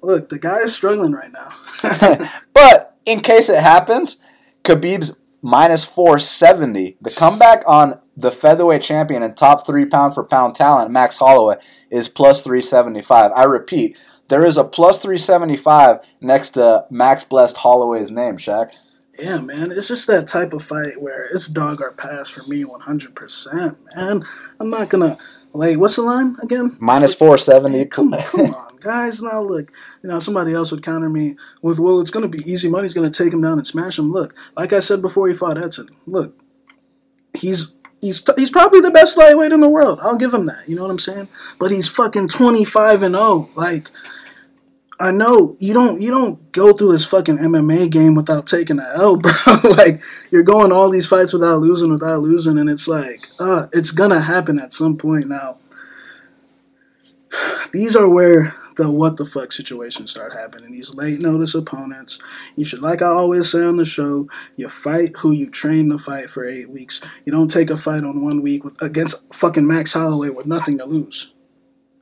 Look, 0.02 0.30
the 0.30 0.40
guy 0.40 0.60
is 0.60 0.74
struggling 0.74 1.12
right 1.12 1.32
now. 1.32 2.30
but 2.54 2.96
in 3.06 3.20
case 3.20 3.50
it 3.50 3.62
happens, 3.62 4.18
Khabib's 4.64 5.18
minus 5.42 5.84
470. 5.84 6.96
The 7.02 7.12
comeback 7.12 7.64
on 7.68 8.00
the 8.16 8.32
featherweight 8.32 8.82
champion 8.82 9.22
and 9.22 9.36
top 9.36 9.66
three 9.66 9.86
pound 9.86 10.14
for 10.14 10.24
pound 10.24 10.56
talent, 10.56 10.92
Max 10.92 11.18
Holloway, 11.18 11.58
is 11.92 12.08
plus 12.08 12.42
375. 12.44 13.34
I 13.36 13.44
repeat, 13.44 13.98
there 14.30 14.46
is 14.46 14.56
a 14.56 14.64
plus 14.64 15.00
375 15.00 16.00
next 16.22 16.52
to 16.52 16.86
Max 16.90 17.26
Blessed 17.26 17.58
Holloway's 17.58 18.10
name, 18.10 18.38
Shaq. 18.38 18.72
Yeah, 19.20 19.42
man. 19.42 19.72
It's 19.72 19.88
just 19.88 20.08
that 20.08 20.28
type 20.28 20.54
of 20.54 20.64
fight 20.64 21.02
where 21.02 21.26
it's 21.26 21.48
dog 21.48 21.82
or 21.82 21.92
pass 21.92 22.30
for 22.30 22.44
me 22.44 22.64
100%, 22.64 23.78
man. 23.96 24.24
I'm 24.60 24.70
not 24.70 24.90
to. 25.10 25.24
Wait, 25.52 25.78
what's 25.78 25.96
the 25.96 26.04
line 26.04 26.36
again? 26.44 26.78
Minus 26.80 27.16
470. 27.16 27.78
Hey, 27.78 27.86
come, 27.86 28.12
come 28.12 28.54
on, 28.54 28.78
guys. 28.78 29.22
Now, 29.22 29.42
look, 29.42 29.72
you 30.04 30.10
know, 30.10 30.20
somebody 30.20 30.54
else 30.54 30.72
would 30.72 30.84
counter 30.84 31.10
me 31.10 31.36
with, 31.62 31.80
well, 31.80 32.00
it's 32.02 32.12
to 32.30 32.38
be 32.38 32.50
easy 32.50 32.70
money. 32.70 32.86
He's 32.86 32.94
to 33.12 33.24
take 33.24 33.34
him 33.34 33.42
down 33.42 33.58
and 33.58 33.66
smash 33.66 33.98
him. 33.98 34.12
Look, 34.12 34.36
like 34.56 34.74
I 34.74 34.80
said 34.80 35.02
before 35.02 35.28
he 35.28 35.34
fought 35.34 35.62
Edson, 35.62 35.90
look, 36.06 36.40
he's. 37.34 37.76
He's, 38.02 38.22
t- 38.22 38.32
he's 38.38 38.50
probably 38.50 38.80
the 38.80 38.92
best 38.92 39.18
lightweight 39.18 39.52
in 39.52 39.60
the 39.60 39.68
world. 39.68 40.00
I'll 40.02 40.16
give 40.16 40.34
him 40.34 40.46
that. 40.46 40.70
You 40.70 40.78
know 40.78 40.84
what 40.84 40.92
I'm 40.92 41.00
saying? 41.00 41.28
But 41.60 41.72
he's 41.72 41.90
fucking 41.90 42.30
25 42.30 43.04
and 43.04 43.14
0. 43.14 43.50
Like 43.56 43.92
I 45.02 45.12
know 45.12 45.56
you 45.60 45.74
don't 45.74 46.02
you 46.02 46.12
don't 46.12 46.52
go 46.52 46.74
through 46.74 46.92
this 46.92 47.06
fucking 47.06 47.38
MMA 47.38 47.90
game 47.90 48.16
without 48.16 48.48
taking 48.48 48.80
an 48.80 48.86
L, 48.96 49.18
bro. 49.20 49.32
like 49.64 50.02
you're 50.30 50.44
going 50.44 50.74
all 50.74 50.90
these 50.90 51.08
fights 51.08 51.32
without 51.32 51.62
losing, 51.62 51.92
without 51.92 52.20
losing, 52.20 52.58
and 52.58 52.70
it's 52.70 52.88
like, 52.88 53.28
uh, 53.40 53.68
it's 53.72 53.92
gonna 53.92 54.20
happen 54.20 54.60
at 54.60 54.74
some 54.74 54.98
point. 54.98 55.28
Now, 55.28 55.58
these 57.72 57.96
are 57.96 58.14
where 58.14 58.54
the 58.76 58.92
what 58.92 59.16
the 59.16 59.26
fuck 59.26 59.54
situations 59.54 60.12
start 60.12 60.34
happening. 60.34 60.74
These 60.74 60.94
late 60.94 61.22
notice 61.22 61.56
opponents. 61.56 62.20
You 62.58 62.66
should, 62.66 62.82
like 62.82 63.02
I 63.02 63.08
always 63.08 63.50
say 63.50 63.64
on 63.64 63.78
the 63.78 63.86
show, 63.86 64.28
you 64.58 64.68
fight 64.68 65.16
who 65.18 65.32
you 65.32 65.50
train 65.50 65.90
to 65.92 65.98
fight 65.98 66.30
for 66.30 66.44
eight 66.44 66.70
weeks. 66.70 67.00
You 67.26 67.32
don't 67.32 67.52
take 67.52 67.70
a 67.70 67.78
fight 67.78 68.04
on 68.04 68.22
one 68.22 68.42
week 68.42 68.66
with, 68.66 68.82
against 68.82 69.34
fucking 69.34 69.66
Max 69.68 69.94
Holloway 69.94 70.30
with 70.30 70.46
nothing 70.46 70.78
to 70.80 70.86
lose. 70.86 71.34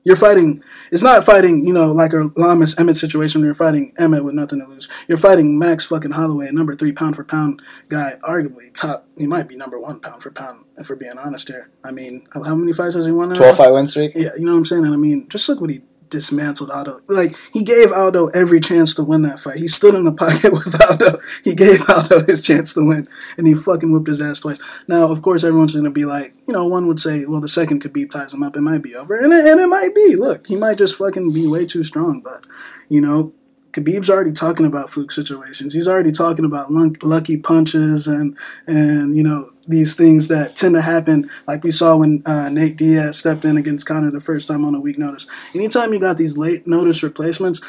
You're 0.07 0.15
fighting. 0.15 0.63
It's 0.89 1.03
not 1.03 1.25
fighting, 1.25 1.67
you 1.67 1.73
know, 1.73 1.91
like 1.91 2.13
a 2.13 2.31
Lamas 2.37 2.79
Emmett 2.79 2.95
situation. 2.95 3.41
Where 3.41 3.47
you're 3.47 3.53
fighting 3.53 3.91
Emmett 3.99 4.23
with 4.23 4.35
nothing 4.35 4.61
to 4.61 4.65
lose. 4.65 4.87
You're 5.05 5.17
fighting 5.17 5.59
Max 5.59 5.83
fucking 5.83 6.11
Holloway, 6.11 6.49
number 6.53 6.77
three 6.77 6.93
pound 6.93 7.17
for 7.17 7.25
pound 7.25 7.61
guy, 7.89 8.13
arguably 8.23 8.73
top. 8.73 9.05
He 9.17 9.27
might 9.27 9.49
be 9.49 9.57
number 9.57 9.77
one 9.77 9.99
pound 9.99 10.23
for 10.23 10.31
pound. 10.31 10.63
If 10.77 10.89
we're 10.89 10.95
being 10.95 11.17
honest 11.17 11.49
here, 11.49 11.69
I 11.83 11.91
mean, 11.91 12.25
how 12.33 12.55
many 12.55 12.71
fights 12.71 12.95
has 12.95 13.05
he 13.05 13.11
won? 13.11 13.27
now? 13.29 13.35
12 13.35 13.57
fight 13.57 13.73
win 13.73 13.85
streak. 13.85 14.13
Yeah, 14.15 14.29
you 14.37 14.45
know 14.45 14.53
what 14.53 14.59
I'm 14.59 14.65
saying. 14.65 14.85
And 14.85 14.93
I 14.93 14.97
mean, 14.97 15.27
just 15.27 15.49
look 15.49 15.59
what 15.59 15.71
he 15.71 15.81
dismantled 16.09 16.71
Aldo. 16.71 17.01
Like 17.07 17.35
he 17.51 17.63
gave 17.63 17.91
Aldo 17.91 18.27
every 18.27 18.59
chance 18.59 18.93
to 18.95 19.03
win 19.03 19.21
that 19.23 19.39
fight. 19.39 19.57
He 19.57 19.67
stood 19.67 19.95
in 19.95 20.03
the 20.03 20.11
pocket 20.23 20.51
with 20.53 20.81
Aldo. 20.81 21.19
He 21.43 21.55
gave 21.55 21.89
Aldo 21.89 22.25
his 22.25 22.41
chance 22.41 22.73
to 22.73 22.85
win, 22.85 23.07
and 23.37 23.47
he 23.47 23.53
fucking 23.53 23.91
whipped 23.91 24.07
his 24.07 24.21
ass 24.21 24.39
twice. 24.39 24.59
Now, 24.87 25.11
of 25.11 25.21
course, 25.21 25.43
everyone's 25.43 25.75
gonna 25.75 25.91
be 25.91 26.05
like, 26.05 26.33
you 26.47 26.53
know, 26.53 26.67
one 26.67 26.87
would 26.87 26.99
say, 26.99 27.25
well, 27.25 27.41
the 27.41 27.47
second 27.47 27.83
Khabib 27.83 28.09
ties 28.09 28.33
him 28.33 28.43
up, 28.43 28.55
it 28.55 28.61
might 28.61 28.81
be 28.81 28.95
over, 28.95 29.15
and 29.15 29.31
it, 29.33 29.45
and 29.45 29.59
it 29.59 29.67
might 29.67 29.93
be. 29.93 30.15
Look, 30.15 30.47
he 30.47 30.55
might 30.55 30.77
just 30.77 30.95
fucking 30.95 31.33
be 31.33 31.47
way 31.47 31.65
too 31.65 31.83
strong, 31.83 32.21
but 32.21 32.45
you 32.89 33.01
know. 33.01 33.33
Khabib's 33.77 34.09
already 34.09 34.31
talking 34.31 34.65
about 34.65 34.89
fluke 34.89 35.11
situations. 35.11 35.75
He's 35.75 35.87
already 35.87 36.11
talking 36.11 36.45
about 36.45 36.71
lucky 36.71 37.37
punches 37.37 38.07
and 38.07 38.35
and 38.65 39.15
you 39.15 39.21
know 39.21 39.51
these 39.67 39.93
things 39.93 40.29
that 40.29 40.55
tend 40.55 40.73
to 40.73 40.81
happen, 40.81 41.29
like 41.45 41.63
we 41.63 41.69
saw 41.69 41.97
when 41.97 42.23
uh, 42.25 42.49
Nate 42.49 42.75
Diaz 42.75 43.19
stepped 43.19 43.45
in 43.45 43.55
against 43.55 43.85
Conor 43.85 44.09
the 44.09 44.19
first 44.19 44.47
time 44.47 44.65
on 44.65 44.73
a 44.73 44.79
week 44.79 44.97
notice. 44.97 45.27
Anytime 45.53 45.93
you 45.93 45.99
got 45.99 46.17
these 46.17 46.37
late 46.37 46.65
notice 46.65 47.03
replacements, 47.03 47.61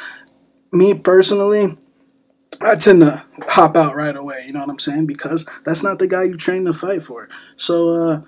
me 0.73 0.95
personally, 0.95 1.77
I 2.63 2.77
tend 2.77 3.03
to 3.03 3.23
hop 3.49 3.77
out 3.77 3.95
right 3.95 4.17
away. 4.17 4.45
You 4.47 4.53
know 4.55 4.61
what 4.61 4.71
I'm 4.71 4.79
saying? 4.79 5.07
Because 5.07 5.45
that's 5.65 5.83
not 5.83 5.99
the 5.99 6.07
guy 6.07 6.23
you 6.25 6.37
train 6.37 6.65
to 6.65 6.73
fight 6.73 7.03
for. 7.03 7.29
So 7.57 7.91
uh, 7.91 8.23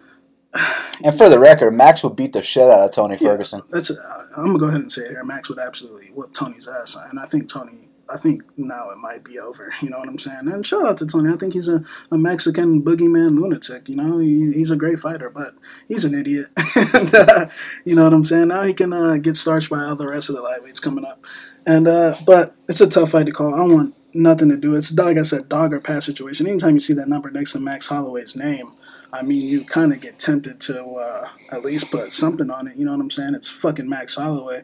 And 1.03 1.17
for 1.17 1.29
the 1.29 1.39
record, 1.39 1.73
Max 1.73 2.03
would 2.03 2.17
beat 2.17 2.33
the 2.33 2.43
shit 2.43 2.69
out 2.69 2.81
of 2.81 2.91
Tony 2.91 3.17
Ferguson. 3.17 3.63
that's 3.71 3.91
uh, 3.91 4.27
I'm 4.37 4.47
gonna 4.47 4.59
go 4.59 4.67
ahead 4.67 4.81
and 4.81 4.93
say 4.93 5.03
it 5.03 5.09
here. 5.09 5.25
Max 5.25 5.49
would 5.49 5.59
absolutely 5.59 6.09
whoop 6.09 6.35
Tony's 6.35 6.69
ass, 6.69 6.97
and 7.11 7.19
I 7.19 7.27
think 7.27 7.49
Tony. 7.49 7.89
I 8.13 8.17
think 8.17 8.43
now 8.57 8.91
it 8.91 8.99
might 8.99 9.23
be 9.23 9.39
over. 9.39 9.73
You 9.81 9.89
know 9.89 10.01
what 10.01 10.09
I'm 10.09 10.19
saying? 10.19 10.49
And 10.49 10.67
shout 10.67 10.85
out 10.85 10.97
to 10.97 11.07
Tony. 11.07 11.33
I 11.33 11.37
think 11.37 11.53
he's 11.53 11.69
a, 11.69 11.85
a 12.11 12.19
Mexican 12.19 12.83
boogeyman 12.83 13.39
lunatic. 13.39 13.89
You 13.89 13.95
know, 13.95 14.19
he, 14.19 14.53
he's 14.53 14.73
a 14.73 14.77
great 14.77 14.99
fighter, 14.99 15.31
but 15.31 15.55
he's 15.87 16.05
an 16.05 16.17
idiot. 16.17 16.49
and, 16.93 17.15
uh, 17.15 17.47
you 17.85 17.95
know 17.95 18.03
what 18.03 18.13
I'm 18.13 18.25
saying? 18.25 18.49
Now 18.49 18.65
he 18.65 18.75
can 18.75 18.93
uh, 18.93 19.19
get 19.19 19.37
starched 19.37 19.71
by 19.71 19.85
all 19.85 19.95
the 19.95 20.09
rest 20.09 20.29
of 20.29 20.35
the 20.35 20.43
lightweights 20.43 20.83
coming 20.83 21.05
up. 21.05 21.25
And 21.65 21.87
uh, 21.87 22.17
but 22.27 22.57
it's 22.69 22.81
a 22.81 22.89
tough 22.89 23.11
fight 23.11 23.27
to 23.27 23.33
call. 23.33 23.55
I 23.55 23.63
want 23.63 23.95
nothing 24.13 24.49
to 24.49 24.57
do. 24.57 24.75
It's 24.75 24.93
like 24.93 25.17
I 25.17 25.23
said, 25.23 25.49
dog 25.49 25.73
or 25.73 25.81
pass 25.81 26.07
situation. 26.07 26.49
Anytime 26.49 26.75
you 26.75 26.81
see 26.81 26.95
that 26.95 27.09
number 27.09 27.31
next 27.31 27.53
to 27.53 27.61
Max 27.61 27.87
Holloway's 27.87 28.35
name, 28.35 28.73
I 29.13 29.23
mean, 29.23 29.47
you 29.47 29.65
kind 29.65 29.93
of 29.93 30.01
get 30.01 30.19
tempted 30.19 30.61
to 30.63 30.85
uh, 30.85 31.29
at 31.51 31.65
least 31.65 31.91
put 31.91 32.13
something 32.13 32.51
on 32.51 32.69
it. 32.69 32.77
You 32.77 32.85
know 32.85 32.93
what 32.93 33.01
I'm 33.01 33.11
saying? 33.11 33.35
It's 33.35 33.51
fucking 33.51 33.89
Max 33.89 34.15
Holloway. 34.15 34.63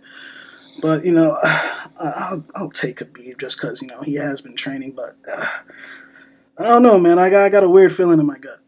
But 0.81 1.05
you 1.05 1.13
know, 1.13 1.37
I'll, 2.01 2.45
I'll 2.55 2.71
take 2.71 2.99
Khabib 2.99 3.39
just 3.39 3.61
because 3.61 3.83
you 3.83 3.89
know 3.89 4.03
he 4.03 4.15
has 4.15 4.43
been 4.43 4.57
training. 4.57 4.93
But 4.97 5.15
uh, 5.33 5.47
I 6.59 6.65
don't 6.65 6.83
know, 6.83 6.99
man. 6.99 7.19
I 7.19 7.31
got 7.31 7.45
I 7.45 7.49
got 7.49 7.65
a 7.65 7.71
weird 7.71 7.93
feeling 7.93 8.21
in 8.21 8.27
my 8.27 8.39
gut. 8.39 8.61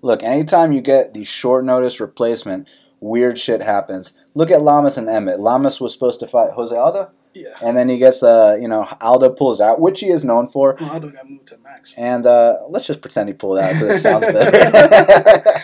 Look, 0.00 0.22
anytime 0.22 0.72
you 0.72 0.80
get 0.80 1.14
the 1.14 1.24
short 1.24 1.64
notice 1.64 2.00
replacement, 2.00 2.68
weird 3.00 3.38
shit 3.38 3.62
happens. 3.62 4.12
Look 4.34 4.50
at 4.50 4.62
Lamas 4.62 4.96
and 4.96 5.08
Emmett. 5.08 5.40
Lamas 5.40 5.80
was 5.80 5.92
supposed 5.92 6.20
to 6.20 6.28
fight 6.28 6.52
Jose 6.52 6.76
Aldo, 6.76 7.10
Yeah. 7.38 7.54
and 7.62 7.76
then 7.76 7.88
he 7.88 7.98
gets, 7.98 8.22
uh, 8.22 8.56
you 8.60 8.68
know, 8.68 8.86
Aldo 9.00 9.30
pulls 9.30 9.60
out, 9.60 9.80
which 9.80 10.00
he 10.00 10.08
is 10.08 10.24
known 10.24 10.48
for. 10.48 10.76
Well, 10.80 10.90
Aldo 10.90 11.10
got 11.10 11.28
moved 11.28 11.48
to 11.48 11.58
Max. 11.58 11.94
And 11.96 12.26
uh, 12.26 12.58
let's 12.68 12.86
just 12.86 13.00
pretend 13.00 13.28
he 13.28 13.34
pulled 13.34 13.58
out 13.58 13.72
because 13.74 13.96
it 13.96 14.00
sounds 14.00 14.26
better. 14.32 15.60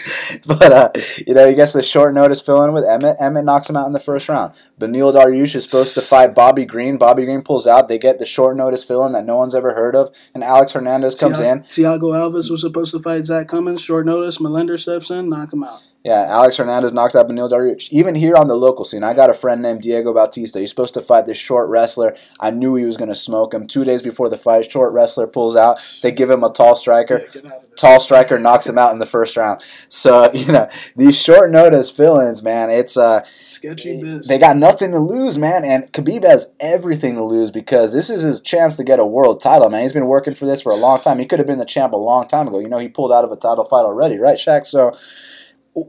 but, 0.47 0.73
uh, 0.73 0.91
you 1.27 1.35
know, 1.35 1.49
he 1.49 1.55
gets 1.55 1.73
the 1.73 1.83
short 1.83 2.15
notice 2.15 2.41
fill 2.41 2.63
in 2.63 2.73
with 2.73 2.85
Emmett. 2.85 3.17
Emmett 3.21 3.45
knocks 3.45 3.69
him 3.69 3.77
out 3.77 3.87
in 3.87 3.93
the 3.93 4.01
first 4.01 4.29
round. 4.29 4.55
Beneil 4.79 5.15
Dariush 5.15 5.55
is 5.57 5.65
supposed 5.65 5.95
to 5.95 6.01
fight 6.01 6.35
Bobby 6.35 6.65
Green. 6.65 6.97
Bobby 6.99 7.25
Green 7.25 7.43
pulls 7.43 7.67
out. 7.67 7.89
They 7.89 7.99
get 7.99 8.19
the 8.19 8.27
short 8.27 8.57
notice 8.57 8.85
fill 8.85 9.05
in 9.07 9.13
that 9.13 9.25
no 9.25 9.37
one's 9.37 9.55
ever 9.55 9.75
heard 9.75 9.95
of. 9.97 10.13
And 10.35 10.43
Alex 10.45 10.73
Hernandez 10.73 11.15
comes 11.19 11.39
Thiago, 11.39 11.53
in. 11.53 11.61
Thiago 11.63 12.13
Alves 12.15 12.51
was 12.51 12.61
supposed 12.61 12.93
to 12.93 13.01
fight 13.01 13.25
Zak 13.27 13.49
Cummings. 13.49 13.83
Short 13.83 14.07
notice. 14.07 14.39
Millender 14.39 14.79
steps 14.79 15.11
in, 15.11 15.29
knock 15.29 15.53
him 15.53 15.65
out. 15.65 15.81
Yeah, 16.05 16.27
Alex 16.29 16.59
Hernandez 16.59 16.93
knocks 16.93 17.17
out 17.17 17.29
Beneil 17.29 17.51
Dariush. 17.51 17.89
Even 17.91 18.15
here 18.15 18.37
on 18.37 18.47
the 18.47 18.57
local 18.57 18.85
scene, 18.85 19.03
I 19.03 19.15
got 19.15 19.31
a 19.31 19.35
friend 19.35 19.63
named 19.63 19.81
Diego 19.81 20.13
Bautista. 20.13 20.61
He's 20.61 20.69
supposed 20.69 20.93
to 20.95 21.01
fight 21.01 21.25
this 21.25 21.39
short 21.39 21.71
wrestler. 21.71 22.15
I 22.39 22.51
knew 22.51 22.75
he 22.75 22.85
was 22.85 22.99
going 22.99 23.09
to 23.09 23.15
smoke 23.15 23.55
him. 23.55 23.67
Two 23.67 23.85
days 23.85 24.03
before 24.03 24.29
the 24.29 24.37
fight, 24.37 24.71
short 24.71 24.93
wrestler 24.93 25.27
pulls 25.27 25.57
out. 25.57 25.81
They 26.03 26.13
give 26.13 26.29
him 26.29 26.45
a 26.45 26.53
tall 26.53 26.77
striker. 26.77 27.27
Yeah, 27.35 27.53
tall 27.79 28.01
striker 28.01 28.39
knocks 28.39 28.67
him 28.67 28.77
out 28.77 28.93
in 28.93 28.99
the 28.99 29.07
first 29.07 29.35
round. 29.35 29.65
So 29.89 30.31
you 30.35 30.53
know 30.53 30.69
these 30.95 31.19
short 31.19 31.51
notice 31.51 31.91
fill-ins, 31.91 32.43
man. 32.43 32.69
It's 32.69 32.99
uh 32.99 33.25
sketchy 33.47 34.03
biz. 34.03 34.27
they 34.29 34.37
got 34.37 34.59
nothing 34.59 34.91
to 34.91 34.99
lose, 34.99 35.39
man. 35.39 35.65
And 35.65 35.91
Khabib 35.91 36.25
has 36.25 36.53
everything 36.61 37.15
to 37.15 37.25
lose 37.25 37.51
because 37.51 37.95
this 37.95 38.11
is 38.11 38.21
his 38.21 38.43
chance 38.43 38.77
to 38.77 38.85
get 38.85 38.99
a 38.99 39.07
world 39.07 39.41
title, 39.41 39.71
man. 39.71 39.81
He's 39.81 39.95
been 39.95 40.07
working 40.07 40.35
for 40.35 40.45
this 40.45 40.61
for 40.61 40.71
a 40.71 40.77
long 40.77 41.01
time. 41.01 41.19
He 41.19 41.25
could 41.25 41.39
have 41.39 41.49
been 41.49 41.59
the 41.59 41.65
champ 41.65 41.95
a 41.95 41.97
long 41.97 42.29
time 42.29 42.47
ago. 42.47 42.59
You 42.59 42.69
know, 42.69 42.79
he 42.79 42.89
pulled 42.89 43.11
out 43.11 43.25
of 43.25 43.33
a 43.33 43.37
title 43.37 43.65
fight 43.65 43.87
already, 43.87 44.19
right, 44.19 44.37
Shaq? 44.37 44.67
So 44.67 44.95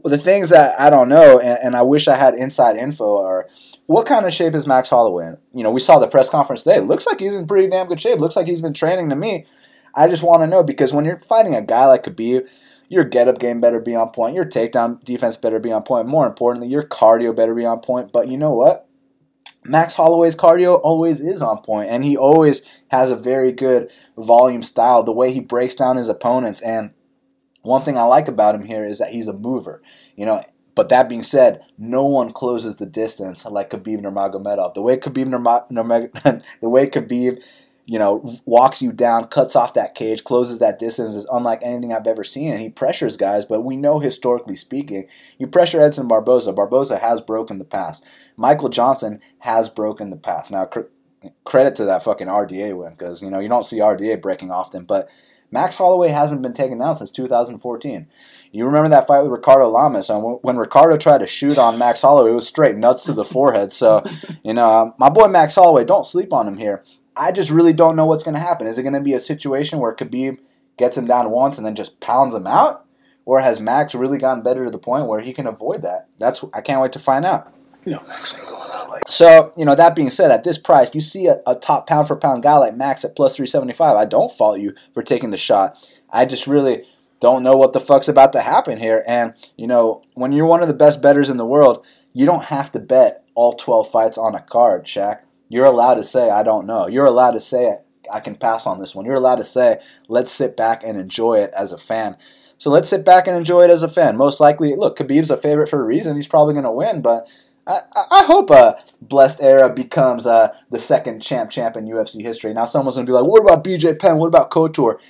the 0.04 0.18
things 0.18 0.50
that 0.50 0.78
I 0.80 0.90
don't 0.90 1.08
know, 1.08 1.38
and, 1.38 1.58
and 1.62 1.76
I 1.76 1.82
wish 1.82 2.08
I 2.08 2.16
had 2.16 2.34
inside 2.34 2.76
info, 2.76 3.22
are 3.22 3.48
what 3.86 4.06
kind 4.06 4.26
of 4.26 4.32
shape 4.32 4.54
is 4.54 4.66
Max 4.66 4.90
Holloway 4.90 5.28
in? 5.28 5.38
You 5.54 5.62
know, 5.62 5.70
we 5.70 5.80
saw 5.80 5.98
the 5.98 6.08
press 6.08 6.28
conference 6.28 6.62
today. 6.64 6.80
Looks 6.80 7.06
like 7.06 7.20
he's 7.20 7.34
in 7.34 7.46
pretty 7.46 7.68
damn 7.68 7.86
good 7.86 8.00
shape. 8.00 8.18
Looks 8.18 8.36
like 8.36 8.46
he's 8.46 8.62
been 8.62 8.74
training 8.74 9.08
to 9.10 9.16
me. 9.16 9.46
I 9.94 10.08
just 10.08 10.22
want 10.22 10.42
to 10.42 10.46
know 10.46 10.62
because 10.62 10.92
when 10.92 11.04
you're 11.04 11.20
fighting 11.20 11.54
a 11.54 11.62
guy 11.62 11.86
like 11.86 12.04
Khabib, 12.04 12.46
your 12.88 13.04
get 13.04 13.28
up 13.28 13.38
game 13.38 13.60
better 13.60 13.80
be 13.80 13.94
on 13.94 14.10
point. 14.10 14.34
Your 14.34 14.44
takedown 14.44 15.02
defense 15.04 15.36
better 15.36 15.58
be 15.58 15.72
on 15.72 15.82
point. 15.82 16.06
More 16.06 16.26
importantly, 16.26 16.68
your 16.68 16.84
cardio 16.84 17.34
better 17.34 17.54
be 17.54 17.64
on 17.64 17.80
point. 17.80 18.12
But 18.12 18.28
you 18.28 18.36
know 18.36 18.52
what? 18.52 18.88
Max 19.64 19.96
Holloway's 19.96 20.36
cardio 20.36 20.80
always 20.82 21.20
is 21.20 21.42
on 21.42 21.58
point, 21.62 21.90
and 21.90 22.04
he 22.04 22.16
always 22.16 22.62
has 22.92 23.10
a 23.10 23.16
very 23.16 23.50
good 23.50 23.90
volume 24.16 24.62
style. 24.62 25.02
The 25.02 25.12
way 25.12 25.32
he 25.32 25.40
breaks 25.40 25.74
down 25.74 25.96
his 25.96 26.08
opponents, 26.08 26.62
and 26.62 26.90
one 27.66 27.82
thing 27.82 27.98
I 27.98 28.04
like 28.04 28.28
about 28.28 28.54
him 28.54 28.64
here 28.64 28.86
is 28.86 28.98
that 28.98 29.10
he's 29.10 29.28
a 29.28 29.32
mover. 29.32 29.82
You 30.16 30.26
know, 30.26 30.42
but 30.74 30.88
that 30.90 31.08
being 31.08 31.22
said, 31.22 31.64
no 31.78 32.04
one 32.04 32.32
closes 32.32 32.76
the 32.76 32.86
distance 32.86 33.44
like 33.44 33.70
Khabib 33.70 34.00
Nurmagomedov. 34.00 34.74
The 34.74 34.82
way 34.82 34.96
Khabib 34.98 35.26
Nurmagomedov, 35.70 36.42
the 36.60 36.68
way 36.68 36.88
Khabib, 36.88 37.40
you 37.86 37.98
know, 37.98 38.38
walks 38.44 38.82
you 38.82 38.92
down, 38.92 39.28
cuts 39.28 39.56
off 39.56 39.74
that 39.74 39.94
cage, 39.94 40.22
closes 40.22 40.58
that 40.58 40.78
distance 40.78 41.16
is 41.16 41.26
unlike 41.32 41.60
anything 41.62 41.92
I've 41.92 42.06
ever 42.06 42.24
seen. 42.24 42.50
And 42.50 42.60
he 42.60 42.68
pressures 42.68 43.16
guys, 43.16 43.44
but 43.46 43.62
we 43.62 43.76
know 43.76 44.00
historically 44.00 44.56
speaking, 44.56 45.06
you 45.38 45.46
pressure 45.46 45.80
Edson 45.80 46.08
Barboza. 46.08 46.52
Barboza 46.52 46.98
has 46.98 47.20
broken 47.20 47.58
the 47.58 47.64
past. 47.64 48.04
Michael 48.36 48.68
Johnson 48.68 49.20
has 49.40 49.70
broken 49.70 50.10
the 50.10 50.16
past. 50.16 50.50
Now, 50.50 50.66
cr- 50.66 50.90
credit 51.44 51.74
to 51.76 51.84
that 51.86 52.02
fucking 52.02 52.26
RDA 52.26 52.76
win 52.76 52.90
because 52.90 53.22
you 53.22 53.30
know 53.30 53.38
you 53.38 53.48
don't 53.48 53.64
see 53.64 53.78
RDA 53.78 54.20
breaking 54.20 54.50
often, 54.50 54.84
but 54.84 55.08
Max 55.56 55.76
Holloway 55.76 56.10
hasn't 56.10 56.42
been 56.42 56.52
taken 56.52 56.80
down 56.80 56.96
since 56.96 57.10
2014. 57.10 58.06
You 58.52 58.66
remember 58.66 58.90
that 58.90 59.06
fight 59.06 59.22
with 59.22 59.30
Ricardo 59.30 59.70
Lamas? 59.70 60.10
And 60.10 60.38
when 60.42 60.58
Ricardo 60.58 60.98
tried 60.98 61.20
to 61.20 61.26
shoot 61.26 61.56
on 61.56 61.78
Max 61.78 62.02
Holloway, 62.02 62.32
it 62.32 62.34
was 62.34 62.46
straight 62.46 62.76
nuts 62.76 63.04
to 63.04 63.14
the 63.14 63.24
forehead. 63.24 63.72
So, 63.72 64.04
you 64.42 64.52
know, 64.52 64.70
um, 64.70 64.94
my 64.98 65.08
boy 65.08 65.28
Max 65.28 65.54
Holloway, 65.54 65.86
don't 65.86 66.04
sleep 66.04 66.30
on 66.30 66.46
him 66.46 66.58
here. 66.58 66.84
I 67.16 67.32
just 67.32 67.50
really 67.50 67.72
don't 67.72 67.96
know 67.96 68.04
what's 68.04 68.22
going 68.22 68.34
to 68.34 68.40
happen. 68.40 68.66
Is 68.66 68.76
it 68.76 68.82
going 68.82 68.92
to 68.92 69.00
be 69.00 69.14
a 69.14 69.18
situation 69.18 69.78
where 69.78 69.96
Khabib 69.96 70.36
gets 70.76 70.98
him 70.98 71.06
down 71.06 71.30
once 71.30 71.56
and 71.56 71.66
then 71.66 71.74
just 71.74 72.00
pounds 72.00 72.34
him 72.34 72.46
out? 72.46 72.84
Or 73.24 73.40
has 73.40 73.58
Max 73.58 73.94
really 73.94 74.18
gotten 74.18 74.42
better 74.42 74.66
to 74.66 74.70
the 74.70 74.78
point 74.78 75.06
where 75.06 75.20
he 75.20 75.32
can 75.32 75.46
avoid 75.46 75.80
that? 75.80 76.08
That's 76.18 76.44
I 76.52 76.60
can't 76.60 76.82
wait 76.82 76.92
to 76.92 76.98
find 76.98 77.24
out. 77.24 77.50
You 77.86 77.92
know, 77.92 78.02
Max 78.08 78.36
ain't 78.36 78.48
going 78.48 78.70
out 78.72 78.90
like 78.90 79.04
So, 79.08 79.52
you 79.56 79.64
know, 79.64 79.76
that 79.76 79.94
being 79.94 80.10
said, 80.10 80.32
at 80.32 80.42
this 80.42 80.58
price, 80.58 80.92
you 80.92 81.00
see 81.00 81.28
a, 81.28 81.40
a 81.46 81.54
top 81.54 81.86
pound 81.86 82.08
for 82.08 82.16
pound 82.16 82.42
guy 82.42 82.56
like 82.56 82.76
Max 82.76 83.04
at 83.04 83.14
plus 83.14 83.36
375. 83.36 83.96
I 83.96 84.04
don't 84.04 84.32
fault 84.32 84.58
you 84.58 84.74
for 84.92 85.04
taking 85.04 85.30
the 85.30 85.36
shot. 85.36 85.78
I 86.10 86.24
just 86.24 86.48
really 86.48 86.84
don't 87.20 87.44
know 87.44 87.56
what 87.56 87.72
the 87.72 87.80
fuck's 87.80 88.08
about 88.08 88.32
to 88.32 88.42
happen 88.42 88.78
here. 88.78 89.04
And, 89.06 89.34
you 89.56 89.68
know, 89.68 90.02
when 90.14 90.32
you're 90.32 90.46
one 90.46 90.62
of 90.62 90.68
the 90.68 90.74
best 90.74 91.00
betters 91.00 91.30
in 91.30 91.36
the 91.36 91.46
world, 91.46 91.86
you 92.12 92.26
don't 92.26 92.46
have 92.46 92.72
to 92.72 92.80
bet 92.80 93.24
all 93.34 93.52
12 93.52 93.90
fights 93.90 94.18
on 94.18 94.34
a 94.34 94.42
card, 94.42 94.84
Shaq. 94.84 95.20
You're 95.48 95.64
allowed 95.64 95.94
to 95.94 96.04
say, 96.04 96.28
I 96.28 96.42
don't 96.42 96.66
know. 96.66 96.88
You're 96.88 97.06
allowed 97.06 97.32
to 97.32 97.40
say, 97.40 97.78
I 98.12 98.18
can 98.18 98.34
pass 98.34 98.66
on 98.66 98.80
this 98.80 98.94
one. 98.94 99.06
You're 99.06 99.14
allowed 99.14 99.36
to 99.36 99.44
say, 99.44 99.80
let's 100.08 100.32
sit 100.32 100.56
back 100.56 100.82
and 100.82 100.98
enjoy 100.98 101.34
it 101.34 101.52
as 101.56 101.72
a 101.72 101.78
fan. 101.78 102.16
So 102.58 102.70
let's 102.70 102.88
sit 102.88 103.04
back 103.04 103.26
and 103.26 103.36
enjoy 103.36 103.64
it 103.64 103.70
as 103.70 103.82
a 103.82 103.88
fan. 103.88 104.16
Most 104.16 104.40
likely, 104.40 104.74
look, 104.74 104.98
Khabib's 104.98 105.30
a 105.30 105.36
favorite 105.36 105.68
for 105.68 105.80
a 105.80 105.84
reason. 105.84 106.16
He's 106.16 106.28
probably 106.28 106.54
going 106.54 106.64
to 106.64 106.70
win, 106.70 107.02
but 107.02 107.28
I, 107.66 107.82
I 107.94 108.24
hope 108.24 108.50
uh, 108.50 108.74
Blessed 109.00 109.42
Era 109.42 109.68
becomes 109.68 110.26
uh, 110.26 110.54
the 110.70 110.78
second 110.78 111.20
champ 111.20 111.50
champ 111.50 111.76
in 111.76 111.86
UFC 111.86 112.22
history. 112.22 112.54
Now 112.54 112.64
someone's 112.64 112.96
going 112.96 113.06
to 113.06 113.10
be 113.10 113.14
like, 113.14 113.26
what 113.26 113.42
about 113.42 113.64
BJ 113.64 113.98
Penn? 113.98 114.18
What 114.18 114.28
about 114.28 114.50
Couture? 114.50 115.00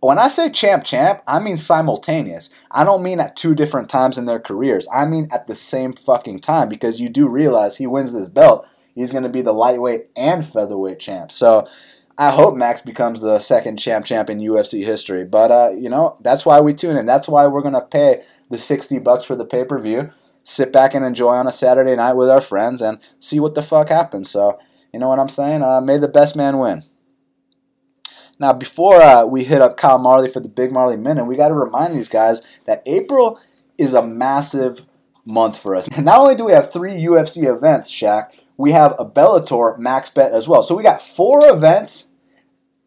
When 0.00 0.18
I 0.18 0.28
say 0.28 0.48
champ 0.48 0.84
champ, 0.84 1.22
I 1.26 1.40
mean 1.40 1.56
simultaneous. 1.56 2.50
I 2.70 2.84
don't 2.84 3.02
mean 3.02 3.18
at 3.18 3.36
two 3.36 3.54
different 3.54 3.88
times 3.88 4.16
in 4.16 4.26
their 4.26 4.38
careers. 4.38 4.86
I 4.92 5.04
mean 5.06 5.28
at 5.32 5.48
the 5.48 5.56
same 5.56 5.92
fucking 5.92 6.38
time 6.38 6.68
because 6.68 7.00
you 7.00 7.08
do 7.08 7.28
realize 7.28 7.76
he 7.76 7.86
wins 7.86 8.12
this 8.12 8.28
belt, 8.28 8.66
he's 8.94 9.10
going 9.10 9.24
to 9.24 9.28
be 9.28 9.42
the 9.42 9.52
lightweight 9.52 10.06
and 10.16 10.46
featherweight 10.46 11.00
champ. 11.00 11.32
So 11.32 11.68
I 12.16 12.30
hope 12.30 12.56
Max 12.56 12.80
becomes 12.80 13.20
the 13.20 13.40
second 13.40 13.78
champ 13.78 14.06
champ 14.06 14.30
in 14.30 14.38
UFC 14.38 14.84
history. 14.84 15.24
But 15.24 15.50
uh, 15.50 15.70
you 15.76 15.88
know, 15.88 16.16
that's 16.20 16.46
why 16.46 16.60
we 16.60 16.74
tune 16.74 16.96
in. 16.96 17.04
That's 17.04 17.28
why 17.28 17.46
we're 17.48 17.62
going 17.62 17.74
to 17.74 17.80
pay 17.80 18.22
the 18.50 18.58
60 18.58 18.98
bucks 19.00 19.24
for 19.24 19.36
the 19.36 19.44
pay-per-view. 19.44 20.10
Sit 20.48 20.72
back 20.72 20.94
and 20.94 21.04
enjoy 21.04 21.34
on 21.34 21.46
a 21.46 21.52
Saturday 21.52 21.94
night 21.94 22.14
with 22.14 22.30
our 22.30 22.40
friends 22.40 22.80
and 22.80 22.98
see 23.20 23.38
what 23.38 23.54
the 23.54 23.60
fuck 23.60 23.90
happens. 23.90 24.30
So, 24.30 24.58
you 24.94 24.98
know 24.98 25.06
what 25.06 25.18
I'm 25.18 25.28
saying? 25.28 25.62
Uh, 25.62 25.82
may 25.82 25.98
the 25.98 26.08
best 26.08 26.34
man 26.36 26.58
win. 26.58 26.84
Now, 28.38 28.54
before 28.54 29.02
uh, 29.02 29.26
we 29.26 29.44
hit 29.44 29.60
up 29.60 29.76
Kyle 29.76 29.98
Marley 29.98 30.30
for 30.30 30.40
the 30.40 30.48
Big 30.48 30.72
Marley 30.72 30.96
Minute, 30.96 31.26
we 31.26 31.36
got 31.36 31.48
to 31.48 31.54
remind 31.54 31.94
these 31.94 32.08
guys 32.08 32.40
that 32.64 32.82
April 32.86 33.38
is 33.76 33.92
a 33.92 34.00
massive 34.00 34.86
month 35.22 35.58
for 35.58 35.76
us. 35.76 35.90
Not 35.98 36.18
only 36.18 36.34
do 36.34 36.46
we 36.46 36.52
have 36.52 36.72
three 36.72 36.94
UFC 36.94 37.44
events, 37.44 37.90
Shaq, 37.90 38.30
we 38.56 38.72
have 38.72 38.94
a 38.98 39.04
Bellator 39.04 39.78
max 39.78 40.08
bet 40.08 40.32
as 40.32 40.48
well. 40.48 40.62
So 40.62 40.74
we 40.74 40.82
got 40.82 41.02
four 41.02 41.46
events 41.46 42.07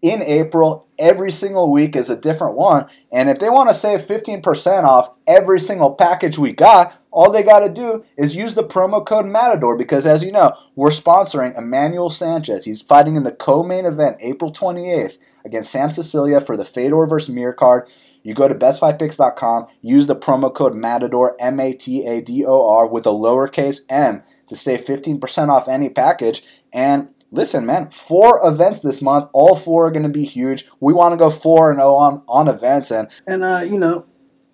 in 0.01 0.21
April. 0.23 0.87
Every 0.97 1.31
single 1.31 1.71
week 1.71 1.95
is 1.95 2.09
a 2.09 2.15
different 2.15 2.55
one. 2.55 2.87
And 3.11 3.29
if 3.29 3.39
they 3.39 3.49
want 3.49 3.69
to 3.69 3.75
save 3.75 4.01
15% 4.01 4.83
off 4.83 5.13
every 5.27 5.59
single 5.59 5.93
package 5.93 6.37
we 6.37 6.53
got, 6.53 6.93
all 7.11 7.31
they 7.31 7.43
got 7.43 7.59
to 7.59 7.69
do 7.69 8.05
is 8.17 8.35
use 8.35 8.55
the 8.55 8.63
promo 8.63 9.05
code 9.05 9.25
Matador 9.25 9.77
because, 9.77 10.05
as 10.05 10.23
you 10.23 10.31
know, 10.31 10.53
we're 10.75 10.91
sponsoring 10.91 11.57
Emmanuel 11.57 12.09
Sanchez. 12.09 12.65
He's 12.65 12.81
fighting 12.81 13.15
in 13.15 13.23
the 13.23 13.31
co 13.31 13.63
main 13.63 13.85
event 13.85 14.17
April 14.21 14.51
28th 14.51 15.17
against 15.43 15.71
Sam 15.71 15.91
Sicilia 15.91 16.39
for 16.39 16.55
the 16.55 16.65
Fedor 16.65 17.05
versus 17.07 17.33
Mir 17.33 17.53
card. 17.53 17.87
You 18.23 18.33
go 18.33 18.47
to 18.47 18.55
bestfightpicks.com, 18.55 19.67
use 19.81 20.07
the 20.07 20.15
promo 20.15 20.53
code 20.53 20.75
Matador, 20.75 21.35
M 21.39 21.59
A 21.59 21.73
T 21.73 22.05
A 22.05 22.21
D 22.21 22.45
O 22.45 22.69
R, 22.69 22.87
with 22.87 23.05
a 23.05 23.09
lowercase 23.09 23.81
m 23.89 24.23
to 24.47 24.55
save 24.55 24.85
15% 24.85 25.49
off 25.49 25.67
any 25.67 25.89
package. 25.89 26.43
And 26.71 27.09
listen, 27.31 27.65
man, 27.65 27.89
four 27.91 28.45
events 28.45 28.81
this 28.81 29.01
month. 29.01 29.29
All 29.33 29.55
four 29.55 29.87
are 29.87 29.91
going 29.91 30.03
to 30.03 30.09
be 30.09 30.25
huge. 30.25 30.65
We 30.79 30.93
want 30.93 31.13
to 31.13 31.17
go 31.17 31.29
4 31.29 31.71
and 31.71 31.77
0 31.77 31.95
on, 31.95 32.21
on 32.27 32.47
events. 32.47 32.91
And, 32.91 33.07
And 33.25 33.43
uh, 33.43 33.61
you 33.63 33.79
know, 33.79 34.05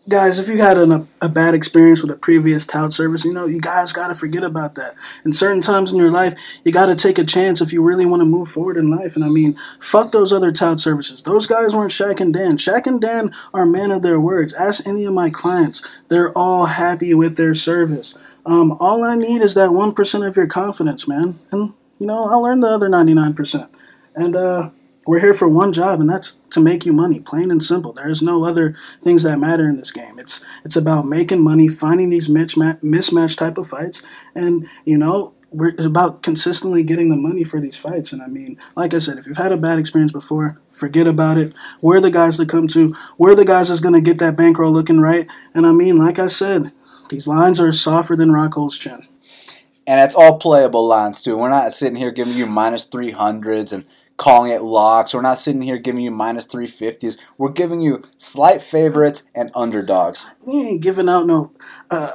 guys, 0.07 0.39
if 0.39 0.47
you 0.47 0.59
had 0.59 0.77
an, 0.77 1.07
a, 1.21 1.29
bad 1.29 1.53
experience 1.53 2.01
with 2.01 2.11
a 2.11 2.15
previous 2.15 2.65
tout 2.65 2.93
service, 2.93 3.25
you 3.25 3.33
know, 3.33 3.45
you 3.45 3.59
guys 3.59 3.91
got 3.91 4.07
to 4.07 4.15
forget 4.15 4.43
about 4.43 4.75
that. 4.75 4.95
In 5.25 5.33
certain 5.33 5.61
times 5.61 5.91
in 5.91 5.97
your 5.97 6.11
life, 6.11 6.59
you 6.63 6.71
got 6.71 6.85
to 6.85 6.95
take 6.95 7.17
a 7.17 7.25
chance 7.25 7.61
if 7.61 7.73
you 7.73 7.83
really 7.83 8.05
want 8.05 8.21
to 8.21 8.25
move 8.25 8.47
forward 8.47 8.77
in 8.77 8.89
life. 8.89 9.15
And 9.15 9.25
I 9.25 9.29
mean, 9.29 9.57
fuck 9.79 10.11
those 10.11 10.31
other 10.31 10.51
tout 10.51 10.79
services. 10.79 11.23
Those 11.23 11.47
guys 11.47 11.75
weren't 11.75 11.91
Shaq 11.91 12.19
and 12.19 12.33
Dan. 12.33 12.57
Shaq 12.57 12.85
and 12.85 13.01
Dan 13.01 13.31
are 13.53 13.65
men 13.65 13.91
of 13.91 14.01
their 14.01 14.19
words. 14.19 14.53
Ask 14.53 14.87
any 14.87 15.05
of 15.05 15.13
my 15.13 15.29
clients; 15.29 15.81
they're 16.07 16.31
all 16.37 16.67
happy 16.67 17.13
with 17.13 17.35
their 17.35 17.53
service. 17.53 18.15
Um, 18.45 18.77
all 18.79 19.03
I 19.03 19.15
need 19.15 19.41
is 19.41 19.55
that 19.55 19.73
one 19.73 19.93
percent 19.93 20.23
of 20.23 20.37
your 20.37 20.47
confidence, 20.47 21.07
man, 21.07 21.39
and 21.51 21.73
you 21.99 22.07
know, 22.07 22.25
I'll 22.29 22.45
earn 22.45 22.61
the 22.61 22.67
other 22.67 22.89
ninety 22.89 23.13
nine 23.13 23.33
percent. 23.33 23.69
And 24.15 24.35
uh, 24.35 24.71
we're 25.05 25.19
here 25.19 25.33
for 25.33 25.47
one 25.47 25.73
job, 25.73 25.99
and 25.99 26.09
that's 26.09 26.39
to 26.51 26.59
make 26.59 26.85
you 26.85 26.93
money, 26.93 27.19
plain 27.19 27.51
and 27.51 27.61
simple. 27.61 27.93
There's 27.93 28.21
no 28.21 28.43
other 28.43 28.75
things 29.01 29.23
that 29.23 29.39
matter 29.39 29.69
in 29.69 29.77
this 29.77 29.91
game. 29.91 30.17
It's 30.17 30.43
it's 30.65 30.75
about 30.75 31.05
making 31.05 31.43
money, 31.43 31.67
finding 31.67 32.09
these 32.09 32.27
mismatch 32.27 32.81
mismatch 32.81 33.37
type 33.37 33.57
of 33.57 33.67
fights, 33.67 34.03
and 34.35 34.67
you 34.85 34.97
know. 34.97 35.33
We're, 35.49 35.69
it's 35.69 35.85
about 35.85 36.23
consistently 36.23 36.83
getting 36.83 37.07
the 37.07 37.15
money 37.15 37.45
for 37.45 37.61
these 37.61 37.77
fights. 37.77 38.11
And 38.11 38.21
I 38.21 38.27
mean, 38.27 38.57
like 38.75 38.93
I 38.93 38.97
said, 38.97 39.17
if 39.17 39.27
you've 39.27 39.37
had 39.37 39.53
a 39.53 39.57
bad 39.57 39.79
experience 39.79 40.11
before, 40.11 40.59
forget 40.73 41.07
about 41.07 41.37
it. 41.37 41.55
We're 41.81 42.01
the 42.01 42.11
guys 42.11 42.35
that 42.35 42.49
come 42.49 42.67
to. 42.67 42.93
We're 43.17 43.33
the 43.33 43.45
guys 43.45 43.69
that's 43.69 43.79
going 43.79 43.93
to 43.93 44.01
get 44.01 44.19
that 44.19 44.35
bankroll 44.35 44.73
looking 44.73 44.99
right. 44.99 45.25
And 45.53 45.65
I 45.65 45.71
mean, 45.71 45.97
like 45.97 46.19
I 46.19 46.27
said, 46.27 46.73
these 47.09 47.29
lines 47.29 47.61
are 47.61 47.71
softer 47.71 48.17
than 48.17 48.33
Rockhold's 48.33 48.77
chin. 48.77 49.06
And 49.87 50.01
it's 50.01 50.15
all 50.15 50.37
playable 50.37 50.85
lines, 50.85 51.21
too. 51.21 51.37
We're 51.37 51.49
not 51.49 51.73
sitting 51.73 51.95
here 51.95 52.11
giving 52.11 52.33
you 52.33 52.45
minus 52.45 52.87
300s 52.87 53.71
and 53.71 53.85
calling 54.17 54.51
it 54.51 54.61
locks. 54.61 55.13
We're 55.13 55.21
not 55.21 55.39
sitting 55.39 55.61
here 55.61 55.77
giving 55.77 56.01
you 56.01 56.11
minus 56.11 56.45
350s. 56.47 57.17
We're 57.37 57.51
giving 57.51 57.81
you 57.81 58.03
slight 58.17 58.61
favorites 58.61 59.23
and 59.33 59.51
underdogs. 59.55 60.25
we 60.45 60.61
ain't 60.61 60.81
giving 60.81 61.07
out 61.07 61.25
no 61.25 61.51
uh, 61.89 62.11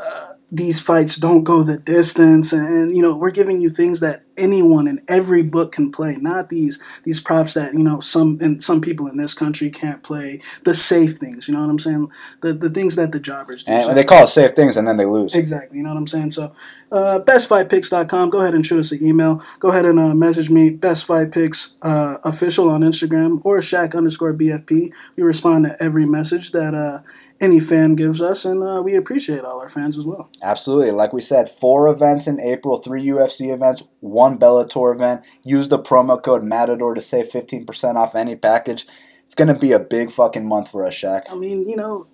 these 0.51 0.81
fights 0.81 1.17
don't 1.17 1.45
go 1.45 1.63
the 1.63 1.79
distance 1.79 2.53
and 2.53 2.95
you 2.95 3.01
know 3.01 3.17
we're 3.17 3.31
giving 3.31 3.63
you 3.63 3.71
things 3.71 4.01
that 4.01 4.23
anyone 4.37 4.87
in 4.89 5.01
every 5.09 5.43
book 5.43 5.73
can 5.73 5.91
play. 5.93 6.17
Not 6.21 6.49
these 6.49 6.79
these 7.05 7.21
props 7.21 7.55
that 7.55 7.73
you 7.75 7.83
know 7.83 8.01
some 8.01 8.39
and 8.41 8.63
some 8.63 8.81
people 8.81 9.07
in 9.09 9.17
this 9.17 9.35
country 9.35 9.71
can't 9.71 10.03
play. 10.03 10.41
The 10.65 10.75
safe 10.75 11.17
things, 11.19 11.49
you 11.49 11.55
know 11.55 11.61
what 11.61 11.71
I'm 11.71 11.79
saying? 11.79 12.09
The 12.41 12.53
the 12.53 12.71
things 12.71 12.97
that 12.97 13.13
the 13.13 13.21
jobbers 13.21 13.65
do. 13.65 13.73
And 13.73 13.87
So- 13.87 13.95
they 13.95 14.05
call 14.05 14.25
it 14.25 14.29
safe 14.29 14.53
things, 14.53 14.77
and 14.77 14.87
then 14.87 14.97
they 14.97 15.07
lose. 15.07 15.35
Exactly, 15.35 15.79
you 15.79 15.85
know 15.85 15.91
what 15.91 15.99
I'm 15.99 16.07
saying? 16.07 16.31
So, 16.33 16.53
uh, 16.91 17.21
bestfightpicks.com. 17.21 18.31
Go 18.31 18.41
ahead 18.41 18.55
and 18.55 18.65
shoot 18.65 18.79
us 18.79 18.93
an 18.93 18.99
email. 19.07 19.43
Go 19.59 19.69
ahead 19.69 19.85
and 19.85 19.99
uh, 19.99 20.15
message 20.15 20.51
me, 20.51 20.71
bestfightpicks 20.77 21.75
uh, 21.83 22.19
official 22.25 22.69
on 22.69 22.83
Instagram 22.83 23.41
or 23.45 23.59
Shaq 23.59 23.95
underscore 23.97 24.35
BFP. 24.35 24.93
We 25.17 25.23
respond 25.23 25.65
to 25.65 25.77
every 25.83 26.07
message 26.07 26.53
that 26.53 26.75
uh, 26.75 27.01
any 27.41 27.59
fan 27.59 27.97
gives 27.97 28.23
us, 28.23 28.45
and 28.45 28.63
uh, 28.63 28.81
we 28.85 28.95
appreciate 28.95 29.41
all 29.43 29.61
our 29.61 29.69
fans 29.69 29.99
as 29.99 30.07
well. 30.07 30.31
Absolutely. 30.43 30.93
Like 30.93 31.13
we 31.13 31.21
said, 31.21 31.51
four 31.51 31.89
events 31.89 32.29
in 32.29 32.39
April, 32.41 32.77
three 32.79 33.05
UFC 33.05 33.53
events, 33.53 33.83
one 33.99 34.22
Bellator 34.39 34.95
event. 34.95 35.23
Use 35.45 35.69
the 35.69 35.79
promo 35.79 36.23
code 36.23 36.45
Matador 36.45 36.95
to 36.95 37.01
save 37.01 37.31
15% 37.31 37.97
off 37.97 38.15
any 38.15 38.37
package. 38.37 38.87
It's 39.27 39.35
going 39.35 39.49
to 39.49 39.59
be 39.59 39.73
a 39.73 39.79
big 39.79 40.13
fucking 40.13 40.47
month 40.47 40.71
for 40.71 40.87
us, 40.87 40.95
Shaq. 40.95 41.23
I 41.31 41.35
mean, 41.35 41.69
you 41.69 41.77
know, 41.77 42.07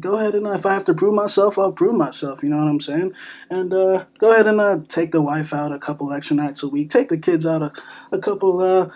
go 0.00 0.16
ahead 0.18 0.34
and 0.34 0.46
uh, 0.46 0.52
if 0.52 0.66
I 0.66 0.74
have 0.74 0.84
to 0.84 0.94
prove 0.94 1.14
myself, 1.14 1.58
I'll 1.58 1.72
prove 1.72 1.94
myself. 1.94 2.42
You 2.42 2.48
know 2.48 2.58
what 2.58 2.68
I'm 2.68 2.80
saying? 2.80 3.12
And 3.50 3.72
uh, 3.72 4.04
go 4.18 4.32
ahead 4.32 4.46
and 4.46 4.60
uh, 4.60 4.78
take 4.88 5.12
the 5.12 5.22
wife 5.22 5.52
out 5.52 5.72
a 5.72 5.78
couple 5.78 6.12
extra 6.12 6.36
nights 6.36 6.62
a 6.62 6.68
week. 6.68 6.90
Take 6.90 7.08
the 7.08 7.18
kids 7.18 7.46
out 7.46 7.62
a, 7.62 7.72
a 8.12 8.18
couple 8.18 8.60
uh, 8.60 8.90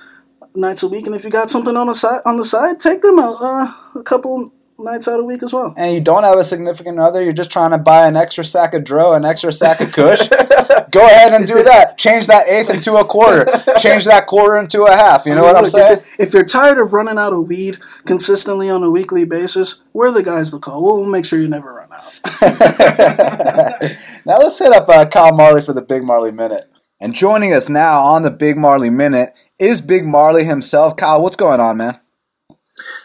nights 0.55 0.83
a 0.83 0.89
week, 0.89 1.07
and 1.07 1.15
if 1.15 1.25
you 1.25 1.31
got 1.31 1.51
something 1.51 1.77
on 1.77 1.87
the 1.87 1.95
side, 1.95 2.23
on 2.25 2.37
the 2.37 2.45
side, 2.45 2.81
take 2.81 3.03
them 3.03 3.19
out 3.19 3.37
uh, 3.41 3.73
a 3.95 4.03
couple 4.03 4.53
nights 4.79 5.09
out 5.09 5.21
a 5.21 5.25
week 5.25 5.43
as 5.43 5.53
well. 5.53 5.75
And 5.77 5.95
you 5.95 6.01
don't 6.01 6.25
have 6.25 6.39
a 6.39 6.45
significant 6.45 6.99
other, 6.99 7.23
you're 7.23 7.33
just 7.33 7.51
trying 7.51 7.71
to 7.71 7.79
buy 7.79 8.07
an 8.07 8.17
extra 8.17 8.45
sack 8.45 8.75
of 8.75 8.85
Dro, 8.85 9.13
an 9.13 9.25
extra 9.25 9.53
sack 9.53 9.81
of 9.81 9.93
Kush. 9.93 10.29
Go 10.91 11.07
ahead 11.07 11.33
and 11.33 11.47
do 11.47 11.63
that. 11.63 11.97
Change 11.99 12.27
that 12.27 12.49
eighth 12.49 12.71
into 12.71 12.97
a 12.97 13.05
quarter. 13.05 13.47
Change 13.79 14.05
that 14.07 14.27
quarter 14.27 14.59
into 14.59 14.85
a 14.85 14.93
half. 14.93 15.27
You 15.27 15.35
know 15.35 15.43
I 15.43 15.45
mean, 15.45 15.55
what 15.55 15.57
I'm 15.57 15.63
look, 15.65 15.73
saying? 15.73 15.99
If, 15.99 16.21
if 16.21 16.35
you're 16.35 16.45
tired 16.45 16.79
of 16.79 16.93
running 16.93 17.19
out 17.19 17.33
of 17.33 17.49
weed 17.49 17.79
consistently 18.05 18.69
on 18.69 18.83
a 18.83 18.91
weekly 18.91 19.25
basis, 19.25 19.83
we're 19.93 20.11
the 20.11 20.23
guys 20.23 20.51
to 20.51 20.59
call. 20.59 20.83
We'll 20.83 21.05
make 21.07 21.25
sure 21.25 21.39
you 21.39 21.49
never 21.49 21.73
run 21.73 21.91
out. 21.93 22.13
now 24.27 24.39
let's 24.39 24.59
hit 24.59 24.73
up 24.73 24.89
uh, 24.89 25.07
Kyle 25.07 25.35
Marley 25.35 25.63
for 25.63 25.73
the 25.73 25.83
Big 25.83 26.03
Marley 26.05 26.33
Minute. 26.33 26.71
And 27.01 27.15
joining 27.15 27.53
us 27.53 27.69
now 27.69 28.01
on 28.03 28.23
the 28.23 28.31
Big 28.31 28.57
Marley 28.57 28.91
Minute 28.91 29.33
is 29.59 29.81
Big 29.81 30.05
Marley 30.05 30.45
himself. 30.45 30.97
Kyle, 30.97 31.23
what's 31.23 31.37
going 31.37 31.61
on, 31.61 31.79
man? 31.79 31.99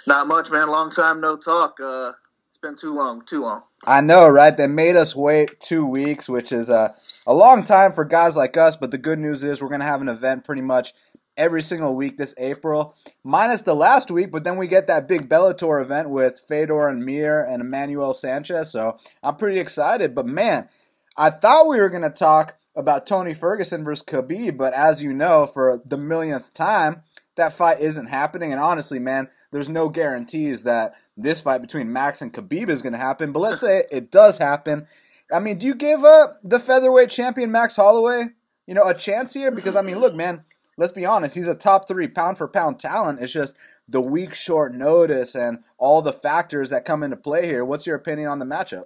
Not 0.08 0.28
much, 0.28 0.52
man. 0.52 0.68
Long 0.70 0.90
time 0.90 1.22
no 1.22 1.38
talk. 1.38 1.78
Uh, 1.82 2.12
it's 2.50 2.58
been 2.58 2.76
too 2.76 2.94
long, 2.94 3.24
too 3.26 3.42
long. 3.42 3.62
I 3.86 4.02
know, 4.02 4.28
right? 4.28 4.56
They 4.56 4.68
made 4.68 4.96
us 4.96 5.16
wait 5.16 5.60
two 5.60 5.86
weeks, 5.86 6.28
which 6.28 6.52
is 6.52 6.70
uh, 6.70 6.94
a 7.28 7.34
long 7.34 7.64
time 7.64 7.94
for 7.94 8.06
guys 8.06 8.36
like 8.36 8.58
us. 8.58 8.76
But 8.76 8.92
the 8.92 8.98
good 8.98 9.20
news 9.20 9.44
is 9.44 9.62
we're 9.62 9.70
going 9.70 9.82
to 9.82 9.88
have 9.88 10.02
an 10.02 10.10
event 10.10 10.46
pretty 10.46 10.62
much 10.62 10.94
every 11.38 11.62
single 11.62 11.94
week 11.94 12.18
this 12.18 12.34
April, 12.38 12.96
minus 13.24 13.62
the 13.62 13.76
last 13.76 14.10
week. 14.10 14.32
But 14.32 14.44
then 14.44 14.58
we 14.58 14.68
get 14.68 14.88
that 14.88 15.08
big 15.08 15.28
Bellator 15.30 15.82
event 15.82 16.10
with 16.10 16.40
Fedor 16.40 16.88
and 16.88 17.06
Mir 17.06 17.44
and 17.44 17.62
Emmanuel 17.62 18.14
Sanchez. 18.14 18.72
So 18.72 18.98
I'm 19.22 19.36
pretty 19.36 19.60
excited. 19.60 20.16
But 20.16 20.26
man, 20.26 20.70
I 21.18 21.30
thought 21.30 21.68
we 21.68 21.80
were 21.80 21.90
going 21.90 22.04
to 22.04 22.10
talk 22.10 22.56
about 22.76 23.06
Tony 23.06 23.34
Ferguson 23.34 23.84
versus 23.86 24.06
Khabib, 24.06 24.58
but 24.58 24.74
as 24.74 25.02
you 25.02 25.14
know, 25.14 25.46
for 25.46 25.82
the 25.86 25.98
millionth 25.98 26.54
time, 26.54 27.04
that 27.36 27.54
fight 27.54 27.80
isn't 27.80 28.08
happening. 28.08 28.52
And 28.52 28.60
honestly, 28.60 29.00
man, 29.00 29.30
there's 29.52 29.70
no 29.70 29.88
guarantees 29.88 30.64
that 30.64 30.94
this 31.16 31.40
fight 31.42 31.62
between 31.62 31.94
Max 31.94 32.22
and 32.22 32.34
Khabib 32.34 32.70
is 32.70 32.82
going 32.82 32.94
to 32.94 33.00
happen. 33.00 33.32
But 33.32 33.40
let's 33.40 33.62
say 33.62 33.86
it 33.92 34.12
does 34.12 34.38
happen. 34.38 34.88
I 35.32 35.40
mean, 35.40 35.58
do 35.58 35.66
you 35.66 35.76
give 35.76 36.04
uh, 36.04 36.28
the 36.44 36.60
featherweight 36.60 37.10
champion 37.10 37.52
Max 37.52 37.76
Holloway, 37.76 38.28
you 38.68 38.74
know, 38.74 38.88
a 38.88 38.94
chance 38.94 39.34
here? 39.34 39.50
Because 39.50 39.76
I 39.76 39.82
mean, 39.82 40.00
look, 40.00 40.16
man, 40.16 40.42
let's 40.78 40.92
be 40.92 41.06
honest, 41.06 41.36
he's 41.36 41.48
a 41.48 41.56
top 41.56 41.88
three 41.88 42.08
pound 42.08 42.38
for 42.38 42.48
pound 42.48 42.80
talent. 42.80 43.20
It's 43.22 43.34
just 43.34 43.58
the 43.88 44.02
week 44.02 44.34
short 44.34 44.74
notice 44.74 45.36
and 45.36 45.60
all 45.78 46.02
the 46.02 46.14
factors 46.14 46.70
that 46.70 46.86
come 46.86 47.04
into 47.04 47.18
play 47.18 47.46
here. 47.46 47.64
What's 47.64 47.88
your 47.88 47.96
opinion 47.96 48.30
on 48.30 48.40
the 48.40 48.46
matchup? 48.46 48.84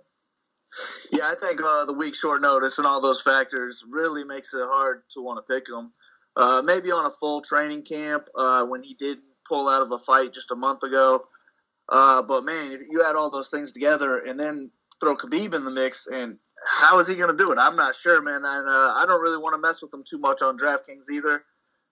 Yeah, 1.11 1.23
I 1.23 1.33
think 1.39 1.59
uh, 1.63 1.85
the 1.85 1.95
week 1.97 2.15
short 2.15 2.41
notice 2.41 2.77
and 2.77 2.87
all 2.87 3.01
those 3.01 3.21
factors 3.21 3.83
really 3.89 4.23
makes 4.23 4.53
it 4.53 4.63
hard 4.63 5.01
to 5.09 5.21
want 5.21 5.45
to 5.45 5.53
pick 5.53 5.67
him. 5.67 5.91
Uh, 6.35 6.61
maybe 6.63 6.89
on 6.89 7.05
a 7.05 7.09
full 7.09 7.41
training 7.41 7.83
camp 7.83 8.27
uh, 8.35 8.65
when 8.65 8.83
he 8.83 8.93
did 8.93 9.17
pull 9.47 9.67
out 9.67 9.81
of 9.81 9.91
a 9.91 9.97
fight 9.97 10.33
just 10.33 10.51
a 10.51 10.55
month 10.55 10.83
ago. 10.83 11.21
Uh, 11.89 12.21
but 12.21 12.43
man, 12.43 12.71
you 12.89 13.03
add 13.07 13.15
all 13.15 13.31
those 13.31 13.49
things 13.49 13.71
together 13.71 14.17
and 14.19 14.39
then 14.39 14.69
throw 14.99 15.15
Khabib 15.15 15.55
in 15.55 15.65
the 15.65 15.71
mix, 15.71 16.07
and 16.07 16.37
how 16.67 16.99
is 16.99 17.07
he 17.07 17.17
going 17.17 17.31
to 17.31 17.37
do 17.37 17.51
it? 17.51 17.57
I'm 17.59 17.75
not 17.75 17.95
sure, 17.95 18.21
man. 18.21 18.43
And 18.43 18.45
uh, 18.45 18.93
I 18.97 19.05
don't 19.07 19.21
really 19.21 19.41
want 19.41 19.55
to 19.55 19.61
mess 19.61 19.81
with 19.81 19.93
him 19.93 20.03
too 20.07 20.19
much 20.19 20.41
on 20.41 20.57
DraftKings 20.57 21.09
either. 21.11 21.43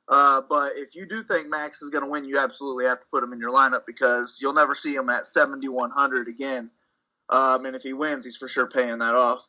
Uh, 0.09 0.41
but 0.49 0.73
if 0.75 0.95
you 0.95 1.05
do 1.05 1.21
think 1.21 1.49
Max 1.49 1.81
is 1.81 1.89
going 1.89 2.03
to 2.03 2.09
win, 2.09 2.25
you 2.25 2.39
absolutely 2.39 2.85
have 2.85 2.99
to 2.99 3.05
put 3.11 3.23
him 3.23 3.33
in 3.33 3.39
your 3.39 3.49
lineup 3.49 3.85
because 3.85 4.39
you'll 4.41 4.53
never 4.53 4.73
see 4.73 4.95
him 4.95 5.09
at 5.09 5.25
7,100 5.25 6.27
again. 6.27 6.69
Um, 7.29 7.65
and 7.65 7.75
if 7.75 7.81
he 7.81 7.93
wins, 7.93 8.23
he's 8.23 8.37
for 8.37 8.47
sure 8.47 8.69
paying 8.69 8.99
that 8.99 9.15
off. 9.15 9.45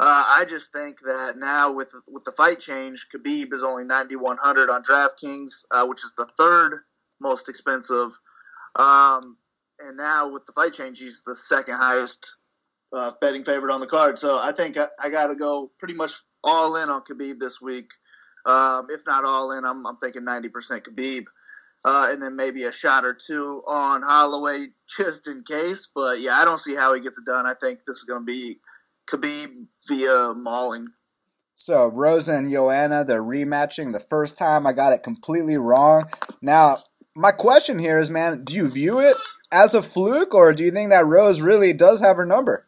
Uh, 0.00 0.24
I 0.26 0.44
just 0.48 0.72
think 0.72 0.98
that 1.00 1.34
now 1.36 1.76
with 1.76 1.94
with 2.10 2.24
the 2.24 2.32
fight 2.32 2.58
change, 2.58 3.06
Khabib 3.14 3.52
is 3.52 3.62
only 3.62 3.84
9,100 3.84 4.70
on 4.70 4.82
DraftKings, 4.82 5.66
uh, 5.70 5.86
which 5.86 6.02
is 6.02 6.14
the 6.16 6.28
third 6.36 6.80
most 7.20 7.48
expensive. 7.48 8.08
Um, 8.74 9.36
and 9.78 9.96
now 9.96 10.32
with 10.32 10.44
the 10.46 10.52
fight 10.52 10.72
change, 10.72 10.98
he's 10.98 11.22
the 11.22 11.36
second 11.36 11.76
highest 11.78 12.34
uh, 12.92 13.12
betting 13.20 13.44
favorite 13.44 13.72
on 13.72 13.80
the 13.80 13.86
card. 13.86 14.18
So 14.18 14.38
I 14.38 14.52
think 14.52 14.76
I, 14.76 14.86
I 15.02 15.10
got 15.10 15.28
to 15.28 15.34
go 15.34 15.70
pretty 15.78 15.94
much 15.94 16.12
all 16.44 16.76
in 16.76 16.88
on 16.88 17.02
Khabib 17.02 17.38
this 17.38 17.60
week. 17.60 17.90
Um, 18.44 18.86
if 18.90 19.02
not 19.06 19.24
all 19.24 19.52
in, 19.52 19.64
I'm, 19.64 19.86
I'm 19.86 19.96
thinking 19.96 20.22
90% 20.22 20.50
Khabib. 20.50 21.24
Uh, 21.84 22.10
and 22.12 22.22
then 22.22 22.36
maybe 22.36 22.62
a 22.62 22.72
shot 22.72 23.04
or 23.04 23.14
two 23.14 23.62
on 23.66 24.02
Holloway 24.02 24.68
just 24.88 25.26
in 25.26 25.42
case. 25.42 25.90
But 25.92 26.20
yeah, 26.20 26.34
I 26.34 26.44
don't 26.44 26.58
see 26.58 26.76
how 26.76 26.94
he 26.94 27.00
gets 27.00 27.18
it 27.18 27.24
done. 27.24 27.46
I 27.46 27.54
think 27.60 27.80
this 27.86 27.98
is 27.98 28.04
going 28.04 28.22
to 28.22 28.26
be 28.26 28.58
Khabib 29.10 29.66
via 29.88 30.34
mauling. 30.34 30.86
So 31.54 31.88
Rosa 31.88 32.36
and 32.36 32.50
Joanna, 32.50 33.04
they're 33.04 33.22
rematching. 33.22 33.92
The 33.92 34.00
first 34.00 34.38
time 34.38 34.66
I 34.66 34.72
got 34.72 34.92
it 34.92 35.02
completely 35.02 35.56
wrong. 35.56 36.08
Now, 36.40 36.78
my 37.14 37.32
question 37.32 37.78
here 37.78 37.98
is, 37.98 38.10
man, 38.10 38.44
do 38.44 38.54
you 38.54 38.68
view 38.68 39.00
it 39.00 39.16
as 39.50 39.74
a 39.74 39.82
fluke, 39.82 40.34
or 40.34 40.52
do 40.54 40.64
you 40.64 40.70
think 40.70 40.90
that 40.90 41.06
Rose 41.06 41.42
really 41.42 41.72
does 41.72 42.00
have 42.00 42.16
her 42.16 42.24
number? 42.24 42.64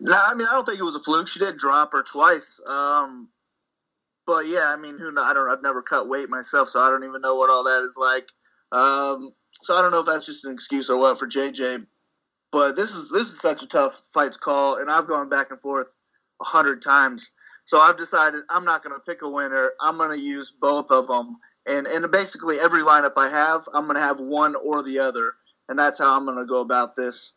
No, 0.00 0.16
I 0.16 0.34
mean 0.34 0.46
I 0.48 0.52
don't 0.52 0.64
think 0.64 0.78
it 0.78 0.84
was 0.84 0.96
a 0.96 1.00
fluke. 1.00 1.28
She 1.28 1.38
did 1.38 1.56
drop 1.56 1.92
her 1.92 2.02
twice. 2.02 2.60
Um, 2.66 3.28
but 4.26 4.42
yeah, 4.46 4.74
I 4.76 4.76
mean, 4.76 4.98
who 4.98 5.12
know? 5.12 5.22
I 5.22 5.34
don't. 5.34 5.50
I've 5.50 5.62
never 5.62 5.82
cut 5.82 6.08
weight 6.08 6.28
myself, 6.28 6.68
so 6.68 6.80
I 6.80 6.90
don't 6.90 7.04
even 7.04 7.20
know 7.20 7.36
what 7.36 7.48
all 7.48 7.64
that 7.64 7.82
is 7.82 7.96
like. 7.98 8.26
Um, 8.72 9.30
so 9.52 9.76
I 9.76 9.82
don't 9.82 9.92
know 9.92 10.00
if 10.00 10.06
that's 10.06 10.26
just 10.26 10.44
an 10.44 10.52
excuse 10.52 10.90
or 10.90 10.98
what 10.98 11.16
for 11.16 11.28
JJ. 11.28 11.86
But 12.50 12.74
this 12.74 12.94
is 12.94 13.10
this 13.10 13.22
is 13.22 13.40
such 13.40 13.62
a 13.62 13.68
tough 13.68 13.92
fight 14.12 14.32
to 14.32 14.38
call, 14.38 14.76
and 14.76 14.90
I've 14.90 15.06
gone 15.06 15.28
back 15.28 15.50
and 15.50 15.60
forth 15.60 15.86
a 16.40 16.44
hundred 16.44 16.82
times. 16.82 17.32
So 17.62 17.78
I've 17.78 17.96
decided 17.96 18.42
I'm 18.50 18.64
not 18.64 18.82
going 18.82 18.96
to 18.96 19.02
pick 19.02 19.22
a 19.22 19.28
winner. 19.28 19.70
I'm 19.80 19.96
going 19.96 20.16
to 20.16 20.24
use 20.24 20.50
both 20.52 20.90
of 20.90 21.06
them, 21.06 21.36
and 21.66 21.86
and 21.86 22.10
basically 22.10 22.56
every 22.58 22.82
lineup 22.82 23.12
I 23.16 23.28
have, 23.28 23.62
I'm 23.72 23.84
going 23.84 23.96
to 23.96 24.02
have 24.02 24.18
one 24.18 24.56
or 24.56 24.82
the 24.82 25.00
other, 25.00 25.32
and 25.68 25.78
that's 25.78 26.00
how 26.00 26.16
I'm 26.16 26.24
going 26.24 26.38
to 26.38 26.46
go 26.46 26.62
about 26.62 26.96
this. 26.96 27.35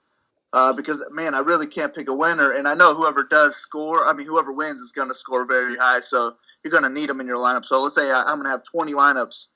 Uh, 0.52 0.74
because 0.74 1.06
man, 1.12 1.36
I 1.36 1.40
really 1.40 1.68
can't 1.68 1.94
pick 1.94 2.10
a 2.10 2.14
winner, 2.14 2.52
and 2.52 2.68
I 2.68 2.74
know 2.74 2.96
whoever 2.96 3.24
does 3.24 3.56
score, 3.56 4.08
I 4.08 4.14
mean 4.14 4.28
whoever 4.28 4.52
wins 4.52 4.82
is 4.82 4.94
going 4.94 5.10
to 5.10 5.16
score 5.16 5.46
very 5.46 5.76
high. 5.78 6.00
So 6.00 6.32
you're 6.64 6.72
going 6.72 6.84
to 6.84 6.90
need 6.90 7.10
them 7.10 7.22
in 7.22 7.28
your 7.28 7.38
lineup. 7.38 7.66
So 7.66 7.82
let's 7.82 7.96
say 7.96 8.10
I, 8.10 8.24
I'm 8.24 8.36
going 8.36 8.46
to 8.46 8.50
have 8.50 8.64
20 8.64 8.94
lineups. 8.94 9.48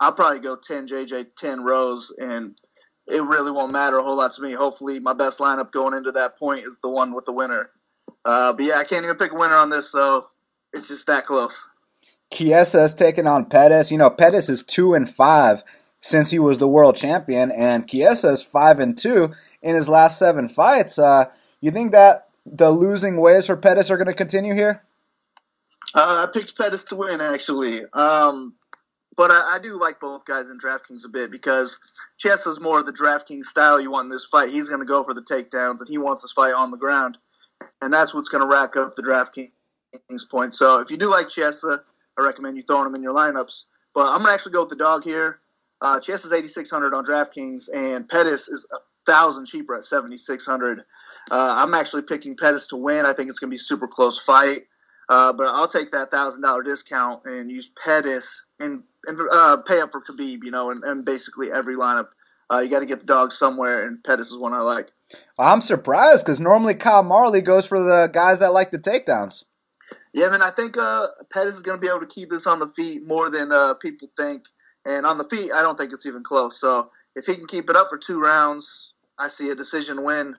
I'll 0.00 0.12
probably 0.12 0.40
go 0.40 0.56
10 0.56 0.88
JJ, 0.88 1.36
10 1.36 1.62
Rose, 1.62 2.12
and 2.18 2.56
it 3.06 3.22
really 3.22 3.52
won't 3.52 3.72
matter 3.72 3.98
a 3.98 4.02
whole 4.02 4.16
lot 4.16 4.32
to 4.32 4.42
me. 4.42 4.52
Hopefully, 4.52 4.98
my 4.98 5.12
best 5.12 5.40
lineup 5.40 5.70
going 5.70 5.94
into 5.94 6.12
that 6.12 6.38
point 6.38 6.64
is 6.64 6.80
the 6.80 6.90
one 6.90 7.14
with 7.14 7.24
the 7.24 7.32
winner. 7.32 7.68
Uh, 8.24 8.52
but 8.52 8.66
yeah, 8.66 8.74
I 8.76 8.84
can't 8.84 9.04
even 9.04 9.16
pick 9.16 9.32
a 9.32 9.34
winner 9.34 9.54
on 9.54 9.70
this, 9.70 9.90
so 9.90 10.26
it's 10.72 10.88
just 10.88 11.06
that 11.06 11.26
close. 11.26 11.68
Chiesa 12.32 12.82
is 12.82 12.94
taking 12.94 13.26
on 13.26 13.46
Pettis. 13.46 13.92
You 13.92 13.98
know, 13.98 14.10
Pettis 14.10 14.48
is 14.48 14.62
two 14.62 14.94
and 14.94 15.08
five 15.08 15.62
since 16.00 16.30
he 16.30 16.38
was 16.38 16.58
the 16.58 16.68
world 16.68 16.96
champion, 16.96 17.52
and 17.52 17.88
Chiesa 17.88 18.30
is 18.30 18.42
five 18.42 18.80
and 18.80 18.98
two 18.98 19.32
in 19.62 19.74
his 19.74 19.88
last 19.88 20.18
seven 20.18 20.48
fights. 20.48 20.98
Uh, 20.98 21.30
you 21.60 21.70
think 21.70 21.92
that 21.92 22.24
the 22.44 22.70
losing 22.70 23.16
ways 23.16 23.46
for 23.46 23.56
Pettis 23.56 23.90
are 23.90 23.96
going 23.96 24.08
to 24.08 24.14
continue 24.14 24.54
here? 24.54 24.82
Uh, 25.94 26.26
I 26.26 26.30
picked 26.32 26.56
Pettis 26.56 26.86
to 26.86 26.96
win, 26.96 27.20
actually. 27.20 27.78
Um, 27.92 28.54
but 29.16 29.30
I, 29.30 29.56
I, 29.56 29.58
do 29.62 29.78
like 29.78 30.00
both 30.00 30.24
guys 30.24 30.50
in 30.50 30.56
DraftKings 30.56 31.06
a 31.06 31.10
bit 31.10 31.30
because 31.30 31.78
Chess 32.18 32.46
is 32.46 32.62
more 32.62 32.78
of 32.78 32.86
the 32.86 32.92
DraftKings 32.92 33.44
style 33.44 33.80
you 33.80 33.90
want 33.90 34.06
in 34.06 34.10
this 34.10 34.26
fight. 34.26 34.50
He's 34.50 34.70
going 34.70 34.80
to 34.80 34.86
go 34.86 35.04
for 35.04 35.12
the 35.12 35.20
takedowns, 35.20 35.80
and 35.80 35.88
he 35.88 35.98
wants 35.98 36.22
this 36.22 36.32
fight 36.32 36.54
on 36.54 36.70
the 36.70 36.78
ground. 36.78 37.18
And 37.80 37.92
that's 37.92 38.14
what's 38.14 38.30
going 38.30 38.42
to 38.42 38.50
rack 38.50 38.76
up 38.76 38.94
the 38.94 39.02
DraftKings 39.02 40.30
points. 40.30 40.58
So 40.58 40.80
if 40.80 40.90
you 40.90 40.96
do 40.96 41.10
like 41.10 41.28
Chiesa, 41.28 41.82
I 42.18 42.22
recommend 42.22 42.56
you 42.56 42.62
throwing 42.62 42.86
him 42.86 42.94
in 42.94 43.02
your 43.02 43.12
lineups. 43.12 43.66
But 43.94 44.06
I'm 44.06 44.18
going 44.18 44.28
to 44.28 44.32
actually 44.32 44.52
go 44.52 44.60
with 44.60 44.70
the 44.70 44.76
dog 44.76 45.04
here. 45.04 45.38
Uh, 45.80 46.00
Chiesa's 46.00 46.32
8,600 46.32 46.94
on 46.94 47.04
DraftKings, 47.04 47.68
and 47.74 48.08
Pettis 48.08 48.48
is 48.48 48.70
thousand 49.06 49.46
cheaper 49.46 49.76
at 49.76 49.84
7,600. 49.84 50.80
Uh, 50.80 50.82
I'm 51.30 51.74
actually 51.74 52.02
picking 52.02 52.36
Pettis 52.36 52.68
to 52.68 52.76
win. 52.76 53.06
I 53.06 53.12
think 53.12 53.28
it's 53.28 53.38
going 53.38 53.48
to 53.48 53.52
be 53.52 53.56
a 53.56 53.60
super 53.60 53.86
close 53.86 54.24
fight. 54.24 54.62
Uh, 55.08 55.32
but 55.32 55.46
I'll 55.46 55.68
take 55.68 55.90
that 55.90 56.10
thousand 56.10 56.42
dollar 56.42 56.62
discount 56.62 57.22
and 57.26 57.50
use 57.50 57.70
Pettis 57.84 58.48
and 58.58 58.82
and 59.06 59.18
uh, 59.30 59.58
pay 59.66 59.80
up 59.80 59.90
for 59.92 60.00
Khabib. 60.00 60.44
You 60.44 60.50
know, 60.50 60.70
and, 60.70 60.82
and 60.84 61.04
basically 61.04 61.48
every 61.52 61.76
lineup. 61.76 62.08
Uh, 62.50 62.58
you 62.58 62.70
got 62.70 62.80
to 62.80 62.86
get 62.86 63.00
the 63.00 63.06
dog 63.06 63.32
somewhere, 63.32 63.86
and 63.86 64.02
Pettis 64.04 64.30
is 64.30 64.38
one 64.38 64.52
I 64.52 64.60
like. 64.60 64.88
I'm 65.38 65.60
surprised 65.60 66.24
because 66.24 66.40
normally 66.40 66.74
Kyle 66.74 67.02
Marley 67.02 67.40
goes 67.40 67.66
for 67.66 67.78
the 67.78 68.10
guys 68.12 68.40
that 68.40 68.52
like 68.52 68.70
the 68.70 68.78
takedowns. 68.78 69.44
Yeah, 70.14 70.28
man, 70.28 70.42
I 70.42 70.50
think 70.50 70.76
uh, 70.78 71.06
Pettis 71.32 71.56
is 71.56 71.62
going 71.62 71.78
to 71.78 71.80
be 71.80 71.88
able 71.88 72.00
to 72.00 72.06
keep 72.06 72.28
this 72.28 72.46
on 72.46 72.58
the 72.58 72.66
feet 72.66 73.02
more 73.06 73.30
than 73.30 73.50
uh, 73.52 73.74
people 73.80 74.08
think. 74.16 74.44
And 74.84 75.06
on 75.06 75.16
the 75.16 75.24
feet, 75.24 75.50
I 75.54 75.62
don't 75.62 75.78
think 75.78 75.92
it's 75.92 76.06
even 76.06 76.22
close. 76.22 76.60
So 76.60 76.90
if 77.14 77.24
he 77.26 77.34
can 77.34 77.46
keep 77.46 77.70
it 77.70 77.76
up 77.76 77.88
for 77.88 77.98
two 77.98 78.20
rounds, 78.20 78.91
I 79.18 79.28
see 79.28 79.50
a 79.50 79.54
decision 79.54 80.04
win 80.04 80.34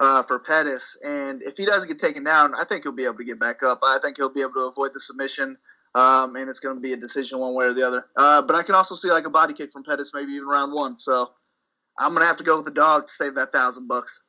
uh, 0.00 0.22
for 0.22 0.38
Pettis. 0.40 0.98
And 1.04 1.42
if 1.42 1.56
he 1.56 1.64
doesn't 1.64 1.88
get 1.88 1.98
taken 1.98 2.24
down, 2.24 2.54
I 2.54 2.64
think 2.64 2.84
he'll 2.84 2.94
be 2.94 3.04
able 3.04 3.18
to 3.18 3.24
get 3.24 3.38
back 3.38 3.62
up. 3.62 3.80
I 3.82 3.98
think 4.00 4.16
he'll 4.16 4.32
be 4.32 4.42
able 4.42 4.54
to 4.54 4.70
avoid 4.70 4.90
the 4.94 5.00
submission. 5.00 5.56
Um, 5.94 6.36
and 6.36 6.48
it's 6.48 6.60
going 6.60 6.76
to 6.76 6.80
be 6.80 6.94
a 6.94 6.96
decision 6.96 7.38
one 7.38 7.54
way 7.54 7.66
or 7.66 7.74
the 7.74 7.84
other. 7.86 8.04
Uh, 8.16 8.42
but 8.46 8.56
I 8.56 8.62
can 8.62 8.74
also 8.74 8.94
see 8.94 9.10
like 9.10 9.26
a 9.26 9.30
body 9.30 9.52
kick 9.52 9.72
from 9.72 9.84
Pettis, 9.84 10.12
maybe 10.14 10.32
even 10.32 10.48
round 10.48 10.72
one. 10.72 10.98
So 10.98 11.30
I'm 11.98 12.10
going 12.10 12.22
to 12.22 12.26
have 12.26 12.38
to 12.38 12.44
go 12.44 12.56
with 12.56 12.66
the 12.66 12.72
dog 12.72 13.06
to 13.06 13.12
save 13.12 13.34
that 13.34 13.52
thousand 13.52 13.88
bucks. 13.88 14.22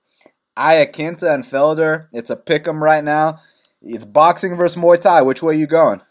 Iaquinta 0.58 1.34
and 1.34 1.44
Felder. 1.44 2.08
It's 2.12 2.30
a 2.30 2.36
pick 2.36 2.68
'em 2.68 2.84
right 2.84 3.04
now. 3.04 3.40
It's 3.82 4.06
boxing 4.06 4.56
versus 4.56 4.82
Muay 4.82 5.00
Thai. 5.00 5.22
Which 5.22 5.42
way 5.42 5.56
are 5.56 5.58
you 5.58 5.68
going? 5.68 6.02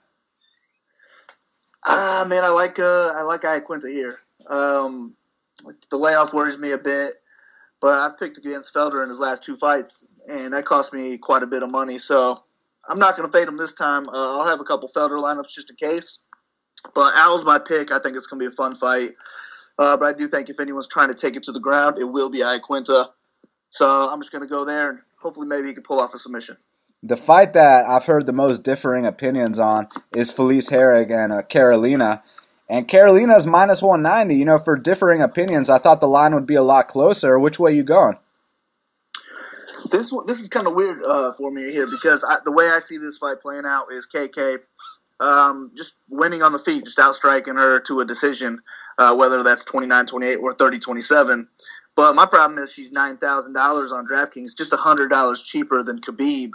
Ah, 1.87 2.27
man, 2.29 2.45
I 2.45 2.51
like 2.51 2.79
uh, 2.79 3.13
I 3.15 3.23
like 3.23 3.43
Iaquinta 3.43 3.91
here. 3.91 4.19
Um, 4.49 5.15
the 5.91 5.97
layoff 5.97 6.35
worries 6.35 6.59
me 6.59 6.73
a 6.73 6.79
bit, 6.79 7.13
but 7.83 7.99
I've 7.99 8.17
picked 8.17 8.39
against 8.39 8.75
Felder 8.75 9.03
in 9.03 9.09
his 9.09 9.19
last 9.19 9.43
two 9.43 9.57
fights, 9.57 10.07
and 10.29 10.55
that 10.55 10.65
cost 10.65 10.95
me 10.95 11.19
quite 11.19 11.43
a 11.43 11.49
bit 11.49 11.65
of 11.65 11.71
money. 11.71 11.99
So 11.99 12.41
I'm 12.89 13.01
not 13.01 13.17
going 13.17 13.29
to 13.29 13.37
fade 13.37 13.49
him 13.49 13.59
this 13.59 13.75
time. 13.75 14.09
Uh, 14.09 14.39
I'll 14.39 14.49
have 14.49 14.61
a 14.61 14.65
couple 14.65 14.89
Felder 14.89 15.21
lineups 15.21 15.53
just 15.53 15.71
in 15.71 15.77
case. 15.77 16.21
But 16.95 17.13
Al's 17.17 17.45
my 17.45 17.59
pick. 17.59 17.93
I 17.93 17.99
think 17.99 18.17
it's 18.17 18.29
going 18.29 18.41
to 18.41 18.49
be 18.49 18.53
a 18.53 18.57
fun 18.57 18.73
fight. 18.73 19.11
Uh, 19.79 19.97
but 19.97 20.07
I 20.07 20.13
do 20.17 20.27
think 20.27 20.49
if 20.49 20.61
anyone's 20.61 20.89
trying 20.89 21.09
to 21.09 21.15
take 21.15 21.35
it 21.35 21.43
to 21.45 21.53
the 21.53 21.61
ground, 21.61 21.99
it 21.99 22.05
will 22.05 22.31
be 22.31 22.39
Iaquinta. 22.39 23.07
So 23.71 23.87
I'm 23.87 24.21
just 24.21 24.31
going 24.31 24.43
to 24.43 24.49
go 24.49 24.65
there, 24.65 24.91
and 24.91 25.01
hopefully 25.21 25.49
maybe 25.49 25.69
he 25.69 25.75
can 25.75 25.83
pull 25.83 26.01
off 26.01 26.15
a 26.15 26.19
submission. 26.19 26.57
The 27.03 27.17
fight 27.17 27.53
that 27.55 27.85
I've 27.87 28.05
heard 28.05 28.27
the 28.27 28.33
most 28.33 28.63
differing 28.63 29.07
opinions 29.07 29.59
on 29.59 29.89
is 30.15 30.31
Felice 30.31 30.71
Herrig 30.71 31.11
and 31.11 31.33
uh, 31.33 31.43
Karolina. 31.43 32.23
And 32.73 32.89
Karolina's 32.89 33.47
minus 33.47 33.83
190. 33.83 34.35
You 34.35 34.47
know, 34.47 34.59
for 34.59 34.79
differing 34.79 35.21
opinions, 35.21 35.69
I 35.69 35.77
thought 35.77 36.01
the 36.01 36.09
line 36.09 36.35
would 36.35 36.47
be 36.47 36.55
a 36.55 36.63
lot 36.63 36.89
closer. 36.89 37.39
Which 37.39 37.59
way 37.59 37.75
you 37.75 37.83
going? 37.83 38.17
This 39.91 40.11
this 40.27 40.41
is 40.41 40.49
kind 40.49 40.67
of 40.67 40.75
weird 40.75 41.03
uh, 41.07 41.33
for 41.33 41.53
me 41.53 41.71
here 41.71 41.85
because 41.85 42.25
I, 42.25 42.39
the 42.43 42.53
way 42.53 42.65
I 42.65 42.79
see 42.79 42.97
this 42.97 43.19
fight 43.19 43.43
playing 43.43 43.65
out 43.67 43.89
is 43.93 44.09
KK 44.09 44.61
um, 45.21 45.71
just 45.77 45.99
winning 46.09 46.43
on 46.43 46.55
the 46.55 46.59
feet, 46.59 46.87
just 46.87 46.99
outstriking 46.99 47.57
her 47.57 47.81
to 47.81 48.01
a 48.01 48.07
decision, 48.07 48.59
uh, 48.99 49.17
whether 49.17 49.43
that's 49.43 49.71
29-28 49.71 50.39
or 50.41 50.53
30-27. 50.53 51.47
But 51.95 52.15
my 52.15 52.25
problem 52.25 52.59
is 52.59 52.73
she's 52.73 52.91
nine 52.91 53.19
thousand 53.19 53.53
dollars 53.53 53.93
on 53.93 54.07
DraftKings, 54.07 54.57
just 54.57 54.75
hundred 54.75 55.11
dollars 55.11 55.43
cheaper 55.43 55.83
than 55.83 56.01
Khabib. 56.01 56.53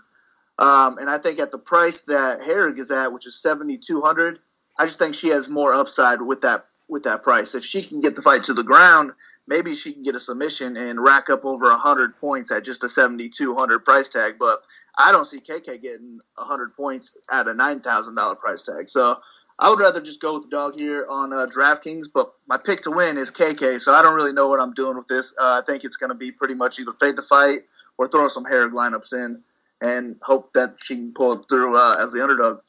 Um, 0.57 0.97
and 0.97 1.11
I 1.11 1.19
think 1.19 1.39
at 1.39 1.51
the 1.51 1.59
price 1.59 2.03
that 2.03 2.39
Herrig 2.41 2.79
is 2.79 2.89
at, 2.89 3.13
which 3.13 3.27
is 3.27 3.39
seventy 3.39 3.77
two 3.77 4.01
hundred, 4.01 4.39
I 4.77 4.85
just 4.85 4.99
think 4.99 5.15
she 5.15 5.29
has 5.29 5.49
more 5.49 5.73
upside 5.73 6.21
with 6.21 6.41
that 6.41 6.65
with 6.87 7.03
that 7.03 7.23
price. 7.23 7.55
If 7.55 7.63
she 7.63 7.81
can 7.83 8.01
get 8.01 8.15
the 8.15 8.21
fight 8.21 8.43
to 8.43 8.53
the 8.53 8.63
ground, 8.63 9.11
maybe 9.47 9.75
she 9.75 9.93
can 9.93 10.03
get 10.03 10.15
a 10.15 10.19
submission 10.19 10.77
and 10.77 11.01
rack 11.01 11.29
up 11.29 11.45
over 11.45 11.69
hundred 11.71 12.17
points 12.17 12.51
at 12.51 12.63
just 12.63 12.83
a 12.83 12.89
seventy 12.89 13.29
two 13.29 13.55
hundred 13.55 13.83
price 13.85 14.09
tag. 14.09 14.35
But 14.39 14.57
I 14.97 15.11
don't 15.11 15.25
see 15.25 15.39
KK 15.39 15.81
getting 15.81 16.19
hundred 16.37 16.75
points 16.75 17.17
at 17.31 17.47
a 17.47 17.53
nine 17.53 17.79
thousand 17.79 18.15
dollar 18.15 18.35
price 18.35 18.63
tag. 18.63 18.87
So 18.89 19.15
I 19.59 19.69
would 19.69 19.79
rather 19.79 20.01
just 20.01 20.21
go 20.21 20.33
with 20.33 20.43
the 20.43 20.49
dog 20.49 20.79
here 20.79 21.05
on 21.09 21.33
uh, 21.33 21.47
DraftKings, 21.47 22.05
but 22.13 22.31
my 22.47 22.57
pick 22.57 22.81
to 22.81 22.91
win 22.91 23.17
is 23.17 23.31
KK, 23.31 23.77
so 23.79 23.91
I 23.91 24.03
don't 24.03 24.13
really 24.13 24.33
know 24.33 24.49
what 24.49 24.61
I'm 24.61 24.73
doing 24.73 24.97
with 24.97 25.07
this. 25.07 25.35
Uh, 25.37 25.61
I 25.61 25.65
think 25.65 25.83
it's 25.83 25.97
going 25.97 26.11
to 26.11 26.15
be 26.15 26.31
pretty 26.31 26.53
much 26.53 26.79
either 26.79 26.91
fade 26.93 27.17
the 27.17 27.23
fight 27.23 27.61
or 27.97 28.05
throw 28.05 28.27
some 28.27 28.45
Herrig 28.45 28.73
lineups 28.73 29.13
in 29.13 29.43
and 29.81 30.15
hope 30.21 30.53
that 30.53 30.77
she 30.79 30.95
can 30.95 31.13
pull 31.13 31.33
it 31.33 31.45
through 31.49 31.75
uh, 31.75 31.95
as 31.99 32.11
the 32.11 32.21
underdog. 32.21 32.59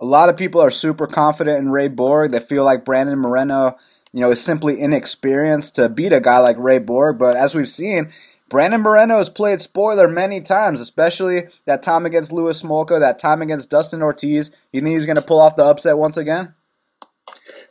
A 0.00 0.04
lot 0.04 0.28
of 0.28 0.36
people 0.36 0.60
are 0.60 0.70
super 0.70 1.06
confident 1.06 1.58
in 1.58 1.70
Ray 1.70 1.88
Borg. 1.88 2.30
They 2.30 2.40
feel 2.40 2.64
like 2.64 2.84
Brandon 2.84 3.18
Moreno, 3.18 3.76
you 4.12 4.20
know, 4.20 4.30
is 4.30 4.42
simply 4.42 4.80
inexperienced 4.80 5.76
to 5.76 5.88
beat 5.88 6.12
a 6.12 6.20
guy 6.20 6.38
like 6.38 6.56
Ray 6.58 6.78
Borg. 6.78 7.18
But 7.18 7.34
as 7.34 7.54
we've 7.54 7.68
seen, 7.68 8.12
Brandon 8.48 8.80
Moreno 8.80 9.18
has 9.18 9.28
played 9.28 9.60
spoiler 9.60 10.06
many 10.06 10.40
times, 10.40 10.80
especially 10.80 11.44
that 11.64 11.82
time 11.82 12.06
against 12.06 12.32
Louis 12.32 12.62
Smolka, 12.62 13.00
that 13.00 13.18
time 13.18 13.42
against 13.42 13.70
Dustin 13.70 14.02
Ortiz. 14.02 14.54
You 14.72 14.80
think 14.80 14.92
he's 14.92 15.06
going 15.06 15.16
to 15.16 15.22
pull 15.22 15.40
off 15.40 15.56
the 15.56 15.64
upset 15.64 15.98
once 15.98 16.16
again? 16.16 16.54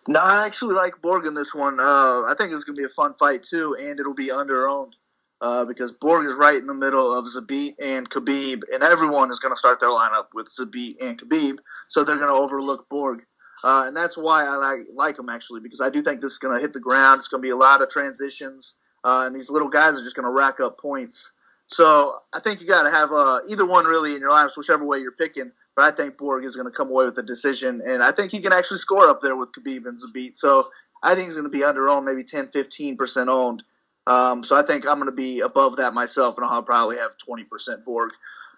No, 0.08 0.20
I 0.22 0.46
actually 0.46 0.76
like 0.76 1.02
Borg 1.02 1.26
in 1.26 1.34
this 1.34 1.56
one. 1.56 1.80
Uh, 1.80 1.84
I 2.28 2.34
think 2.38 2.52
it's 2.52 2.64
going 2.64 2.76
to 2.76 2.82
be 2.82 2.86
a 2.86 2.90
fun 2.90 3.14
fight 3.20 3.44
too, 3.44 3.76
and 3.80 4.00
it'll 4.00 4.14
be 4.14 4.32
under 4.32 4.68
owned 4.68 4.96
uh, 5.42 5.66
because 5.66 5.94
Borg 5.94 6.26
is 6.26 6.36
right 6.36 6.58
in 6.58 6.68
the 6.68 6.74
middle 6.74 7.18
of 7.18 7.26
Zabit 7.26 7.76
and 7.80 8.10
Khabib, 8.10 8.64
and 8.72 8.84
everyone 8.84 9.32
is 9.32 9.40
going 9.40 9.54
to 9.54 9.58
start 9.58 9.80
their 9.80 9.90
lineup 9.90 10.28
with 10.34 10.48
Zabit 10.48 10.96
and 11.02 11.20
Khabib, 11.20 11.58
so 11.90 12.04
they're 12.04 12.18
going 12.18 12.34
to 12.34 12.40
overlook 12.40 12.88
Borg. 12.90 13.24
Uh, 13.64 13.86
and 13.88 13.96
that's 13.98 14.18
why 14.18 14.46
I 14.46 14.58
like, 14.58 14.82
like 14.94 15.18
him 15.18 15.30
actually, 15.30 15.62
because 15.62 15.82
I 15.82 15.90
do 15.90 16.02
think 16.02 16.22
this 16.22 16.34
is 16.34 16.40
going 16.40 16.58
to 16.58 16.62
hit 16.62 16.74
the 16.74 16.80
ground. 16.80 17.20
It's 17.20 17.30
going 17.30 17.42
to 17.42 17.46
be 17.46 17.52
a 17.52 17.56
lot 17.56 17.82
of 17.82 17.90
transitions 17.90 18.78
uh, 19.06 19.26
and 19.28 19.36
these 19.36 19.52
little 19.52 19.70
guys 19.70 19.94
are 19.94 20.04
just 20.04 20.16
going 20.16 20.26
to 20.26 20.32
rack 20.32 20.60
up 20.60 20.80
points. 20.80 21.34
So 21.68 22.16
I 22.34 22.40
think 22.40 22.60
you 22.60 22.68
got 22.68 22.84
to 22.84 22.92
have 22.92 23.12
uh, 23.12 23.42
either 23.48 23.66
one 23.66 23.86
really 23.86 24.16
in 24.16 24.20
your 24.20 24.32
lineups, 24.32 24.58
whichever 24.58 24.84
way 24.84 24.98
you're 24.98 25.12
picking. 25.12 25.52
But 25.76 25.86
I 25.86 25.96
think 25.96 26.18
Borg 26.18 26.44
is 26.44 26.56
going 26.56 26.72
to 26.72 26.76
come 26.76 26.90
away 26.90 27.06
with 27.06 27.18
a 27.20 27.24
decision, 27.24 27.82
and 27.86 28.02
I 28.02 28.12
think 28.12 28.32
he 28.32 28.42
can 28.42 28.54
actually 28.54 28.78
score 28.78 29.10
up 29.10 29.22
there 29.22 29.36
with 29.36 29.52
Khabib 29.52 29.86
and 29.86 30.00
Zabit. 30.00 30.36
So 30.36 30.68
I 31.04 31.14
think 31.14 31.28
he's 31.28 31.36
going 31.36 31.52
to 31.52 31.56
be 31.56 31.64
under 31.64 31.88
owned, 31.90 32.06
maybe 32.06 32.24
10, 32.24 32.48
15 32.48 32.98
percent 32.98 33.30
owned. 33.30 33.62
Um, 34.08 34.44
so 34.44 34.58
I 34.58 34.64
think 34.64 34.88
I'm 34.88 34.96
going 34.96 35.10
to 35.10 35.16
be 35.16 35.42
above 35.42 35.78
that 35.78 35.94
myself, 35.94 36.38
and 36.38 36.48
I'll 36.48 36.64
probably 36.64 36.98
have 36.98 37.18
20 37.18 37.44
percent 37.44 37.86
Borg. 37.86 38.12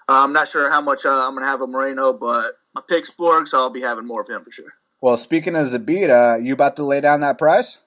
Uh, 0.08 0.24
I'm 0.24 0.32
not 0.32 0.48
sure 0.48 0.70
how 0.70 0.82
much 0.82 1.06
uh, 1.06 1.10
I'm 1.10 1.34
going 1.34 1.44
to 1.44 1.50
have 1.50 1.62
a 1.62 1.68
Moreno, 1.68 2.14
but 2.14 2.46
my 2.78 2.84
pick's 2.88 3.12
Borg, 3.12 3.48
so 3.48 3.58
I'll 3.58 3.70
be 3.70 3.82
having 3.82 4.06
more 4.06 4.22
of 4.22 4.28
him 4.28 4.44
for 4.44 4.52
sure. 4.52 4.74
Well, 5.02 5.18
speaking 5.18 5.56
of 5.56 5.68
Zabit, 5.68 6.10
uh, 6.10 6.40
you 6.40 6.54
about 6.54 6.76
to 6.78 6.84
lay 6.84 7.02
down 7.02 7.22
that 7.22 7.38
price? 7.38 7.80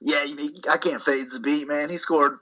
Yeah, 0.00 0.16
I 0.70 0.78
can't 0.78 1.00
fade 1.00 1.26
Zabit, 1.26 1.68
man. 1.68 1.88
He 1.88 1.96
scored. 1.96 2.38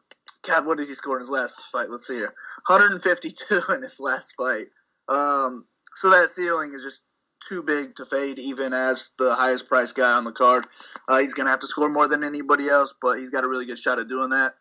God, 0.48 0.64
what 0.64 0.78
did 0.78 0.86
he 0.86 0.94
score 0.94 1.16
in 1.16 1.20
his 1.20 1.30
last 1.30 1.70
fight? 1.70 1.90
Let's 1.90 2.06
see 2.06 2.14
here, 2.14 2.32
152 2.66 3.60
in 3.74 3.82
his 3.82 4.00
last 4.00 4.34
fight. 4.36 4.68
Um, 5.08 5.66
so 5.94 6.08
that 6.08 6.28
ceiling 6.28 6.72
is 6.72 6.82
just 6.82 7.04
too 7.46 7.62
big 7.62 7.94
to 7.96 8.06
fade, 8.06 8.38
even 8.38 8.72
as 8.72 9.12
the 9.18 9.34
highest 9.34 9.68
price 9.68 9.92
guy 9.92 10.12
on 10.16 10.24
the 10.24 10.32
card. 10.32 10.64
Uh, 11.08 11.18
he's 11.18 11.34
going 11.34 11.46
to 11.46 11.50
have 11.50 11.60
to 11.60 11.66
score 11.66 11.90
more 11.90 12.08
than 12.08 12.24
anybody 12.24 12.68
else, 12.68 12.94
but 13.00 13.18
he's 13.18 13.30
got 13.30 13.44
a 13.44 13.48
really 13.48 13.66
good 13.66 13.78
shot 13.78 13.98
at 13.98 14.08
doing 14.08 14.30
that. 14.30 14.54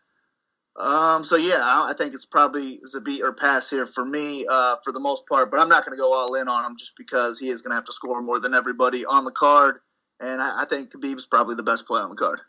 Um, 0.76 1.24
so 1.24 1.36
yeah, 1.36 1.60
I 1.60 1.94
think 1.96 2.14
it's 2.14 2.26
probably 2.26 2.78
Zabit 2.78 3.20
or 3.20 3.32
pass 3.32 3.70
here 3.70 3.84
for 3.84 4.04
me 4.04 4.46
uh, 4.48 4.76
for 4.84 4.92
the 4.92 5.00
most 5.00 5.26
part. 5.28 5.50
But 5.50 5.60
I'm 5.60 5.68
not 5.68 5.84
going 5.84 5.96
to 5.96 6.00
go 6.00 6.14
all 6.14 6.34
in 6.34 6.48
on 6.48 6.64
him 6.64 6.76
just 6.78 6.96
because 6.96 7.38
he 7.38 7.48
is 7.48 7.62
going 7.62 7.72
to 7.72 7.74
have 7.76 7.84
to 7.84 7.92
score 7.92 8.22
more 8.22 8.40
than 8.40 8.54
everybody 8.54 9.04
on 9.04 9.24
the 9.24 9.32
card, 9.32 9.80
and 10.20 10.40
I, 10.40 10.62
I 10.62 10.64
think 10.64 10.92
Khabib 10.92 11.16
is 11.16 11.26
probably 11.26 11.56
the 11.56 11.62
best 11.62 11.86
play 11.86 12.00
on 12.00 12.10
the 12.10 12.16
card. 12.16 12.40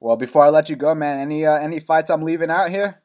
Well, 0.00 0.16
before 0.16 0.44
I 0.46 0.50
let 0.50 0.70
you 0.70 0.76
go, 0.76 0.94
man, 0.94 1.18
any 1.18 1.44
uh, 1.44 1.56
any 1.56 1.80
fights 1.80 2.10
I'm 2.10 2.22
leaving 2.22 2.50
out 2.50 2.70
here? 2.70 3.00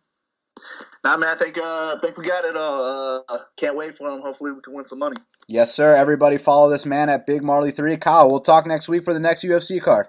Nah, 1.04 1.18
man, 1.18 1.30
I 1.30 1.36
think 1.36 1.58
uh, 1.58 1.62
I 1.62 1.96
think 2.02 2.18
we 2.18 2.26
got 2.26 2.46
it 2.46 2.56
all. 2.56 3.24
Uh, 3.28 3.38
can't 3.56 3.76
wait 3.76 3.94
for 3.94 4.10
him. 4.10 4.22
Hopefully, 4.22 4.52
we 4.52 4.62
can 4.62 4.74
win 4.74 4.84
some 4.84 5.00
money. 5.00 5.16
Yes, 5.48 5.74
sir. 5.74 5.96
Everybody, 5.96 6.38
follow 6.38 6.70
this 6.70 6.86
man 6.86 7.10
at 7.10 7.26
Big 7.26 7.44
Marley 7.44 7.72
Three. 7.72 7.98
Kyle, 7.98 8.30
we'll 8.30 8.42
talk 8.42 8.68
next 8.68 8.88
week 8.88 9.04
for 9.04 9.14
the 9.14 9.20
next 9.20 9.44
UFC 9.44 9.82
card. 9.82 10.08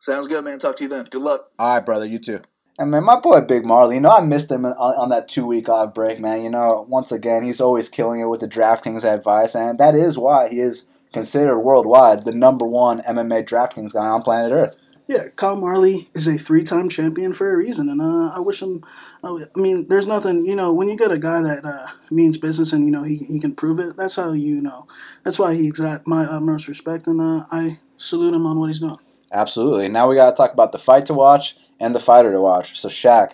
Sounds 0.00 0.28
good, 0.28 0.44
man. 0.44 0.58
Talk 0.58 0.76
to 0.76 0.84
you 0.84 0.88
then. 0.88 1.06
Good 1.10 1.22
luck. 1.22 1.40
All 1.58 1.74
right, 1.74 1.84
brother. 1.84 2.06
You 2.06 2.18
too. 2.18 2.40
And 2.80 2.90
man, 2.90 3.04
my 3.04 3.20
boy 3.20 3.42
Big 3.42 3.66
Marley, 3.66 3.96
you 3.96 4.00
know, 4.00 4.08
I 4.08 4.22
missed 4.22 4.50
him 4.50 4.64
on, 4.64 4.74
on 4.74 5.10
that 5.10 5.28
two 5.28 5.44
week 5.44 5.68
off 5.68 5.92
break, 5.92 6.18
man. 6.18 6.42
You 6.42 6.48
know, 6.48 6.86
once 6.88 7.12
again, 7.12 7.42
he's 7.42 7.60
always 7.60 7.90
killing 7.90 8.22
it 8.22 8.24
with 8.24 8.40
the 8.40 8.48
DraftKings 8.48 9.04
advice, 9.04 9.54
and 9.54 9.78
that 9.78 9.94
is 9.94 10.16
why 10.16 10.48
he 10.48 10.60
is 10.60 10.86
considered 11.12 11.60
worldwide 11.60 12.24
the 12.24 12.32
number 12.32 12.64
one 12.64 13.02
MMA 13.02 13.46
DraftKings 13.46 13.92
guy 13.92 14.06
on 14.06 14.22
planet 14.22 14.50
Earth. 14.50 14.78
Yeah, 15.08 15.24
Kyle 15.36 15.56
Marley 15.56 16.08
is 16.14 16.26
a 16.26 16.38
three-time 16.38 16.88
champion 16.88 17.34
for 17.34 17.52
a 17.52 17.56
reason, 17.56 17.90
and 17.90 18.00
uh, 18.00 18.34
I 18.34 18.40
wish 18.40 18.62
him. 18.62 18.82
I 19.22 19.36
mean, 19.56 19.86
there's 19.88 20.06
nothing, 20.06 20.46
you 20.46 20.56
know, 20.56 20.72
when 20.72 20.88
you 20.88 20.96
get 20.96 21.10
a 21.10 21.18
guy 21.18 21.42
that 21.42 21.66
uh, 21.66 21.86
means 22.10 22.38
business 22.38 22.72
and 22.72 22.86
you 22.86 22.90
know 22.90 23.02
he, 23.02 23.18
he 23.18 23.38
can 23.40 23.54
prove 23.54 23.78
it. 23.78 23.98
That's 23.98 24.16
how 24.16 24.32
you 24.32 24.62
know. 24.62 24.86
That's 25.22 25.38
why 25.38 25.52
he's 25.52 25.78
got 25.78 26.06
my 26.06 26.22
utmost 26.22 26.66
respect, 26.66 27.06
and 27.06 27.20
uh, 27.20 27.44
I 27.52 27.76
salute 27.98 28.32
him 28.32 28.46
on 28.46 28.58
what 28.58 28.68
he's 28.68 28.80
doing. 28.80 28.96
Absolutely. 29.32 29.88
Now 29.88 30.08
we 30.08 30.16
got 30.16 30.30
to 30.30 30.36
talk 30.36 30.54
about 30.54 30.72
the 30.72 30.78
fight 30.78 31.04
to 31.06 31.14
watch 31.14 31.56
and 31.80 31.94
the 31.94 32.00
fighter 32.00 32.30
to 32.30 32.40
watch. 32.40 32.78
So, 32.78 32.88
Shaq, 32.88 33.32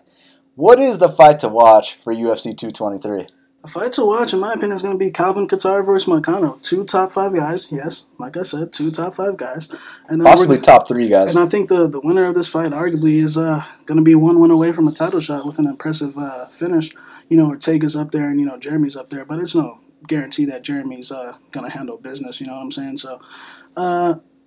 what 0.55 0.79
is 0.79 0.99
the 0.99 1.09
fight 1.09 1.41
to 1.41 1.49
watch 1.49 1.97
for 1.97 2.15
UFC 2.15 2.57
223? 2.57 3.27
A 3.65 3.69
fight 3.69 3.93
to 3.93 4.07
watch, 4.07 4.33
in 4.33 4.39
my 4.39 4.53
opinion, 4.53 4.73
is 4.73 4.83
going 4.83 4.95
to 4.95 4.99
be 4.99 5.11
Calvin 5.11 5.49
Kattar 5.49 5.85
versus 5.85 6.09
Moicano. 6.09 6.63
Two 6.63 6.85
top 6.85 7.11
five 7.11 7.35
guys, 7.35 7.73
yes, 7.73 8.05
like 8.17 8.37
I 8.37 8.43
said, 8.43 8.73
two 8.73 8.93
top 8.93 9.17
five 9.17 9.37
guys, 9.37 9.69
and 10.09 10.23
uh, 10.23 10.25
possibly 10.25 10.61
top 10.61 10.87
three 10.87 11.09
guys. 11.09 11.35
And 11.35 11.45
I 11.45 11.49
think 11.49 11.69
the, 11.69 11.89
the 11.89 12.01
winner 12.01 12.27
of 12.27 12.37
this 12.37 12.49
fight, 12.49 12.71
arguably, 12.71 13.21
is 13.21 13.37
uh, 13.37 13.65
going 13.85 13.99
to 13.99 14.05
be 14.05 14.15
one 14.15 14.39
win 14.39 14.53
away 14.53 14.71
from 14.71 14.87
a 14.87 14.93
title 14.93 15.19
shot 15.19 15.45
with 15.45 15.59
an 15.59 15.67
impressive 15.67 16.17
uh, 16.17 16.47
finish. 16.47 16.95
You 17.29 17.39
know, 17.39 17.49
Ortega's 17.49 17.97
up 17.97 18.13
there, 18.13 18.31
and 18.31 18.39
you 18.39 18.47
know 18.47 18.57
Jeremy's 18.57 18.95
up 18.95 19.11
there, 19.11 19.25
but 19.25 19.41
it's 19.41 19.57
no 19.57 19.81
guarantee 20.07 20.45
that 20.45 20.63
Jeremy's 20.63 21.11
uh, 21.11 21.37
gonna 21.51 21.71
handle 21.71 21.99
business. 21.99 22.41
You 22.41 22.47
know 22.47 22.55
what 22.55 22.63
I'm 22.63 22.73
saying? 22.73 22.99
So. 22.99 23.21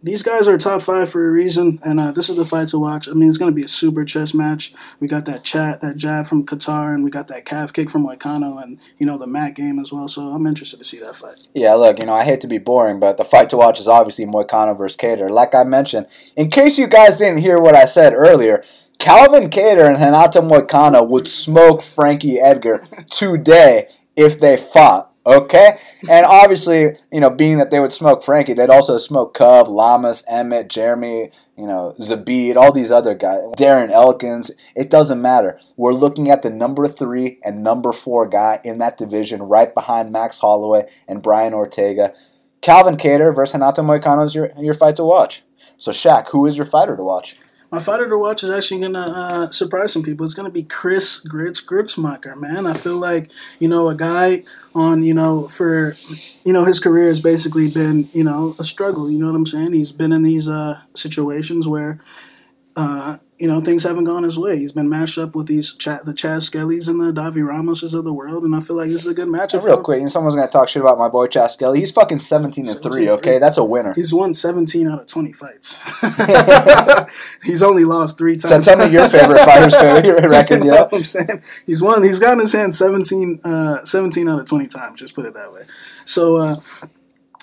These 0.02 0.24
guys 0.24 0.48
are 0.48 0.58
top 0.58 0.82
five 0.82 1.10
for 1.10 1.28
a 1.28 1.30
reason, 1.30 1.78
and 1.84 2.00
uh, 2.00 2.12
this 2.14 2.30
is 2.30 2.38
the 2.38 2.46
fight 2.46 2.70
to 2.70 2.80
watch. 2.80 3.10
I 3.10 3.12
mean, 3.12 3.28
it's 3.28 3.38
going 3.38 3.52
to 3.52 3.56
be 3.56 3.66
a 3.66 3.68
super 3.68 4.06
chess 4.06 4.34
match. 4.34 4.74
We 5.02 5.10
got 5.10 5.26
that 5.26 5.44
chat, 5.44 5.82
that 5.82 5.98
jab 5.98 6.26
from 6.26 6.46
Kattar, 6.46 6.94
and 6.94 7.04
we 7.04 7.10
got 7.10 7.28
that 7.28 7.44
calf 7.44 7.74
kick 7.74 7.90
from 7.92 8.06
Moicano, 8.06 8.64
and 8.64 8.80
you 8.98 9.06
know 9.06 9.18
the 9.18 9.28
mat 9.28 9.56
game 9.56 9.78
as 9.78 9.92
well. 9.92 10.08
So 10.08 10.30
I'm 10.30 10.48
interested 10.48 10.78
to 10.78 10.86
see 10.86 11.00
that 11.00 11.18
fight. 11.18 11.50
Yeah, 11.54 11.74
look, 11.74 12.00
you 12.00 12.06
know, 12.06 12.14
I 12.14 12.24
hate 12.24 12.40
to 12.42 12.48
be 12.48 12.60
boring, 12.60 13.02
but 13.02 13.18
the 13.18 13.26
fight 13.26 13.50
to 13.50 13.58
watch 13.58 13.78
is 13.78 13.90
obviously 13.90 14.26
Moicano 14.26 14.78
versus 14.78 14.96
Kattar. 14.96 15.30
Like 15.30 15.54
I 15.54 15.66
mentioned, 15.66 16.08
in 16.38 16.50
case 16.50 16.78
you 16.78 16.88
guys 16.88 17.18
didn't 17.18 17.40
hear 17.40 17.60
what 17.60 17.76
I 17.76 17.84
said 17.84 18.14
earlier, 18.14 18.64
Calvin 19.00 19.50
Kattar 19.50 19.88
and 19.88 20.02
Renato 20.02 20.42
Moicano 20.42 21.06
would 21.10 21.28
smoke 21.28 21.84
Frankie 21.84 22.40
Edgar 22.40 22.86
today 23.10 23.90
if 24.16 24.40
they 24.40 24.56
fought. 24.56 25.09
Okay, 25.30 25.77
and 26.10 26.26
obviously, 26.26 26.97
you 27.11 27.19
know, 27.19 27.30
being 27.30 27.60
that 27.60 27.69
they 27.69 27.80
would 27.80 27.93
smoke 27.93 28.23
Frankie, 28.23 28.53
they'd 28.53 28.72
also 28.72 28.97
smoke 28.97 29.35
Cub, 29.35 29.68
Lamas, 29.68 30.23
Emmett, 30.27 30.69
Jeremy, 30.69 31.30
you 31.56 31.68
know, 31.68 31.93
Zabit, 31.99 32.56
all 32.56 32.72
these 32.72 32.91
other 32.91 33.14
guys, 33.14 33.41
Darren 33.56 33.91
Elkins. 33.91 34.49
It 34.76 34.89
doesn't 34.89 35.22
matter. 35.22 35.60
We're 35.77 35.93
looking 35.93 36.31
at 36.31 36.41
the 36.41 36.49
number 36.49 36.88
three 36.88 37.38
and 37.43 37.61
number 37.61 37.91
four 37.91 38.27
guy 38.27 38.60
in 38.64 38.80
that 38.80 38.97
division, 38.97 39.43
right 39.43 39.72
behind 39.72 40.11
Max 40.11 40.39
Holloway 40.39 40.89
and 41.07 41.22
Brian 41.22 41.53
Ortega. 41.53 42.15
Calvin 42.61 42.97
Kattar 42.97 43.34
versus 43.35 43.53
Renato 43.53 43.84
Moicano 43.84 44.26
is 44.26 44.34
your 44.34 44.51
your 44.57 44.73
fight 44.73 44.95
to 44.95 45.03
watch. 45.03 45.43
So, 45.77 45.91
Shaq, 45.91 46.30
who 46.31 46.47
is 46.47 46.57
your 46.57 46.65
fighter 46.65 46.97
to 46.97 47.03
watch? 47.03 47.35
My 47.72 47.78
fighter 47.78 48.10
to 48.10 48.18
watch 48.18 48.44
is 48.44 48.50
actually 48.50 48.82
gonna 48.82 49.00
uh, 49.00 49.50
surprise 49.52 49.94
some 49.94 50.02
people. 50.02 50.26
It's 50.26 50.34
gonna 50.34 50.50
be 50.50 50.64
Chris 50.64 51.20
Grits 51.20 51.62
Gruetzemacher, 51.62 52.36
man. 52.36 52.66
I 52.66 52.74
feel 52.74 52.98
like 52.98 53.32
you 53.60 53.68
know 53.68 53.90
a 53.90 53.96
guy 53.96 54.44
on 54.74 55.04
you 55.04 55.14
know 55.14 55.48
for 55.48 55.96
you 56.44 56.52
know 56.52 56.66
his 56.66 56.80
career 56.80 57.08
has 57.08 57.20
basically 57.20 57.70
been 57.70 58.10
you 58.12 58.24
know 58.24 58.56
a 58.58 58.64
struggle. 58.64 59.12
You 59.12 59.20
know 59.20 59.28
what 59.28 59.36
I'm 59.36 59.46
saying? 59.46 59.74
He's 59.74 59.91
been 59.91 60.12
in 60.12 60.24
these 60.24 60.48
uh, 60.48 60.80
situations 60.96 61.68
where 61.68 62.00
uh, 62.80 63.18
you 63.38 63.47
know 63.47 63.60
things 63.60 63.84
haven't 63.84 64.06
gone 64.06 64.23
his 64.23 64.39
way. 64.39 64.57
He's 64.57 64.72
been 64.72 64.88
matched 64.88 65.18
up 65.18 65.35
with 65.35 65.47
these 65.47 65.73
Ch- 65.73 66.01
the 66.06 66.14
Chas 66.14 66.49
Skellys 66.49 66.88
and 66.88 67.01
the 67.01 67.11
Davi 67.11 67.43
Ramoses 67.43 67.93
of 67.93 68.06
the 68.06 68.14
world, 68.14 68.45
and 68.45 68.56
I 68.56 68.61
feel 68.61 68.77
like 68.77 68.89
this 68.89 69.01
is 69.01 69.11
a 69.11 69.14
good 69.14 69.27
matchup. 69.27 69.64
Real 69.64 69.81
quick, 69.81 69.99
and 69.99 70.10
someone's 70.10 70.35
gonna 70.35 70.47
talk 70.47 70.69
shit 70.69 70.81
about 70.81 70.97
my 70.97 71.10
boy 71.10 71.27
Chas 71.27 71.53
Skelly. 71.53 71.80
He's 71.80 71.91
fucking 71.91 72.19
seventeen 72.19 72.69
and 72.69 72.81
three. 72.81 73.10
Okay, 73.10 73.38
that's 73.38 73.57
a 73.57 73.64
winner. 73.65 73.93
He's 73.93 74.14
won 74.14 74.34
seventeen 74.34 74.88
out 74.88 75.01
of 75.01 75.07
twenty 75.07 75.34
fights. 75.34 75.77
he's 77.43 77.61
only 77.61 77.84
lost 77.84 78.18
three 78.18 78.38
times. 78.38 78.65
So 78.65 78.76
tell 78.76 78.88
me 78.88 78.93
your 78.93 79.10
favorite 79.10 79.39
fighters 79.39 79.73
record. 80.30 80.64
Yeah, 80.64 80.88
I'm 80.91 81.03
saying 81.03 81.41
he's 81.65 81.81
won. 81.81 82.01
He's 82.03 82.19
gotten 82.19 82.39
his 82.39 82.53
hand 82.53 82.73
17, 82.73 83.41
uh, 83.43 83.84
17 83.84 84.30
out 84.30 84.39
of 84.39 84.47
twenty 84.47 84.68
times. 84.68 85.01
Just 85.01 85.15
put 85.15 85.26
it 85.26 85.34
that 85.34 85.51
way. 85.51 85.64
So. 86.06 86.38
Uh, 86.38 86.61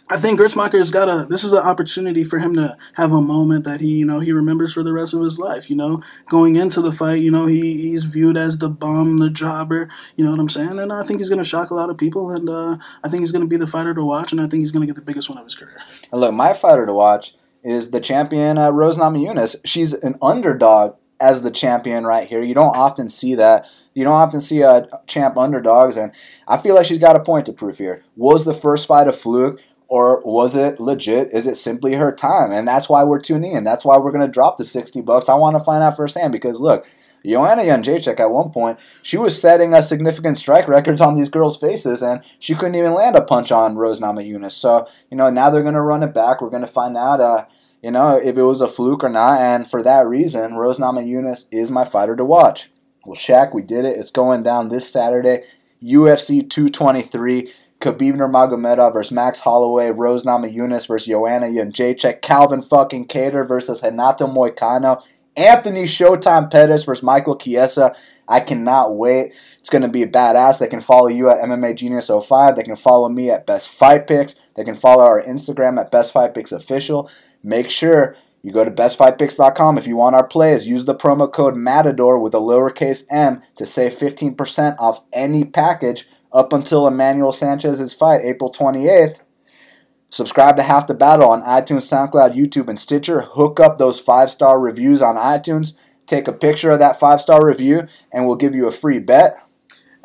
I 0.09 0.19
think 0.19 0.39
Gruetzemacher's 0.39 0.93
got 0.93 1.09
a. 1.09 1.27
This 1.29 1.43
is 1.43 1.53
an 1.53 1.65
opportunity 1.65 2.23
for 2.23 2.39
him 2.39 2.55
to 2.55 2.77
have 2.95 3.11
a 3.11 3.21
moment 3.21 3.65
that 3.65 3.81
he, 3.81 3.99
you 3.99 4.07
know, 4.07 4.21
he 4.21 4.31
remembers 4.31 4.73
for 4.73 4.85
the 4.85 4.93
rest 4.93 5.15
of 5.15 5.21
his 5.21 5.37
life. 5.39 5.69
You 5.69 5.75
know, 5.75 6.01
going 6.29 6.55
into 6.55 6.81
the 6.81 6.93
fight, 6.93 7.21
you 7.21 7.33
know, 7.33 7.47
he 7.47 7.91
he's 7.91 8.05
viewed 8.05 8.37
as 8.37 8.59
the 8.59 8.69
bum, 8.69 9.19
the 9.19 9.31
jobber. 9.31 9.89
You 10.15 10.25
know 10.25 10.31
what 10.31 10.39
I'm 10.39 10.49
saying? 10.49 10.79
And 10.79 10.93
I 10.93 11.03
think 11.03 11.19
he's 11.19 11.29
going 11.29 11.43
to 11.43 11.49
shock 11.49 11.71
a 11.71 11.75
lot 11.75 11.91
of 11.91 11.99
people. 11.99 12.31
And 12.31 12.49
uh, 12.49 12.77
I 13.03 13.09
think 13.09 13.23
he's 13.23 13.33
going 13.33 13.43
to 13.43 13.49
be 13.49 13.57
the 13.57 13.67
fighter 13.67 13.95
to 13.95 14.05
watch. 14.05 14.31
And 14.31 14.41
I 14.41 14.47
think 14.47 14.61
he's 14.61 14.71
going 14.71 14.87
to 14.87 14.87
get 14.87 14.95
the 14.95 15.03
biggest 15.03 15.29
one 15.29 15.39
of 15.39 15.45
his 15.45 15.57
career. 15.57 15.81
And 16.13 16.21
look, 16.21 16.33
my 16.33 16.53
fighter 16.55 16.87
to 16.87 16.95
watch 16.95 17.35
is 17.65 17.91
the 17.91 18.01
champion 18.01 18.59
uh, 18.59 18.71
Rose 18.71 18.97
Namajunas. 18.97 19.57
She's 19.65 19.93
an 19.93 20.15
underdog 20.23 20.95
as 21.19 21.43
the 21.43 21.51
champion 21.51 22.05
right 22.05 22.29
here. 22.29 22.43
You 22.43 22.55
don't 22.55 22.77
often 22.77 23.11
see 23.11 23.35
that. 23.35 23.67
You 23.95 24.05
don't 24.05 24.13
often 24.13 24.41
see 24.41 24.63
a 24.63 24.87
champ 25.07 25.37
underdogs, 25.37 25.97
and 25.97 26.13
I 26.47 26.59
feel 26.59 26.75
like 26.75 26.85
she's 26.85 26.99
got 26.99 27.17
a 27.17 27.21
point 27.21 27.47
to 27.47 27.53
prove 27.53 27.79
here. 27.79 28.05
Was 28.15 28.45
the 28.45 28.55
first 28.55 28.87
fight 28.87 29.09
a 29.09 29.13
fluke? 29.13 29.63
Or 29.89 30.21
was 30.25 30.57
it 30.57 30.81
legit? 30.81 31.31
Is 31.33 31.47
it 31.47 31.57
simply 31.57 31.95
her 31.95 32.13
time? 32.13 32.51
And 32.53 32.67
that's 32.67 32.89
why 32.89 33.05
we're 33.05 33.21
tuning 33.21 33.53
in. 33.53 33.65
That's 33.65 33.85
why 33.85 33.99
we're 33.99 34.13
going 34.13 34.27
to 34.27 34.33
drop 34.33 34.59
the 34.59 34.65
60 34.65 35.01
bucks. 35.03 35.29
I 35.29 35.35
want 35.35 35.57
to 35.57 35.63
find 35.63 35.83
out 35.83 35.97
firsthand 35.97 36.33
because 36.33 36.61
look, 36.61 36.87
Joanna 37.25 37.63
Jędrzejczyk 37.63 38.21
at 38.21 38.31
one 38.31 38.51
point, 38.51 38.79
she 39.03 39.17
was 39.17 39.41
setting 39.41 39.75
a 39.75 39.83
significant 39.83 40.39
strike 40.39 40.69
records 40.69 41.01
on 41.01 41.17
these 41.17 41.29
girls' 41.29 41.57
faces, 41.57 42.03
and 42.03 42.23
she 42.39 42.55
couldn't 42.55 42.77
even 42.77 42.95
land 42.95 43.17
a 43.17 43.21
punch 43.21 43.51
on 43.51 43.77
Rose 43.77 44.01
Namajunas. 44.01 44.53
So, 44.53 44.87
you 45.11 45.17
know, 45.17 45.31
now 45.31 45.51
they're 45.51 45.63
going 45.63 45.75
to 45.75 45.81
run 45.81 46.03
it 46.03 46.15
back. 46.15 46.41
We're 46.41 46.51
going 46.51 46.63
to 46.63 46.69
find 46.69 46.97
out, 46.97 47.21
uh, 47.21 47.47
you 47.83 47.91
know, 47.91 48.17
if 48.17 48.37
it 48.37 48.43
was 48.43 48.61
a 48.61 48.69
fluke 48.69 49.03
or 49.03 49.09
not. 49.09 49.41
And 49.41 49.69
for 49.69 49.83
that 49.83 50.07
reason, 50.07 50.55
Rose 50.55 50.79
Namajunas 50.79 51.47
is 51.51 51.71
my 51.71 51.85
fighter 51.85 52.15
to 52.15 52.25
watch. 52.25 52.71
Well, 53.05 53.17
Shaq, 53.17 53.55
we 53.55 53.63
did 53.63 53.85
it. 53.85 53.99
It's 53.99 54.11
going 54.11 54.43
down 54.43 54.69
this 54.69 54.91
Saturday, 54.91 55.43
UFC 55.83 56.49
223. 56.49 57.53
Khabib 57.81 58.15
Nurmagomedov 58.15 58.95
versus 58.95 59.13
Max 59.13 59.41
Holloway, 59.41 59.91
Rose 59.91 60.25
Namajunas 60.25 60.89
versus 60.89 61.07
Joanna 61.07 61.47
Jędrzejczyk, 61.47 62.23
Calvin 62.23 62.63
fucking 62.63 63.07
Kattar 63.07 63.47
versus 63.47 63.83
Renato 63.83 64.27
Moicano, 64.27 65.03
Anthony 65.37 65.85
Showtime 65.85 66.51
Pettis 66.51 66.85
versus 66.85 67.03
Michael 67.03 67.37
Chiesa. 67.37 67.95
I 68.29 68.41
cannot 68.41 68.97
wait. 68.97 69.35
It's 69.59 69.71
going 69.71 69.83
to 69.83 69.89
be 69.89 70.05
badass. 70.05 70.59
They 70.59 70.67
can 70.67 70.81
follow 70.81 71.09
you 71.09 71.29
at 71.29 71.39
MMA 71.41 71.77
Genius 71.77 72.09
05. 72.09 72.57
They 72.57 72.63
can 72.63 72.77
follow 72.77 73.09
me 73.09 73.31
at 73.31 73.47
Best 73.47 73.69
Fight 73.69 74.07
Picks. 74.07 74.35
They 74.55 74.65
can 74.65 74.75
follow 74.75 75.05
our 75.05 75.23
Instagram 75.23 75.79
at 75.79 75.91
Best 75.91 76.13
Fight 76.13 76.35
Picks 76.35 76.53
Official. 76.53 77.11
Make 77.45 77.71
sure 77.71 78.17
you 78.43 78.53
go 78.53 78.65
to 78.65 78.71
bestfightpicks.com 78.71 79.77
if 79.77 79.87
you 79.87 79.97
want 79.97 80.17
our 80.17 80.27
plays. 80.27 80.67
Use 80.67 80.85
the 80.85 80.95
promo 80.95 81.31
code 81.31 81.57
Matador 81.57 82.19
with 82.19 82.33
a 82.33 82.39
lowercase 82.39 83.05
m 83.11 83.43
to 83.57 83.67
save 83.67 83.93
15% 83.93 84.77
off 84.79 85.03
any 85.13 85.45
package 85.45 86.09
up 86.33 86.53
until 86.53 86.87
Emmanuel 86.87 87.33
Sanchez's 87.33 87.95
fight, 87.95 88.23
April 88.23 88.53
28th. 88.53 89.17
Subscribe 90.11 90.57
to 90.57 90.63
Half 90.63 90.87
the 90.87 90.95
Battle 90.95 91.31
on 91.31 91.43
iTunes, 91.43 91.91
SoundCloud, 91.91 92.35
YouTube, 92.35 92.69
and 92.69 92.79
Stitcher. 92.79 93.23
Hook 93.23 93.59
up 93.59 93.79
those 93.79 94.01
five 94.01 94.31
star 94.31 94.61
reviews 94.61 95.03
on 95.03 95.17
iTunes. 95.17 95.77
Take 96.07 96.29
a 96.29 96.33
picture 96.33 96.71
of 96.71 96.79
that 96.79 97.01
five 97.01 97.21
star 97.21 97.45
review, 97.45 97.89
and 98.13 98.27
we'll 98.27 98.37
give 98.37 98.55
you 98.55 98.67
a 98.67 98.73
free 98.73 99.01
bet. 99.01 99.39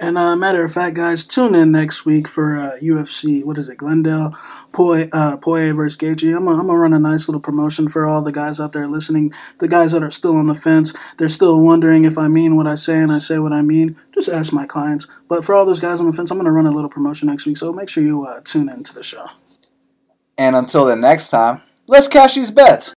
And 0.02 0.18
uh, 0.18 0.36
matter 0.36 0.66
of 0.66 0.74
fact, 0.74 0.96
guys, 0.96 1.24
tune 1.24 1.54
in 1.54 1.72
next 1.72 2.08
week 2.08 2.28
for 2.28 2.58
uh, 2.58 2.72
UFC. 2.82 3.46
What 3.46 3.60
is 3.60 3.70
it, 3.70 3.78
Glendale 3.78 4.36
Poirier, 4.72 5.08
uh, 5.14 5.38
versus 5.38 5.96
Gaethje? 5.96 6.36
I'm 6.36 6.46
gonna 6.46 6.74
run 6.74 6.92
a 6.92 6.98
nice 6.98 7.30
little 7.30 7.40
promotion 7.40 7.88
for 7.88 8.08
all 8.08 8.24
the 8.24 8.32
guys 8.32 8.60
out 8.60 8.72
there 8.72 8.88
listening. 8.88 9.32
The 9.60 9.68
guys 9.68 9.92
that 9.92 10.02
are 10.02 10.10
still 10.10 10.36
on 10.38 10.48
the 10.48 10.56
fence, 10.56 10.92
they're 11.18 11.28
still 11.28 11.64
wondering 11.64 12.04
if 12.04 12.18
I 12.18 12.30
mean 12.30 12.56
what 12.56 12.66
I 12.66 12.74
say 12.74 12.98
and 12.98 13.12
I 13.12 13.20
say 13.20 13.38
what 13.38 13.54
I 13.54 13.62
mean. 13.62 13.96
Just 14.12 14.28
ask 14.28 14.52
my 14.52 14.66
clients. 14.66 15.08
But 15.28 15.46
for 15.46 15.54
all 15.54 15.68
those 15.68 15.80
guys 15.80 16.00
on 16.00 16.08
the 16.08 16.14
fence, 16.14 16.32
I'm 16.32 16.40
gonna 16.40 16.52
run 16.52 16.66
a 16.66 16.72
little 16.72 16.90
promotion 16.90 17.28
next 17.28 17.46
week. 17.46 17.58
So 17.58 17.72
make 17.72 17.88
sure 17.88 18.04
you 18.04 18.26
uh, 18.26 18.42
tune 18.44 18.70
in 18.70 18.82
to 18.82 18.96
the 18.96 19.04
show. 19.04 19.28
And 20.36 20.56
until 20.56 20.86
the 20.86 20.96
next 20.96 21.30
time, 21.30 21.62
let's 21.86 22.08
cash 22.08 22.34
these 22.34 22.50
bets. 22.50 22.90